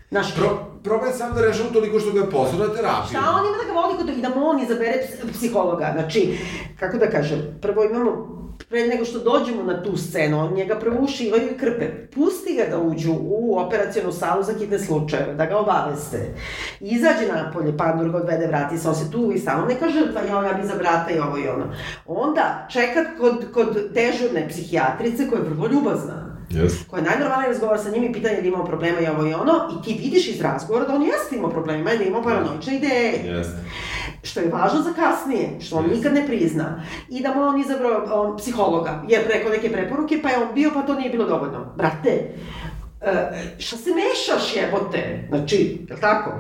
Znaš, 0.10 0.36
Pro, 0.36 0.50
probaj 0.84 1.12
sam 1.12 1.34
da 1.34 1.42
rešavam 1.42 1.74
toliko 1.74 2.00
što 2.00 2.12
ga 2.12 2.20
je 2.20 2.30
poslao 2.30 2.68
na 2.68 2.74
terapiju. 2.74 3.10
Šta 3.10 3.20
on 3.32 3.46
ima 3.48 3.58
da 3.58 3.74
ga 3.74 3.80
vodi 3.80 3.98
kod 3.98 4.18
i 4.18 4.22
da 4.22 4.30
mu 4.30 4.46
on 4.46 4.62
izabere 4.62 4.94
ps- 5.04 5.32
psihologa? 5.34 5.90
Znači, 5.94 6.38
kako 6.80 6.98
da 6.98 7.10
kažem, 7.10 7.40
prvo 7.62 7.84
imamo, 7.84 8.39
pre 8.70 8.88
nego 8.88 9.06
što 9.06 9.20
dođemo 9.20 9.64
na 9.64 9.84
tu 9.84 9.98
scenu, 9.98 10.40
on 10.40 10.54
njega 10.54 10.76
prvo 10.76 10.98
ušivaju 11.02 11.52
i 11.52 11.58
krpe. 11.58 12.08
Pusti 12.16 12.54
ga 12.54 12.64
da 12.70 12.82
uđu 12.82 13.14
u 13.22 13.60
operacijonu 13.60 14.12
salu 14.12 14.44
za 14.44 14.54
hitne 14.54 14.80
slučajeve, 14.80 15.34
da 15.34 15.46
ga 15.46 15.58
obaveste. 15.58 16.36
Izađe 16.80 17.28
napolje, 17.34 17.78
Pandur 17.78 18.12
ga 18.12 18.18
odvede, 18.18 18.48
vrati 18.48 18.78
se, 18.78 18.90
on 18.90 18.96
se 18.96 19.12
tu 19.12 19.32
i 19.36 19.40
samo 19.40 19.68
kaže, 19.80 20.14
pa 20.14 20.20
ja, 20.20 20.44
ja 20.44 20.54
bi 20.54 20.68
za 20.68 20.76
brata 20.76 21.12
i 21.12 21.20
ovo 21.20 21.38
i 21.38 21.48
ono. 21.48 21.66
Onda 22.06 22.68
čeka 22.72 23.06
kod, 23.20 23.46
kod 23.54 23.92
dežurne 23.94 24.48
psihijatrice 24.50 25.30
koja 25.30 25.40
je 25.40 25.50
vrlo 25.50 25.68
ljubazna. 25.68 26.29
Jeste. 26.50 26.86
koja 26.90 27.04
najnormalnije 27.04 27.48
razgovara 27.48 27.78
sa 27.78 27.90
njim 27.90 28.04
i 28.04 28.14
pitanje 28.14 28.42
da 28.42 28.48
imao 28.48 28.66
problema 28.66 29.00
i 29.00 29.08
ovo 29.08 29.28
i 29.28 29.34
ono, 29.34 29.54
i 29.80 29.84
ti 29.84 30.00
vidiš 30.04 30.28
iz 30.28 30.42
razgovora 30.42 30.86
da 30.86 30.96
on 30.96 31.04
jeste 31.04 31.36
imao 31.36 31.50
problema 31.50 31.94
i 31.94 31.98
da 31.98 32.04
je 32.04 32.08
imao 32.08 32.24
paranoične 32.24 32.76
ideje. 32.76 33.14
Jeste. 33.26 33.58
Što 34.24 34.40
je 34.40 34.50
važno 34.50 34.82
za 34.82 34.94
kasnije, 34.94 35.62
što 35.62 35.76
on 35.76 35.84
Jeste. 35.84 35.98
nikad 35.98 36.14
ne 36.14 36.26
prizna. 36.26 36.84
I 37.10 37.22
da 37.22 37.36
mu 37.36 37.42
on 37.42 37.62
izabrao 37.62 38.22
on, 38.22 38.38
psihologa, 38.38 39.04
je 39.08 39.24
rekao 39.34 39.52
neke 39.52 39.72
preporuke, 39.72 40.20
pa 40.24 40.30
je 40.30 40.38
on 40.38 40.54
bio, 40.54 40.72
pa 40.74 40.82
to 40.82 40.96
nije 40.96 41.10
bilo 41.10 41.26
dovoljno. 41.26 41.74
Brate, 41.78 42.34
e, 43.02 43.32
šta 43.58 43.78
se 43.78 43.90
mešaš 43.90 44.56
jebote? 44.56 45.26
Znači, 45.30 45.86
je 45.90 45.96
li 45.96 46.02
tako? 46.02 46.32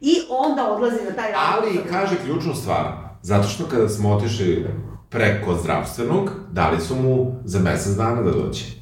I 0.00 0.14
onda 0.30 0.72
odlazi 0.72 1.04
na 1.04 1.16
taj 1.16 1.32
razgovor 1.32 1.68
Ali 1.74 1.90
kaže 1.90 2.16
ključnu 2.24 2.54
stvar, 2.54 2.86
zato 3.22 3.48
što 3.48 3.64
kada 3.64 3.88
smo 3.88 4.12
otišli 4.12 4.66
preko 5.08 5.54
zdravstvenog, 5.54 6.30
dali 6.52 6.80
su 6.80 6.94
mu 6.94 7.40
za 7.44 7.58
mesec 7.58 7.96
dana 7.96 8.22
da 8.22 8.30
dođe. 8.30 8.79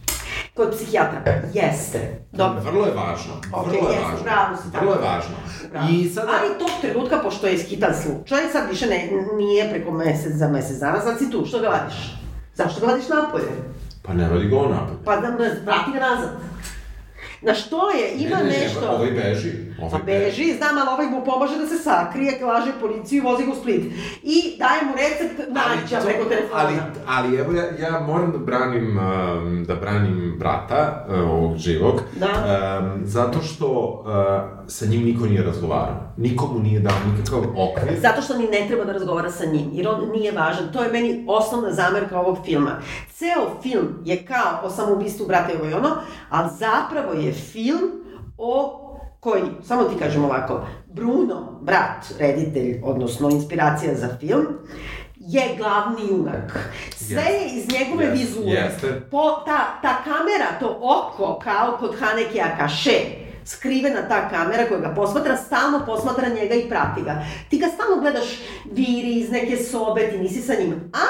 Kod 0.58 0.70
psihijatra. 0.70 1.20
Jeste. 1.54 2.20
Dobro. 2.32 2.60
Vrlo 2.60 2.86
je 2.86 2.92
važno. 2.94 3.34
Ok, 3.52 3.66
vrlo 3.66 3.88
je 3.88 3.94
jeste, 3.94 4.04
važno. 4.04 4.24
bravo 4.24 4.56
si, 4.56 4.62
Vrlo 4.80 4.92
je 4.92 4.98
važno. 4.98 5.36
Bravo. 5.70 5.86
I 5.90 6.08
sada... 6.08 6.28
Ali 6.32 6.58
tog 6.58 6.70
trenutka, 6.80 7.18
pošto 7.22 7.46
je 7.46 7.58
hitan 7.58 7.94
slučaj, 7.94 8.48
sad 8.52 8.70
više 8.70 8.86
ne, 8.86 9.10
nije 9.36 9.70
preko 9.70 9.90
mesec 9.90 10.32
za 10.32 10.48
mesec 10.48 10.78
dana, 10.78 11.00
sad 11.00 11.18
si 11.18 11.30
tu, 11.30 11.44
što 11.46 11.60
ga 11.60 11.68
vadiš? 11.68 11.94
Zašto 12.54 12.80
ga 12.80 12.86
vadiš 12.92 13.08
napolje? 13.08 13.52
Pa 14.02 14.12
ne 14.14 14.28
vadi 14.28 14.48
ga 14.48 14.56
on 14.56 14.70
napolje. 14.70 14.98
Pa 15.04 15.16
da 15.16 15.28
vrati 15.64 15.92
ga 15.92 16.00
nazad. 16.00 16.30
Na 17.42 17.54
što 17.54 17.90
je, 17.90 18.14
ima 18.18 18.36
Ne, 18.36 18.44
ne, 18.44 18.50
ne, 18.50 18.58
nešto... 18.58 18.88
Ovaj 18.90 19.10
beži. 19.10 19.52
Ovaj 19.80 19.90
Pa 19.90 19.98
beži, 19.98 20.54
znam, 20.56 20.78
ali 20.78 20.88
ovaj 20.92 21.06
mu 21.06 21.24
pomaže 21.24 21.58
da 21.58 21.66
se 21.66 21.78
sakrije, 21.78 22.44
laže 22.44 22.72
policiju 22.80 23.18
i 23.18 23.26
vozi 23.26 23.44
ga 23.44 23.52
u 23.52 23.54
Split. 23.54 23.92
I 24.22 24.58
daje 24.58 24.82
mu 24.84 24.92
recept 24.96 25.40
nađa 25.48 26.04
preko 26.04 26.24
telefona. 26.24 26.62
Ali, 26.62 26.74
ali 27.06 27.36
evo 27.36 27.52
ja, 27.52 27.64
ja 27.88 28.00
moram 28.00 28.32
da 28.32 28.38
branim, 28.38 28.98
um, 28.98 29.64
da 29.64 29.74
branim 29.74 30.36
brata 30.38 31.06
uh, 31.08 31.30
ovog 31.30 31.56
živog, 31.56 32.00
Da. 32.16 32.26
um, 32.26 33.00
zato 33.04 33.42
što 33.42 33.66
uh, 34.04 34.68
sa 34.70 34.86
njim 34.86 35.02
niko 35.04 35.26
nije 35.26 35.42
razgovarao. 35.42 36.12
Niko 36.16 36.46
mu 36.46 36.58
nije 36.58 36.80
dao 36.80 36.96
nikakav 37.10 37.38
okvir. 37.38 38.00
Zato 38.00 38.22
što 38.22 38.38
ni 38.38 38.46
ne 38.46 38.64
treba 38.68 38.84
da 38.84 38.92
razgovara 38.92 39.30
sa 39.30 39.44
njim, 39.46 39.70
jer 39.72 39.88
on 39.88 40.10
nije 40.12 40.32
važan. 40.32 40.72
To 40.72 40.82
je 40.82 40.92
meni 40.92 41.24
osnovna 41.28 41.72
zamerka 41.72 42.20
ovog 42.20 42.38
filma. 42.44 42.70
Ceo 43.14 43.62
film 43.62 43.88
je 44.04 44.24
kao 44.26 44.60
o 44.62 44.70
samoubistvu 44.70 45.26
brata 45.26 45.52
i 45.52 45.56
ovo 45.56 45.70
i 45.70 45.72
ono, 45.72 45.96
ali 46.30 46.50
zapravo 46.58 47.12
je 47.12 47.27
film 47.32 47.90
o 48.38 48.84
koji, 49.20 49.42
samo 49.62 49.84
ti 49.84 49.98
kažem 49.98 50.24
ovako, 50.24 50.66
Bruno, 50.86 51.58
brat, 51.62 52.06
reditelj, 52.18 52.80
odnosno 52.84 53.30
inspiracija 53.30 53.94
za 53.94 54.08
film, 54.20 54.46
je 55.16 55.42
glavni 55.56 56.08
junak. 56.10 56.70
Sve 56.96 57.22
je 57.22 57.48
iz 57.54 57.68
njegove 57.72 58.04
Jeste, 58.04 58.18
vizure. 58.18 58.50
jeste. 58.50 59.00
Po, 59.10 59.42
ta, 59.46 59.80
ta 59.82 60.02
kamera, 60.04 60.58
to 60.60 60.78
oko, 60.82 61.38
kao 61.44 61.76
kod 61.80 61.96
Haneke 62.00 62.40
Akaše, 62.40 63.00
skrivena 63.44 64.08
ta 64.08 64.28
kamera 64.28 64.68
koja 64.68 64.80
ga 64.80 64.94
posmatra, 64.94 65.36
stalno 65.36 65.86
posmatra 65.86 66.28
njega 66.28 66.54
i 66.54 66.68
prati 66.68 67.02
ga. 67.02 67.24
Ti 67.50 67.58
ga 67.58 67.66
stalno 67.66 68.00
gledaš 68.00 68.38
viri 68.72 69.18
iz 69.20 69.30
neke 69.30 69.56
sobe, 69.56 70.10
ti 70.10 70.18
nisi 70.18 70.42
sa 70.42 70.54
njim. 70.54 70.90
A 70.92 71.04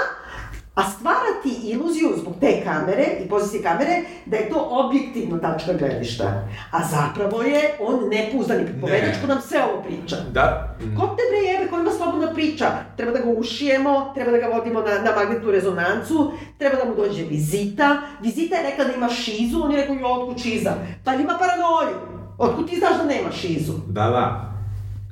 a 0.78 0.82
stvara 0.90 1.30
ti 1.42 1.70
iluziju 1.70 2.08
zbog 2.16 2.34
te 2.40 2.62
kamere 2.64 3.06
i 3.24 3.28
pozicije 3.28 3.62
kamere 3.62 3.96
da 4.26 4.36
je 4.36 4.48
to 4.48 4.66
objektivno 4.70 5.38
tačka 5.38 5.72
gledišta. 5.72 6.24
A 6.70 6.78
zapravo 6.84 7.42
je 7.42 7.60
on 7.80 8.08
nepouzdan 8.08 8.60
i 8.60 8.66
pripovedač 8.66 9.16
ko 9.20 9.26
nam 9.26 9.40
sve 9.40 9.58
ovo 9.64 9.82
priča. 9.82 10.16
Da. 10.32 10.76
mm, 10.80 10.96
Ko 10.96 11.06
te 11.06 11.22
bre 11.30 11.52
jebe, 11.52 11.70
ko 11.70 11.78
ima 11.80 11.90
slobodna 11.90 12.32
priča? 12.34 12.66
Treba 12.96 13.12
da 13.12 13.18
ga 13.18 13.30
ušijemo, 13.30 14.10
treba 14.14 14.30
da 14.30 14.38
ga 14.38 14.46
vodimo 14.46 14.80
na, 14.80 14.94
na 15.04 15.16
magnetnu 15.16 15.50
rezonancu, 15.50 16.32
treba 16.58 16.76
da 16.76 16.84
mu 16.84 16.94
dođe 16.94 17.22
vizita. 17.24 17.96
Vizita 18.22 18.56
je 18.56 18.70
rekla 18.70 18.84
da 18.84 18.92
ima 18.92 19.08
šizu, 19.08 19.60
on 19.64 19.70
je 19.72 19.76
rekao, 19.76 19.94
jo, 19.94 20.08
otkud 20.08 20.42
šiza? 20.42 20.72
Pa 21.04 21.14
ima 21.14 21.38
paranoju. 21.38 21.96
Otkud 22.38 22.68
ti 22.70 22.78
znaš 22.78 22.96
da 22.98 23.04
nema 23.04 23.30
šizu? 23.32 23.72
Da, 23.88 24.02
da. 24.10 24.57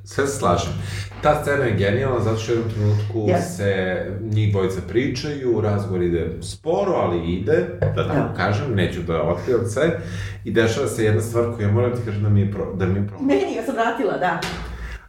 Sve 0.07 0.27
se 0.27 0.37
slažem. 0.37 0.73
Ta 1.21 1.41
scena 1.41 1.63
je 1.65 1.75
genijalna 1.75 2.19
zato 2.19 2.37
što 2.37 2.51
u 2.51 2.55
jednom 2.55 2.73
trenutku 2.73 3.19
Yes. 3.19 3.55
se 3.57 3.97
njih 4.21 4.51
dvojica 4.51 4.79
pričaju, 4.87 5.61
razgovor 5.61 6.01
ide 6.03 6.29
sporo, 6.41 6.91
ali 6.93 7.33
ide, 7.33 7.65
da 7.95 8.07
tako 8.07 8.13
Da. 8.19 8.33
kažem, 8.37 8.75
neću 8.75 9.01
da 9.01 9.21
otkrivam 9.23 9.65
sve. 9.65 9.99
I 10.45 10.51
dešava 10.51 10.87
se 10.87 11.03
jedna 11.03 11.21
stvar 11.21 11.45
koju 11.55 11.67
ja 11.67 11.73
moram 11.73 11.91
ti 11.91 12.01
kažem 12.05 12.23
da 12.23 12.29
mi 12.29 12.41
je, 12.41 12.51
pro, 12.51 12.73
da 12.73 12.85
mi 12.85 12.99
je 12.99 13.07
problem. 13.07 13.27
Meni 13.27 13.55
ga 13.55 13.63
sam 13.65 13.75
vratila, 13.75 14.17
da. 14.17 14.39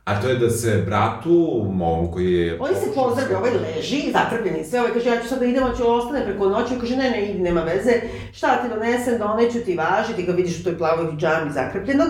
A 0.05 0.21
to 0.21 0.29
je 0.29 0.35
da 0.35 0.51
se 0.51 0.83
bratu, 0.87 1.39
mom 1.73 2.13
koji 2.13 2.33
je... 2.33 2.57
Oni 2.61 2.75
se 2.75 2.95
pozdravlja, 2.95 3.39
ovaj 3.39 3.51
leži, 3.51 4.13
zatrpljeni 4.13 4.65
sve, 4.65 4.81
ovaj 4.81 4.93
kaže, 4.93 5.09
ja 5.09 5.21
ću 5.23 5.29
sad 5.29 5.39
da 5.39 5.45
idem, 5.45 5.63
on 5.65 5.77
će 5.77 5.83
ostane 5.83 6.25
preko 6.25 6.49
noći, 6.49 6.75
kaže, 6.81 6.97
ne, 6.97 7.11
ne, 7.11 7.31
idi, 7.31 7.39
nema 7.39 7.61
veze, 7.63 7.93
šta 8.33 8.63
ti 8.63 8.69
donesem, 8.75 9.19
doneću 9.19 9.59
ti 9.61 9.77
važi, 9.77 10.13
ti 10.17 10.23
ga 10.23 10.33
vidiš 10.33 10.61
u 10.61 10.65
toj 10.65 10.79
plavoj 10.79 11.07
hijami 11.19 11.53
zakrpljenog, 11.53 12.09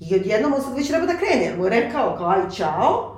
i 0.00 0.14
odjednom 0.14 0.52
on 0.52 0.62
sad 0.62 0.76
već 0.76 0.88
treba 0.88 1.06
da 1.06 1.12
krene, 1.12 1.56
mu 1.58 1.64
je 1.64 1.70
rekao, 1.70 2.16
kao, 2.18 2.28
aj, 2.28 2.40
čao, 2.56 3.16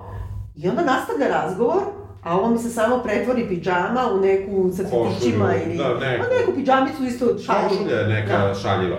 i 0.57 0.69
onda 0.69 0.83
nastavlja 0.85 1.29
razgovor, 1.29 1.83
a 2.23 2.37
ovo 2.39 2.51
mi 2.51 2.59
se 2.59 2.71
samo 2.71 2.99
pretvori 2.99 3.49
pidžama 3.49 4.09
u 4.13 4.21
neku 4.21 4.71
sa 4.71 4.83
cvetićima 4.85 5.47
Košulju, 5.47 5.67
ili... 5.67 5.77
da, 5.79 5.89
neku. 5.95 6.25
A 6.25 6.39
neku 6.41 6.53
pidžamicu 6.55 7.05
isto. 7.05 7.27
Šašulja 7.39 7.97
je 7.97 8.09
neka 8.09 8.39
Da. 8.39 8.55
šaljiva. 8.55 8.99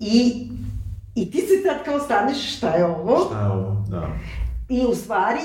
I, 0.00 0.48
I 1.14 1.30
ti 1.30 1.40
se 1.40 1.62
sad 1.64 1.84
kao 1.84 1.98
staneš, 2.00 2.56
šta 2.56 2.68
je 2.68 2.84
ovo? 2.86 3.18
Šta 3.26 3.40
je 3.40 3.50
ovo? 3.52 3.76
Da. 3.88 4.06
I 4.68 4.86
u 4.86 4.94
stvari, 4.94 5.40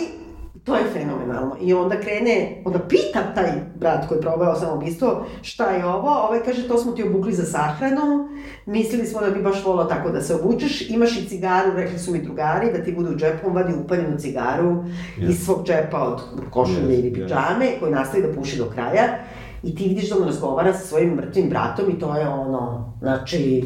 to 0.65 0.75
je 0.75 0.83
fenomenalno. 0.93 1.55
I 1.61 1.73
onda 1.73 1.99
krene, 1.99 2.61
onda 2.65 2.79
pita 2.79 3.33
taj 3.35 3.51
brat 3.75 4.07
koji 4.07 4.17
je 4.17 4.21
probao 4.21 4.55
samoubistvo, 4.55 5.25
šta 5.41 5.69
je 5.69 5.85
ovo? 5.85 6.09
Ovaj 6.09 6.39
kaže, 6.45 6.67
to 6.67 6.77
smo 6.77 6.91
ti 6.91 7.03
obukli 7.03 7.33
za 7.33 7.43
sahranu, 7.43 8.29
mislili 8.65 9.05
smo 9.05 9.21
da 9.21 9.29
bi 9.29 9.41
baš 9.41 9.65
volao 9.65 9.85
tako 9.85 10.09
da 10.09 10.21
se 10.21 10.35
obučeš, 10.35 10.89
imaš 10.89 11.17
i 11.17 11.27
cigaru, 11.27 11.71
rekli 11.75 11.99
su 11.99 12.11
mi 12.11 12.21
drugari, 12.21 12.71
da 12.71 12.83
ti 12.83 12.91
bude 12.91 13.09
u 13.09 13.15
džepu, 13.15 13.47
on 13.47 13.55
vadi 13.55 13.73
upaljenu 13.85 14.17
cigaru 14.17 14.83
iz 15.29 15.45
svog 15.45 15.65
džepa 15.65 16.03
od 16.03 16.21
košulje 16.49 16.95
Yes, 16.95 16.99
ili 16.99 17.13
pidžame, 17.13 17.67
koji 17.79 17.91
nastavi 17.91 18.23
da 18.27 18.33
puši 18.33 18.57
do 18.57 18.65
kraja. 18.65 19.03
I 19.65 19.75
ti 19.75 19.83
vidiš 19.83 20.09
da 20.09 20.15
on 20.15 20.23
razgovara 20.23 20.73
sa 20.73 20.79
svojim 20.79 21.09
mrtvim 21.09 21.49
bratom 21.49 21.89
i 21.89 21.99
to 21.99 22.15
je 22.15 22.27
ono, 22.27 22.93
znači, 22.99 23.63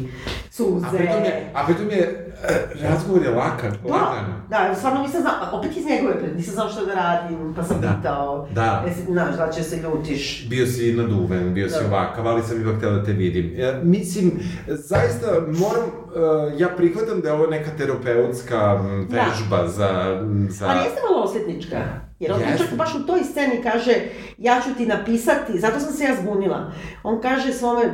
suze. 0.50 0.86
A 0.86 0.90
pritom 0.90 1.24
je, 1.24 1.50
a 1.54 1.66
pritom 1.66 1.90
je, 1.90 2.32
e, 2.44 2.54
razgovor 2.82 3.22
je 3.22 3.30
lakan, 3.30 3.72
Da, 3.86 3.94
lagan. 3.94 4.24
da, 4.50 4.74
stvarno 4.74 5.02
nisam 5.02 5.20
znala, 5.20 5.50
opet 5.52 5.76
iz 5.76 5.86
njegove 5.86 6.18
pred, 6.18 6.36
nisam 6.36 6.54
znala 6.54 6.70
šta 6.70 6.84
da 6.84 6.94
radim, 6.94 7.54
pa 7.56 7.62
sam 7.62 7.80
Da. 7.80 7.88
pitao, 7.90 8.48
Da. 8.54 8.84
jesi, 8.86 9.02
znaš, 9.04 9.36
da 9.36 9.50
će 9.50 9.62
se 9.62 9.76
ljutiš. 9.76 10.46
Bio 10.48 10.66
si 10.66 10.92
naduven, 10.92 11.54
bio 11.54 11.68
si 11.68 11.78
Da. 11.80 11.86
ovakav, 11.88 12.28
ali 12.28 12.42
sam 12.42 12.60
ipak 12.60 12.76
htela 12.76 12.92
da 12.92 13.04
te 13.04 13.12
vidim. 13.12 13.54
E, 13.56 13.80
mislim, 13.82 14.32
zaista 14.68 15.26
moram, 15.48 15.84
e, 15.84 16.58
ja 16.58 16.68
prihvatam 16.68 17.20
da 17.20 17.28
je 17.28 17.34
ovo 17.34 17.46
neka 17.46 17.70
terapeutska 17.78 18.78
m, 18.82 19.06
Da. 19.10 19.16
vežba 19.16 19.68
za... 19.68 19.88
m, 20.22 20.46
za... 20.50 20.66
Ali 20.68 20.78
jeste 20.78 21.00
malo 21.10 21.24
osvetnička, 21.24 21.76
jer 22.20 22.32
on 22.32 22.40
čak 22.58 22.74
baš 22.76 22.94
u 22.94 23.06
toj 23.06 23.24
sceni 23.24 23.62
kaže, 23.62 23.94
ja 24.38 24.60
ću 24.60 24.74
ti 24.74 24.86
napisati, 24.86 25.58
zato 25.58 25.80
sam 25.80 25.92
se 25.92 26.04
ja 26.04 26.16
zbunila, 26.22 26.72
on 27.02 27.20
kaže 27.20 27.52
svome 27.52 27.84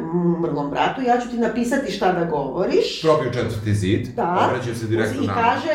mrlom 0.42 0.70
bratu, 0.70 1.02
ja 1.02 1.20
ću 1.20 1.30
ti 1.30 1.36
napisati 1.36 1.92
šta 1.92 2.12
da 2.12 2.24
govoriš, 2.24 3.02
Probio 3.02 3.32
četvrti 3.32 3.74
zid, 3.74 4.08
Da. 4.16 4.48
obraćaju 4.48 4.76
se 4.76 4.86
direktno 4.86 5.22
I 5.22 5.26
nama. 5.26 5.40
kaže, 5.42 5.68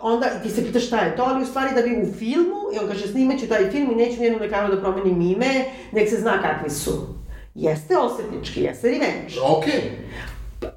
onda 0.00 0.26
ti 0.42 0.50
se 0.50 0.64
pita 0.64 0.80
šta 0.80 0.98
je 0.98 1.16
to, 1.16 1.22
ali 1.22 1.42
u 1.42 1.46
stvari 1.46 1.74
da 1.74 1.82
bi 1.82 2.02
u 2.02 2.12
filmu, 2.14 2.60
i 2.74 2.78
on 2.78 2.88
kaže 2.88 3.08
snimat 3.08 3.40
ću 3.40 3.48
taj 3.48 3.70
film 3.70 3.90
i 3.92 3.96
neću 3.96 4.18
nijednom 4.18 4.42
lekaru 4.42 4.74
da 4.74 4.80
promenim 4.80 5.20
ime, 5.22 5.64
nek 5.92 6.08
se 6.08 6.16
zna 6.16 6.42
kakvi 6.42 6.70
su. 6.70 7.06
Jeste 7.54 7.96
osvetnički, 7.98 8.60
jeste 8.62 8.86
revenge. 8.88 9.34
Okej. 9.58 9.82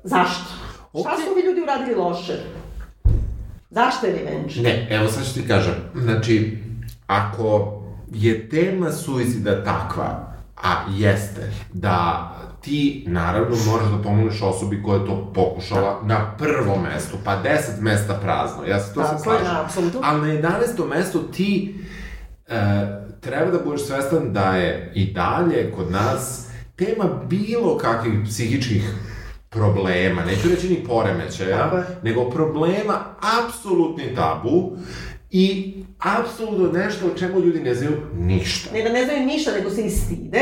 Zašto? 0.04 0.44
Šta 1.00 1.10
Okej. 1.14 1.26
su 1.26 1.32
ovi 1.32 1.42
ljudi 1.42 1.62
uradili 1.62 1.96
loše? 1.96 2.34
Zašto 3.70 4.06
je 4.06 4.14
revenge? 4.14 4.62
Ne, 4.62 4.88
evo 4.92 5.08
sad 5.08 5.26
ću 5.26 5.34
ti 5.34 5.48
kažem. 5.48 5.74
Znači, 5.96 6.58
ako 7.08 7.82
je 8.12 8.50
tema 8.50 8.92
suicida 8.92 9.64
takva, 9.64 10.34
a 10.56 10.86
jeste, 10.90 11.52
da 11.74 12.32
ti 12.62 13.04
naravno 13.08 13.56
moraš 13.66 13.88
da 13.92 14.02
pomogneš 14.04 14.42
osobi 14.42 14.84
koja 14.84 15.00
je 15.00 15.06
to 15.06 15.32
pokušala 15.34 16.02
na 16.04 16.32
prvom 16.38 16.84
mestu, 16.84 17.18
pa 17.24 17.36
deset 17.36 17.82
mesta 17.82 18.14
prazno, 18.14 18.66
ja 18.66 18.80
se 18.80 18.94
to 18.94 19.02
Tako 19.02 19.18
se 19.18 19.24
slažem. 19.24 19.48
apsolutno. 19.66 20.00
Ali 20.04 20.42
na 20.42 20.50
11. 20.78 20.90
mestu 20.90 21.20
ti 21.20 21.76
e, 22.48 22.54
treba 23.22 23.52
da 23.52 23.60
budeš 23.66 23.86
svestan 23.88 24.34
da 24.34 24.56
je 24.56 24.92
i 24.96 25.14
dalje 25.14 25.72
kod 25.72 25.92
nas 25.92 26.48
tema 26.76 27.06
bilo 27.30 27.78
kakvih 27.78 28.20
psihičkih 28.26 28.94
problema, 29.50 30.26
neću 30.26 30.50
reći 30.50 30.70
ni 30.70 30.84
poremećaja, 30.88 31.84
nego 32.04 32.30
problema 32.30 33.00
apsolutni 33.44 34.16
tabu 34.16 34.78
i 35.40 35.74
apsolutno 36.00 36.72
nešto 36.74 37.08
o 37.08 37.18
čemu 37.18 37.40
ljudi 37.40 37.60
ne 37.60 37.76
znaju 37.76 37.98
ništa. 38.16 38.70
Ne 38.74 38.82
da 38.82 38.90
ne 38.90 39.06
znaju 39.06 39.26
ništa, 39.26 39.52
nego 39.52 39.70
se 39.70 39.82
i 39.82 39.90
stide, 39.90 40.42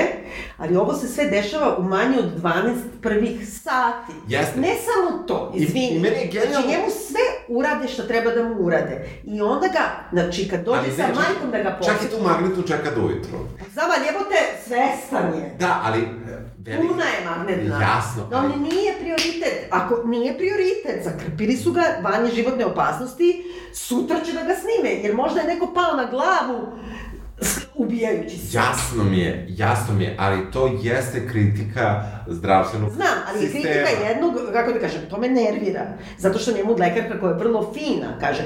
ali 0.57 0.75
ovo 0.75 0.93
se 0.93 1.07
sve 1.07 1.25
dešava 1.25 1.77
u 1.77 1.83
manje 1.83 2.17
od 2.19 2.41
12 2.41 2.73
prvih 3.01 3.47
sati. 3.53 4.13
Jeste. 4.27 4.59
Ne 4.59 4.73
samo 4.77 5.23
to, 5.23 5.53
I- 5.55 5.63
izvini. 5.63 5.87
i 5.87 5.99
meni 5.99 6.15
je 6.15 6.27
genijalno- 6.27 6.51
Znači 6.51 6.67
njemu 6.69 6.85
sve 6.99 7.21
urade 7.49 7.87
što 7.87 8.03
treba 8.03 8.31
da 8.31 8.43
mu 8.43 8.55
urade. 8.55 9.05
I 9.25 9.41
onda 9.41 9.67
ga, 9.67 9.83
znači 10.11 10.47
kad 10.49 10.63
dođe 10.63 10.79
Ali 10.79 10.91
sa 10.91 11.07
ne, 11.07 11.13
majkom 11.13 11.51
da 11.51 11.57
ga 11.59 11.69
Čak 11.69 11.93
i 11.93 11.95
posjeti, 11.95 12.15
tu 12.15 12.23
magnetu 12.23 12.61
čeka 12.61 12.91
do 12.91 13.01
ujutru. 13.01 13.37
Zama, 13.73 13.93
jebote, 14.05 14.35
svestan 14.63 15.33
je. 15.33 15.55
Da, 15.59 15.81
ali... 15.83 15.99
e, 16.67 16.71
veli- 16.71 16.87
Puna 16.87 17.03
je 17.05 17.25
magnetna. 17.27 17.81
Jasno, 17.81 18.25
Da 18.25 18.37
ali- 18.37 18.53
on 18.53 18.61
nije 18.61 18.93
prioritet. 18.95 19.67
Ako 19.71 20.03
nije 20.05 20.37
prioritet, 20.37 21.03
zakrpili 21.03 21.57
su 21.57 21.71
ga 21.71 21.81
van 22.01 22.25
je 22.25 22.31
životne 22.31 22.65
opasnosti, 22.65 23.43
sutra 23.73 24.19
će 24.19 24.31
da 24.33 24.41
ga 24.41 24.53
snime, 24.55 24.89
jer 24.93 25.15
možda 25.15 25.39
je 25.39 25.47
neko 25.47 25.67
pao 25.67 25.95
na 25.95 26.05
glavu 26.05 26.67
ubijajući 27.77 28.37
se. 28.37 28.57
Jasno 28.57 29.03
mi 29.03 29.19
je, 29.19 29.45
jasno 29.49 29.93
mi 29.95 30.03
je, 30.03 30.15
ali 30.19 30.51
to 30.51 30.79
jeste 30.81 31.27
kritika 31.27 32.03
zdravstvenog 32.27 32.89
Znam, 32.89 33.07
ali 33.27 33.39
sistema. 33.39 33.63
kritika 33.63 34.07
jednog, 34.07 34.33
kako 34.53 34.71
da 34.71 34.79
kažem, 34.79 35.01
to 35.09 35.17
me 35.17 35.29
nervira. 35.29 35.85
Zato 36.17 36.39
što 36.39 36.51
njemu 36.51 36.71
lekarka 36.71 37.19
koja 37.19 37.31
je 37.31 37.37
vrlo 37.37 37.73
fina, 37.73 38.19
kaže, 38.19 38.41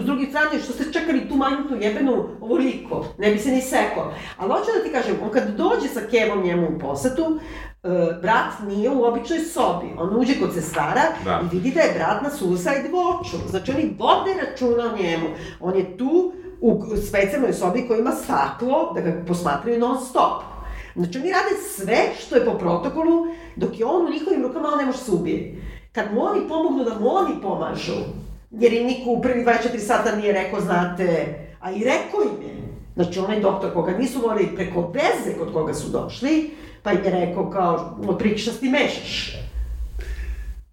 s 0.00 0.04
druge 0.04 0.26
strane, 0.26 0.60
što 0.64 0.72
ste 0.72 0.92
čekali 0.92 1.28
tu 1.28 1.36
magnetnu 1.36 1.76
jebenu 1.76 2.28
ovoliko, 2.40 3.06
ne 3.18 3.30
bi 3.30 3.38
se 3.38 3.50
ni 3.50 3.60
sekao. 3.60 4.12
Ali 4.36 4.50
hoću 4.50 4.70
da 4.78 4.84
ti 4.84 4.92
kažem, 4.92 5.16
on 5.22 5.30
kad 5.30 5.48
dođe 5.48 5.88
sa 5.88 6.00
kevom 6.10 6.44
njemu 6.44 6.68
u 6.68 6.78
posetu, 6.78 7.38
e, 7.82 7.88
brat 8.22 8.52
nije 8.66 8.90
u 8.90 9.04
običnoj 9.04 9.38
sobi. 9.40 9.86
On 9.98 10.20
uđe 10.20 10.40
kod 10.40 10.54
sestara 10.54 11.02
Da. 11.24 11.40
i 11.44 11.56
vidi 11.56 11.70
da 11.70 11.80
je 11.80 11.94
brat 11.94 12.22
na 12.22 12.30
suicide 12.30 12.88
watchu. 12.92 13.50
Znači 13.50 13.70
oni 13.70 13.96
vode 13.98 14.30
računa 14.42 14.84
o 14.84 15.02
njemu. 15.02 15.26
On 15.60 15.76
je 15.76 15.96
tu 15.96 16.32
u 16.64 16.96
specijalnoj 17.08 17.52
sobi 17.52 17.84
koja 17.88 18.00
ima 18.00 18.12
staklo 18.12 18.92
da 18.94 19.00
ga 19.00 19.24
posmatraju 19.26 19.78
non 19.80 20.00
stop. 20.00 20.42
Znači 20.96 21.18
oni 21.18 21.30
rade 21.30 21.60
sve 21.76 21.98
što 22.18 22.36
je 22.36 22.44
po 22.44 22.58
protokolu, 22.58 23.26
dok 23.56 23.80
je 23.80 23.86
on 23.86 24.06
u 24.06 24.10
njihovim 24.10 24.42
rukama, 24.42 24.68
on 24.72 24.78
ne 24.78 24.86
može 24.86 24.98
se 24.98 25.12
ubije. 25.12 25.62
Kad 25.92 26.14
mu 26.14 26.24
oni 26.24 26.48
pomognu 26.48 26.84
da 26.84 26.98
mu 26.98 27.08
oni 27.08 27.42
pomažu, 27.42 28.00
jer 28.50 28.72
im 28.72 28.86
niko 28.86 29.10
u 29.10 29.22
prvi 29.22 29.44
24 29.44 29.78
sata 29.78 30.16
nije 30.16 30.32
rekao, 30.32 30.60
znate, 30.60 31.38
a 31.60 31.70
i 31.70 31.84
rekao 31.84 32.20
im 32.22 32.42
je. 32.42 32.54
Znači 32.94 33.18
onaj 33.18 33.40
doktor 33.40 33.72
koga 33.72 33.92
nisu 33.98 34.20
volili 34.20 34.56
preko 34.56 34.80
veze 34.80 35.38
kod 35.38 35.52
koga 35.52 35.74
su 35.74 35.88
došli, 35.88 36.50
pa 36.82 36.92
im 36.92 37.04
je 37.04 37.10
rekao 37.10 37.50
kao, 37.50 37.98
otprilike 38.08 38.40
šta 38.40 38.52
ti 38.52 38.68
mešaš. 38.68 39.43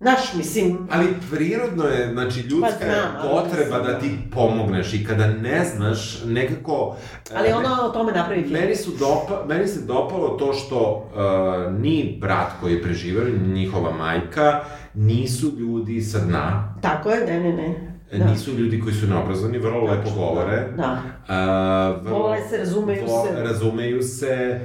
Znaš, 0.02 0.34
mislim, 0.34 0.78
Ali 0.91 1.07
prirodno 1.32 1.84
je, 1.84 2.14
znači 2.14 2.40
ljudska 2.40 2.76
Pa 2.80 2.86
znam, 2.86 3.32
potreba 3.32 3.80
da 3.80 3.99
ti 3.99 4.18
pomogneš 4.32 4.94
i 4.94 5.06
kada 5.06 5.28
ne 5.28 5.65
znaš, 5.76 6.23
nekako... 6.26 6.95
e, 7.32 7.34
ali 7.38 7.52
ona 7.52 7.86
o 7.86 7.90
tome 7.90 8.11
napravi 8.11 8.41
film. 8.41 8.53
Meni, 8.53 8.76
su 8.76 8.91
dopa, 8.99 9.45
meni 9.48 9.68
se 9.68 9.82
dopalo 9.82 10.30
to 10.30 10.53
što 10.53 11.10
uh, 11.15 11.80
ni 11.80 12.18
brat 12.22 12.48
koji 12.61 12.73
je 12.73 12.82
preživeo, 12.82 13.26
ni 13.26 13.53
njihova 13.53 13.91
majka, 13.91 14.60
nisu 14.94 15.52
ljudi 15.60 16.02
sa 16.02 16.19
dna, 16.19 16.76
Tako 16.82 17.10
je, 17.10 17.26
ne, 17.26 17.40
ne, 17.40 17.53
ne. 17.53 17.76
da. 18.18 18.32
nisu 18.32 18.52
ljudi 18.52 18.82
koji 18.82 18.94
su 18.94 19.07
neobrazovani, 19.07 19.57
vrlo 19.57 19.84
lepo 19.84 20.10
govore. 20.15 20.68
Da. 20.78 21.02
Uh, 21.22 22.06
vrlo, 22.06 22.19
Vole 22.19 22.38
se, 22.49 22.57
razumeju 22.57 23.07
se. 23.07 23.44
Razumeju 23.44 24.03
se, 24.03 24.60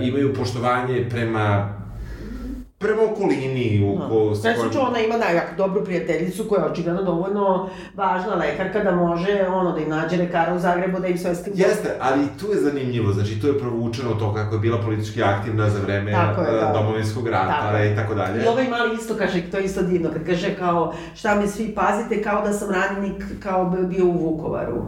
uh, 0.00 0.08
imaju 0.08 0.34
poštovanje 0.34 1.06
prema 1.10 1.76
prema 2.86 3.02
okolini 3.04 3.66
u 3.84 4.08
ko, 4.08 4.34
s 4.34 4.40
Sve 4.40 4.54
kojom- 4.54 4.72
su 4.72 4.78
ona 4.80 4.98
ima 5.00 5.16
da, 5.16 5.24
jako 5.26 5.52
dobru 5.56 5.84
prijateljicu 5.84 6.44
koja 6.44 6.60
je 6.60 6.70
očigledno 6.70 7.02
dovoljno 7.02 7.68
važna 7.94 8.34
lekarka 8.36 8.80
da 8.80 8.90
može 8.92 9.46
ono 9.50 9.72
da 9.72 9.80
im 9.80 9.88
nađe 9.90 10.16
lekara 10.16 10.54
u 10.54 10.58
Zagrebu 10.58 11.00
da 11.00 11.06
im 11.06 11.18
sve 11.18 11.34
stim. 11.34 11.52
Jeste, 11.56 11.88
ali 12.00 12.24
tu 12.40 12.46
je 12.46 12.60
zanimljivo, 12.60 13.12
znači 13.12 13.40
tu 13.40 13.46
je 13.46 13.58
provučeno 13.58 14.14
to 14.14 14.34
kako 14.34 14.54
je 14.54 14.60
bila 14.60 14.78
politički 14.80 15.22
aktivna 15.24 15.70
za 15.70 15.80
vreme 15.80 16.12
Tako 16.12 16.40
je, 16.42 16.48
eh, 16.48 16.60
da. 16.60 16.72
domovinskog 16.72 17.28
rata 17.28 17.60
Tako 17.62 17.84
i 17.84 17.96
tako 17.96 18.14
dalje. 18.14 18.44
I 18.44 18.46
ovaj 18.46 18.68
mali 18.68 18.94
isto 18.94 19.14
kaže, 19.14 19.42
to 19.42 19.56
je 19.56 19.64
isto 19.64 19.82
divno, 19.82 20.10
kad 20.10 20.26
kaže 20.26 20.54
kao 20.54 20.92
šta 21.14 21.34
me 21.34 21.46
svi 21.46 21.74
pazite 21.74 22.22
kao 22.22 22.42
da 22.42 22.52
sam 22.52 22.68
ranjenik 22.70 23.24
kao 23.40 23.64
bi- 23.66 23.86
bio 23.86 24.04
u 24.06 24.12
Vukovaru. 24.20 24.82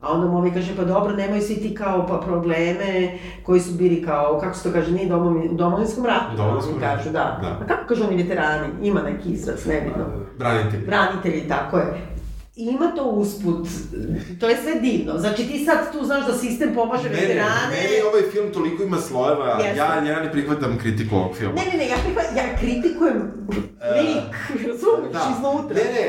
A 0.00 0.12
onda 0.12 0.26
mu 0.26 0.38
ovaj 0.38 0.54
kaže, 0.54 0.76
pa 0.76 0.84
dobro, 0.84 1.16
nemoj 1.16 1.40
svi 1.40 1.54
ti 1.54 1.74
kao 1.74 2.06
pa 2.06 2.18
probleme 2.18 3.18
koji 3.42 3.60
su 3.60 3.72
bili 3.74 4.02
kao, 4.02 4.38
kako 4.40 4.56
se 4.56 4.62
to 4.62 4.72
kaže, 4.72 4.92
nije 4.92 5.08
domovi, 5.08 5.48
u 5.48 5.54
domovinskom 5.54 6.06
ratu. 6.06 6.34
U 6.34 6.36
domovinskom 6.36 6.80
ratu, 6.80 6.96
kažu, 6.96 7.10
da. 7.10 7.38
da. 7.42 7.58
A 7.64 7.66
kako 7.68 7.86
kažu 7.88 8.04
oni 8.04 8.22
veterani? 8.22 8.68
Ima 8.82 9.02
neki 9.02 9.30
izraz, 9.30 9.66
nebitno. 9.66 10.04
Branitelji. 10.38 10.86
Branitelji, 10.86 11.48
tako 11.48 11.78
je. 11.78 11.84
Ima 12.60 12.86
to 12.88 13.04
usput, 13.04 13.68
to 14.40 14.48
je 14.48 14.56
sve 14.56 14.74
divno. 14.76 15.18
Znači 15.18 15.42
ti 15.44 15.64
sad 15.64 15.92
tu 15.92 16.04
znaš 16.04 16.26
da 16.26 16.32
sistem 16.34 16.74
pomaže 16.74 17.02
Meni, 17.04 17.20
veterane. 17.20 17.70
meni 17.72 18.02
ovaj 18.08 18.22
film 18.22 18.52
toliko 18.52 18.82
ima 18.82 18.98
slojeva, 18.98 19.46
ja, 19.68 19.94
ja 19.96 20.20
ne 20.20 20.32
prihvatam 20.32 20.78
kritiku 20.78 21.16
ovog 21.16 21.36
filma. 21.36 21.54
Ne, 21.54 21.72
ne, 21.72 21.78
ne, 21.78 21.88
ja, 21.88 21.96
prihva- 21.98 22.36
ja 22.36 22.56
kritikujem 22.58 23.22
lik, 23.96 24.34
razumiješ, 24.66 25.12
Da. 25.12 25.32
iznutra. 25.32 25.76
Ne, 25.76 25.84
ne, 25.84 26.06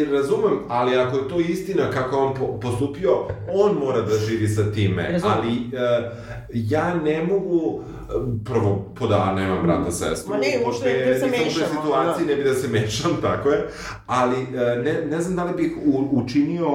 e, 0.00 0.04
razumem, 0.06 0.58
ali 0.68 0.96
ako 0.96 1.16
je 1.16 1.28
to 1.28 1.40
istina 1.40 1.90
kako 1.90 2.16
on 2.18 2.34
po- 2.34 2.60
postupio, 2.60 3.10
on 3.50 3.76
mora 3.76 4.00
da 4.00 4.18
živi 4.18 4.48
sa 4.48 4.72
time. 4.72 5.08
Razumem. 5.12 5.36
Ali 5.38 5.52
e, 5.52 6.10
ja 6.52 6.94
ne 6.94 7.22
mogu, 7.24 7.82
e, 7.82 8.01
prvo, 8.44 8.84
poda, 8.98 9.32
nemam 9.34 9.62
brata, 9.62 9.90
sestru, 9.90 10.34
Ma 10.34 10.40
ne, 10.40 10.64
uopšte 10.66 10.92
ne 10.92 11.12
da 11.12 11.18
se 11.18 11.26
nisam 11.26 11.28
u 11.28 11.46
mešamo, 11.46 11.82
situaciji, 11.82 12.26
da. 12.26 12.30
ne 12.30 12.36
bi 12.36 12.48
da 12.48 12.54
se 12.54 12.68
mešam, 12.68 13.10
tako 13.22 13.48
je, 13.48 13.68
ali 14.06 14.36
e, 14.36 14.82
ne, 14.84 15.06
ne 15.10 15.20
znam 15.20 15.36
da 15.36 15.44
li 15.44 15.56
bih 15.56 15.72
u, 15.86 16.08
učinio 16.12 16.68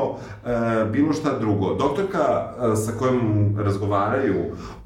e, 0.45 0.85
bilo 0.85 1.13
šta 1.13 1.39
drugo. 1.39 1.73
Doktorka 1.73 2.53
e, 2.73 2.75
sa 2.75 2.91
kojom 2.99 3.55
razgovaraju 3.59 4.35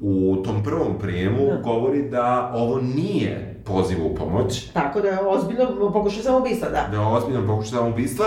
u 0.00 0.36
tom 0.44 0.62
prvom 0.62 0.98
prijemu 0.98 1.46
Da. 1.46 1.56
govori 1.56 2.02
da 2.10 2.52
ovo 2.54 2.80
nije 2.80 3.48
poziv 3.64 4.06
u 4.06 4.14
pomoć, 4.14 4.70
Tako 4.72 5.00
da 5.00 5.08
je 5.08 5.18
ozbiljno 5.26 5.92
pokušaj 5.92 6.22
samoubistva, 6.22 6.68
da. 6.68 6.88
da 6.90 7.02
je 7.02 7.06
ozbiljan 7.06 7.46
pokušaj 7.46 7.70
samoubistva, 7.70 8.26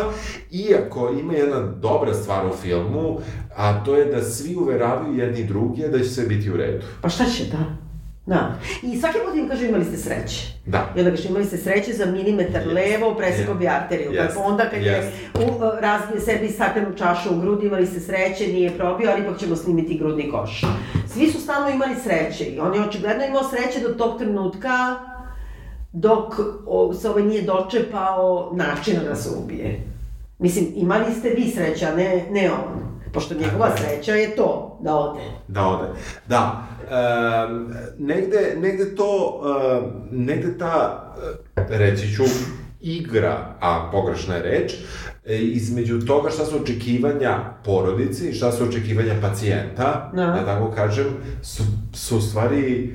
iako 0.52 1.10
ima 1.20 1.34
jedna 1.34 1.60
dobra 1.60 2.14
stvar 2.14 2.46
u 2.48 2.54
filmu, 2.54 3.18
a 3.56 3.84
to 3.84 3.96
je 3.96 4.06
da 4.06 4.22
svi 4.24 4.56
uveravaju 4.56 5.18
jedni 5.18 5.44
druge 5.44 5.88
da 5.88 5.98
će 5.98 6.06
sve 6.06 6.26
biti 6.26 6.52
u 6.52 6.58
redu. 6.58 6.86
Pa 7.02 7.10
šta 7.10 7.26
će, 7.26 7.44
da. 7.46 7.85
Da. 8.26 8.56
I 8.82 8.98
svaki 9.00 9.18
put 9.26 9.36
im 9.36 9.50
kažu 9.50 9.66
imali 9.66 9.86
ste 9.86 9.98
sreće. 9.98 10.54
Da. 10.66 10.94
I 10.96 11.00
onda 11.00 11.12
kaže 11.12 11.30
imali 11.30 11.46
ste 11.46 11.58
sreće 11.58 11.94
za 11.94 12.06
milimetar 12.06 12.62
Jest. 12.62 12.74
levo, 12.74 13.16
presekao 13.16 13.56
bi 13.56 13.68
arteriju. 13.68 14.12
Jest. 14.12 14.36
Pa 14.36 14.44
onda 14.44 14.70
kad 14.70 14.82
Jest. 14.82 15.08
je 15.36 15.46
u, 15.46 15.56
uh, 15.56 15.62
razbio 15.80 16.22
sebi 16.22 16.50
staklenu 16.50 16.96
čašu 16.98 17.36
u 17.36 17.40
grudi, 17.40 17.68
imali 17.68 17.88
ste 17.88 18.00
sreće, 18.00 18.48
nije 18.48 18.78
probio, 18.78 19.12
ali 19.12 19.22
ipak 19.22 19.40
ćemo 19.40 19.56
snimiti 19.56 19.98
grudni 19.98 20.32
koš. 20.32 20.62
Svi 21.08 21.32
su 21.32 21.42
stalno 21.42 21.70
imali 21.70 21.96
sreće 22.04 22.44
i 22.46 22.60
on 22.60 22.74
je 22.76 22.82
očigledno 22.82 23.26
imao 23.26 23.44
sreće 23.44 23.80
do 23.88 23.94
tog 23.94 24.18
trenutka 24.18 24.96
dok 25.92 26.34
o, 26.68 26.94
se 26.94 27.10
ovaj 27.10 27.24
nije 27.24 27.42
dočepao 27.42 28.52
načina 28.56 29.04
da 29.04 29.16
se 29.16 29.30
ubije. 29.44 29.82
Mislim, 30.40 30.66
imali 30.76 31.14
ste 31.20 31.30
vi 31.30 31.52
sreće, 31.52 31.86
a 31.86 31.96
ne, 31.96 32.26
ne 32.32 32.52
on. 32.52 32.86
Pošto 33.14 33.34
njegova 33.34 33.78
sreća 33.78 34.16
je 34.16 34.36
to, 34.36 34.78
da 34.82 34.96
ode. 34.96 35.20
Da 35.48 35.68
ode. 35.68 35.88
Da. 36.28 36.68
Um, 36.86 37.74
negde, 38.00 38.58
negde 38.62 38.96
to, 38.96 39.42
um, 39.42 40.08
negde 40.26 40.58
ta, 40.58 41.06
uh, 41.58 41.66
reći 41.70 42.14
ću, 42.16 42.24
igra, 42.82 43.56
a 43.60 43.90
pogrešna 43.92 44.36
je 44.36 44.42
reč, 44.42 44.74
e, 45.26 45.38
između 45.38 46.00
toga 46.00 46.30
šta 46.30 46.46
su 46.46 46.56
očekivanja 46.62 47.40
porodice 47.64 48.30
i 48.30 48.34
šta 48.34 48.52
su 48.52 48.64
očekivanja 48.64 49.14
pacijenta, 49.22 50.12
Da. 50.16 50.26
da 50.26 50.46
tako 50.46 50.72
kažem, 50.72 51.06
su, 51.42 51.64
su 51.94 52.22
stvari 52.22 52.94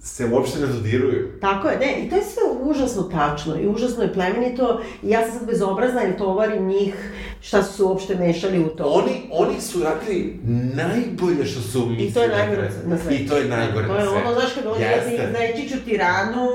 se 0.00 0.26
uopšte 0.32 0.60
ne 0.60 0.66
dodiruju. 0.66 1.28
Tako 1.40 1.68
je, 1.68 1.78
ne, 1.78 2.02
i 2.02 2.10
to 2.10 2.16
je 2.16 2.22
sve 2.22 2.42
užasno 2.62 3.02
tačno 3.02 3.60
i 3.60 3.68
užasno 3.68 4.02
je 4.02 4.12
plemenito 4.12 4.82
ja 5.02 5.22
sam 5.22 5.38
sad 5.38 5.46
bezobrazna 5.46 6.00
jer 6.00 6.16
tovarim 6.18 6.66
njih 6.66 6.94
šta 7.42 7.62
su 7.62 7.72
se 7.76 7.82
uopšte 7.82 8.14
mešali 8.14 8.58
u 8.64 8.68
to. 8.68 8.84
Oni, 8.84 9.22
oni 9.30 9.60
su 9.60 9.82
radili 9.82 10.40
najbolje 10.74 11.44
što 11.44 11.60
su 11.60 11.86
mislili. 11.86 12.08
I 12.08 12.12
to 12.14 12.22
je 12.22 12.28
najgore 12.28 12.70
na 12.86 12.98
svetu. 12.98 13.22
I 13.22 13.26
to 13.26 13.36
je 13.36 13.44
najgore 13.44 13.86
To 13.86 13.92
na 13.92 13.98
je 14.00 14.06
svetu. 14.06 14.18
ono, 14.26 14.34
znaš, 14.40 14.52
kad 14.54 14.64
dođe 14.64 14.80
da 14.84 15.04
ti 15.04 15.10
Jeste. 15.14 15.32
Nečiću 15.38 15.84
tiranu, 15.84 16.48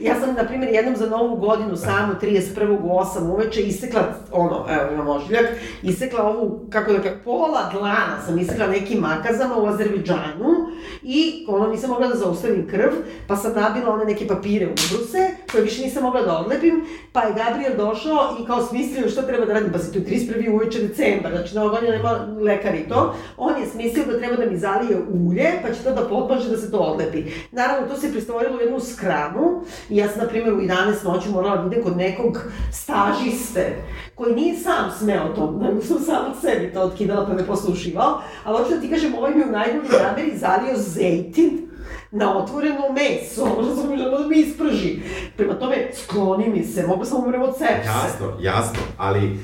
ja 0.00 0.20
sam, 0.20 0.34
na 0.34 0.44
primjer, 0.44 0.74
jednom 0.74 0.96
za 0.96 1.06
novu 1.06 1.36
godinu 1.36 1.76
samu 1.76 2.12
31. 2.22 2.78
u 2.82 2.88
8 2.88 3.30
uveče 3.30 3.62
isekla, 3.62 4.02
ono, 4.32 4.66
evo 4.70 4.92
imam 4.92 5.08
ožiljak, 5.08 5.46
isekla 5.82 6.22
ovu, 6.22 6.66
kako 6.70 6.92
da 6.92 6.98
kažem, 6.98 7.18
pola 7.24 7.70
dlana 7.72 8.22
sam 8.26 8.38
isekla 8.38 8.66
nekim 8.66 8.98
makazama 8.98 9.56
u 9.58 9.66
Azerbejdžanu 9.66 10.54
i 11.02 11.44
ono, 11.48 11.66
nisam 11.66 11.90
mogla 11.90 12.08
da 12.08 12.14
zaustavim 12.14 12.68
krv, 12.70 12.90
pa 13.26 13.36
sam 13.36 13.52
nabila 13.54 13.94
one 13.94 14.04
neke 14.04 14.26
papire 14.26 14.66
u 14.66 14.70
ubruse, 14.70 15.30
koje 15.54 15.64
više 15.64 15.82
nisam 15.82 16.02
mogla 16.02 16.22
da 16.22 16.38
odlepim, 16.38 16.84
pa 17.12 17.22
je 17.22 17.34
Gabriel 17.34 17.76
došao 17.76 18.36
i 18.40 18.46
kao 18.46 18.66
smislio 18.66 19.08
šta 19.08 19.22
treba 19.22 19.46
da 19.46 19.52
radim, 19.52 19.72
pa 19.72 19.78
si 19.78 19.92
tu 19.92 19.98
je 19.98 20.04
31. 20.04 20.54
uveče 20.54 20.82
decembar, 20.82 21.32
znači 21.32 21.54
na 21.54 21.68
godina 21.68 21.92
nema 21.92 22.26
lekar 22.40 22.74
i 22.74 22.88
to, 22.88 23.14
on 23.36 23.60
je 23.60 23.66
smislio 23.66 24.04
da 24.06 24.18
treba 24.18 24.36
da 24.36 24.50
mi 24.50 24.58
zalije 24.58 24.98
ulje, 25.12 25.52
pa 25.62 25.74
će 25.74 25.82
to 25.82 25.90
da 25.90 26.08
podmaže 26.08 26.50
da 26.50 26.56
se 26.56 26.70
to 26.70 26.78
odlepi. 26.78 27.24
Naravno, 27.52 27.88
to 27.88 27.96
se 27.96 28.12
prestvorilo 28.12 28.56
u 28.56 28.60
jednu 28.60 28.80
skramu 28.80 29.62
i 29.90 29.96
ja 29.96 30.08
sam, 30.08 30.20
na 30.20 30.28
primjer, 30.28 30.54
u 30.54 30.60
11 30.60 31.04
noću 31.04 31.30
morala 31.30 31.56
da 31.56 31.66
idem 31.66 31.84
kod 31.84 31.96
nekog 31.96 32.40
stažiste, 32.72 33.76
koji 34.14 34.34
nije 34.34 34.56
sam 34.56 34.90
smeo 34.98 35.28
to, 35.36 35.58
nego 35.62 35.80
sam 35.80 35.98
sama 35.98 36.34
sebi 36.40 36.72
to 36.72 36.80
otkidala 36.80 37.26
pa 37.26 37.32
me 37.34 37.46
poslušivao, 37.46 38.20
ali 38.44 38.58
hoću 38.58 38.74
da 38.74 38.80
ti 38.80 38.90
kažem, 38.90 39.14
ovaj 39.14 39.34
mi 39.34 39.42
u 39.42 39.52
najbolji 39.52 39.88
nameri 40.02 40.36
zalio 40.36 40.76
zejtin 40.76 41.63
na 42.10 42.38
otvoreno 42.38 42.92
meso, 42.92 43.44
razumiješ, 43.68 44.06
ono 44.06 44.18
da 44.18 44.28
mi 44.28 44.36
isprži. 44.36 44.98
Prema 45.36 45.54
tome, 45.54 45.76
skloni 45.94 46.48
mi 46.48 46.64
se, 46.64 46.86
mogu 46.86 47.04
sam 47.04 47.24
umrem 47.24 47.42
od 47.42 47.58
sepse. 47.58 47.88
Jasno, 47.88 48.32
jasno, 48.40 48.80
ali 48.96 49.38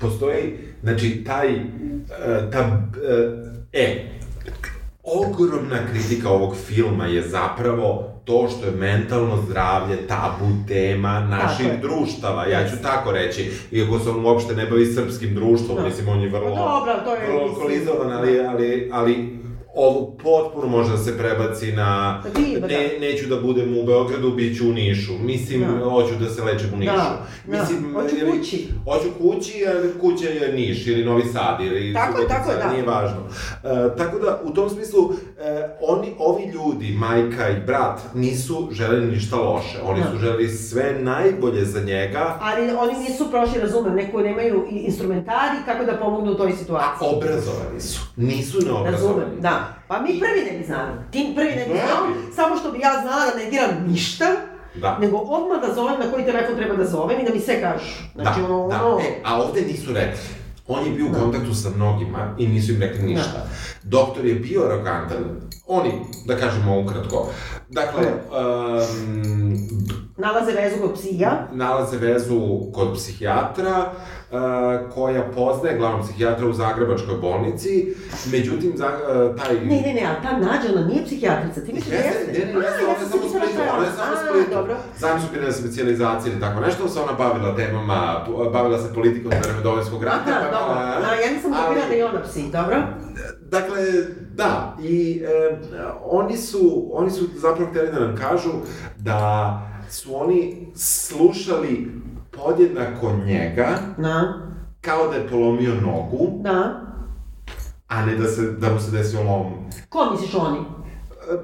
postoji, 0.00 0.58
znači, 0.82 1.24
taj, 1.24 1.54
e, 1.54 1.60
ta, 2.52 2.88
e, 3.72 3.80
e, 3.82 4.04
ogromna 5.02 5.78
kritika 5.92 6.30
ovog 6.30 6.56
filma 6.56 7.06
je 7.06 7.22
zapravo 7.22 8.16
to 8.26 8.48
što 8.48 8.66
je 8.66 8.72
mentalno 8.72 9.42
zdravlje 9.46 10.06
tabu 10.06 10.46
tema 10.68 11.20
naših 11.20 11.66
Tako 11.66 11.80
društava, 11.80 12.46
ja 12.46 12.68
ću 12.68 12.76
tako 12.82 13.12
reći, 13.12 13.50
iako 13.70 13.98
se 13.98 14.10
on 14.10 14.26
uopšte 14.26 14.54
ne 14.54 14.66
bavi 14.66 14.86
srpskim 14.86 15.34
društvom, 15.34 15.76
Da. 15.76 15.84
mislim, 15.84 16.08
on 16.08 16.20
je 16.20 16.28
vrlo, 16.28 16.54
Pa 16.54 16.60
dobro, 16.60 16.92
to 17.04 17.14
je, 17.14 17.26
vrlo 17.26 17.40
alkoholizovan, 17.40 18.12
ali, 18.12 18.40
ali, 18.40 18.90
ali 18.92 19.38
ovo 19.76 20.06
potpuno 20.14 20.66
može 20.68 20.90
da 20.90 20.98
se 20.98 21.18
prebaci 21.18 21.72
na 21.72 22.20
Pa 22.22 22.28
ti, 22.30 22.54
ba 22.54 22.60
da. 22.60 22.66
ne, 22.68 22.90
neću 23.00 23.26
da 23.26 23.36
budem 23.38 23.78
u 23.78 23.84
Beogradu, 23.84 24.30
bit 24.30 24.58
ću 24.58 24.68
u 24.68 24.72
Nišu. 24.72 25.12
Mislim, 25.14 25.60
Da. 25.60 25.84
hoću 25.84 26.14
da 26.14 26.30
se 26.30 26.42
lečem 26.42 26.70
u 26.74 26.78
Nišu. 26.78 26.92
Da, 26.92 26.98
da. 27.46 27.58
Mislim, 27.58 27.94
Hoću 27.94 28.16
ili- 28.16 28.30
kući. 28.30 28.68
Hoću 28.84 29.08
kući, 29.20 29.58
jer 29.58 30.00
kuća 30.00 30.28
je 30.28 30.52
Niš 30.54 30.86
ili 30.86 31.04
Novi 31.04 31.22
Sad 31.24 31.60
ili 31.62 31.94
Tako 31.94 32.12
Subotica, 32.12 32.34
tako 32.36 32.50
da. 32.58 32.72
nije 32.72 32.82
važno. 32.84 33.20
E, 33.64 33.68
tako 33.98 34.18
da, 34.18 34.40
u 34.44 34.50
tom 34.50 34.70
smislu, 34.70 35.10
e, 35.38 35.68
oni, 35.82 36.14
ovi 36.18 36.42
ljudi, 36.44 36.88
majka 36.90 37.48
i 37.50 37.60
brat, 37.60 38.00
nisu 38.14 38.68
želeli 38.72 39.06
ništa 39.06 39.36
loše. 39.36 39.78
Oni 39.84 40.00
Da. 40.00 40.10
su 40.10 40.18
želeli 40.18 40.48
sve 40.48 40.96
najbolje 41.00 41.64
za 41.64 41.80
njega, 41.80 42.38
Ali 42.42 42.70
oni 42.72 42.98
nisu 43.00 43.30
prošli, 43.30 43.60
razumem, 43.60 43.94
neko 43.94 44.20
nemaju 44.20 44.64
instrumentari 44.70 45.26
kako 45.66 45.84
da 45.84 45.92
pomognu 45.94 46.32
u 46.32 46.36
toj 46.36 46.48
a 46.48 46.56
situaciji. 46.56 47.08
obrazovani 47.08 47.80
su. 47.80 48.00
Nisu 48.16 48.58
neobrazovani. 48.58 48.92
Razumem, 49.20 49.40
da. 49.40 49.65
Pa 49.88 50.00
mi 50.00 50.20
prvi 50.20 50.50
ne 50.52 50.58
bi 50.58 50.64
znali. 50.64 50.90
Ti 51.10 51.32
prvi 51.36 51.50
ne 51.56 51.64
bi 51.64 51.72
znao, 51.72 52.06
samo 52.36 52.56
što 52.56 52.72
bi 52.72 52.78
ja 52.78 52.92
znala 53.02 53.26
da 53.26 53.44
ne 53.44 53.50
diram 53.50 53.84
ništa, 53.88 54.24
Da. 54.80 54.98
nego 54.98 55.16
odmah 55.16 55.60
da 55.68 55.74
zovem 55.74 56.00
na 56.00 56.12
koji 56.12 56.24
telefon 56.24 56.56
treba 56.56 56.76
da 56.76 56.84
zovem 56.84 57.20
i 57.20 57.24
da 57.24 57.34
mi 57.34 57.40
sve 57.40 57.60
kažu. 57.60 57.92
Znači, 58.14 58.40
da, 58.40 58.46
ono, 58.46 58.68
da. 58.68 58.84
ono, 58.84 58.98
E, 59.00 59.20
a 59.24 59.42
ovde 59.42 59.60
nisu 59.60 59.92
rekli. 59.92 60.18
On 60.68 60.84
je 60.86 60.90
bio 60.90 61.06
u 61.06 61.14
kontaktu 61.20 61.54
sa 61.54 61.68
mnogima 61.76 62.34
i 62.38 62.46
nisu 62.48 62.72
im 62.72 62.80
rekli 62.80 63.02
ništa. 63.02 63.46
Doktor 63.82 64.24
je 64.26 64.34
bio 64.34 64.62
arogantan. 64.64 65.24
Oni, 65.66 65.92
da 66.26 66.36
kažemo 66.36 66.80
ukratko. 66.80 67.28
Dakle, 67.68 68.02
um, 68.06 69.56
nalaze 70.16 70.52
vezu 70.52 70.76
kod 70.82 70.94
psija, 70.94 71.48
nalaze 71.52 71.96
vezu 71.98 72.40
kod 72.74 72.94
psihijatra, 72.94 73.76
uh, 74.30 74.38
koja 74.94 75.22
poznaje 75.34 75.78
glavnog 75.78 76.00
psihijatra 76.02 76.46
u 76.46 76.52
Zagrebačkoj 76.52 77.14
bolnici, 77.20 77.94
međutim, 78.32 78.72
za, 78.76 78.86
uh, 78.86 79.36
taj... 79.40 79.54
Ne, 79.54 79.80
ne, 79.86 79.94
ne, 79.94 80.02
a 80.06 80.22
ta 80.22 80.32
nađa, 80.32 80.68
ona 80.76 80.86
nije 80.86 81.04
psihijatrica, 81.04 81.60
ti 81.60 81.72
misliš 81.72 81.90
da 81.90 81.96
Jeste, 81.96 82.32
ne, 82.32 82.52
ne, 82.52 82.56
ona 82.58 82.66
je 82.66 82.72
sam 82.72 83.08
samo 83.08 83.22
u 83.22 83.24
mislila 83.24 83.44
Splitu, 83.44 83.54
šta 83.54 83.62
je 83.64 83.70
ona 83.76 83.86
je 83.86 83.92
samo 83.96 84.12
u 84.12 84.16
A, 84.16 84.30
Splitu. 84.30 84.50
dobro. 84.50 84.76
Zajedno 84.98 85.22
su 85.22 85.28
bile 85.32 85.44
na 85.46 85.52
specijalizaciji 85.52 86.30
ili 86.32 86.40
tako 86.40 86.60
nešto, 86.60 86.88
se 86.88 87.00
ona 87.00 87.12
bavila 87.12 87.56
temama, 87.56 88.24
bavila 88.52 88.78
se 88.78 88.94
politikom 88.94 89.32
za 89.32 89.38
vreme 89.38 89.62
Domovinskog 89.62 90.02
rata. 90.02 90.30
Aha, 90.30 90.40
pa 90.44 90.58
dobro. 90.58 90.74
A, 91.10 91.14
ja 91.24 91.32
nisam 91.34 91.52
ali- 91.54 91.66
kupila 91.68 91.86
da 91.88 91.94
je 91.94 92.04
ona 92.06 92.22
psi, 92.22 92.42
dobro? 92.52 92.76
Dakle, 93.40 93.78
da, 94.34 94.76
i 94.82 95.22
e, 95.24 95.56
oni, 96.04 96.36
su, 96.36 96.90
oni 96.92 97.10
su 97.10 97.24
zapravo 97.36 97.70
hteli 97.70 97.92
da 97.92 98.00
nam 98.00 98.16
kažu 98.16 98.50
da 98.96 99.18
su 99.90 100.16
oni 100.16 100.66
slušali 100.76 101.92
podjednako 102.30 103.12
njega 103.26 103.68
Da, 103.96 104.34
kao 104.80 105.08
da 105.08 105.14
je 105.16 105.28
polomio 105.28 105.74
nogu, 105.74 106.28
da. 106.42 106.80
a 107.88 108.06
ne 108.06 108.16
da, 108.16 108.28
se, 108.28 108.42
da 108.42 108.72
mu 108.72 108.80
se 108.80 108.90
desio 108.90 109.22
lom. 109.22 109.52
Ko 109.88 110.10
misliš 110.10 110.34
oni? 110.34 110.58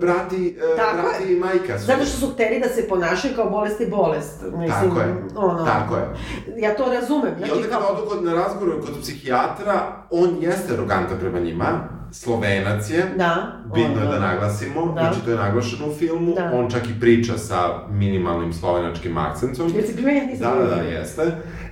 Brati, 0.00 0.58
e, 0.72 0.76
Tako 0.76 1.02
brati 1.02 1.32
i 1.32 1.36
majka 1.36 1.78
su. 1.78 1.86
Zato 1.86 2.04
što 2.04 2.26
su 2.26 2.32
hteli 2.32 2.60
da 2.60 2.68
se 2.68 2.88
ponašaju 2.88 3.34
kao 3.36 3.50
bolest 3.50 3.80
i 3.80 3.90
bolest. 3.90 4.42
Mislim, 4.42 4.68
Tako 4.68 5.00
je, 5.00 5.24
ono, 5.36 5.64
tako 5.64 5.96
je. 5.96 6.08
Ja 6.56 6.76
to 6.76 6.84
razumem. 6.84 7.32
I 7.34 7.38
Znači, 7.38 7.52
onda 7.52 7.68
kada 7.68 7.80
kao, 7.86 7.94
odu 7.94 8.08
kod, 8.08 8.24
na 8.24 8.34
razgovor 8.34 8.80
kod 8.80 9.00
psihijatra, 9.00 10.04
on 10.10 10.36
jeste 10.40 10.74
arogantan 10.74 11.18
prema 11.20 11.40
njima, 11.40 11.88
slovenac 12.12 12.90
je, 12.90 13.04
Da. 13.16 13.52
Bitno 13.64 14.00
je 14.00 14.02
ono, 14.02 14.10
da 14.12 14.18
naglasimo, 14.18 14.86
Da. 14.86 15.00
znači 15.00 15.24
to 15.24 15.30
je 15.30 15.36
naglašeno 15.36 15.86
u 15.86 15.94
filmu, 15.94 16.34
Da. 16.34 16.50
on 16.54 16.70
čak 16.70 16.82
i 16.86 17.00
priča 17.00 17.38
sa 17.38 17.56
minimalnim 17.90 18.52
slovenačkim 18.52 19.18
akcentom. 19.18 19.72
Jesi 19.76 19.96
primetio, 19.96 20.36
Da, 20.40 20.54
da, 20.54 20.76
da, 20.76 20.82
jeste. 20.82 21.22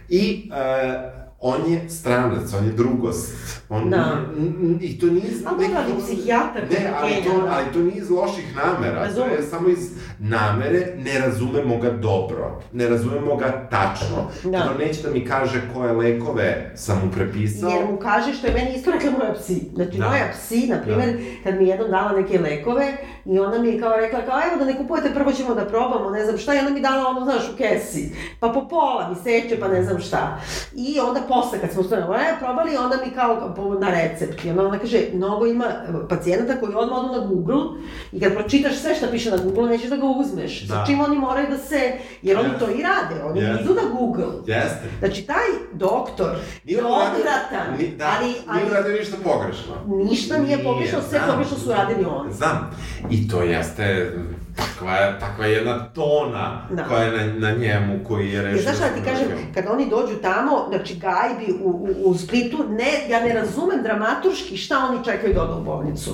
I 0.08 0.50
e, 0.54 1.19
on 1.40 1.72
je 1.72 1.88
stranac, 1.88 2.52
on 2.58 2.64
je 2.64 2.72
drugost. 2.72 3.32
On, 3.68 3.90
Da. 3.90 4.16
I 4.80 4.98
to 4.98 5.06
nije... 5.06 5.24
iz 5.28 5.46
A 5.46 5.50
dobro, 5.50 5.66
ali 5.76 6.02
psihijatar 6.02 6.62
Ne, 6.70 6.92
ali 7.00 7.12
to, 7.24 7.42
da. 7.42 7.52
ali 7.52 7.72
to 7.72 7.78
nije 7.78 7.96
iz 7.96 8.10
loših 8.10 8.56
namera. 8.56 9.02
Razumem. 9.02 9.28
To 9.30 9.34
je 9.34 9.42
samo 9.42 9.68
iz 9.68 9.90
namere, 10.18 10.94
ne 10.96 11.18
razumemo 11.18 11.78
ga 11.78 11.90
dobro. 11.90 12.62
Ne 12.72 12.88
razumemo 12.88 13.36
ga 13.36 13.68
tačno. 13.70 14.30
Da. 14.44 14.58
Kad 14.58 14.70
on 14.70 14.78
neće 14.78 15.02
da 15.02 15.10
mi 15.10 15.24
kaže 15.26 15.60
koje 15.74 15.92
lekove 15.92 16.72
sam 16.76 17.00
mu 17.04 17.12
prepisao. 17.12 17.70
Jer 17.70 17.84
mu 17.90 17.96
kaže 17.96 18.34
što 18.34 18.46
je 18.46 18.54
meni 18.54 18.74
isto 18.76 18.90
rekla 18.90 19.10
moja 19.10 19.32
psi. 19.34 19.62
Znači, 19.74 19.98
Da. 19.98 20.08
moja 20.08 20.28
psi, 20.32 20.66
na 20.66 20.82
primjer, 20.82 21.18
kad 21.44 21.54
mi 21.54 21.64
je 21.64 21.68
jednom 21.68 21.90
dala 21.90 22.12
neke 22.12 22.38
lekove 22.38 22.96
i 23.30 23.38
ona 23.38 23.58
mi 23.58 23.68
je 23.68 23.80
kao 23.80 23.92
rekla, 23.92 24.20
kao 24.20 24.40
evo 24.42 24.58
da 24.58 24.64
ne 24.64 24.76
kupujete, 24.76 25.10
prvo 25.10 25.32
ćemo 25.32 25.54
da 25.54 25.64
probamo, 25.64 26.10
ne 26.10 26.24
znam 26.24 26.38
šta, 26.38 26.54
i 26.54 26.58
onda 26.58 26.70
mi 26.70 26.80
dala 26.80 27.06
ono, 27.06 27.20
znaš, 27.22 27.50
u 27.50 27.56
kesi. 27.56 28.10
Pa 28.40 28.48
po 28.48 28.68
pola 28.68 29.08
mi 29.08 29.16
seče, 29.16 29.60
pa 29.60 29.68
ne 29.68 29.82
znam 29.82 30.00
šta. 30.00 30.38
I 30.74 31.00
onda 31.00 31.20
posle, 31.20 31.58
kad 31.60 31.70
smo 31.70 31.82
sve 31.82 31.98
e, 31.98 32.02
probali, 32.40 32.76
onda 32.76 32.96
mi 32.96 33.10
kao 33.10 33.52
po- 33.56 33.74
na 33.74 33.90
recept. 33.90 34.44
I 34.44 34.50
onda 34.50 34.62
ona 34.62 34.78
kaže, 34.78 34.98
mnogo 35.14 35.46
ima 35.46 35.64
pacijenata 36.08 36.60
koji 36.60 36.74
odmah 36.74 36.98
odu 36.98 37.12
na 37.12 37.26
Google 37.26 37.64
i 38.12 38.20
kad 38.20 38.34
pročitaš 38.34 38.74
sve 38.74 38.94
što 38.94 39.06
piše 39.06 39.30
na 39.30 39.36
Google, 39.36 39.68
nećeš 39.68 39.90
da 39.90 39.96
ga 39.96 40.06
uzmeš. 40.06 40.68
Sa 40.68 40.74
Da. 40.74 40.84
čim 40.86 41.00
oni 41.00 41.18
moraju 41.18 41.46
da 41.50 41.58
se, 41.58 41.92
jer 42.22 42.38
oni 42.38 42.48
Jeste. 42.48 42.58
to 42.60 42.70
i 42.70 42.82
rade, 42.82 43.24
oni 43.24 43.40
Jeste. 43.40 43.64
idu 43.64 43.74
na 43.74 43.82
Google. 43.92 44.26
Jeste. 44.46 44.84
Znači, 44.98 45.22
taj 45.22 45.46
doktor 45.72 46.30
Nije 46.64 46.76
je 46.76 46.84
odvratan, 46.84 47.76
ni- 47.78 47.88
da, 47.88 48.10
ali, 48.16 48.26
nije 48.26 48.40
ali 48.48 48.70
uradio 48.70 48.92
ništa 48.92 49.16
pogrešno. 49.24 49.72
ništa 49.86 50.38
nije 50.38 50.64
pogrešno, 50.64 50.98
sve 51.02 51.20
pogrešno 51.30 51.56
su 51.58 51.70
radili 51.70 52.04
oni. 52.10 52.32
Znam. 52.32 52.70
I 53.10 53.19
to 53.28 53.42
jeste 53.42 54.12
takva, 54.56 55.18
takva 55.20 55.46
jedna 55.46 55.84
tona 55.84 56.68
Da. 56.70 56.84
koja 56.84 57.02
je 57.02 57.26
na, 57.26 57.48
na 57.48 57.56
njemu 57.56 57.98
koji 58.08 58.32
je 58.32 58.42
rešio. 58.42 58.56
Jer 58.56 58.62
znaš 58.62 58.76
šta 58.76 58.88
da 58.88 58.94
ti 58.94 59.00
kažem, 59.04 59.28
kad 59.54 59.64
oni 59.70 59.90
dođu 59.90 60.14
tamo, 60.22 60.66
znači 60.68 60.94
gajbi 60.94 61.52
u, 61.62 61.68
u, 61.68 62.10
u 62.10 62.14
Splitu, 62.14 62.64
ne, 62.68 63.08
ja 63.08 63.20
ne 63.20 63.34
razumem 63.34 63.82
dramaturški 63.82 64.56
šta 64.56 64.88
oni 64.90 65.04
čekaju 65.04 65.34
da 65.34 65.42
odu 65.42 65.60
u 65.60 65.64
bolnicu. 65.64 66.10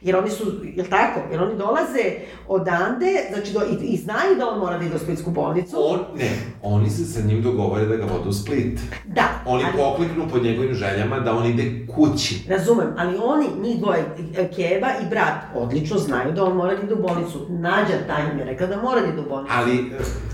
Jer 0.00 0.16
oni 0.16 0.30
su, 0.30 0.44
jel 0.76 0.86
tako? 0.90 1.20
Jer 1.30 1.42
oni 1.42 1.56
dolaze 1.56 2.04
odande, 2.48 3.06
znači 3.32 3.52
do, 3.52 3.60
i, 3.60 3.84
i 3.84 3.96
znaju 3.96 4.36
da 4.38 4.48
on 4.48 4.58
mora 4.58 4.78
da 4.78 4.84
ide 4.84 4.96
u 4.96 4.98
Splitsku 4.98 5.30
bolnicu. 5.30 5.76
On, 5.78 6.00
ne, 6.18 6.30
oni 6.62 6.90
se 6.90 7.04
sa 7.04 7.20
njim 7.20 7.42
dogovore 7.42 7.86
da 7.86 7.96
ga 7.96 8.04
vode 8.04 8.28
u 8.28 8.32
Split. 8.32 8.80
Da, 9.06 9.28
Oni 9.46 9.64
ali, 9.64 9.72
pokliknu 9.76 10.28
pod 10.32 10.42
njegovim 10.44 10.74
željama 10.74 11.20
da 11.20 11.36
on 11.36 11.46
ide 11.46 11.86
kući. 11.94 12.44
razumem, 12.48 12.94
ali 12.98 13.18
oni, 13.22 13.46
njih 13.62 13.78
dvoje, 13.80 14.04
Keba 14.34 14.88
i 15.02 15.08
brat, 15.10 15.34
odlično 15.54 15.98
znaju 15.98 16.32
da 16.32 16.44
on 16.44 16.56
mora 16.56 16.74
da 16.74 16.82
ide 16.82 16.94
u 16.94 17.02
bolnicu. 17.02 17.46
Nađa 17.48 18.06
taj 18.06 18.22
im 18.32 18.38
je 18.38 18.44
rekla 18.44 18.66
da 18.66 18.82
mora 18.82 19.00
da 19.00 19.06
ide 19.06 19.20
u 19.20 19.28
bolnicu. 19.28 19.54
Ali... 19.56 19.72
e, 19.72 20.30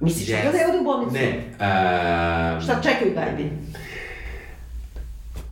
Misliš 0.00 0.28
yes. 0.28 0.52
da 0.52 0.58
je 0.58 0.68
ode 0.68 0.78
u 0.80 0.84
bolnicu? 0.84 1.12
Ne, 1.14 1.20
e, 1.28 2.60
Šta 2.60 2.80
čekaju 2.82 3.14
gajbi? 3.14 3.50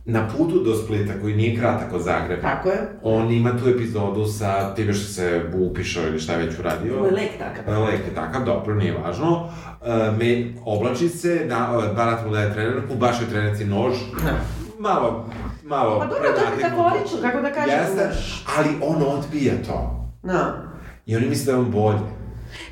Na 0.05 0.27
putu 0.37 0.63
do 0.63 0.75
Splita, 0.75 1.13
koji 1.21 1.35
nije 1.35 1.59
kratak 1.59 1.93
od 1.93 2.01
Zagreba, 2.01 2.41
Tako 2.41 2.69
je. 2.69 2.77
on 3.03 3.31
ima 3.31 3.57
tu 3.57 3.69
epizodu 3.69 4.25
sa 4.25 4.75
time 4.75 4.93
što 4.93 5.13
se 5.13 5.41
upišao 5.53 6.03
ili 6.03 6.19
šta 6.19 6.33
je 6.33 6.45
već 6.45 6.59
uradio. 6.59 6.97
Ovo 6.97 7.05
je 7.05 7.11
lek 7.11 7.31
takav. 7.39 7.83
Lek 7.83 7.99
je 8.07 8.15
takav, 8.15 8.43
dobro, 8.45 8.75
nije 8.75 8.97
važno. 8.97 9.49
E, 9.85 10.11
me, 10.17 10.53
oblači 10.65 11.09
se, 11.09 11.45
da, 11.49 11.91
barat 11.95 12.25
mu 12.25 12.31
daje 12.31 12.53
trenerku, 12.53 12.95
baš 12.95 13.21
je 13.21 13.29
trenerci 13.29 13.65
nož. 13.65 13.93
Da. 14.23 14.31
Malo, 14.79 15.25
malo 15.63 15.99
Pa 15.99 16.05
dobro, 16.05 16.29
to 16.31 16.41
je 16.41 16.55
metaforično, 16.57 17.17
kako 17.21 17.41
da 17.41 17.51
kažem, 17.53 17.79
Jeste, 17.79 18.09
ali 18.57 18.69
on 18.81 19.03
odbija 19.17 19.53
to. 19.67 20.07
Da. 20.23 20.63
I 21.05 21.15
oni 21.15 21.25
misle 21.27 21.45
da 21.45 21.51
je 21.51 21.65
on 21.65 21.71
bolje. 21.71 22.20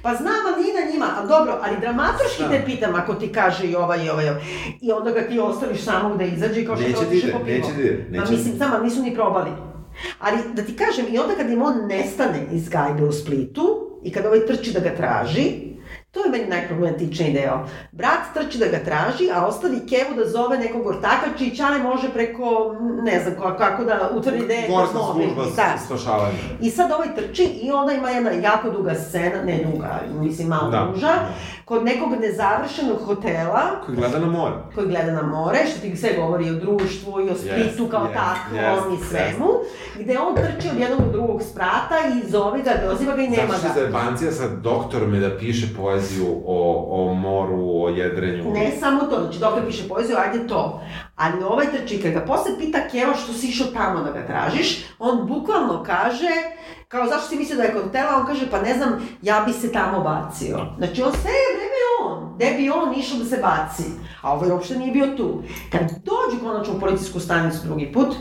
Pa 0.02 0.16
znam, 0.16 0.42
ali 0.48 0.64
nije 0.64 0.86
na 0.86 0.92
njima, 0.92 1.06
ali 1.18 1.28
dobro, 1.28 1.60
ali 1.64 1.80
dramaturški 1.80 2.44
te 2.52 2.62
pitam 2.66 2.96
ako 2.96 3.14
ti 3.14 3.32
kaže 3.32 3.68
i 3.68 3.76
ovaj 3.76 4.06
i 4.06 4.10
ovaj, 4.10 4.26
i 4.26 4.30
ovaj. 4.30 4.42
i 4.82 4.92
onda 4.92 5.12
ga 5.12 5.22
ti 5.22 5.40
ostaviš 5.40 5.82
samog 5.82 6.18
da 6.18 6.24
izađe 6.24 6.66
kao 6.66 6.76
što 6.76 6.88
Neće 6.88 7.18
ide, 7.18 7.32
po 7.32 7.40
pivo. 7.40 7.58
neće 7.58 7.74
da 7.78 7.82
ide, 7.82 8.06
neće. 8.10 8.32
mislim, 8.32 8.58
samo 8.58 8.78
nisu 8.84 9.02
ni 9.02 9.16
probali. 9.16 9.52
Ali 10.20 10.38
da 10.54 10.64
ti 10.64 10.76
kažem, 10.76 11.06
i 11.10 11.18
onda 11.18 11.36
kad 11.36 11.50
im 11.50 11.62
on 11.62 11.88
nestane 11.88 12.48
iz 12.52 12.70
gajbe 12.70 13.04
u 13.04 13.12
Splitu, 13.12 13.90
i 14.04 14.12
kad 14.12 14.26
ovaj 14.26 14.46
trči 14.46 14.72
da 14.74 14.80
ga 14.80 14.96
traži, 14.96 15.52
to 16.12 16.20
je 16.20 16.32
meni 16.32 16.46
najproblematičniji 16.48 17.34
deo. 17.34 17.60
Brat 17.92 18.20
trči 18.34 18.58
da 18.58 18.68
ga 18.68 18.80
traži, 18.80 19.30
a 19.32 19.46
ostavi 19.46 19.80
Kevu 19.80 20.16
da 20.16 20.30
zove 20.30 20.58
nekog 20.58 20.86
ortaka, 20.88 21.38
čiji 21.38 21.52
čale 21.52 21.80
može 21.80 22.10
preko, 22.10 22.76
ne 23.04 23.20
znam 23.20 23.34
kako, 23.36 23.58
kako 23.58 23.84
da 23.84 24.10
utvrdi 24.14 24.40
gde 24.40 24.54
je 24.54 24.68
Gorska 24.70 24.98
služba 25.06 25.44
Da. 25.46 25.78
spašavanja. 25.78 26.38
I 26.62 26.70
sad 26.70 26.92
ovaj 26.92 27.16
trči 27.16 27.44
i 27.44 27.72
onda 27.72 27.94
ima 27.94 28.10
jedna 28.10 28.32
jako 28.32 28.70
duga 28.70 28.96
scena, 28.96 29.44
ne 29.44 29.60
duga, 29.66 29.90
mislim 30.12 30.48
malo 30.48 30.72
Da. 30.72 30.88
duža, 30.94 31.14
kod 31.70 31.86
nekog 31.86 32.10
nezavršenog 32.22 32.98
hotela 33.06 33.62
Koji 33.86 33.98
gleda 33.98 34.20
na 34.20 34.26
more. 34.26 34.56
koji 34.76 34.88
gleda 34.88 35.12
na 35.12 35.22
more, 35.22 35.60
što 35.72 35.80
ti 35.82 35.98
sve 35.98 36.10
govori 36.18 36.48
i 36.48 36.50
o 36.50 36.54
društvu 36.54 37.22
i 37.22 37.30
o 37.30 37.36
Splitu 37.36 37.84
Jest, 37.84 37.92
kao 37.92 38.04
jest, 38.04 38.14
takvom 38.14 38.92
jest, 38.94 39.04
i 39.04 39.06
svemu, 39.06 39.50
gde 40.00 40.20
on 40.20 40.36
trči 40.36 40.68
od 40.74 40.80
jednog 40.80 41.00
do 41.06 41.12
drugog 41.12 41.42
sprata 41.44 41.96
i 42.16 42.30
zove 42.30 42.62
ga, 42.62 42.72
doziva 42.90 43.16
ga 43.16 43.22
i 43.22 43.30
nema 43.30 43.54
Zato 43.54 43.58
što 43.58 43.68
ga. 43.68 43.80
je 43.80 43.80
zajebancija 43.80 44.32
sa 44.32 44.48
doktorom 44.48 45.14
je 45.14 45.20
da 45.20 45.38
piše 45.38 45.68
poeziju 45.78 46.28
o, 46.46 46.86
o 46.90 47.14
moru, 47.14 47.84
o 47.84 47.90
jedrenju. 47.90 48.52
Ne 48.54 48.72
samo 48.80 49.02
to, 49.04 49.22
znači 49.22 49.40
dobro 49.40 49.64
piše 49.68 49.88
poeziju, 49.90 50.18
ajde 50.18 50.48
to. 50.48 50.82
Ali 51.16 51.44
ovaj 51.44 51.66
trči, 51.72 52.02
kad 52.02 52.12
ga 52.12 52.20
posle 52.20 52.52
pita 52.60 52.80
Keva 52.92 53.14
što 53.14 53.34
si 53.34 53.48
išao 53.48 53.68
tamo 53.68 54.04
da 54.04 54.12
ga 54.12 54.26
tražiš, 54.28 54.86
on 55.00 55.28
bukvalno 55.28 55.84
kaže, 55.84 56.30
kao 56.90 57.08
zašto 57.08 57.28
si 57.28 57.36
mislio 57.36 57.58
da 57.58 57.64
je 57.64 57.74
kod 57.74 57.84
hotela, 57.84 58.18
on 58.20 58.26
kaže 58.26 58.52
pa 58.52 58.62
ne 58.62 58.74
znam, 58.74 59.08
ja 59.22 59.44
bi 59.46 59.54
se 59.54 59.72
tamo 59.72 60.00
bacio. 60.00 60.60
Znači 60.78 61.02
on 61.02 61.12
sve 61.12 61.32
vreme 61.56 61.82
on, 62.04 62.36
gde 62.36 62.52
bi 62.58 62.70
on 62.70 63.00
išao 63.00 63.20
da 63.20 63.26
se 63.26 63.38
baci. 63.38 63.84
A 64.22 64.34
ovaj 64.34 64.52
uopšte 64.52 64.78
nije 64.78 64.92
bio 64.92 65.08
tu. 65.18 65.44
Kad 65.72 65.82
dođu 65.82 66.44
konačno 66.44 66.74
u 66.74 66.80
policijsku 66.80 67.20
stanicu 67.20 67.60
drugi 67.64 67.92
put, 67.94 68.16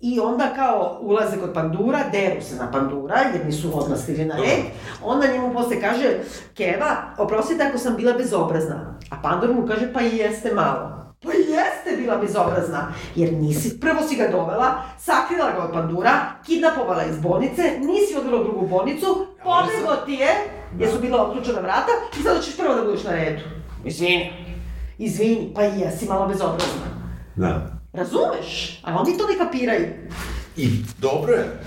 I 0.00 0.20
onda 0.20 0.52
kao 0.56 0.98
ulaze 1.00 1.36
kod 1.36 1.54
pandura, 1.54 1.98
deru 2.12 2.40
se 2.42 2.56
na 2.56 2.70
pandura, 2.70 3.18
jer 3.34 3.46
nisu 3.46 3.78
odmah 3.78 3.98
stigli 3.98 4.24
na 4.24 4.36
red. 4.36 4.64
Onda 5.04 5.26
njemu 5.26 5.52
posle 5.52 5.80
kaže, 5.80 6.18
Keva, 6.54 6.96
oprostite 7.18 7.64
ako 7.64 7.78
sam 7.78 7.96
bila 7.96 8.12
bezobrazna. 8.12 8.94
A 9.10 9.22
pandur 9.22 9.54
mu 9.54 9.66
kaže, 9.66 9.92
pa 9.92 10.02
i 10.02 10.16
jeste 10.16 10.54
malo. 10.54 10.97
Pa 11.22 11.32
jeste 11.32 11.96
bila 11.96 12.16
bezobrazna, 12.16 12.92
jer 13.14 13.32
nisi, 13.32 13.80
prvo 13.80 14.02
si 14.08 14.16
ga 14.16 14.28
dovela, 14.28 14.82
sakrila 14.98 15.50
ga 15.50 15.64
od 15.64 15.72
pandura, 15.72 16.20
kidnapovala 16.46 17.04
iz 17.04 17.20
bolnice, 17.20 17.62
nisi 17.62 18.16
odvela 18.18 18.40
u 18.40 18.44
drugu 18.44 18.66
bolnicu, 18.66 19.26
pobeglo 19.42 19.96
ti 20.06 20.12
je, 20.12 20.28
jer 20.78 20.90
su 20.90 21.00
bila 21.00 21.22
otključena 21.22 21.60
vrata, 21.60 21.92
i 22.20 22.22
sada 22.22 22.40
ćeš 22.40 22.56
prvo 22.56 22.74
da 22.74 22.84
budeš 22.84 23.04
na 23.04 23.10
redu. 23.10 23.42
Izvini. 23.84 24.32
Izvini, 24.98 25.52
pa 25.54 25.62
jesi 25.62 26.06
malo 26.06 26.28
bezobrazna. 26.28 26.86
Da. 27.36 27.78
Razumeš? 27.92 28.80
A 28.84 29.00
oni 29.00 29.18
to 29.18 29.26
ne 29.26 29.38
kapiraju. 29.38 29.86
I 30.56 30.68
dobro 30.98 31.32
je, 31.32 31.60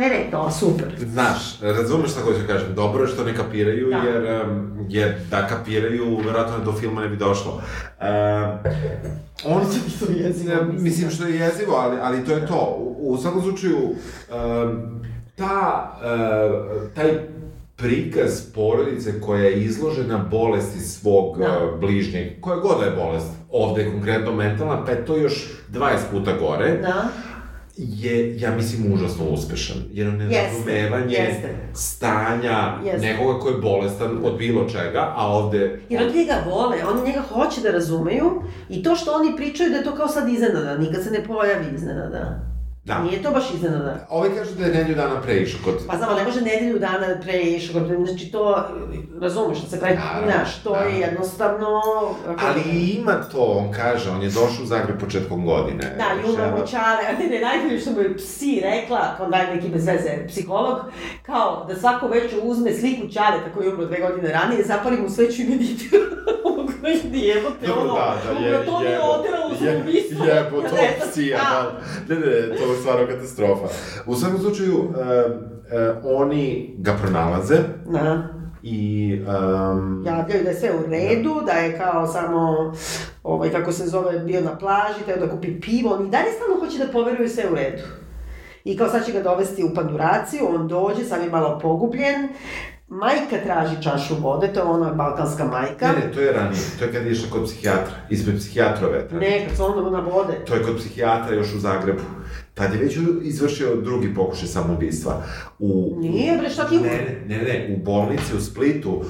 Ne, 0.00 0.08
ne, 0.08 0.28
to, 0.30 0.50
super. 0.50 0.86
Znaš, 0.98 1.60
razumeš 1.62 2.10
šta 2.10 2.20
hoću 2.20 2.38
da 2.38 2.46
kažem, 2.46 2.74
dobro 2.74 3.02
je 3.02 3.08
što 3.08 3.24
ne 3.24 3.34
kapiraju, 3.36 3.90
Da. 3.90 3.96
jer, 3.96 4.44
jer 4.88 5.14
da 5.30 5.46
kapiraju, 5.46 6.16
verovatno 6.16 6.64
do 6.64 6.72
filma 6.72 7.00
ne 7.00 7.08
bi 7.08 7.16
došlo. 7.16 7.52
Um, 8.00 8.58
on 9.44 9.62
se... 9.66 10.06
To 10.06 10.12
je 10.12 10.18
jezivo, 10.18 10.54
mislim. 10.64 10.82
mislim 10.84 11.10
što 11.10 11.24
je 11.24 11.34
jezivo, 11.36 11.74
ali, 11.76 11.96
ali 12.02 12.24
to 12.24 12.32
je 12.32 12.46
to. 12.46 12.76
U, 12.78 13.12
u 13.12 13.18
svakom 13.18 13.42
slučaju, 13.42 13.76
um, 13.78 15.00
ta, 15.36 15.92
uh, 16.02 16.94
taj 16.94 17.10
prikaz 17.76 18.42
porodice 18.54 19.20
koja 19.20 19.42
je 19.42 19.60
izložena 19.64 20.18
bolesti 20.30 20.80
svog 20.80 21.38
Da. 21.38 21.44
uh, 21.44 21.80
bližnjeg, 21.80 22.40
koja 22.40 22.56
god 22.56 22.78
da 22.80 22.84
je 22.84 22.96
bolest, 22.96 23.26
ovde 23.50 23.82
je 23.82 23.90
konkretno 23.90 24.32
mentalna, 24.32 24.84
pa 24.84 24.90
je 24.90 25.04
to 25.06 25.16
još 25.16 25.48
20 25.72 25.96
puta 26.10 26.32
gore, 26.40 26.76
Da. 26.82 27.04
Je, 27.80 28.40
ja 28.40 28.56
mislim, 28.56 28.92
užasno 28.92 29.24
uspešan. 29.24 29.76
Jer 29.92 30.12
nerazumevanje 30.12 31.14
jeste. 31.14 31.54
stanja 31.74 32.78
Jeste. 32.84 33.06
nekoga 33.06 33.38
ko 33.38 33.48
je 33.48 33.58
bolestan 33.58 34.18
od 34.24 34.38
bilo 34.38 34.68
čega, 34.68 35.12
a 35.16 35.28
ovde... 35.28 35.80
Jer 35.88 36.02
oni 36.02 36.18
njega 36.18 36.44
vole, 36.50 36.76
oni 36.84 37.06
njega 37.06 37.20
hoće 37.20 37.60
da 37.60 37.70
razumeju 37.70 38.42
i 38.68 38.82
to 38.82 38.96
što 38.96 39.12
oni 39.12 39.36
pričaju 39.36 39.70
da 39.70 39.76
je 39.76 39.84
to 39.84 39.94
kao 39.94 40.08
sad 40.08 40.28
iznenada, 40.28 40.78
nikad 40.78 41.02
se 41.02 41.10
ne 41.10 41.24
pojavi 41.24 41.74
iznenada. 41.74 42.49
Da. 42.84 43.02
Nije 43.02 43.22
to 43.22 43.30
baš 43.30 43.44
iznenada. 43.54 44.06
Ovaj 44.10 44.30
kaže 44.36 44.54
da 44.54 44.64
je 44.64 44.74
nedelju 44.74 44.94
dana 44.96 45.20
pre 45.22 45.36
išao 45.36 45.60
kod... 45.64 45.74
Pa 45.88 45.96
znamo, 45.96 46.14
ne 46.16 46.24
može 46.24 46.40
nedelju 46.40 46.78
dana 46.78 47.20
pre 47.22 47.40
išao, 47.40 47.86
znači 48.06 48.32
to, 48.32 48.64
razumeš 49.20 49.58
što 49.58 49.66
se 49.66 49.80
pravi, 49.80 49.96
znaš, 50.24 50.62
to 50.62 50.74
je 50.74 50.80
naravno. 50.80 50.98
jednostavno... 50.98 51.80
Ali 52.26 52.62
ima 52.98 53.12
to, 53.32 53.42
on 53.42 53.72
kaže, 53.72 54.10
on 54.10 54.22
je 54.22 54.28
došao 54.28 54.62
u 54.62 54.66
Zagreb 54.66 55.00
početkom 55.00 55.46
godine. 55.46 55.96
Da, 55.96 56.04
i 56.20 56.30
umro 56.30 56.66
čale, 56.66 57.02
ne, 57.18 57.26
ne, 57.26 57.40
najbolje 57.40 57.80
što 57.80 57.90
mu 57.90 58.00
je 58.00 58.16
psi 58.16 58.60
rekla, 58.64 59.14
kao 59.16 59.28
daj 59.28 59.54
neki 59.54 59.68
bez 59.68 59.86
veze 59.86 60.26
psiholog, 60.28 60.78
kao 61.22 61.64
da 61.68 61.76
svako 61.76 62.08
večer 62.08 62.38
uzme 62.42 62.72
sliku 62.72 63.08
čaleta 63.12 63.52
koji 63.54 63.66
je 63.66 63.72
umro 63.74 63.86
dve 63.86 64.00
godine 64.00 64.32
ranije, 64.32 64.64
zapali 64.64 64.96
mu 64.96 65.10
sveću 65.10 65.42
i 65.42 65.44
meditira. 65.44 65.98
Da 66.82 67.16
jebote, 67.18 67.66
Dobro, 67.66 67.82
ono, 67.82 67.94
da, 67.94 68.34
da, 68.40 68.46
je, 68.46 68.66
to 68.66 68.80
mi 68.80 68.86
je 68.86 69.00
oteralo 69.00 69.48
u 69.48 69.64
je- 69.64 69.72
samoubistvo. 69.72 70.24
Jebo, 70.24 70.62
to 70.62 70.76
psija, 71.10 71.38
da. 71.38 71.72
da. 72.08 72.14
Ne, 72.14 72.20
ne, 72.20 72.56
to 72.56 72.69
je 72.70 72.78
stvarno 72.78 73.06
katastrofa. 73.06 73.66
U 74.06 74.14
svakom 74.14 74.38
slučaju, 74.40 74.78
um, 74.78 74.86
uh, 74.88 76.20
oni 76.20 76.74
ga 76.78 76.96
pronalaze 77.02 77.56
Da. 77.86 78.22
i... 78.62 79.18
Um, 79.72 80.04
Javljaju 80.06 80.44
da 80.44 80.50
je 80.50 80.56
sve 80.56 80.70
u 80.70 80.90
redu, 80.90 81.42
da 81.46 81.52
je 81.52 81.78
kao 81.78 82.06
samo, 82.06 82.72
ovaj, 83.22 83.50
kako 83.50 83.72
se 83.72 83.86
zove, 83.86 84.18
bio 84.18 84.40
na 84.40 84.58
plaži, 84.58 85.04
teo 85.06 85.16
da 85.16 85.30
kupi 85.30 85.60
pivo, 85.60 85.94
on 85.94 86.06
i 86.06 86.10
dalje 86.10 86.32
stalno 86.32 86.64
hoće 86.64 86.86
da 86.86 86.92
poveruju 86.92 87.28
sve 87.28 87.44
u 87.52 87.54
redu. 87.54 87.82
I 88.64 88.76
kao 88.76 88.88
sad 88.88 89.06
će 89.06 89.12
ga 89.12 89.22
dovesti 89.22 89.64
u 89.64 89.74
panduraciju, 89.74 90.46
on 90.54 90.68
dođe, 90.68 91.04
sam 91.04 91.22
je 91.22 91.30
malo 91.30 91.58
pogubljen, 91.62 92.28
majka 92.88 93.36
traži 93.44 93.82
čašu 93.82 94.14
vode, 94.20 94.52
to 94.52 94.60
je 94.60 94.66
ona 94.66 94.92
balkanska 94.94 95.44
majka. 95.44 95.86
Ne, 95.86 96.06
ne, 96.06 96.12
to 96.12 96.20
je 96.20 96.32
ranije. 96.32 96.62
To 96.78 96.84
je 96.84 96.92
kad 96.92 97.06
je 97.06 97.12
išao 97.12 97.30
kod 97.32 97.44
psihijatra. 97.44 97.92
Ispred 98.10 98.36
psihijatrove. 98.36 99.08
Ne, 99.12 99.46
kad 99.48 99.56
su 99.56 99.64
onda 99.64 99.90
na 99.90 100.00
vode. 100.00 100.44
To 100.44 100.54
je 100.54 100.62
kod 100.62 100.76
psihijatra 100.76 101.34
još 101.34 101.54
u 101.54 101.58
Zagrebu. 101.58 102.00
Tad 102.54 102.74
je 102.74 102.80
već 102.80 102.96
izvršio 103.22 103.76
drugi 103.76 104.14
pokušaj 104.14 104.48
samoubistva. 104.48 105.22
U, 105.58 105.96
Nije, 105.98 106.38
bre, 106.38 106.50
šta 106.50 106.68
ti 106.68 106.76
u- 106.76 106.80
Ne, 106.80 106.88
ne, 107.28 107.36
ne, 107.36 107.42
ne, 107.42 107.74
u 107.74 107.84
bolnici 107.84 108.36
u 108.36 108.40
Splitu 108.40 109.02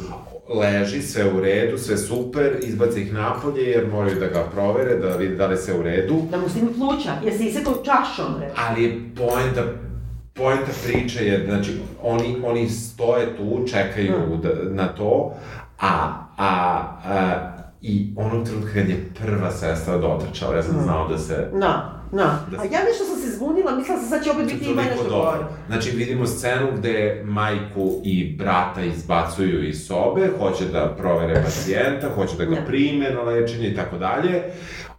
leži, 0.50 1.02
sve 1.02 1.32
u 1.32 1.40
redu, 1.40 1.78
sve 1.78 1.98
super, 1.98 2.56
izbace 2.62 3.02
ih 3.02 3.12
napolje 3.12 3.62
jer 3.62 3.86
moraju 3.86 4.20
da 4.20 4.26
ga 4.28 4.44
provere, 4.44 4.96
da 4.96 5.08
vide 5.08 5.34
da 5.34 5.46
li 5.46 5.56
sve 5.56 5.74
u 5.74 5.82
redu. 5.82 6.14
Da 6.30 6.38
mu 6.38 6.48
snimi 6.48 6.68
pluća, 6.70 7.10
jer 7.24 7.34
se 7.34 7.44
isekao 7.44 7.74
čašom, 7.74 8.34
bre. 8.38 8.50
Ali 8.58 8.82
je 8.84 9.00
poenta, 9.16 9.64
poenta 10.34 10.70
priče 10.84 11.26
je, 11.26 11.46
znači, 11.46 11.72
oni, 12.02 12.36
oni 12.44 12.68
stoje 12.68 13.36
tu, 13.36 13.64
čekaju 13.66 14.12
Mm. 14.28 14.40
da, 14.40 14.48
na 14.72 14.88
to, 14.88 15.34
a, 15.80 15.88
a, 16.36 16.48
a 17.04 17.50
i 17.82 18.14
onog 18.16 18.44
trenutka 18.44 18.72
kad 18.72 18.88
je 18.88 19.04
prva 19.16 19.50
sestra 19.50 19.98
dotrčala, 19.98 20.56
ja 20.56 20.62
sam 20.62 20.76
Mm. 20.76 20.82
znao 20.82 21.08
da 21.08 21.18
se 21.18 21.48
Na, 21.52 21.58
na. 21.58 21.99
Da 22.12 22.24
A 22.58 22.62
se- 22.62 22.68
ja 22.68 22.80
nešto 22.84 23.04
sam 23.04 23.16
se 23.16 23.36
zbunila, 23.36 23.76
mislila 23.76 23.98
sam 23.98 24.08
sad 24.08 24.24
će 24.24 24.30
opet 24.30 24.44
biti 24.44 24.64
ima 24.64 24.82
nešto 24.82 25.04
gore. 25.10 25.38
Znači, 25.66 25.90
vidimo 25.90 26.26
scenu 26.26 26.66
gde 26.76 27.22
majku 27.24 28.00
i 28.04 28.36
brata 28.36 28.82
izbacuju 28.82 29.68
iz 29.68 29.86
sobe, 29.86 30.28
hoće 30.38 30.64
da 30.64 30.94
provere 30.98 31.34
pacijenta, 31.34 32.08
hoće 32.08 32.36
da 32.36 32.44
ga 32.44 32.54
Da. 32.54 32.60
prime 32.62 33.10
na 33.10 33.22
lečenje 33.22 33.68
i 33.68 33.74
tako 33.74 33.98
dalje. 33.98 34.42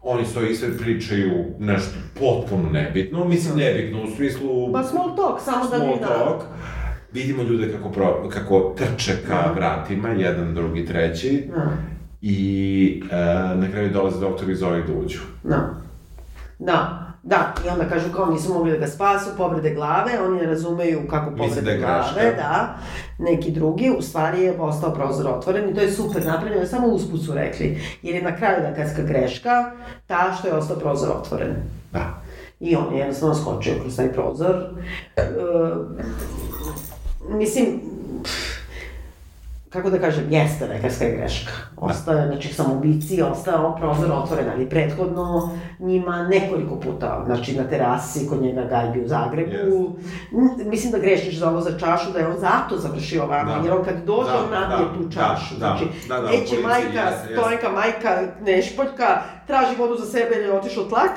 Oni 0.01 0.25
stoji 0.25 0.49
i 0.49 0.55
sve 0.55 0.77
pričaju 0.77 1.31
nešto 1.59 1.91
potpuno 2.15 2.69
nebitno, 2.69 3.25
mislim 3.25 3.57
nebitno 3.57 4.03
u 4.03 4.07
smislu... 4.07 4.73
Pa 4.73 4.83
small 4.83 5.15
talk, 5.15 5.41
samo 5.41 5.63
da 5.63 5.75
small 5.75 5.87
mi 5.87 5.99
da. 5.99 6.07
talk. 6.07 6.41
Vidimo 7.13 7.43
ljude 7.43 7.71
kako, 7.71 7.89
pro, 7.89 8.29
kako 8.29 8.75
trče 8.77 9.13
ka 9.27 9.33
Da. 9.35 9.51
vratima, 9.51 10.09
jedan, 10.09 10.55
drugi, 10.55 10.85
treći. 10.85 11.43
Na, 11.49 11.77
I 12.21 13.03
e, 13.11 13.15
na 13.55 13.67
kraju 13.71 13.89
dolaze 13.89 14.19
doktor 14.19 14.49
i 14.49 14.55
zove 14.55 14.79
ih 14.79 14.85
da 14.85 14.93
uđu. 14.95 15.19
Da, 16.63 17.11
da, 17.23 17.53
i 17.65 17.69
onda 17.69 17.85
kažu 17.89 18.13
kao 18.15 18.25
nisu 18.25 18.53
mogli 18.53 18.71
da 18.71 18.77
ga 18.77 18.87
spasu, 18.87 19.29
povrede 19.37 19.73
glave, 19.73 20.11
oni 20.25 20.41
ne 20.41 20.47
razumeju 20.47 21.07
kako 21.09 21.35
povrede 21.35 21.77
da 21.77 21.77
glave, 21.77 22.35
da, 22.35 22.77
neki 23.19 23.51
drugi, 23.51 23.91
u 23.97 24.01
stvari 24.01 24.41
je 24.41 24.59
ostao 24.59 24.93
prozor 24.93 25.27
otvoren 25.27 25.69
i 25.69 25.75
to 25.75 25.81
je 25.81 25.91
super 25.91 26.25
napravljeno, 26.25 26.65
samo 26.65 26.87
usput 26.87 27.25
su 27.25 27.33
rekli, 27.33 27.81
jer 28.01 28.15
je 28.15 28.21
na 28.21 28.35
kraju 28.35 28.61
dakadska 28.61 29.01
greška 29.01 29.71
ta 30.07 30.33
što 30.39 30.47
je 30.47 30.53
ostao 30.53 30.79
prozor 30.79 31.09
otvoren. 31.09 31.55
Da. 31.91 32.21
I 32.59 32.75
on 32.75 32.93
je 32.93 32.99
jednostavno 32.99 33.35
skočio 33.35 33.73
kroz 33.81 33.95
taj 33.95 34.13
prozor. 34.13 34.55
E, 35.15 35.23
mislim, 37.29 37.81
kako 39.71 39.89
da 39.89 39.99
kažem, 39.99 40.23
jeste 40.29 40.67
lekarska 40.67 41.05
greška. 41.07 41.51
Ostao 41.77 42.13
je, 42.13 42.27
znači, 42.27 42.47
samoubici, 42.49 43.21
ostao 43.23 43.75
prozor 43.75 44.11
otvoren, 44.13 44.45
ali 44.49 44.69
prethodno 44.69 45.49
njima 45.79 46.23
nekoliko 46.23 46.75
puta, 46.75 47.23
znači 47.25 47.53
na 47.53 47.63
terasi 47.63 48.27
kod 48.27 48.41
njega 48.41 48.63
gajbi 48.63 49.01
u 49.01 49.07
Zagrebu. 49.07 49.95
N- 50.33 50.69
Mislim 50.69 50.91
da 50.91 50.97
grešiš 50.99 51.37
za 51.37 51.49
ovo 51.49 51.61
za 51.61 51.77
čašu, 51.79 52.11
da 52.11 52.19
je 52.19 52.27
on 52.27 52.37
zato 52.39 52.77
završio 52.77 53.23
ovamo, 53.23 53.51
Da. 53.51 53.59
jer 53.59 53.73
on 53.73 53.83
kad 53.83 53.95
dođe, 53.97 54.29
Da, 54.29 54.37
on 54.37 54.51
nabije 54.51 54.87
da, 54.87 54.93
tu 54.93 55.03
da, 55.05 55.11
čašu. 55.11 55.53
da, 55.53 55.59
znači, 55.59 55.85
da, 56.07 56.15
da, 56.15 56.21
neće 56.23 56.37
policiji 56.39 56.63
majka, 56.65 57.11
to 57.35 57.49
neka 57.49 57.69
majka 57.71 58.09
nešpoljka, 58.41 59.07
traži 59.47 59.75
vodu 59.77 59.95
za 59.95 60.05
sebe 60.07 60.29
jer 60.31 60.45
je 60.45 60.53
otišao 60.53 60.83
tlak, 60.83 61.11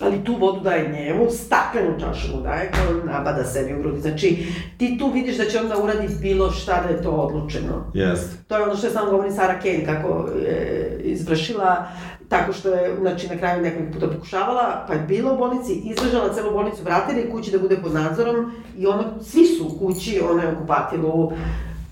ali 0.00 0.24
tu 0.24 0.36
vodu 0.40 0.60
daje 0.60 0.88
njemu, 0.88 1.30
staklenu 1.30 2.00
čašu 2.00 2.36
mu 2.36 2.42
daje, 2.42 2.70
koju 2.72 3.04
nabada 3.04 3.44
sebi 3.44 3.74
u 3.74 3.82
grudi. 3.82 4.00
Znači, 4.00 4.46
ti 4.78 4.98
tu 4.98 5.10
vidiš 5.10 5.36
da 5.36 5.44
će 5.44 5.60
onda 5.60 5.78
uradi 5.82 6.08
bilo 6.20 6.50
šta 6.50 6.82
da 6.82 6.88
je 6.88 7.02
to 7.02 7.10
odlučeno. 7.10 7.90
Jeste. 7.94 8.36
To 8.48 8.56
je 8.56 8.62
ono 8.62 8.76
što 8.76 8.86
je 8.86 8.92
samo 8.92 9.10
govori 9.10 9.32
Sara 9.32 9.58
Kane, 9.60 9.84
kako 9.84 10.28
je 10.28 11.00
izvršila 11.04 11.86
tako 12.28 12.52
što 12.52 12.68
je, 12.68 12.96
znači, 13.00 13.28
na 13.28 13.36
kraju 13.36 13.62
nekoliko 13.62 13.92
puta 13.92 14.08
pokušavala, 14.08 14.84
pa 14.88 14.94
je 14.94 15.00
bila 15.00 15.32
u 15.32 15.38
bolnici, 15.38 15.72
izdržala 15.74 16.34
celu 16.34 16.52
bolnicu, 16.52 16.82
vratila 16.84 17.18
je 17.18 17.30
kući 17.30 17.50
da 17.50 17.58
bude 17.58 17.76
pod 17.76 17.94
nadzorom 17.94 18.52
i 18.78 18.86
ono, 18.86 19.04
svi 19.22 19.46
su 19.46 19.66
u 19.66 19.78
kući, 19.78 20.20
ona 20.30 20.42
je 20.42 20.52
u 20.52 20.58
kupatilu, 20.60 21.32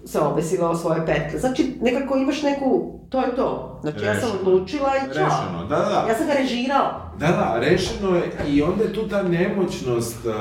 se 0.06 0.20
obesila 0.20 0.70
o 0.70 0.76
svoje 0.76 1.06
petle. 1.06 1.38
Znači, 1.40 1.74
nekako 1.80 2.16
imaš 2.16 2.42
neku, 2.42 2.98
to 3.08 3.20
je 3.20 3.36
to. 3.36 3.78
Znači, 3.82 3.98
ja 3.98 4.14
sam 4.14 4.30
Rešeno. 4.30 4.40
odlučila 4.40 4.88
i 4.96 5.14
čao. 5.14 5.24
Rešeno, 5.24 5.64
da, 5.68 5.76
da. 5.76 6.04
Ja 6.08 6.14
sam 6.18 6.26
ga 6.26 6.32
režirala. 6.32 7.12
Da, 7.18 7.26
da, 7.26 7.56
rešeno 7.60 8.16
je 8.16 8.22
i 8.48 8.62
onda 8.62 8.84
je 8.84 8.92
tu 8.92 9.08
ta 9.08 9.22
nemoćnost 9.22 10.16
uh, 10.26 10.32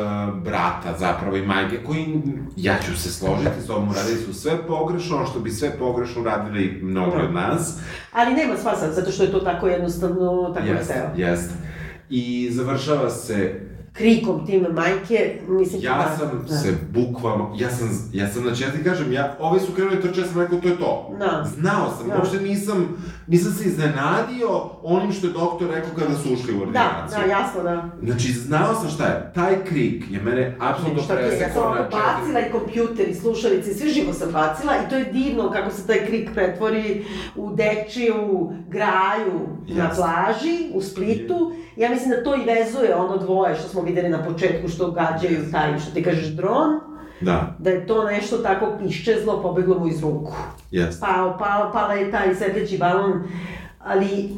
brata 0.43 0.97
zapravo 0.99 1.37
i 1.37 1.45
majke 1.45 1.83
koji, 1.83 2.21
ja 2.55 2.75
ću 2.85 2.97
se 2.97 3.11
složiti 3.11 3.61
s 3.63 3.67
tobom, 3.67 3.93
radili 3.95 4.17
su 4.17 4.33
sve 4.33 4.67
pogrešno, 4.67 5.17
ono 5.17 5.25
što 5.25 5.39
bi 5.39 5.51
sve 5.51 5.77
pogrešno 5.79 6.23
radili 6.23 6.79
mnogi 6.83 7.17
Da. 7.17 7.23
od 7.23 7.33
nas. 7.33 7.77
Ali 8.11 8.33
nema 8.33 8.57
sva 8.57 8.75
sad, 8.75 8.93
zato 8.93 9.11
što 9.11 9.23
je 9.23 9.31
to 9.31 9.39
tako 9.39 9.67
jednostavno, 9.67 10.51
tako 10.53 10.67
je 10.67 10.73
Jeste, 10.73 11.09
jeste. 11.15 11.53
I 12.09 12.49
završava 12.51 13.09
se 13.09 13.59
Krikom 13.93 14.45
tim 14.45 14.65
majke, 14.71 15.39
mislim... 15.49 15.81
Ja 15.83 15.97
da- 16.09 16.17
sam 16.17 16.45
da. 16.49 16.55
se 16.55 16.73
bukvalno, 16.89 17.55
ja 17.55 17.69
sam, 17.69 17.89
ja 18.13 18.27
sam, 18.27 18.43
znači 18.43 18.63
ja 18.63 18.69
ti 18.69 18.83
kažem, 18.83 19.13
ja, 19.13 19.35
ove 19.39 19.59
su 19.59 19.71
krenuli 19.71 20.01
trče, 20.01 20.21
ja 20.21 20.27
sam 20.27 20.41
rekao, 20.41 20.59
to 20.59 20.67
je 20.67 20.77
to. 20.77 21.15
Da. 21.19 21.45
Znao 21.51 21.93
sam, 21.97 22.07
Da. 22.09 22.15
uopšte 22.15 22.39
nisam, 22.39 22.97
nisam 23.27 23.51
se 23.51 23.63
iznenadio 23.65 24.47
onim 24.83 25.11
što 25.11 25.27
je 25.27 25.33
doktor 25.33 25.69
rekao 25.69 25.89
kada 25.97 26.13
su 26.13 26.33
ušli 26.33 26.53
u 26.53 26.57
Da, 26.57 26.61
ordinaciju. 26.61 27.19
da, 27.19 27.25
jasno, 27.25 27.63
da. 27.63 27.89
Znači, 28.03 28.31
znao 28.31 28.75
sam 28.75 28.89
šta 28.89 29.05
je, 29.05 29.31
taj 29.35 29.65
krik 29.65 30.03
je 30.09 30.21
mene 30.21 30.57
apsolutno 30.61 31.01
ja 31.01 31.07
sam 31.07 31.17
presekao 31.17 31.63
na 31.63 31.69
ovako 31.69 31.83
četiri... 31.83 31.99
bacila 32.01 32.39
i 32.39 32.51
kompjuter 32.51 33.09
i 33.09 33.15
slušalice 33.15 33.73
sve 33.73 33.89
živo 33.89 34.13
sam 34.13 34.31
bacila 34.31 34.73
i 34.77 34.89
to 34.89 34.95
je 34.95 35.05
divno 35.05 35.51
kako 35.51 35.71
se 35.71 35.87
taj 35.87 36.05
krik 36.05 36.29
pretvori 36.33 37.05
u 37.35 37.49
dečiju 37.51 38.15
graju 38.69 39.39
na 39.69 39.83
Jeste. 39.83 39.95
plaži 39.95 40.71
u 40.73 40.81
Splitu. 40.81 41.53
Ja 41.75 41.89
mislim 41.89 42.09
da 42.09 42.23
to 42.23 42.35
i 42.35 42.45
vezuje 42.45 42.95
ono 42.95 43.17
dvoje 43.17 43.55
što 43.55 43.67
smo 43.67 43.81
videli 43.81 44.09
na 44.09 44.23
početku 44.23 44.67
što 44.67 44.91
gađaju 44.91 45.51
taj, 45.51 45.79
što 45.79 45.91
ti 45.91 46.03
kažeš 46.03 46.27
dron, 46.27 46.79
Da, 47.21 47.55
da 47.59 47.69
je 47.69 47.87
to 47.87 48.03
nešto 48.03 48.37
tako 48.37 48.77
iščezlo, 48.85 49.41
pobeglo 49.41 49.79
mu 49.79 49.87
iz 49.87 50.01
ruku. 50.01 50.33
jeste. 50.71 51.05
Pao, 51.05 51.37
pao, 51.39 51.71
pala 51.71 51.93
je 51.93 52.11
taj 52.11 52.35
svetleći 52.35 52.77
balon, 52.77 53.23
ali 53.79 54.29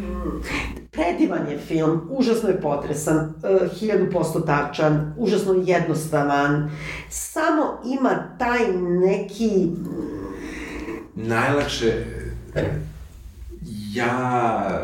predivan 0.92 1.48
je 1.52 1.58
film, 1.58 2.02
užasno 2.10 2.50
je 2.50 2.62
potresan, 2.62 3.18
uh, 3.18 3.78
hiljadu 3.80 4.12
posto 4.12 4.40
tačan, 4.40 5.14
užasno 5.18 5.54
jednostavan, 5.66 6.72
samo 7.10 7.64
ima 7.86 8.24
taj 8.40 8.60
neki, 8.78 9.68
Najlakše, 11.16 12.06
ja... 13.94 14.82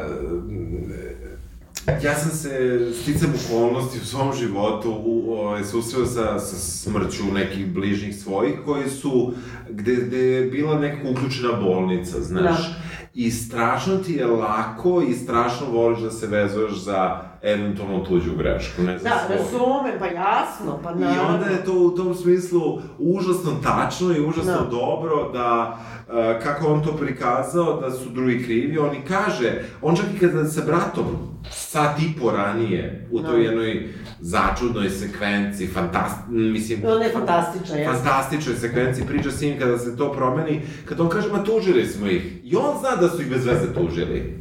Ja 2.03 2.15
sam 2.15 2.31
se 2.31 2.79
sticam 3.01 3.33
okolnosti 3.45 3.99
u 4.01 4.05
svom 4.05 4.33
životu 4.33 4.91
u, 5.05 5.33
ovaj, 5.33 5.63
susreo 5.63 6.05
sa, 6.05 6.39
sa 6.39 6.55
smrću 6.55 7.23
nekih 7.33 7.73
bližnjih 7.73 8.15
svojih 8.15 8.55
koji 8.65 8.89
su, 8.89 9.33
gde, 9.69 9.95
gde 9.95 10.17
je 10.17 10.45
bila 10.45 10.79
nekako 10.79 11.09
uključena 11.11 11.53
bolnica, 11.53 12.21
znaš. 12.21 12.67
Da. 12.67 12.75
I 13.13 13.31
strašno 13.31 13.97
ti 13.97 14.13
je 14.13 14.25
lako 14.25 15.03
i 15.09 15.13
strašno 15.13 15.67
voliš 15.71 15.99
da 15.99 16.11
se 16.11 16.27
vezuješ 16.27 16.83
za 16.83 17.28
eventualno 17.43 17.99
tuđu 17.99 18.35
grešku, 18.35 18.81
ne 18.81 18.97
za 18.97 19.03
da, 19.03 19.27
razumem, 19.29 19.93
pa 19.99 20.05
jasno, 20.05 20.79
pa 20.83 20.91
I 20.91 20.95
naravno. 20.95 21.33
onda 21.33 21.45
je 21.45 21.65
to 21.65 21.73
u 21.73 21.91
tom 21.91 22.15
smislu 22.15 22.61
užasno 22.99 23.51
tačno 23.63 24.11
i 24.11 24.21
užasno 24.21 24.53
Da. 24.53 24.67
dobro 24.69 25.29
da 25.33 25.77
e, 26.09 26.39
kako 26.39 26.67
on 26.67 26.83
to 26.83 26.91
prikazao 26.93 27.81
da 27.81 27.91
su 27.91 28.09
drugi 28.09 28.43
krivi, 28.43 28.77
on 28.77 28.95
i 28.95 29.05
kaže, 29.07 29.51
on 29.81 29.95
čak 29.95 30.05
i 30.15 30.19
kada 30.19 30.45
sa 30.45 30.61
bratom 30.61 31.05
sat 31.51 31.99
i 31.99 32.19
po 32.21 32.31
ranije 32.31 33.07
u 33.11 33.19
toj 33.19 33.37
Da. 33.37 33.43
jednoj 33.43 33.87
začudnoj 34.19 34.89
sekvenci, 34.89 35.67
fantast, 35.67 36.15
mislim, 36.29 36.79
Ona 36.85 37.03
je 37.05 37.11
fantastična, 37.11 37.75
jeste. 37.75 37.93
fantastičnoj 37.93 38.55
sekvenciji 38.55 39.05
priča 39.07 39.31
s 39.31 39.41
njim 39.41 39.59
kada 39.59 39.77
se 39.77 39.97
to 39.97 40.11
promeni, 40.11 40.61
kad 40.85 40.99
on 40.99 41.09
kaže, 41.09 41.31
ma 41.31 41.43
tužili 41.43 41.85
smo 41.85 42.07
ih. 42.07 42.39
I 42.43 42.55
on 42.55 42.79
zna 42.79 42.95
da 42.97 43.09
su 43.09 43.21
ih 43.21 43.29
bez 43.29 43.45
veze 43.45 43.73
tužili. 43.73 44.38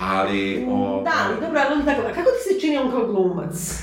Ali, 0.00 0.66
o, 0.70 1.02
Da, 1.04 1.12
ali 1.26 1.40
dobro, 1.40 1.60
ali 1.70 1.84
tako, 1.84 2.00
a 2.00 2.12
kako 2.14 2.30
ti 2.30 2.54
se 2.54 2.60
čini 2.60 2.78
on 2.78 2.90
kao 2.90 3.06
glumac? 3.06 3.82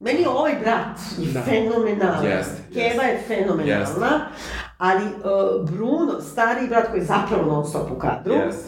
Meni 0.00 0.20
je 0.20 0.28
ovaj 0.28 0.54
brat 0.60 0.98
Da. 1.34 1.42
fenomenalan. 1.42 2.24
Jeste, 2.26 2.62
Keva 2.74 3.02
je 3.02 3.22
fenomenalna, 3.26 3.80
Jeste. 3.80 4.00
ali 4.78 5.04
uh, 5.04 5.70
Bruno, 5.70 6.20
stari 6.20 6.68
brat 6.68 6.90
koji 6.90 7.00
je 7.00 7.04
zapravo 7.04 7.42
non 7.54 7.66
stop 7.66 7.90
u 7.90 7.98
kadru, 7.98 8.34
Jeste. 8.34 8.64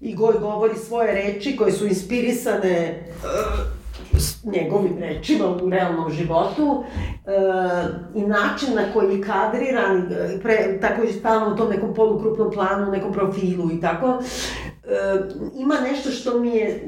i 0.00 0.16
koji 0.16 0.38
govori 0.38 0.76
svoje 0.76 1.12
reči 1.14 1.56
koje 1.56 1.72
su 1.72 1.86
inspirisane 1.86 3.02
uh, 3.24 3.80
njegovim 4.52 4.98
rečima 4.98 5.46
u 5.48 5.70
realnom 5.70 6.10
životu 6.10 6.64
uh, 6.64 6.84
i 8.14 8.22
način 8.22 8.74
na 8.74 8.82
koji 8.92 9.16
je 9.16 9.22
kadriran, 9.22 10.08
pre, 10.42 10.78
tako 10.80 11.02
je 11.02 11.12
stalno 11.12 11.54
u 11.54 11.56
tom 11.56 11.70
nekom 11.70 11.94
polukrupnom 11.94 12.50
planu, 12.52 12.92
nekom 12.92 13.12
profilu 13.12 13.70
i 13.72 13.80
tako, 13.80 14.06
uh, 14.06 14.24
ima 15.54 15.74
nešto 15.82 16.10
što 16.10 16.40
mi 16.40 16.48
je 16.48 16.84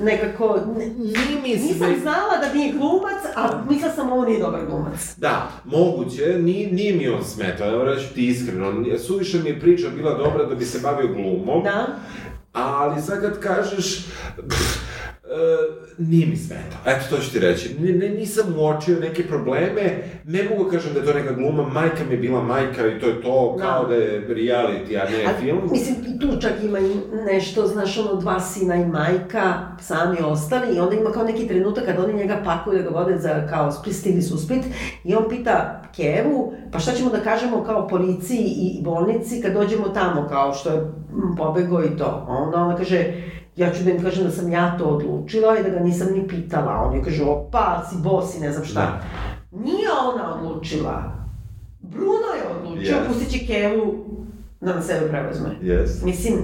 nekako... 0.00 0.58
ne- 0.68 0.86
Nije 0.88 1.42
mi 1.42 1.48
Nisam 1.48 1.94
znala 2.02 2.36
da 2.40 2.54
nije 2.54 2.72
glumac, 2.72 3.22
a 3.36 3.62
mislila 3.70 3.92
sam 3.92 4.12
ovo 4.12 4.24
nije 4.24 4.40
dobar 4.40 4.60
glumac. 4.66 5.14
Da, 5.16 5.48
moguće, 5.64 6.38
nije, 6.38 6.72
nije 6.72 6.94
mi 6.94 7.08
on 7.08 7.24
smetao, 7.24 7.68
evo 7.68 7.84
reći 7.84 8.14
ti 8.14 8.26
iskreno, 8.26 8.72
suviše 8.98 9.38
mi 9.38 9.48
je 9.48 9.60
priča 9.60 9.88
bila 9.88 10.14
dobra 10.14 10.44
da 10.44 10.54
bi 10.54 10.64
se 10.64 10.78
bavio 10.80 11.08
glumom, 11.08 11.62
Da? 11.64 11.86
ali 12.52 13.02
sad 13.02 13.20
kad 13.20 13.40
kažeš, 13.40 14.04
pff, 14.38 14.83
e, 15.24 15.36
nije 15.98 16.26
mi 16.26 16.36
smetao, 16.36 16.78
eto 16.86 17.04
to 17.10 17.22
ću 17.22 17.32
ti 17.32 17.38
reći, 17.38 17.76
ne, 17.80 17.92
ne, 17.92 18.08
nisam 18.08 18.54
uočio 18.58 19.00
neke 19.00 19.26
probleme, 19.26 19.82
ne 20.24 20.42
mogu 20.42 20.70
kažem 20.70 20.92
da 20.94 21.00
je 21.00 21.06
to 21.06 21.12
neka 21.12 21.32
gluma, 21.32 21.68
majka 21.68 22.04
mi 22.08 22.14
je 22.14 22.18
bila 22.18 22.42
majka 22.42 22.86
i 22.86 23.00
to 23.00 23.06
je 23.06 23.22
to, 23.22 23.54
Da. 23.58 23.64
kao 23.64 23.86
da 23.86 23.94
je 23.94 24.28
reality, 24.28 24.96
a 25.02 25.10
ne 25.10 25.24
A, 25.24 25.40
film. 25.40 25.58
Mislim, 25.70 25.96
i 26.14 26.18
tu 26.18 26.40
čak 26.40 26.52
ima 26.64 26.78
i 26.78 26.94
nešto, 27.26 27.66
znaš, 27.66 27.98
ono, 27.98 28.20
dva 28.20 28.40
sina 28.40 28.74
i 28.74 28.86
majka, 28.86 29.54
sami 29.80 30.16
ostali, 30.24 30.76
i 30.76 30.80
onda 30.80 30.96
ima 30.96 31.10
kao 31.10 31.24
neki 31.24 31.48
trenutak 31.48 31.84
kad 31.84 32.04
oni 32.04 32.14
njega 32.14 32.42
pakuju 32.44 32.78
da 32.82 32.90
ga 32.90 32.96
vode 32.98 33.18
za, 33.18 33.46
kao, 33.50 33.72
Split, 33.72 33.96
stigli 33.96 34.22
su 34.22 34.34
u 34.34 34.38
Split, 34.38 34.64
i 35.04 35.14
on 35.14 35.24
pita 35.28 35.82
Kevu, 35.96 36.52
pa 36.72 36.78
šta 36.78 36.92
ćemo 36.92 37.10
da 37.10 37.20
kažemo 37.20 37.64
kao 37.64 37.88
policiji 37.88 38.54
i 38.58 38.82
bolnici 38.82 39.42
kad 39.42 39.52
dođemo 39.52 39.88
tamo, 39.88 40.26
kao 40.28 40.54
što 40.54 40.70
je 40.70 40.92
pobegao 41.38 41.84
i 41.84 41.96
to. 41.98 42.26
Onda 42.28 42.56
ona 42.58 42.76
kaže, 42.76 43.12
ja 43.56 43.72
ću 43.72 43.84
da 43.84 43.90
im 43.90 44.02
kažem 44.02 44.24
da 44.24 44.30
sam 44.30 44.52
ja 44.52 44.78
to 44.78 44.84
odlučila 44.84 45.58
i 45.58 45.62
da 45.62 45.68
ga 45.68 45.80
nisam 45.80 46.08
ni 46.12 46.28
pitala. 46.28 46.72
On 46.82 46.96
je 46.96 47.02
kaže, 47.02 47.24
opa, 47.24 47.82
si 47.90 47.96
bos 47.98 48.36
i 48.36 48.40
ne 48.40 48.52
znam 48.52 48.64
šta. 48.64 48.80
Da. 48.80 49.00
Nije 49.58 49.88
ona 50.04 50.34
odlučila. 50.34 51.02
Bruno 51.80 52.10
je 52.34 52.56
odlučio, 52.58 52.94
Yes. 52.94 53.08
pustit 53.08 53.30
će 53.30 53.46
Kevu 53.46 53.94
da 54.60 54.74
na 54.74 54.82
sebe 54.82 55.08
preuzme. 55.08 55.48
Yes. 55.62 56.04
Mislim, 56.04 56.34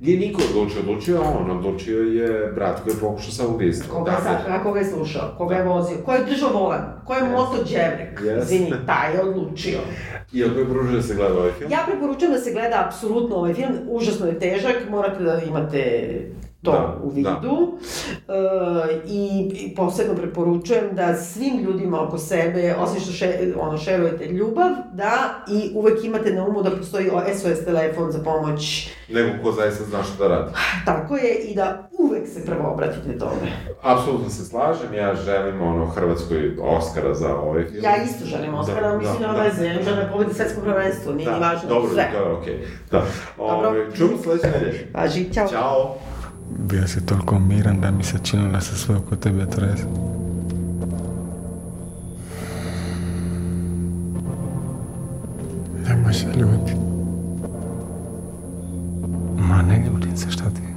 Nije 0.00 0.18
niko 0.18 0.42
odlučio, 0.50 0.80
odlučio 0.80 1.14
je 1.14 1.20
on, 1.20 1.50
odlučio 1.50 1.98
je 2.00 2.52
brat 2.54 2.80
koji 2.80 2.94
je 2.94 3.00
pokušao 3.00 3.30
samoubistvo. 3.32 3.94
koga 3.94 4.10
je, 4.10 4.16
Dakle, 4.16 4.30
sad, 4.46 4.62
koga 4.62 4.78
je 4.78 4.84
slušao, 4.86 5.34
koga 5.38 5.54
je 5.56 5.64
vozio, 5.64 5.96
ko 6.04 6.12
je 6.12 6.24
držao 6.24 6.50
volan, 6.52 7.00
ko 7.04 7.14
je 7.14 7.22
Yes. 7.22 7.32
moto 7.32 7.64
dževrek, 7.64 8.20
Yes. 8.20 8.42
izvini, 8.42 8.72
taj 8.86 9.14
je 9.14 9.22
odlučio. 9.22 9.78
Iako 10.32 10.58
je 10.58 10.64
pružio 10.66 10.92
da 10.92 11.02
se 11.02 11.14
gleda 11.14 11.34
ovaj 11.34 11.50
film. 11.52 11.70
Ja 11.70 11.78
preporučujem 11.86 12.32
da 12.32 12.40
se 12.40 12.52
gleda 12.52 12.84
apsolutno 12.86 13.36
ovaj 13.36 13.54
film, 13.54 13.72
užasno 13.88 14.26
je 14.26 14.38
težak, 14.38 14.76
morate 14.90 15.22
da 15.24 15.40
imate 15.40 16.10
to 16.64 16.72
Da, 16.72 16.98
u 17.02 17.10
vidu. 17.10 17.78
E, 18.28 19.02
i, 19.06 19.50
I 19.54 19.74
posebno 19.74 20.14
preporučujem 20.14 20.84
da 20.92 21.16
svim 21.16 21.58
ljudima 21.58 22.02
oko 22.02 22.18
sebe, 22.18 22.74
osim 22.78 23.00
što 23.00 23.12
še, 23.12 23.52
ono, 23.60 23.78
šerujete 23.78 24.26
ljubav, 24.26 24.70
da 24.92 25.44
i 25.48 25.72
uvek 25.74 26.04
imate 26.04 26.32
na 26.32 26.46
umu 26.46 26.62
da 26.62 26.70
postoji 26.70 27.10
SOS 27.40 27.64
telefon 27.64 28.12
za 28.12 28.18
pomoć. 28.18 28.88
Nego 29.08 29.42
ko 29.42 29.52
zaista 29.52 29.84
zna 29.84 30.02
šta 30.02 30.28
da 30.28 30.28
radi. 30.34 30.52
Tako 30.84 31.16
je 31.16 31.34
i 31.34 31.54
da 31.54 31.88
uvek 31.98 32.28
se 32.28 32.46
prvo 32.46 32.72
obratite 32.72 33.18
tome. 33.18 33.52
Apsolutno 33.82 34.30
se 34.30 34.44
slažem, 34.44 34.94
ja 34.94 35.14
želim 35.14 35.62
ono 35.62 35.86
Hrvatskoj 35.86 36.56
Oskara 36.62 37.14
za 37.14 37.36
ovaj 37.36 37.64
film. 37.64 37.84
Ja 37.84 37.96
isto 38.04 38.24
želim 38.24 38.54
Oscara, 38.54 38.90
Da, 38.90 38.98
mislim 38.98 39.20
da, 39.20 39.26
nema 39.26 39.38
da. 39.38 39.42
veze, 39.42 39.66
ja 39.66 39.82
želim 39.82 40.00
da 40.00 40.12
pobedi 40.12 40.34
svetsko 40.34 40.60
prvenstvo, 40.60 41.12
nije 41.12 41.30
ni 41.32 41.40
važno, 41.40 41.68
dobro, 41.68 41.90
sve. 41.92 42.10
je 42.14 42.32
okej. 42.32 42.58
Da. 42.90 43.02
Dobro. 43.36 43.68
Ove, 43.68 43.96
čujemo 43.96 44.16
sledeće 44.22 44.46
nedelje. 44.46 44.90
Važi, 44.94 45.32
ćao. 45.34 45.48
Ćao. 45.48 45.96
Bio 46.50 46.88
si 46.88 47.06
toliko 47.06 47.38
miran 47.38 47.80
da 47.80 47.90
mi 47.90 48.04
se 48.04 48.18
činilo 48.22 48.52
da 48.52 48.60
se 48.60 48.76
sve 48.76 48.96
oko 48.96 49.16
tebe 49.16 49.46
trese. 49.46 49.84
Nemoj 55.88 56.14
se 56.14 56.26
ljuti. 56.26 56.72
Ma 59.38 59.62
ne 59.62 59.86
ljutim 59.86 60.16
se, 60.16 60.30
šta 60.30 60.44
ti 60.50 60.73